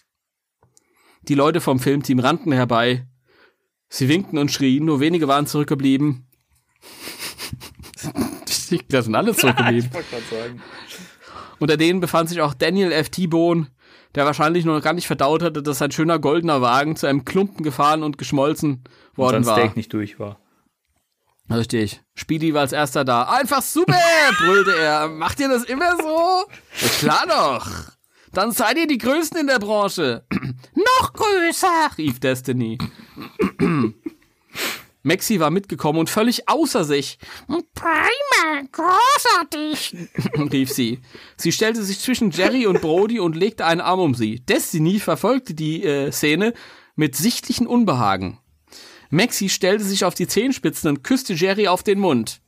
Die 1.24 1.36
Leute 1.36 1.62
vom 1.62 1.80
Filmteam 1.80 2.20
rannten 2.20 2.52
herbei. 2.52 3.08
Sie 3.90 4.08
winkten 4.08 4.38
und 4.38 4.52
schrien, 4.52 4.86
nur 4.86 5.00
wenige 5.00 5.28
waren 5.28 5.48
zurückgeblieben. 5.48 6.28
da 8.90 9.02
sind 9.02 9.16
alle 9.16 9.36
zurückgeblieben. 9.36 9.90
Unter 11.60 11.78
denen 11.78 12.00
befand 12.00 12.30
sich 12.30 12.42
auch 12.42 12.54
Daniel 12.54 12.92
F. 12.92 13.10
T-Bone, 13.10 13.68
der 14.16 14.26
wahrscheinlich 14.26 14.66
noch 14.66 14.82
gar 14.82 14.94
nicht 14.94 15.08
verdaut 15.08 15.44
hatte, 15.44 15.62
dass 15.62 15.80
sein 15.80 15.92
schöner 15.92 16.18
goldener 16.20 16.62
Wagen 16.62 16.96
zu 16.96 17.08
einem 17.08 17.26
Klumpen 17.26 17.64
gefahren 17.64 18.02
und 18.04 18.18
geschmolzen 18.18 18.84
worden 19.16 19.44
Sein 19.44 19.56
war. 19.56 19.60
Steak 19.60 19.76
nicht 19.76 19.94
durch 19.94 20.20
war. 20.20 20.40
Richtig. 21.52 22.02
Speedy 22.16 22.54
war 22.54 22.62
als 22.62 22.72
erster 22.72 23.04
da. 23.04 23.24
Einfach 23.24 23.62
super, 23.62 24.00
brüllte 24.38 24.76
er. 24.78 25.10
Macht 25.10 25.40
ihr 25.40 25.50
das 25.50 25.64
immer 25.64 25.98
so? 25.98 26.46
Klar 27.00 27.26
doch. 27.28 27.92
Dann 28.34 28.52
seid 28.52 28.78
ihr 28.78 28.88
die 28.88 28.98
Größten 28.98 29.40
in 29.40 29.48
der 29.48 29.60
Branche. 29.60 30.24
Noch 30.76 31.14
größer, 31.14 31.91
rief 31.98 32.20
Destiny. 32.20 32.78
Maxi 35.03 35.40
war 35.40 35.49
mitgekommen 35.49 35.98
und 35.99 36.10
völlig 36.12 36.48
außer 36.48 36.84
sich, 36.84 37.18
Prima, 37.48 38.62
großartig. 38.72 39.95
rief 40.52 40.72
sie. 40.72 40.99
Sie 41.38 41.52
stellte 41.52 41.84
sich 41.84 41.99
zwischen 41.99 42.30
Jerry 42.30 42.68
und 42.68 42.82
Brody 42.82 43.20
und 43.20 43.36
legte 43.36 43.66
einen 43.66 43.82
Arm 43.82 43.99
um 43.99 44.14
sie. 44.14 44.41
Destiny 44.41 44.99
verfolgte 44.99 45.56
die 45.56 45.84
äh, 45.84 46.12
Szene 46.12 46.53
mit 46.95 47.16
sichtlichen 47.16 47.66
Unbehagen. 47.66 48.38
Maxi 49.10 49.49
stellte 49.49 49.84
sich 49.84 50.06
auf 50.06 50.14
die 50.14 50.28
Zehenspitzen 50.28 50.90
und 50.90 51.03
küsste 51.03 51.34
Jerry 51.34 51.68
auf 51.68 51.82
den 51.84 51.99
Mund. 51.99 52.40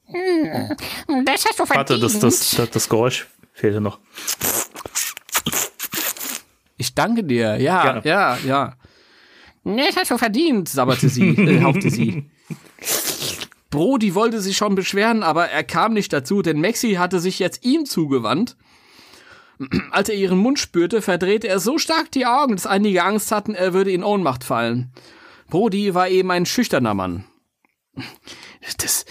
Das 1.25 1.45
hast 1.45 1.59
du 1.59 1.67
Warte, 1.67 1.97
verdient. 1.99 2.03
das, 2.03 2.19
das, 2.19 2.51
das, 2.51 2.69
das 2.69 2.87
Geräusch 2.89 3.27
fehlte 3.53 3.81
noch. 3.81 3.99
Ich 6.83 6.95
danke 6.95 7.23
dir. 7.23 7.55
Ja, 7.61 7.83
Gerne. 7.83 8.01
ja, 8.03 8.37
ja. 8.45 8.73
Das 9.63 9.95
hast 9.95 10.11
du 10.11 10.17
verdient, 10.17 10.67
sabberte 10.67 11.07
sie, 11.07 11.29
äh, 11.37 11.63
hauchte 11.63 11.89
sie. 11.89 12.29
Brody 13.69 14.13
wollte 14.15 14.41
sich 14.41 14.57
schon 14.57 14.75
beschweren, 14.75 15.23
aber 15.23 15.47
er 15.47 15.63
kam 15.63 15.93
nicht 15.93 16.11
dazu, 16.11 16.41
denn 16.41 16.59
Maxi 16.59 16.95
hatte 16.95 17.21
sich 17.21 17.39
jetzt 17.39 17.63
ihm 17.63 17.85
zugewandt. 17.85 18.57
Als 19.91 20.09
er 20.09 20.15
ihren 20.15 20.39
Mund 20.39 20.59
spürte, 20.59 21.01
verdrehte 21.01 21.47
er 21.47 21.59
so 21.59 21.77
stark 21.77 22.11
die 22.11 22.25
Augen, 22.25 22.57
dass 22.57 22.67
einige 22.67 23.05
Angst 23.05 23.31
hatten, 23.31 23.55
er 23.55 23.73
würde 23.73 23.91
in 23.91 24.03
Ohnmacht 24.03 24.43
fallen. 24.43 24.91
Brody 25.49 25.93
war 25.93 26.09
eben 26.09 26.31
ein 26.31 26.45
schüchterner 26.45 26.93
Mann. 26.93 27.23
Das, 28.61 28.75
das, 28.75 29.05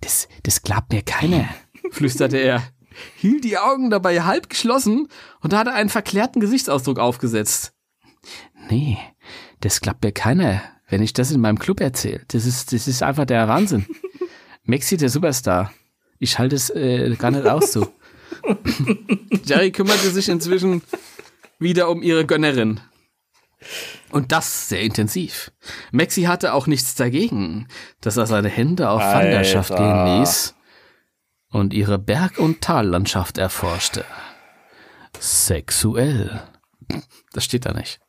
das, 0.00 0.28
das 0.42 0.62
glaubt 0.62 0.92
mir 0.92 1.02
keiner, 1.02 1.48
flüsterte 1.92 2.38
er, 2.38 2.64
hielt 3.16 3.44
die 3.44 3.58
Augen 3.58 3.90
dabei 3.90 4.22
halb 4.22 4.48
geschlossen 4.48 5.08
und 5.40 5.54
hatte 5.54 5.72
einen 5.72 5.90
verklärten 5.90 6.40
Gesichtsausdruck 6.40 6.98
aufgesetzt. 6.98 7.72
Nee, 8.68 8.98
das 9.60 9.80
glaubt 9.80 10.02
mir 10.02 10.12
keiner, 10.12 10.62
wenn 10.88 11.02
ich 11.02 11.12
das 11.12 11.30
in 11.30 11.40
meinem 11.40 11.58
Club 11.58 11.80
erzähle. 11.80 12.22
Das 12.28 12.46
ist, 12.46 12.72
das 12.72 12.88
ist 12.88 13.02
einfach 13.02 13.24
der 13.24 13.48
Wahnsinn. 13.48 13.86
Maxi, 14.64 14.96
der 14.96 15.08
Superstar. 15.08 15.72
Ich 16.18 16.38
halte 16.38 16.56
es 16.56 16.70
äh, 16.70 17.14
gar 17.16 17.30
nicht 17.30 17.46
aus 17.46 17.72
so. 17.72 17.88
Jerry 19.44 19.72
kümmerte 19.72 20.10
sich 20.10 20.28
inzwischen 20.28 20.82
wieder 21.58 21.88
um 21.88 22.02
ihre 22.02 22.26
Gönnerin. 22.26 22.80
Und 24.10 24.32
das 24.32 24.68
sehr 24.68 24.80
intensiv. 24.80 25.52
Maxi 25.92 26.22
hatte 26.22 26.54
auch 26.54 26.66
nichts 26.66 26.94
dagegen, 26.94 27.68
dass 28.00 28.16
er 28.16 28.26
seine 28.26 28.48
Hände 28.48 28.88
auf. 28.88 29.00
Wanderschaft 29.00 29.76
gehen 29.76 30.20
ließ 30.20 30.54
und 31.50 31.72
ihre 31.74 31.98
Berg- 31.98 32.38
und 32.38 32.60
Tallandschaft 32.60 33.38
erforschte. 33.38 34.04
Sexuell. 35.18 36.42
Das 37.32 37.44
steht 37.44 37.66
da 37.66 37.72
nicht. 37.72 38.00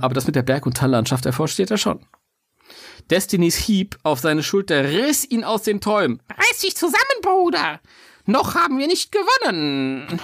Aber 0.00 0.14
das 0.14 0.26
mit 0.26 0.36
der 0.36 0.42
Berg- 0.42 0.66
und 0.66 0.76
Tallandschaft 0.76 1.26
erforscht 1.26 1.54
steht 1.54 1.70
da 1.70 1.78
schon. 1.78 2.06
Destinys 3.10 3.56
Hieb 3.56 3.98
auf 4.02 4.20
seine 4.20 4.42
Schulter 4.42 4.84
riss 4.84 5.24
ihn 5.24 5.44
aus 5.44 5.62
den 5.62 5.80
Träumen. 5.80 6.22
Reiß 6.30 6.60
dich 6.60 6.76
zusammen, 6.76 7.20
Bruder. 7.22 7.80
Noch 8.26 8.54
haben 8.54 8.78
wir 8.78 8.86
nicht 8.86 9.12
gewonnen. 9.12 10.20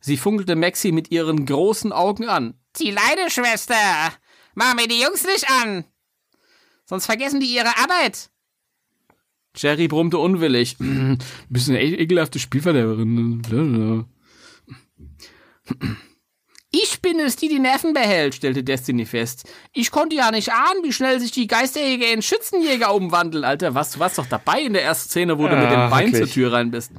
Sie 0.00 0.16
funkelte 0.16 0.56
Maxi 0.56 0.92
mit 0.92 1.10
ihren 1.10 1.46
großen 1.46 1.92
Augen 1.92 2.28
an. 2.28 2.54
Die 2.76 2.90
Leide, 2.90 3.30
Schwester. 3.30 3.74
Mach 4.54 4.74
mir 4.74 4.86
die 4.86 5.00
Jungs 5.00 5.24
nicht 5.24 5.48
an. 5.48 5.84
Sonst 6.84 7.06
vergessen 7.06 7.40
die 7.40 7.46
ihre 7.46 7.76
Arbeit. 7.78 8.30
Jerry 9.56 9.88
brummte 9.88 10.18
unwillig. 10.18 10.76
Bisschen 11.48 11.76
e 11.76 11.94
ekelhafte 11.94 12.38
Spielverderberin. 12.38 14.06
Ich 16.70 17.02
bin 17.02 17.20
es, 17.20 17.36
die 17.36 17.48
die 17.48 17.58
Nerven 17.58 17.92
behält, 17.92 18.34
stellte 18.34 18.64
Destiny 18.64 19.04
fest. 19.04 19.46
Ich 19.74 19.90
konnte 19.90 20.16
ja 20.16 20.30
nicht 20.30 20.52
ahnen, 20.52 20.82
wie 20.82 20.92
schnell 20.92 21.20
sich 21.20 21.30
die 21.30 21.46
Geisterjäger 21.46 22.10
in 22.12 22.22
Schützenjäger 22.22 22.94
umwandeln. 22.94 23.44
Alter, 23.44 23.74
was, 23.74 23.92
du 23.92 23.98
warst 23.98 24.16
doch 24.16 24.26
dabei 24.26 24.62
in 24.62 24.72
der 24.72 24.82
ersten 24.82 25.10
Szene, 25.10 25.38
wo 25.38 25.46
du 25.46 25.54
mit 25.54 25.70
dem 25.70 25.90
Bein 25.90 26.12
wirklich. 26.12 26.32
zur 26.32 26.34
Tür 26.34 26.52
rein 26.54 26.70
bist. 26.70 26.92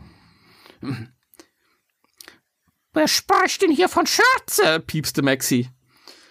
Wer 2.94 3.08
spricht 3.08 3.64
denn 3.64 3.72
hier 3.72 3.90
von 3.90 4.06
Schürze? 4.06 4.80
Piepste 4.86 5.24
Maxi. 5.24 5.70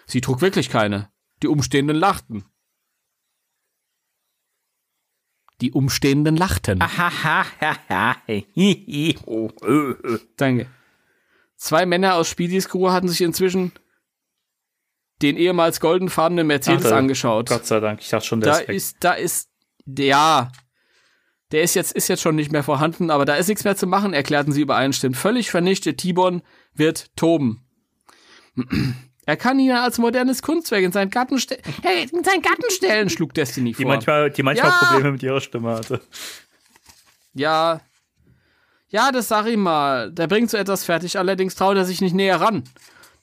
Sie 0.06 0.20
trug 0.20 0.40
wirklich 0.40 0.70
keine. 0.70 1.10
Die 1.42 1.48
Umstehenden 1.48 1.96
lachten. 1.96 2.44
Die 5.62 5.70
Umstehenden 5.70 6.36
lachten. 6.36 6.80
Danke. 10.36 10.66
Zwei 11.56 11.86
Männer 11.86 12.16
aus 12.16 12.28
Speedys 12.28 12.68
Crew 12.68 12.90
hatten 12.90 13.08
sich 13.08 13.20
inzwischen 13.20 13.70
den 15.22 15.36
ehemals 15.36 15.78
goldenfarbenen 15.78 16.48
Mercedes 16.48 16.86
Ach, 16.86 16.90
da- 16.90 16.98
angeschaut. 16.98 17.48
Gott 17.48 17.64
sei 17.64 17.78
Dank. 17.78 18.00
Ich 18.00 18.08
dachte 18.08 18.26
schon, 18.26 18.40
der 18.40 18.54
da 18.54 18.58
ist 18.58 18.68
weg. 18.68 18.76
ist, 18.76 18.96
da 18.98 19.12
ist, 19.12 19.50
ja, 19.86 20.50
der 21.52 21.62
ist 21.62 21.74
jetzt, 21.74 21.92
ist 21.92 22.08
jetzt 22.08 22.22
schon 22.22 22.34
nicht 22.34 22.50
mehr 22.50 22.64
vorhanden, 22.64 23.12
aber 23.12 23.24
da 23.24 23.36
ist 23.36 23.46
nichts 23.46 23.62
mehr 23.62 23.76
zu 23.76 23.86
machen, 23.86 24.14
erklärten 24.14 24.50
sie 24.50 24.62
übereinstimmend. 24.62 25.16
Völlig 25.16 25.52
vernichtet, 25.52 25.98
Tibon 25.98 26.42
wird 26.74 27.16
toben. 27.16 27.64
Er 29.24 29.36
kann 29.36 29.58
ihn 29.60 29.70
als 29.70 29.98
modernes 29.98 30.42
Kunstwerk 30.42 30.82
in 30.82 30.90
seinen 30.92 31.10
Garten, 31.10 31.38
ste 31.38 31.58
hey, 31.82 32.08
in 32.12 32.24
seinen 32.24 32.42
Garten 32.42 32.68
stellen, 32.70 33.08
schlug 33.08 33.34
Destiny 33.34 33.72
die 33.72 33.82
vor. 33.84 33.92
manchmal, 33.92 34.30
die 34.30 34.42
manchmal 34.42 34.70
Ja. 34.70 34.76
Probleme 34.78 35.12
mit 35.12 35.22
ihrer 35.22 35.40
Stimme 35.40 35.70
hatte. 35.70 36.00
Ja. 37.34 37.80
Ja, 38.88 39.10
das 39.12 39.28
sag 39.28 39.46
ich 39.46 39.56
mal. 39.56 40.10
Der 40.12 40.26
bringt 40.26 40.50
so 40.50 40.56
etwas 40.56 40.84
fertig, 40.84 41.18
allerdings 41.18 41.54
traut 41.54 41.76
er 41.76 41.84
sich 41.84 42.00
nicht 42.00 42.14
näher 42.14 42.40
ran. 42.40 42.64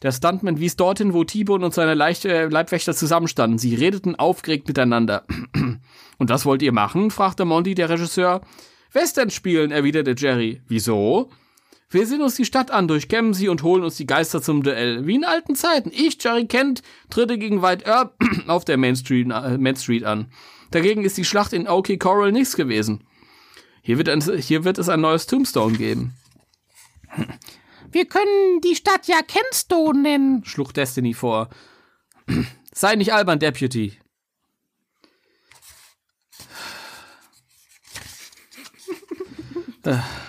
Der 0.01 0.11
Stuntman 0.13 0.59
wies 0.59 0.77
dorthin, 0.77 1.13
wo 1.13 1.25
Tibon 1.25 1.63
und 1.63 1.73
seine 1.73 1.93
Leicht 1.93 2.23
äh, 2.23 2.45
Leibwächter 2.47 2.95
zusammenstanden. 2.95 3.59
Sie 3.59 3.75
redeten 3.75 4.15
aufgeregt 4.15 4.67
miteinander. 4.69 5.25
und 6.17 6.29
was 6.29 6.45
wollt 6.45 6.61
ihr 6.61 6.71
machen? 6.71 7.11
fragte 7.11 7.43
Monty, 7.43 7.75
der 7.75 7.89
Regisseur. 7.89 8.41
Western 8.93 9.29
spielen, 9.29 9.71
erwiderte 9.71 10.15
Jerry. 10.17 10.61
Wieso? 10.67 11.29
Wir 11.91 12.05
sehen 12.05 12.21
uns 12.21 12.35
die 12.35 12.45
Stadt 12.45 12.69
an, 12.69 12.87
durchkämmen 12.87 13.33
sie 13.33 13.49
und 13.49 13.63
holen 13.63 13.83
uns 13.83 13.97
die 13.97 14.05
Geister 14.05 14.43
zum 14.43 14.61
Duell. 14.61 15.07
Wie 15.07 15.15
in 15.15 15.25
alten 15.25 15.55
Zeiten. 15.55 15.91
Ich, 15.91 16.23
Jerry 16.23 16.45
Kent, 16.45 16.83
tritte 17.09 17.39
gegen 17.39 17.63
White 17.63 17.87
Earp 17.87 18.15
auf 18.47 18.63
der 18.63 18.77
Main 18.77 18.95
Street, 18.95 19.27
äh, 19.31 19.57
Main 19.57 19.75
Street 19.75 20.03
an. 20.03 20.31
Dagegen 20.69 21.03
ist 21.03 21.17
die 21.17 21.25
Schlacht 21.25 21.51
in 21.51 21.67
OK 21.67 21.97
Coral 21.97 22.31
nichts 22.31 22.55
gewesen. 22.55 23.03
Hier 23.81 23.97
wird, 23.97 24.07
ein, 24.07 24.21
hier 24.21 24.65
wird 24.65 24.77
es 24.77 24.87
ein 24.87 25.01
neues 25.01 25.25
Tombstone 25.25 25.77
geben, 25.77 26.13
Wir 27.91 28.05
können 28.05 28.61
die 28.63 28.75
Stadt 28.75 29.07
ja 29.07 29.23
Kenstone 29.23 29.99
nennen. 29.99 30.45
schlug 30.45 30.75
Destiny 30.75 31.15
vor. 31.15 31.49
Sei 32.71 32.95
nicht 32.95 33.13
albern, 33.13 33.39
Deputy. 33.39 33.97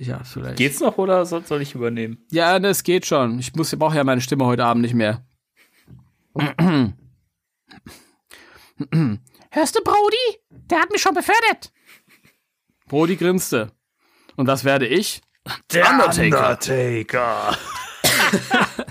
Ja, 0.00 0.24
vielleicht. 0.24 0.56
Geht's 0.56 0.80
noch 0.80 0.96
oder 0.96 1.26
soll, 1.26 1.44
soll 1.44 1.60
ich 1.60 1.74
übernehmen? 1.74 2.24
Ja, 2.30 2.58
das 2.58 2.84
geht 2.84 3.04
schon. 3.04 3.38
Ich 3.38 3.54
muss, 3.54 3.70
ich 3.70 3.78
brauche 3.78 3.96
ja 3.96 4.02
meine 4.02 4.22
Stimme 4.22 4.46
heute 4.46 4.64
Abend 4.64 4.80
nicht 4.80 4.94
mehr. 4.94 5.26
Hörst 9.50 9.76
du, 9.76 9.84
Brody? 9.84 10.40
Der 10.48 10.80
hat 10.80 10.90
mich 10.90 11.02
schon 11.02 11.12
befördert. 11.12 11.70
Brody 12.88 13.16
grinste. 13.16 13.72
Und 14.36 14.46
was 14.46 14.64
werde 14.64 14.86
ich? 14.86 15.20
Der 15.70 15.90
Undertaker. 15.90 16.50
Undertaker. 16.50 17.58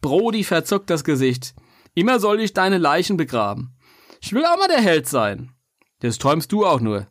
Brody 0.00 0.42
verzog 0.42 0.88
das 0.88 1.04
Gesicht. 1.04 1.54
Immer 1.94 2.18
soll 2.18 2.40
ich 2.40 2.52
deine 2.52 2.78
Leichen 2.78 3.16
begraben. 3.16 3.76
Ich 4.20 4.32
will 4.32 4.44
auch 4.44 4.58
mal 4.58 4.66
der 4.66 4.82
Held 4.82 5.06
sein. 5.06 5.52
Das 6.00 6.18
träumst 6.18 6.50
du 6.50 6.66
auch 6.66 6.80
nur. 6.80 7.06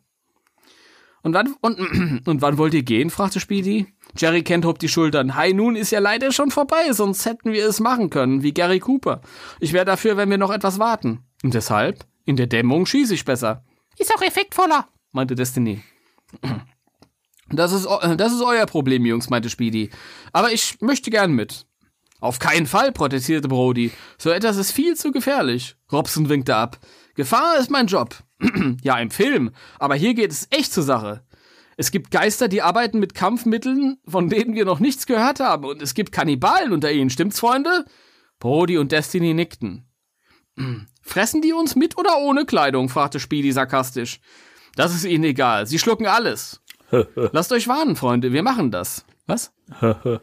Und 1.24 1.32
wann, 1.32 1.54
und, 1.62 1.78
und 2.28 2.42
wann 2.42 2.58
wollt 2.58 2.74
ihr 2.74 2.82
gehen? 2.82 3.10
fragte 3.10 3.40
Speedy. 3.40 3.86
Jerry 4.16 4.42
Kent 4.44 4.64
hob 4.64 4.78
die 4.78 4.88
Schultern. 4.90 5.34
Hi, 5.34 5.52
nun 5.52 5.74
ist 5.74 5.90
ja 5.90 5.98
leider 5.98 6.30
schon 6.30 6.50
vorbei, 6.52 6.92
sonst 6.92 7.24
hätten 7.24 7.52
wir 7.52 7.66
es 7.66 7.80
machen 7.80 8.10
können, 8.10 8.42
wie 8.42 8.52
Gary 8.52 8.78
Cooper. 8.78 9.22
Ich 9.58 9.72
wäre 9.72 9.86
dafür, 9.86 10.16
wenn 10.16 10.30
wir 10.30 10.38
noch 10.38 10.52
etwas 10.52 10.78
warten. 10.78 11.24
Und 11.42 11.54
deshalb? 11.54 12.04
In 12.26 12.36
der 12.36 12.46
Dämmung 12.46 12.86
schieße 12.86 13.14
ich 13.14 13.24
besser, 13.24 13.64
Ist 13.98 14.14
auch 14.14 14.22
effektvoller. 14.22 14.88
meinte 15.10 15.34
Destiny. 15.34 15.82
Das 17.50 17.72
ist, 17.72 17.86
das 18.16 18.32
ist 18.32 18.40
euer 18.40 18.64
Problem, 18.64 19.04
Jungs, 19.04 19.28
meinte 19.28 19.50
Speedy. 19.50 19.90
Aber 20.32 20.50
ich 20.50 20.80
möchte 20.80 21.10
gern 21.10 21.32
mit. 21.32 21.66
Auf 22.18 22.38
keinen 22.38 22.64
Fall, 22.64 22.90
protestierte 22.90 23.48
Brody. 23.48 23.92
So 24.16 24.30
etwas 24.30 24.56
ist 24.56 24.72
viel 24.72 24.96
zu 24.96 25.12
gefährlich. 25.12 25.76
Robson 25.92 26.30
winkte 26.30 26.56
ab. 26.56 26.78
Gefahr 27.14 27.58
ist 27.58 27.70
mein 27.70 27.86
Job. 27.86 28.16
Ja, 28.82 28.98
im 28.98 29.10
Film. 29.10 29.50
Aber 29.78 29.94
hier 29.94 30.14
geht 30.14 30.30
es 30.30 30.48
echt 30.50 30.72
zur 30.72 30.82
Sache. 30.82 31.24
Es 31.76 31.90
gibt 31.90 32.10
Geister, 32.10 32.48
die 32.48 32.62
arbeiten 32.62 33.00
mit 33.00 33.14
Kampfmitteln, 33.14 33.98
von 34.06 34.28
denen 34.28 34.54
wir 34.54 34.64
noch 34.64 34.80
nichts 34.80 35.06
gehört 35.06 35.40
haben. 35.40 35.64
Und 35.64 35.82
es 35.82 35.94
gibt 35.94 36.12
Kannibalen 36.12 36.72
unter 36.72 36.92
ihnen, 36.92 37.10
stimmt's, 37.10 37.40
Freunde? 37.40 37.84
Brody 38.38 38.78
und 38.78 38.92
Destiny 38.92 39.34
nickten. 39.34 39.88
Fressen 41.02 41.42
die 41.42 41.52
uns 41.52 41.74
mit 41.74 41.98
oder 41.98 42.18
ohne 42.18 42.46
Kleidung? 42.46 42.88
fragte 42.88 43.20
Speedy 43.20 43.52
sarkastisch. 43.52 44.20
Das 44.76 44.94
ist 44.94 45.04
ihnen 45.04 45.24
egal. 45.24 45.66
Sie 45.66 45.78
schlucken 45.78 46.06
alles. 46.06 46.62
Lasst 47.32 47.52
euch 47.52 47.68
warnen, 47.68 47.96
Freunde. 47.96 48.32
Wir 48.32 48.42
machen 48.42 48.70
das. 48.70 49.04
Was? 49.26 49.52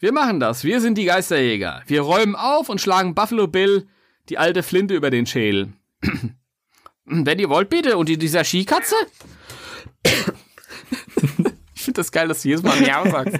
Wir 0.00 0.12
machen 0.12 0.40
das. 0.40 0.64
Wir 0.64 0.80
sind 0.80 0.98
die 0.98 1.04
Geisterjäger. 1.04 1.82
Wir 1.86 2.00
räumen 2.00 2.34
auf 2.34 2.68
und 2.68 2.80
schlagen 2.80 3.14
Buffalo 3.14 3.46
Bill 3.46 3.86
die 4.28 4.38
alte 4.38 4.62
Flinte 4.62 4.94
über 4.94 5.10
den 5.10 5.26
Schädel. 5.26 5.72
Wenn 7.04 7.38
ihr 7.38 7.48
wollt, 7.48 7.68
bitte. 7.70 7.96
Und 7.98 8.08
die- 8.08 8.18
dieser 8.18 8.44
Skikatze? 8.44 8.94
ich 11.74 11.82
finde 11.82 11.98
das 12.00 12.12
geil, 12.12 12.28
dass 12.28 12.42
du 12.42 12.48
jedes 12.48 12.62
Mal 12.62 12.80
Miau 12.80 13.10
sagst. 13.10 13.38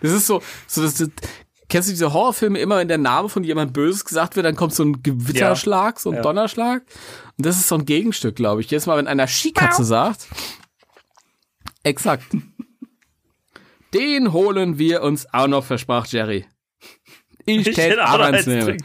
Das 0.00 0.12
ist 0.12 0.26
so, 0.26 0.42
so 0.66 0.82
das, 0.82 0.94
das, 0.94 1.10
kennst 1.68 1.88
du 1.88 1.92
diese 1.92 2.12
Horrorfilme 2.12 2.58
immer, 2.58 2.78
wenn 2.78 2.88
der 2.88 2.98
Name 2.98 3.28
von 3.28 3.44
jemandem 3.44 3.72
Böses 3.72 4.04
gesagt 4.04 4.36
wird, 4.36 4.46
dann 4.46 4.56
kommt 4.56 4.74
so 4.74 4.82
ein 4.84 5.02
Gewitterschlag, 5.02 6.00
so 6.00 6.10
ein 6.10 6.16
Ja. 6.16 6.22
Donnerschlag. 6.22 6.82
Und 7.36 7.46
das 7.46 7.56
ist 7.56 7.68
so 7.68 7.76
ein 7.76 7.84
Gegenstück, 7.86 8.36
glaube 8.36 8.60
ich. 8.62 8.70
Jedes 8.70 8.86
Mal, 8.86 8.96
wenn 8.98 9.06
einer 9.06 9.26
Skikatze 9.26 9.84
sagt. 9.84 10.26
Exakt. 11.82 12.24
Den 13.94 14.32
holen 14.32 14.78
wir 14.78 15.02
uns 15.02 15.26
auch 15.34 15.48
noch, 15.48 15.64
versprach 15.64 16.06
Jerry. 16.06 16.46
Ich 17.44 17.66
Ich 17.66 17.76
hätte 17.76 18.08
auch 18.08 18.18
eins 18.20 18.46
Nehmen. 18.46 18.78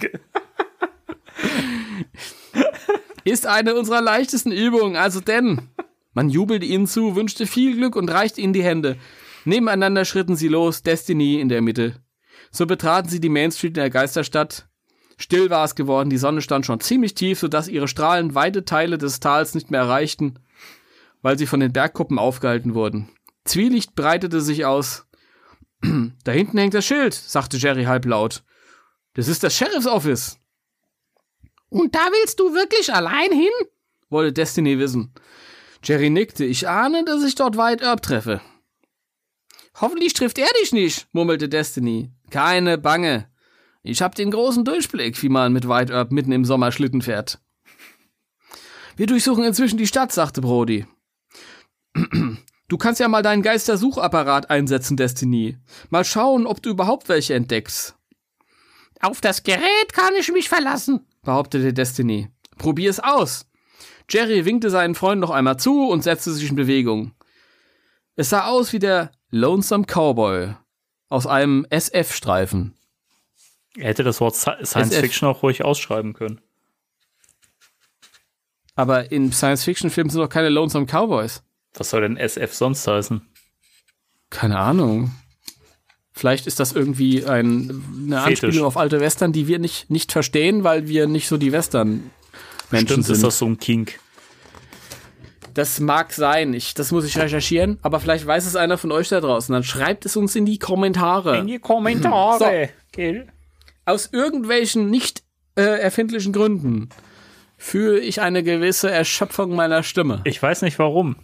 Ist 3.28 3.46
eine 3.46 3.76
unserer 3.76 4.00
leichtesten 4.02 4.54
Übungen, 4.54 4.96
also 4.96 5.20
denn. 5.20 5.68
Man 6.14 6.30
jubelte 6.30 6.66
ihnen 6.66 6.88
zu, 6.88 7.18
wünschte 7.18 7.46
viel 7.46 7.76
Glück 7.76 7.98
und 7.98 8.10
reichte 8.10 8.40
ihnen 8.40 8.54
die 8.54 8.64
Hände. 8.64 8.96
Nebeneinander 9.44 10.06
schritten 10.06 10.38
sie 10.38 10.48
los, 10.48 10.82
Destiny 10.82 11.42
in 11.42 11.50
der 11.50 11.62
Mitte. 11.62 11.98
So 12.52 12.66
betraten 12.66 13.10
sie 13.10 13.20
die 13.20 13.28
Main 13.28 13.52
Street 13.52 13.72
in 13.72 13.82
der 13.82 13.90
Geisterstadt. 13.90 14.70
Still 15.18 15.50
war 15.50 15.66
es 15.66 15.76
geworden, 15.76 16.10
die 16.10 16.18
Sonne 16.18 16.42
stand 16.42 16.66
schon 16.66 16.80
ziemlich 16.80 17.16
tief, 17.16 17.40
sodass 17.40 17.68
ihre 17.68 17.90
Strahlen 17.90 18.34
weite 18.34 18.64
Teile 18.64 18.98
des 18.98 19.20
Tals 19.20 19.56
nicht 19.56 19.72
mehr 19.72 19.82
erreichten, 19.82 20.40
weil 21.22 21.38
sie 21.38 21.48
von 21.48 21.60
den 21.60 21.74
Bergkuppen 21.74 22.20
aufgehalten 22.20 22.76
wurden. 22.76 23.10
Zwielicht 23.44 23.94
breitete 23.94 24.40
sich 24.40 24.64
aus. 24.64 25.06
da 26.24 26.32
hinten 26.32 26.60
hängt 26.60 26.76
das 26.76 26.86
Schild, 26.86 27.14
sagte 27.14 27.58
Jerry 27.58 27.84
halblaut. 27.84 28.46
Das 29.16 29.28
ist 29.28 29.44
das 29.44 29.54
Sheriff's 29.54 29.86
Office. 29.86 30.37
Und 31.70 31.96
da 31.96 32.08
willst 32.12 32.40
du 32.40 32.54
wirklich 32.54 32.94
allein 32.94 33.32
hin? 33.32 33.52
wollte 34.10 34.34
Destiny 34.34 34.80
wissen. 34.80 35.14
Jerry 35.84 36.10
nickte. 36.10 36.46
Ich 36.46 36.68
ahne, 36.68 37.04
dass 37.06 37.24
ich 37.24 37.36
dort 37.36 37.58
White 37.58 37.86
Herb 37.86 38.02
treffe. 38.02 38.42
Hoffentlich 39.80 40.14
trifft 40.14 40.38
er 40.40 40.50
dich 40.62 40.72
nicht, 40.72 41.08
murmelte 41.12 41.50
Destiny. 41.50 42.12
Keine 42.32 42.78
Bange. 42.78 43.30
Ich 43.84 44.02
hab 44.02 44.16
den 44.16 44.32
großen 44.32 44.66
Durchblick, 44.66 45.22
wie 45.22 45.30
man 45.30 45.54
mit 45.54 45.68
White 45.70 45.94
Herb 45.94 46.12
mitten 46.12 46.32
im 46.32 46.46
Sommer 46.46 46.72
Schlitten 46.72 47.02
fährt. 47.02 47.40
Wir 48.96 49.06
durchsuchen 49.06 49.44
inzwischen 49.44 49.78
die 49.78 49.88
Stadt, 49.88 50.12
sagte 50.12 50.42
Brody. 50.42 50.86
Du 52.68 52.78
kannst 52.78 53.00
ja 53.00 53.08
mal 53.08 53.22
deinen 53.22 53.44
Geistersuchapparat 53.44 54.50
einsetzen, 54.50 54.98
Destiny. 54.98 55.58
Mal 55.90 56.04
schauen, 56.04 56.46
ob 56.48 56.62
du 56.62 56.70
überhaupt 56.70 57.08
welche 57.08 57.34
entdeckst, 57.34 57.96
Auf 59.00 59.22
das 59.22 59.44
Gerät 59.44 59.94
kann 59.94 60.16
ich 60.16 60.32
mich 60.32 60.50
verlassen. 60.50 61.06
Behauptete 61.28 61.74
Destiny. 61.74 62.30
Probier 62.58 62.90
es 62.90 63.00
aus. 63.02 63.46
Jerry 64.10 64.46
winkte 64.46 64.70
seinen 64.70 64.96
Freund 64.96 65.20
noch 65.20 65.30
einmal 65.30 65.58
zu 65.60 65.90
und 65.90 66.02
setzte 66.02 66.32
sich 66.32 66.50
in 66.50 66.56
Bewegung. 66.56 67.12
Es 68.16 68.30
sah 68.30 68.46
aus 68.48 68.72
wie 68.72 68.80
der 68.80 69.12
Lonesome 69.30 69.84
Cowboy 69.86 70.56
aus 71.10 71.28
einem 71.28 71.66
SF-Streifen. 71.70 72.76
Er 73.76 73.90
hätte 73.90 74.04
das 74.04 74.22
Wort 74.22 74.36
Sci- 74.36 74.66
Science 74.66 74.94
SF. 74.94 75.02
Fiction 75.02 75.28
auch 75.28 75.44
ruhig 75.44 75.64
ausschreiben 75.66 76.14
können. 76.14 76.40
Aber 78.76 79.12
in 79.12 79.32
Science-Fiction-Filmen 79.34 80.10
sind 80.10 80.22
doch 80.22 80.30
keine 80.30 80.50
Lonesome 80.50 80.86
Cowboys. 80.86 81.44
Was 81.74 81.90
soll 81.90 82.02
denn 82.02 82.16
SF 82.18 82.54
sonst 82.54 82.88
heißen? 82.88 83.22
Keine 84.30 84.58
Ahnung. 84.58 85.12
Vielleicht 86.18 86.48
ist 86.48 86.60
das 86.60 86.72
irgendwie 86.72 87.24
ein, 87.26 87.84
eine 88.08 88.22
Fetisch. 88.24 88.44
Anspielung 88.44 88.66
auf 88.66 88.76
alte 88.76 89.00
Western, 89.00 89.34
die 89.34 89.48
wir 89.48 89.60
nicht, 89.60 89.90
nicht 89.92 90.12
verstehen, 90.12 90.64
weil 90.64 90.88
wir 90.88 91.06
nicht 91.06 91.28
so 91.28 91.38
die 91.38 91.52
Western-Menschen 91.52 92.88
Stimmt, 92.88 93.06
sind. 93.06 93.14
ist 93.14 93.24
das 93.24 93.38
so 93.38 93.46
ein 93.46 93.60
Kink. 93.60 94.00
Das 95.54 95.80
mag 95.80 96.12
sein. 96.14 96.56
Ich, 96.56 96.74
das 96.74 96.92
muss 96.92 97.06
ich 97.06 97.18
recherchieren. 97.20 97.78
Aber 97.84 98.00
vielleicht 98.00 98.26
weiß 98.26 98.48
es 98.48 98.56
einer 98.56 98.80
von 98.80 98.92
euch 98.92 99.10
da 99.10 99.22
draußen. 99.22 99.54
Dann 99.54 99.64
schreibt 99.64 100.08
es 100.08 100.16
uns 100.18 100.36
in 100.36 100.46
die 100.48 100.58
Kommentare. 100.58 101.46
die 101.46 101.60
Kommentare. 101.60 102.70
Gell? 102.92 103.28
Aus 103.86 104.10
irgendwelchen 104.12 104.90
nicht 104.90 105.24
äh, 105.56 105.62
erfindlichen 105.62 106.34
Gründen 106.34 106.90
fühle 107.58 108.00
ich 108.00 108.22
eine 108.22 108.42
gewisse 108.44 108.90
Erschöpfung 108.90 109.56
meiner 109.56 109.84
Stimme. 109.84 110.22
Ich 110.24 110.42
weiß 110.42 110.64
nicht 110.64 110.80
warum. 110.80 111.16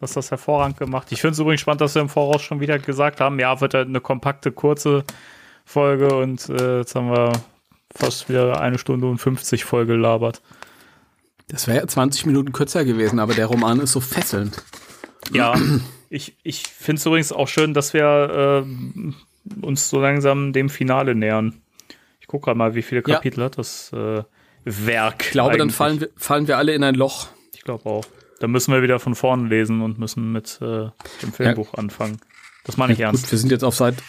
Du 0.00 0.04
hast 0.04 0.16
das 0.16 0.30
hervorragend 0.30 0.78
gemacht. 0.78 1.08
Ich 1.10 1.20
finde 1.20 1.32
es 1.32 1.38
übrigens 1.38 1.60
spannend, 1.60 1.82
dass 1.82 1.94
wir 1.94 2.00
im 2.00 2.08
Voraus 2.08 2.40
schon 2.40 2.58
wieder 2.58 2.78
gesagt 2.78 3.20
haben, 3.20 3.38
ja, 3.38 3.60
wird 3.60 3.74
halt 3.74 3.86
eine 3.86 4.00
kompakte, 4.00 4.50
kurze 4.50 5.04
Folge 5.66 6.14
und 6.16 6.48
äh, 6.48 6.78
jetzt 6.78 6.94
haben 6.94 7.10
wir 7.10 7.32
fast 7.94 8.30
wieder 8.30 8.62
eine 8.62 8.78
Stunde 8.78 9.06
und 9.08 9.18
50 9.18 9.66
voll 9.66 9.84
gelabert. 9.84 10.40
Das 11.48 11.68
wäre 11.68 11.86
20 11.86 12.24
Minuten 12.24 12.52
kürzer 12.52 12.86
gewesen, 12.86 13.18
aber 13.18 13.34
der 13.34 13.44
Roman 13.44 13.78
ist 13.80 13.92
so 13.92 14.00
fesselnd. 14.00 14.64
Ja, 15.32 15.54
ich, 16.08 16.34
ich 16.44 16.62
finde 16.66 16.98
es 16.98 17.04
übrigens 17.04 17.30
auch 17.30 17.48
schön, 17.48 17.74
dass 17.74 17.92
wir 17.92 18.62
ähm, 18.64 19.14
uns 19.60 19.90
so 19.90 20.00
langsam 20.00 20.54
dem 20.54 20.70
Finale 20.70 21.14
nähern. 21.14 21.60
Ich 22.22 22.26
gucke 22.26 22.46
gerade 22.46 22.56
mal, 22.56 22.74
wie 22.74 22.82
viele 22.82 23.02
Ja. 23.06 23.16
Kapitel 23.16 23.44
hat 23.44 23.58
das 23.58 23.92
äh, 23.92 24.22
Werk. 24.64 25.26
Ich 25.26 25.32
glaube, 25.32 25.58
dann 25.58 25.62
eigentlich. 25.62 25.76
fallen 25.76 26.00
wir, 26.00 26.08
fallen 26.16 26.48
wir 26.48 26.56
alle 26.56 26.72
in 26.72 26.84
ein 26.84 26.94
Loch. 26.94 27.28
Ich 27.54 27.64
glaube 27.64 27.84
auch. 27.84 28.06
Dann 28.40 28.50
müssen 28.50 28.72
wir 28.72 28.82
wieder 28.82 28.98
von 28.98 29.14
vorne 29.14 29.48
lesen 29.48 29.82
und 29.82 29.98
müssen 29.98 30.32
mit 30.32 30.58
äh, 30.60 30.88
dem 31.22 31.32
Filmbuch 31.32 31.74
anfangen. 31.74 32.20
Das 32.64 32.76
meine 32.76 32.94
ich 32.94 33.00
ernst. 33.00 33.24
Gut, 33.24 33.32
wir 33.32 33.38
sind 33.38 33.52
jetzt 33.52 33.62
auf 33.62 33.76
Seite, 33.76 34.02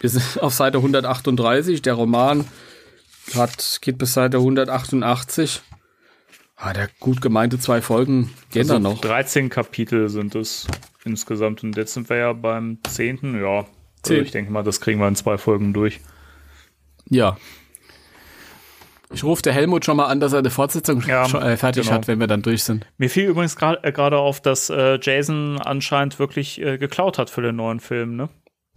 wir 0.00 0.10
sind 0.10 0.24
auf 0.42 0.52
Seite 0.52 0.78
138. 0.78 1.82
Der 1.82 1.94
Roman 1.94 2.44
hat, 3.34 3.78
geht 3.82 3.98
bis 3.98 4.14
Seite 4.14 4.38
188. 4.38 5.62
Ah, 6.56 6.72
der 6.72 6.88
gut 7.00 7.20
gemeinte 7.20 7.58
zwei 7.58 7.82
Folgen 7.82 8.32
gehen 8.50 8.62
Also 8.62 8.74
dann 8.74 8.82
noch. 8.82 9.00
13 9.02 9.50
Kapitel 9.50 10.08
sind 10.08 10.34
es 10.34 10.66
insgesamt 11.04 11.62
und 11.62 11.76
jetzt 11.76 11.92
sind 11.92 12.08
wir 12.08 12.16
ja 12.16 12.32
beim 12.32 12.78
10. 12.88 13.38
Ja, 13.38 13.58
also 13.58 13.66
Zehn. 14.02 14.24
ich 14.24 14.30
denke 14.30 14.50
mal, 14.52 14.62
das 14.62 14.80
kriegen 14.80 14.98
wir 14.98 15.08
in 15.08 15.16
zwei 15.16 15.36
Folgen 15.36 15.74
durch. 15.74 16.00
Ja. 17.10 17.36
Ich 19.12 19.22
rufe 19.24 19.42
der 19.42 19.52
Helmut 19.52 19.84
schon 19.84 19.96
mal 19.96 20.06
an, 20.06 20.20
dass 20.20 20.32
er 20.32 20.40
eine 20.40 20.50
Fortsetzung 20.50 21.00
Ja, 21.06 21.28
schon, 21.28 21.42
äh, 21.42 21.56
fertig 21.56 21.84
genau. 21.84 21.94
hat, 21.96 22.08
wenn 22.08 22.18
wir 22.18 22.26
dann 22.26 22.42
durch 22.42 22.64
sind. 22.64 22.86
Mir 22.98 23.08
fiel 23.08 23.26
übrigens 23.28 23.54
äh, 23.60 23.92
gerade 23.92 24.18
auf, 24.18 24.40
dass 24.40 24.68
äh, 24.70 24.98
Jason 25.00 25.60
anscheinend 25.62 26.18
wirklich 26.18 26.60
äh, 26.60 26.76
geklaut 26.78 27.18
hat 27.18 27.30
für 27.30 27.42
den 27.42 27.56
neuen 27.56 27.80
Film, 27.80 28.16
ne? 28.16 28.28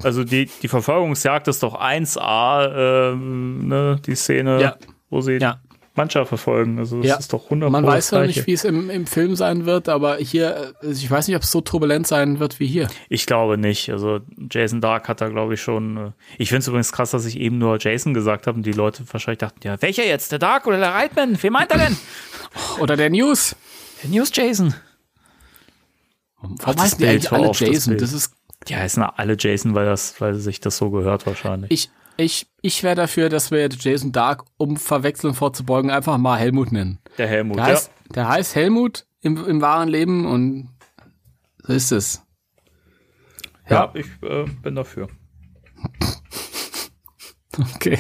Also 0.01 0.23
die, 0.23 0.49
die 0.61 0.67
Verfolgungsjagd 0.69 1.47
ist 1.49 1.61
doch 1.63 1.79
1A, 1.79 3.11
ähm, 3.11 3.67
ne, 3.67 3.99
die 4.05 4.15
Szene, 4.15 4.61
Ja. 4.61 4.75
wo 5.09 5.19
sie 5.21 5.37
Ja. 5.37 5.59
Mancher 5.99 6.25
verfolgen. 6.25 6.79
Also 6.79 6.97
das 6.97 7.05
Ja. 7.07 7.15
ist 7.17 7.33
doch 7.33 7.43
100 7.45 7.69
Man 7.71 7.85
weiß 7.85 8.05
das 8.05 8.11
noch 8.13 8.19
Gleiche. 8.23 8.39
nicht, 8.39 8.47
wie 8.47 8.53
es 8.53 8.63
im, 8.63 8.89
im 8.89 9.05
Film 9.05 9.35
sein 9.35 9.65
wird, 9.65 9.89
aber 9.89 10.15
hier, 10.17 10.73
äh, 10.81 10.87
ich 10.91 11.09
weiß 11.11 11.27
nicht, 11.27 11.35
ob 11.35 11.43
es 11.43 11.51
so 11.51 11.61
turbulent 11.61 12.07
sein 12.07 12.39
wird 12.39 12.59
wie 12.59 12.67
hier. 12.67 12.87
Ich 13.09 13.25
glaube 13.25 13.57
nicht. 13.57 13.89
Also 13.91 14.19
Jason 14.49 14.81
Dark 14.81 15.07
hat 15.09 15.19
da, 15.21 15.27
glaube 15.29 15.55
ich, 15.55 15.61
schon. 15.61 15.97
Äh, 15.97 16.11
ich 16.37 16.49
finde 16.49 16.59
es 16.61 16.67
übrigens 16.67 16.91
krass, 16.91 17.11
dass 17.11 17.25
ich 17.25 17.37
eben 17.39 17.57
nur 17.57 17.77
Jason 17.79 18.13
gesagt 18.13 18.47
habe 18.47 18.57
und 18.57 18.65
die 18.65 18.71
Leute 18.71 19.03
wahrscheinlich 19.11 19.39
dachten, 19.39 19.59
ja, 19.63 19.81
welcher 19.81 20.05
jetzt? 20.05 20.31
Der 20.31 20.39
Dark 20.39 20.65
oder 20.67 20.77
der 20.79 20.93
Reitman? 20.93 21.37
Wen 21.41 21.53
meint 21.53 21.71
er 21.71 21.77
denn? 21.79 21.97
Oder 22.79 22.95
der 22.97 23.09
News. 23.09 23.55
der 24.01 24.09
News 24.09 24.31
Jason. 24.33 24.73
Warum 26.41 26.55
das 26.57 26.77
heißen 26.77 26.97
die 26.99 27.07
eigentlich 27.07 27.31
alle 27.31 27.49
auf, 27.49 27.59
das 27.59 27.67
Jason? 27.67 27.91
Bild. 27.91 28.01
Das 28.01 28.13
ist, 28.13 28.33
Die 28.67 28.75
heißen 28.75 29.03
alle 29.03 29.35
Jason, 29.37 29.75
weil, 29.75 29.85
das, 29.85 30.19
weil 30.21 30.35
sich 30.35 30.59
das 30.59 30.77
so 30.77 30.89
gehört 30.89 31.25
wahrscheinlich. 31.25 31.69
ich, 31.71 31.89
ich, 32.19 32.47
ich 32.61 32.83
wäre 32.83 32.95
dafür, 32.95 33.29
dass 33.29 33.49
wir 33.51 33.69
Jason 33.69 34.11
Dark, 34.11 34.43
um 34.57 34.77
Verwechseln 34.77 35.33
vorzubeugen, 35.33 35.89
einfach 35.89 36.17
mal 36.17 36.37
Helmut 36.37 36.71
nennen. 36.71 36.99
der 37.17 37.27
Helmut, 37.27 37.57
Der 37.57 37.65
heißt, 37.65 37.91
der 38.13 38.27
heißt 38.27 38.55
Helmut 38.55 39.05
im, 39.21 39.45
im 39.45 39.61
wahren 39.61 39.89
Leben 39.89 40.25
und 40.25 40.69
so 41.63 41.73
ist 41.73 41.91
es. 41.91 42.21
ja. 43.69 43.85
ja, 43.85 43.91
ich 43.93 44.07
äh, 44.21 44.45
bin 44.61 44.75
dafür. 44.75 45.07
Okay. 47.75 47.99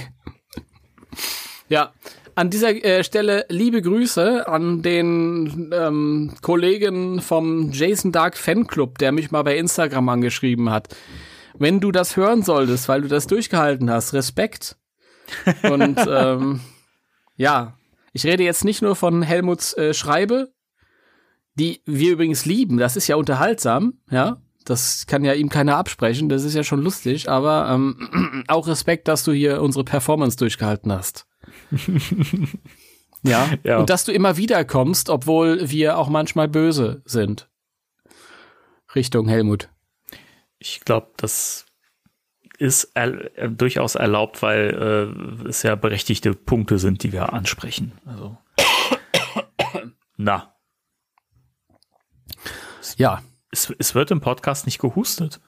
Ja, 1.67 1.91
an 2.35 2.49
dieser 2.49 2.69
äh, 2.69 3.03
Stelle 3.03 3.45
liebe 3.49 3.81
Grüße 3.81 4.47
an 4.47 4.81
den 4.81 5.71
ähm, 5.73 6.33
Kollegen 6.41 7.19
vom 7.21 7.71
Jason 7.73 8.13
Dark 8.13 8.37
Fanclub, 8.37 8.97
der 8.99 9.11
mich 9.11 9.31
mal 9.31 9.43
bei 9.43 9.57
Instagram 9.57 10.07
angeschrieben 10.07 10.69
hat. 10.69 10.95
Wenn 11.57 11.79
du 11.79 11.91
das 11.91 12.15
hören 12.15 12.43
solltest, 12.43 12.87
weil 12.89 13.01
du 13.01 13.07
das 13.07 13.27
durchgehalten 13.27 13.89
hast, 13.89 14.13
Respekt. 14.13 14.77
Und 15.63 15.99
ähm, 16.09 16.61
ja, 17.35 17.77
ich 18.13 18.25
rede 18.25 18.43
jetzt 18.43 18.65
nicht 18.65 18.81
nur 18.81 18.95
von 18.95 19.21
Helmuts 19.21 19.73
äh, 19.77 19.93
Schreibe, 19.93 20.51
die 21.55 21.81
wir 21.85 22.13
übrigens 22.13 22.45
lieben. 22.45 22.77
Das 22.77 22.95
ist 22.95 23.07
ja 23.07 23.15
unterhaltsam, 23.15 23.99
ja. 24.09 24.41
Das 24.65 25.07
kann 25.07 25.23
ja 25.23 25.33
ihm 25.33 25.49
keiner 25.49 25.77
absprechen. 25.77 26.29
Das 26.29 26.43
ist 26.43 26.53
ja 26.53 26.63
schon 26.63 26.81
lustig, 26.81 27.29
aber 27.29 27.69
ähm, 27.69 28.43
auch 28.47 28.67
Respekt, 28.67 29.07
dass 29.07 29.23
du 29.23 29.31
hier 29.31 29.61
unsere 29.61 29.83
Performance 29.83 30.37
durchgehalten 30.37 30.91
hast. 30.91 31.25
ja. 33.23 33.49
Ja. 33.63 33.79
Und 33.79 33.89
dass 33.89 34.05
du 34.05 34.11
immer 34.11 34.37
wieder 34.37 34.63
kommst, 34.65 35.09
obwohl 35.09 35.69
wir 35.69 35.97
auch 35.97 36.09
manchmal 36.09 36.47
böse 36.47 37.01
sind. 37.05 37.49
Richtung 38.95 39.27
Helmut. 39.27 39.69
Ich 40.59 40.81
glaube, 40.81 41.11
das 41.17 41.65
ist 42.57 42.91
er, 42.93 43.37
äh, 43.37 43.49
durchaus 43.49 43.95
erlaubt, 43.95 44.41
weil 44.41 45.43
äh, 45.45 45.47
es 45.47 45.63
ja 45.63 45.75
berechtigte 45.75 46.33
Punkte 46.33 46.77
sind, 46.77 47.03
die 47.03 47.13
wir 47.13 47.31
ansprechen. 47.33 47.93
Also. 48.05 48.37
Na, 50.17 50.53
Ja. 52.97 53.23
es, 53.51 53.73
es 53.79 53.95
wird 53.95 54.11
im 54.11 54.19
Podcast 54.19 54.65
nicht 54.65 54.79
gehustet. 54.79 55.39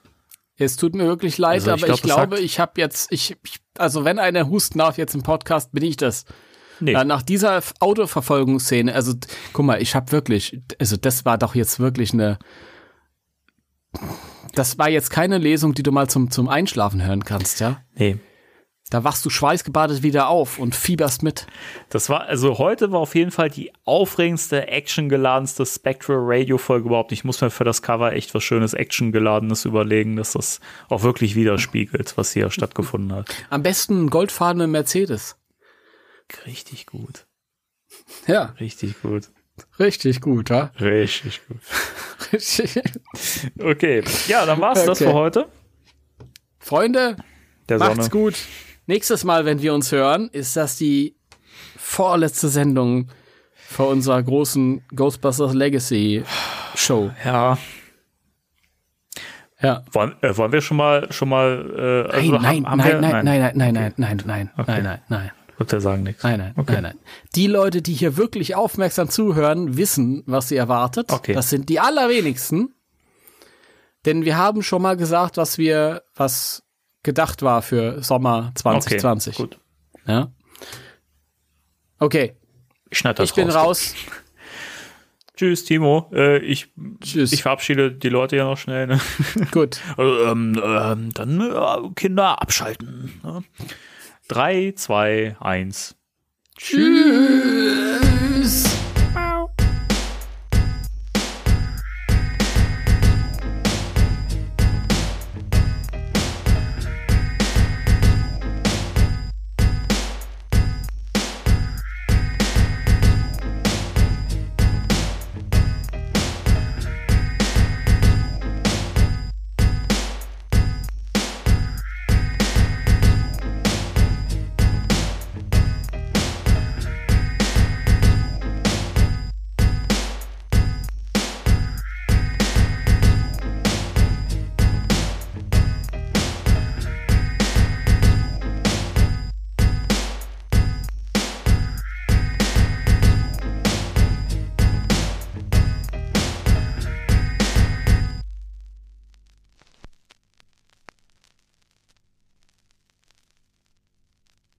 Es 0.56 0.76
tut 0.76 0.94
mir 0.94 1.04
wirklich 1.06 1.36
leid, 1.38 1.66
Also 1.66 1.74
ich 1.74 1.82
aber 1.82 1.86
glaub, 1.86 1.96
ich 1.98 2.02
glaube, 2.02 2.40
ich 2.40 2.60
habe 2.60 2.80
jetzt, 2.80 3.12
ich, 3.12 3.36
ich, 3.44 3.58
also 3.76 4.04
wenn 4.04 4.18
einer 4.18 4.48
husten 4.48 4.78
darf 4.78 4.96
jetzt 4.96 5.14
im 5.14 5.22
Podcast, 5.22 5.72
bin 5.72 5.82
ich 5.82 5.96
das. 5.96 6.24
Nee. 6.80 6.92
Ja, 6.92 7.04
nach 7.04 7.22
dieser 7.22 7.62
Autoverfolgungsszene, 7.80 8.94
also 8.94 9.14
guck 9.52 9.64
mal, 9.66 9.80
ich 9.82 9.94
habe 9.94 10.10
wirklich, 10.12 10.58
also 10.78 10.96
das 10.96 11.24
war 11.24 11.36
doch 11.38 11.54
jetzt 11.54 11.78
wirklich 11.78 12.12
eine, 12.12 12.38
das 14.54 14.78
war 14.78 14.88
jetzt 14.88 15.10
keine 15.10 15.38
Lesung, 15.38 15.74
die 15.74 15.82
du 15.82 15.92
mal 15.92 16.08
zum, 16.08 16.30
zum 16.30 16.48
Einschlafen 16.48 17.04
hören 17.04 17.24
kannst, 17.24 17.60
ja? 17.60 17.82
Nee. 17.94 18.18
Da 18.92 19.04
wachst 19.04 19.24
du 19.24 19.30
schweißgebadet 19.30 20.02
wieder 20.02 20.28
auf 20.28 20.58
und 20.58 20.74
fieberst 20.74 21.22
mit. 21.22 21.46
Das 21.88 22.10
war, 22.10 22.24
also 22.26 22.58
heute 22.58 22.92
war 22.92 23.00
auf 23.00 23.14
jeden 23.14 23.30
Fall 23.30 23.48
die 23.48 23.72
aufregendste, 23.84 24.68
actiongeladenste 24.68 25.64
Spectral 25.64 26.18
Radio 26.20 26.58
Folge 26.58 26.88
überhaupt. 26.88 27.10
Ich 27.10 27.24
muss 27.24 27.40
mir 27.40 27.48
für 27.48 27.64
das 27.64 27.80
Cover 27.80 28.12
echt 28.12 28.34
was 28.34 28.44
schönes 28.44 28.74
actiongeladenes 28.74 29.64
überlegen, 29.64 30.16
dass 30.16 30.32
das 30.32 30.60
auch 30.90 31.02
wirklich 31.04 31.34
widerspiegelt, 31.34 32.18
was 32.18 32.32
hier 32.32 32.50
stattgefunden 32.50 33.14
hat. 33.14 33.34
Am 33.48 33.62
besten 33.62 34.04
ein 34.04 34.10
goldfarbene 34.10 34.66
Mercedes. 34.66 35.36
Richtig 36.44 36.84
gut. 36.84 37.26
Ja, 38.26 38.54
Richtig 38.60 39.00
gut. 39.00 39.30
Richtig 39.78 40.20
gut, 40.20 40.50
ja? 40.50 40.70
Richtig 40.80 41.40
gut. 41.46 41.58
Richtig. 42.32 42.80
Okay. 43.60 44.02
Ja, 44.28 44.46
dann 44.46 44.60
war's 44.60 44.84
das 44.84 45.00
Okay. 45.00 45.10
für 45.10 45.14
heute. 45.14 45.48
Freunde, 46.58 47.16
Der 47.68 47.78
macht's 47.78 47.96
Sonne. 47.96 48.08
gut. 48.10 48.34
Nächstes 48.86 49.24
Mal, 49.24 49.44
wenn 49.44 49.60
wir 49.60 49.74
uns 49.74 49.92
hören, 49.92 50.28
ist 50.32 50.56
das 50.56 50.76
die 50.76 51.16
vorletzte 51.76 52.48
Sendung 52.48 53.08
vor 53.54 53.88
unserer 53.88 54.22
großen 54.22 54.82
Ghostbusters 54.94 55.52
Legacy 55.54 56.24
Show. 56.74 57.10
Ja. 57.24 57.58
Ja. 59.60 59.84
Wollen, 59.92 60.14
äh, 60.22 60.36
wollen 60.36 60.52
wir 60.52 60.60
schon 60.60 60.76
mal, 60.76 61.12
schon 61.12 61.28
mal, 61.28 62.06
äh, 62.10 62.12
also 62.14 62.32
nein, 62.32 62.66
haben, 62.66 62.70
haben 62.70 62.78
nein, 62.78 62.86
wir, 62.88 63.00
nein, 63.00 63.24
nein, 63.24 63.24
nein, 63.24 63.74
nein, 63.74 63.74
nein, 63.74 63.92
nein, 63.96 64.22
nein, 64.26 64.50
Okay. 64.56 64.82
nein, 64.82 64.82
nein, 64.82 65.00
nein, 65.08 65.30
Wird 65.30 65.41
der 65.70 65.80
sagen 65.80 66.02
nichts. 66.02 66.22
nein, 66.22 66.38
nein, 66.38 66.54
Okay. 66.56 66.72
nein, 66.74 66.82
nein. 66.82 66.98
Die 67.34 67.46
Leute, 67.46 67.82
die 67.82 67.94
hier 67.94 68.16
wirklich 68.16 68.54
aufmerksam 68.54 69.08
zuhören, 69.08 69.76
wissen, 69.76 70.22
was 70.26 70.48
sie 70.48 70.56
erwartet. 70.56 71.12
Okay. 71.12 71.32
Das 71.34 71.50
sind 71.50 71.68
die 71.68 71.80
allerwenigsten. 71.80 72.74
Denn 74.04 74.24
wir 74.24 74.36
haben 74.36 74.62
schon 74.62 74.82
mal 74.82 74.96
gesagt, 74.96 75.36
was 75.36 75.58
wir, 75.58 76.02
was 76.16 76.64
gedacht 77.04 77.42
war 77.42 77.62
für 77.62 78.02
Sommer 78.02 78.52
2020. 78.56 79.34
Okay, 79.38 79.42
gut. 79.42 79.60
Ja. 80.06 80.32
Okay, 81.98 82.34
Ich 82.90 82.98
schneide 82.98 83.18
das 83.22 83.28
ich 83.30 83.34
bin 83.36 83.48
raus. 83.48 83.94
Tschüss, 85.36 85.64
Timo. 85.64 86.10
Äh, 86.12 86.38
ich, 86.38 86.72
Tschüss. 87.00 87.32
ich 87.32 87.42
verabschiede 87.42 87.90
die 87.92 88.08
Leute 88.10 88.36
ja 88.36 88.44
noch 88.44 88.58
schnell. 88.58 88.86
Ne? 88.86 89.00
Gut. 89.50 89.80
Also, 89.96 90.24
ähm, 90.26 90.60
ähm, 90.62 91.10
dann 91.14 91.40
äh, 91.40 91.90
Kinder 91.94 92.40
abschalten. 92.42 93.20
Ne? 93.22 93.42
Drei, 94.32 94.72
zwei, 94.74 95.36
eins. 95.40 95.94
Tschüss. 96.56 98.02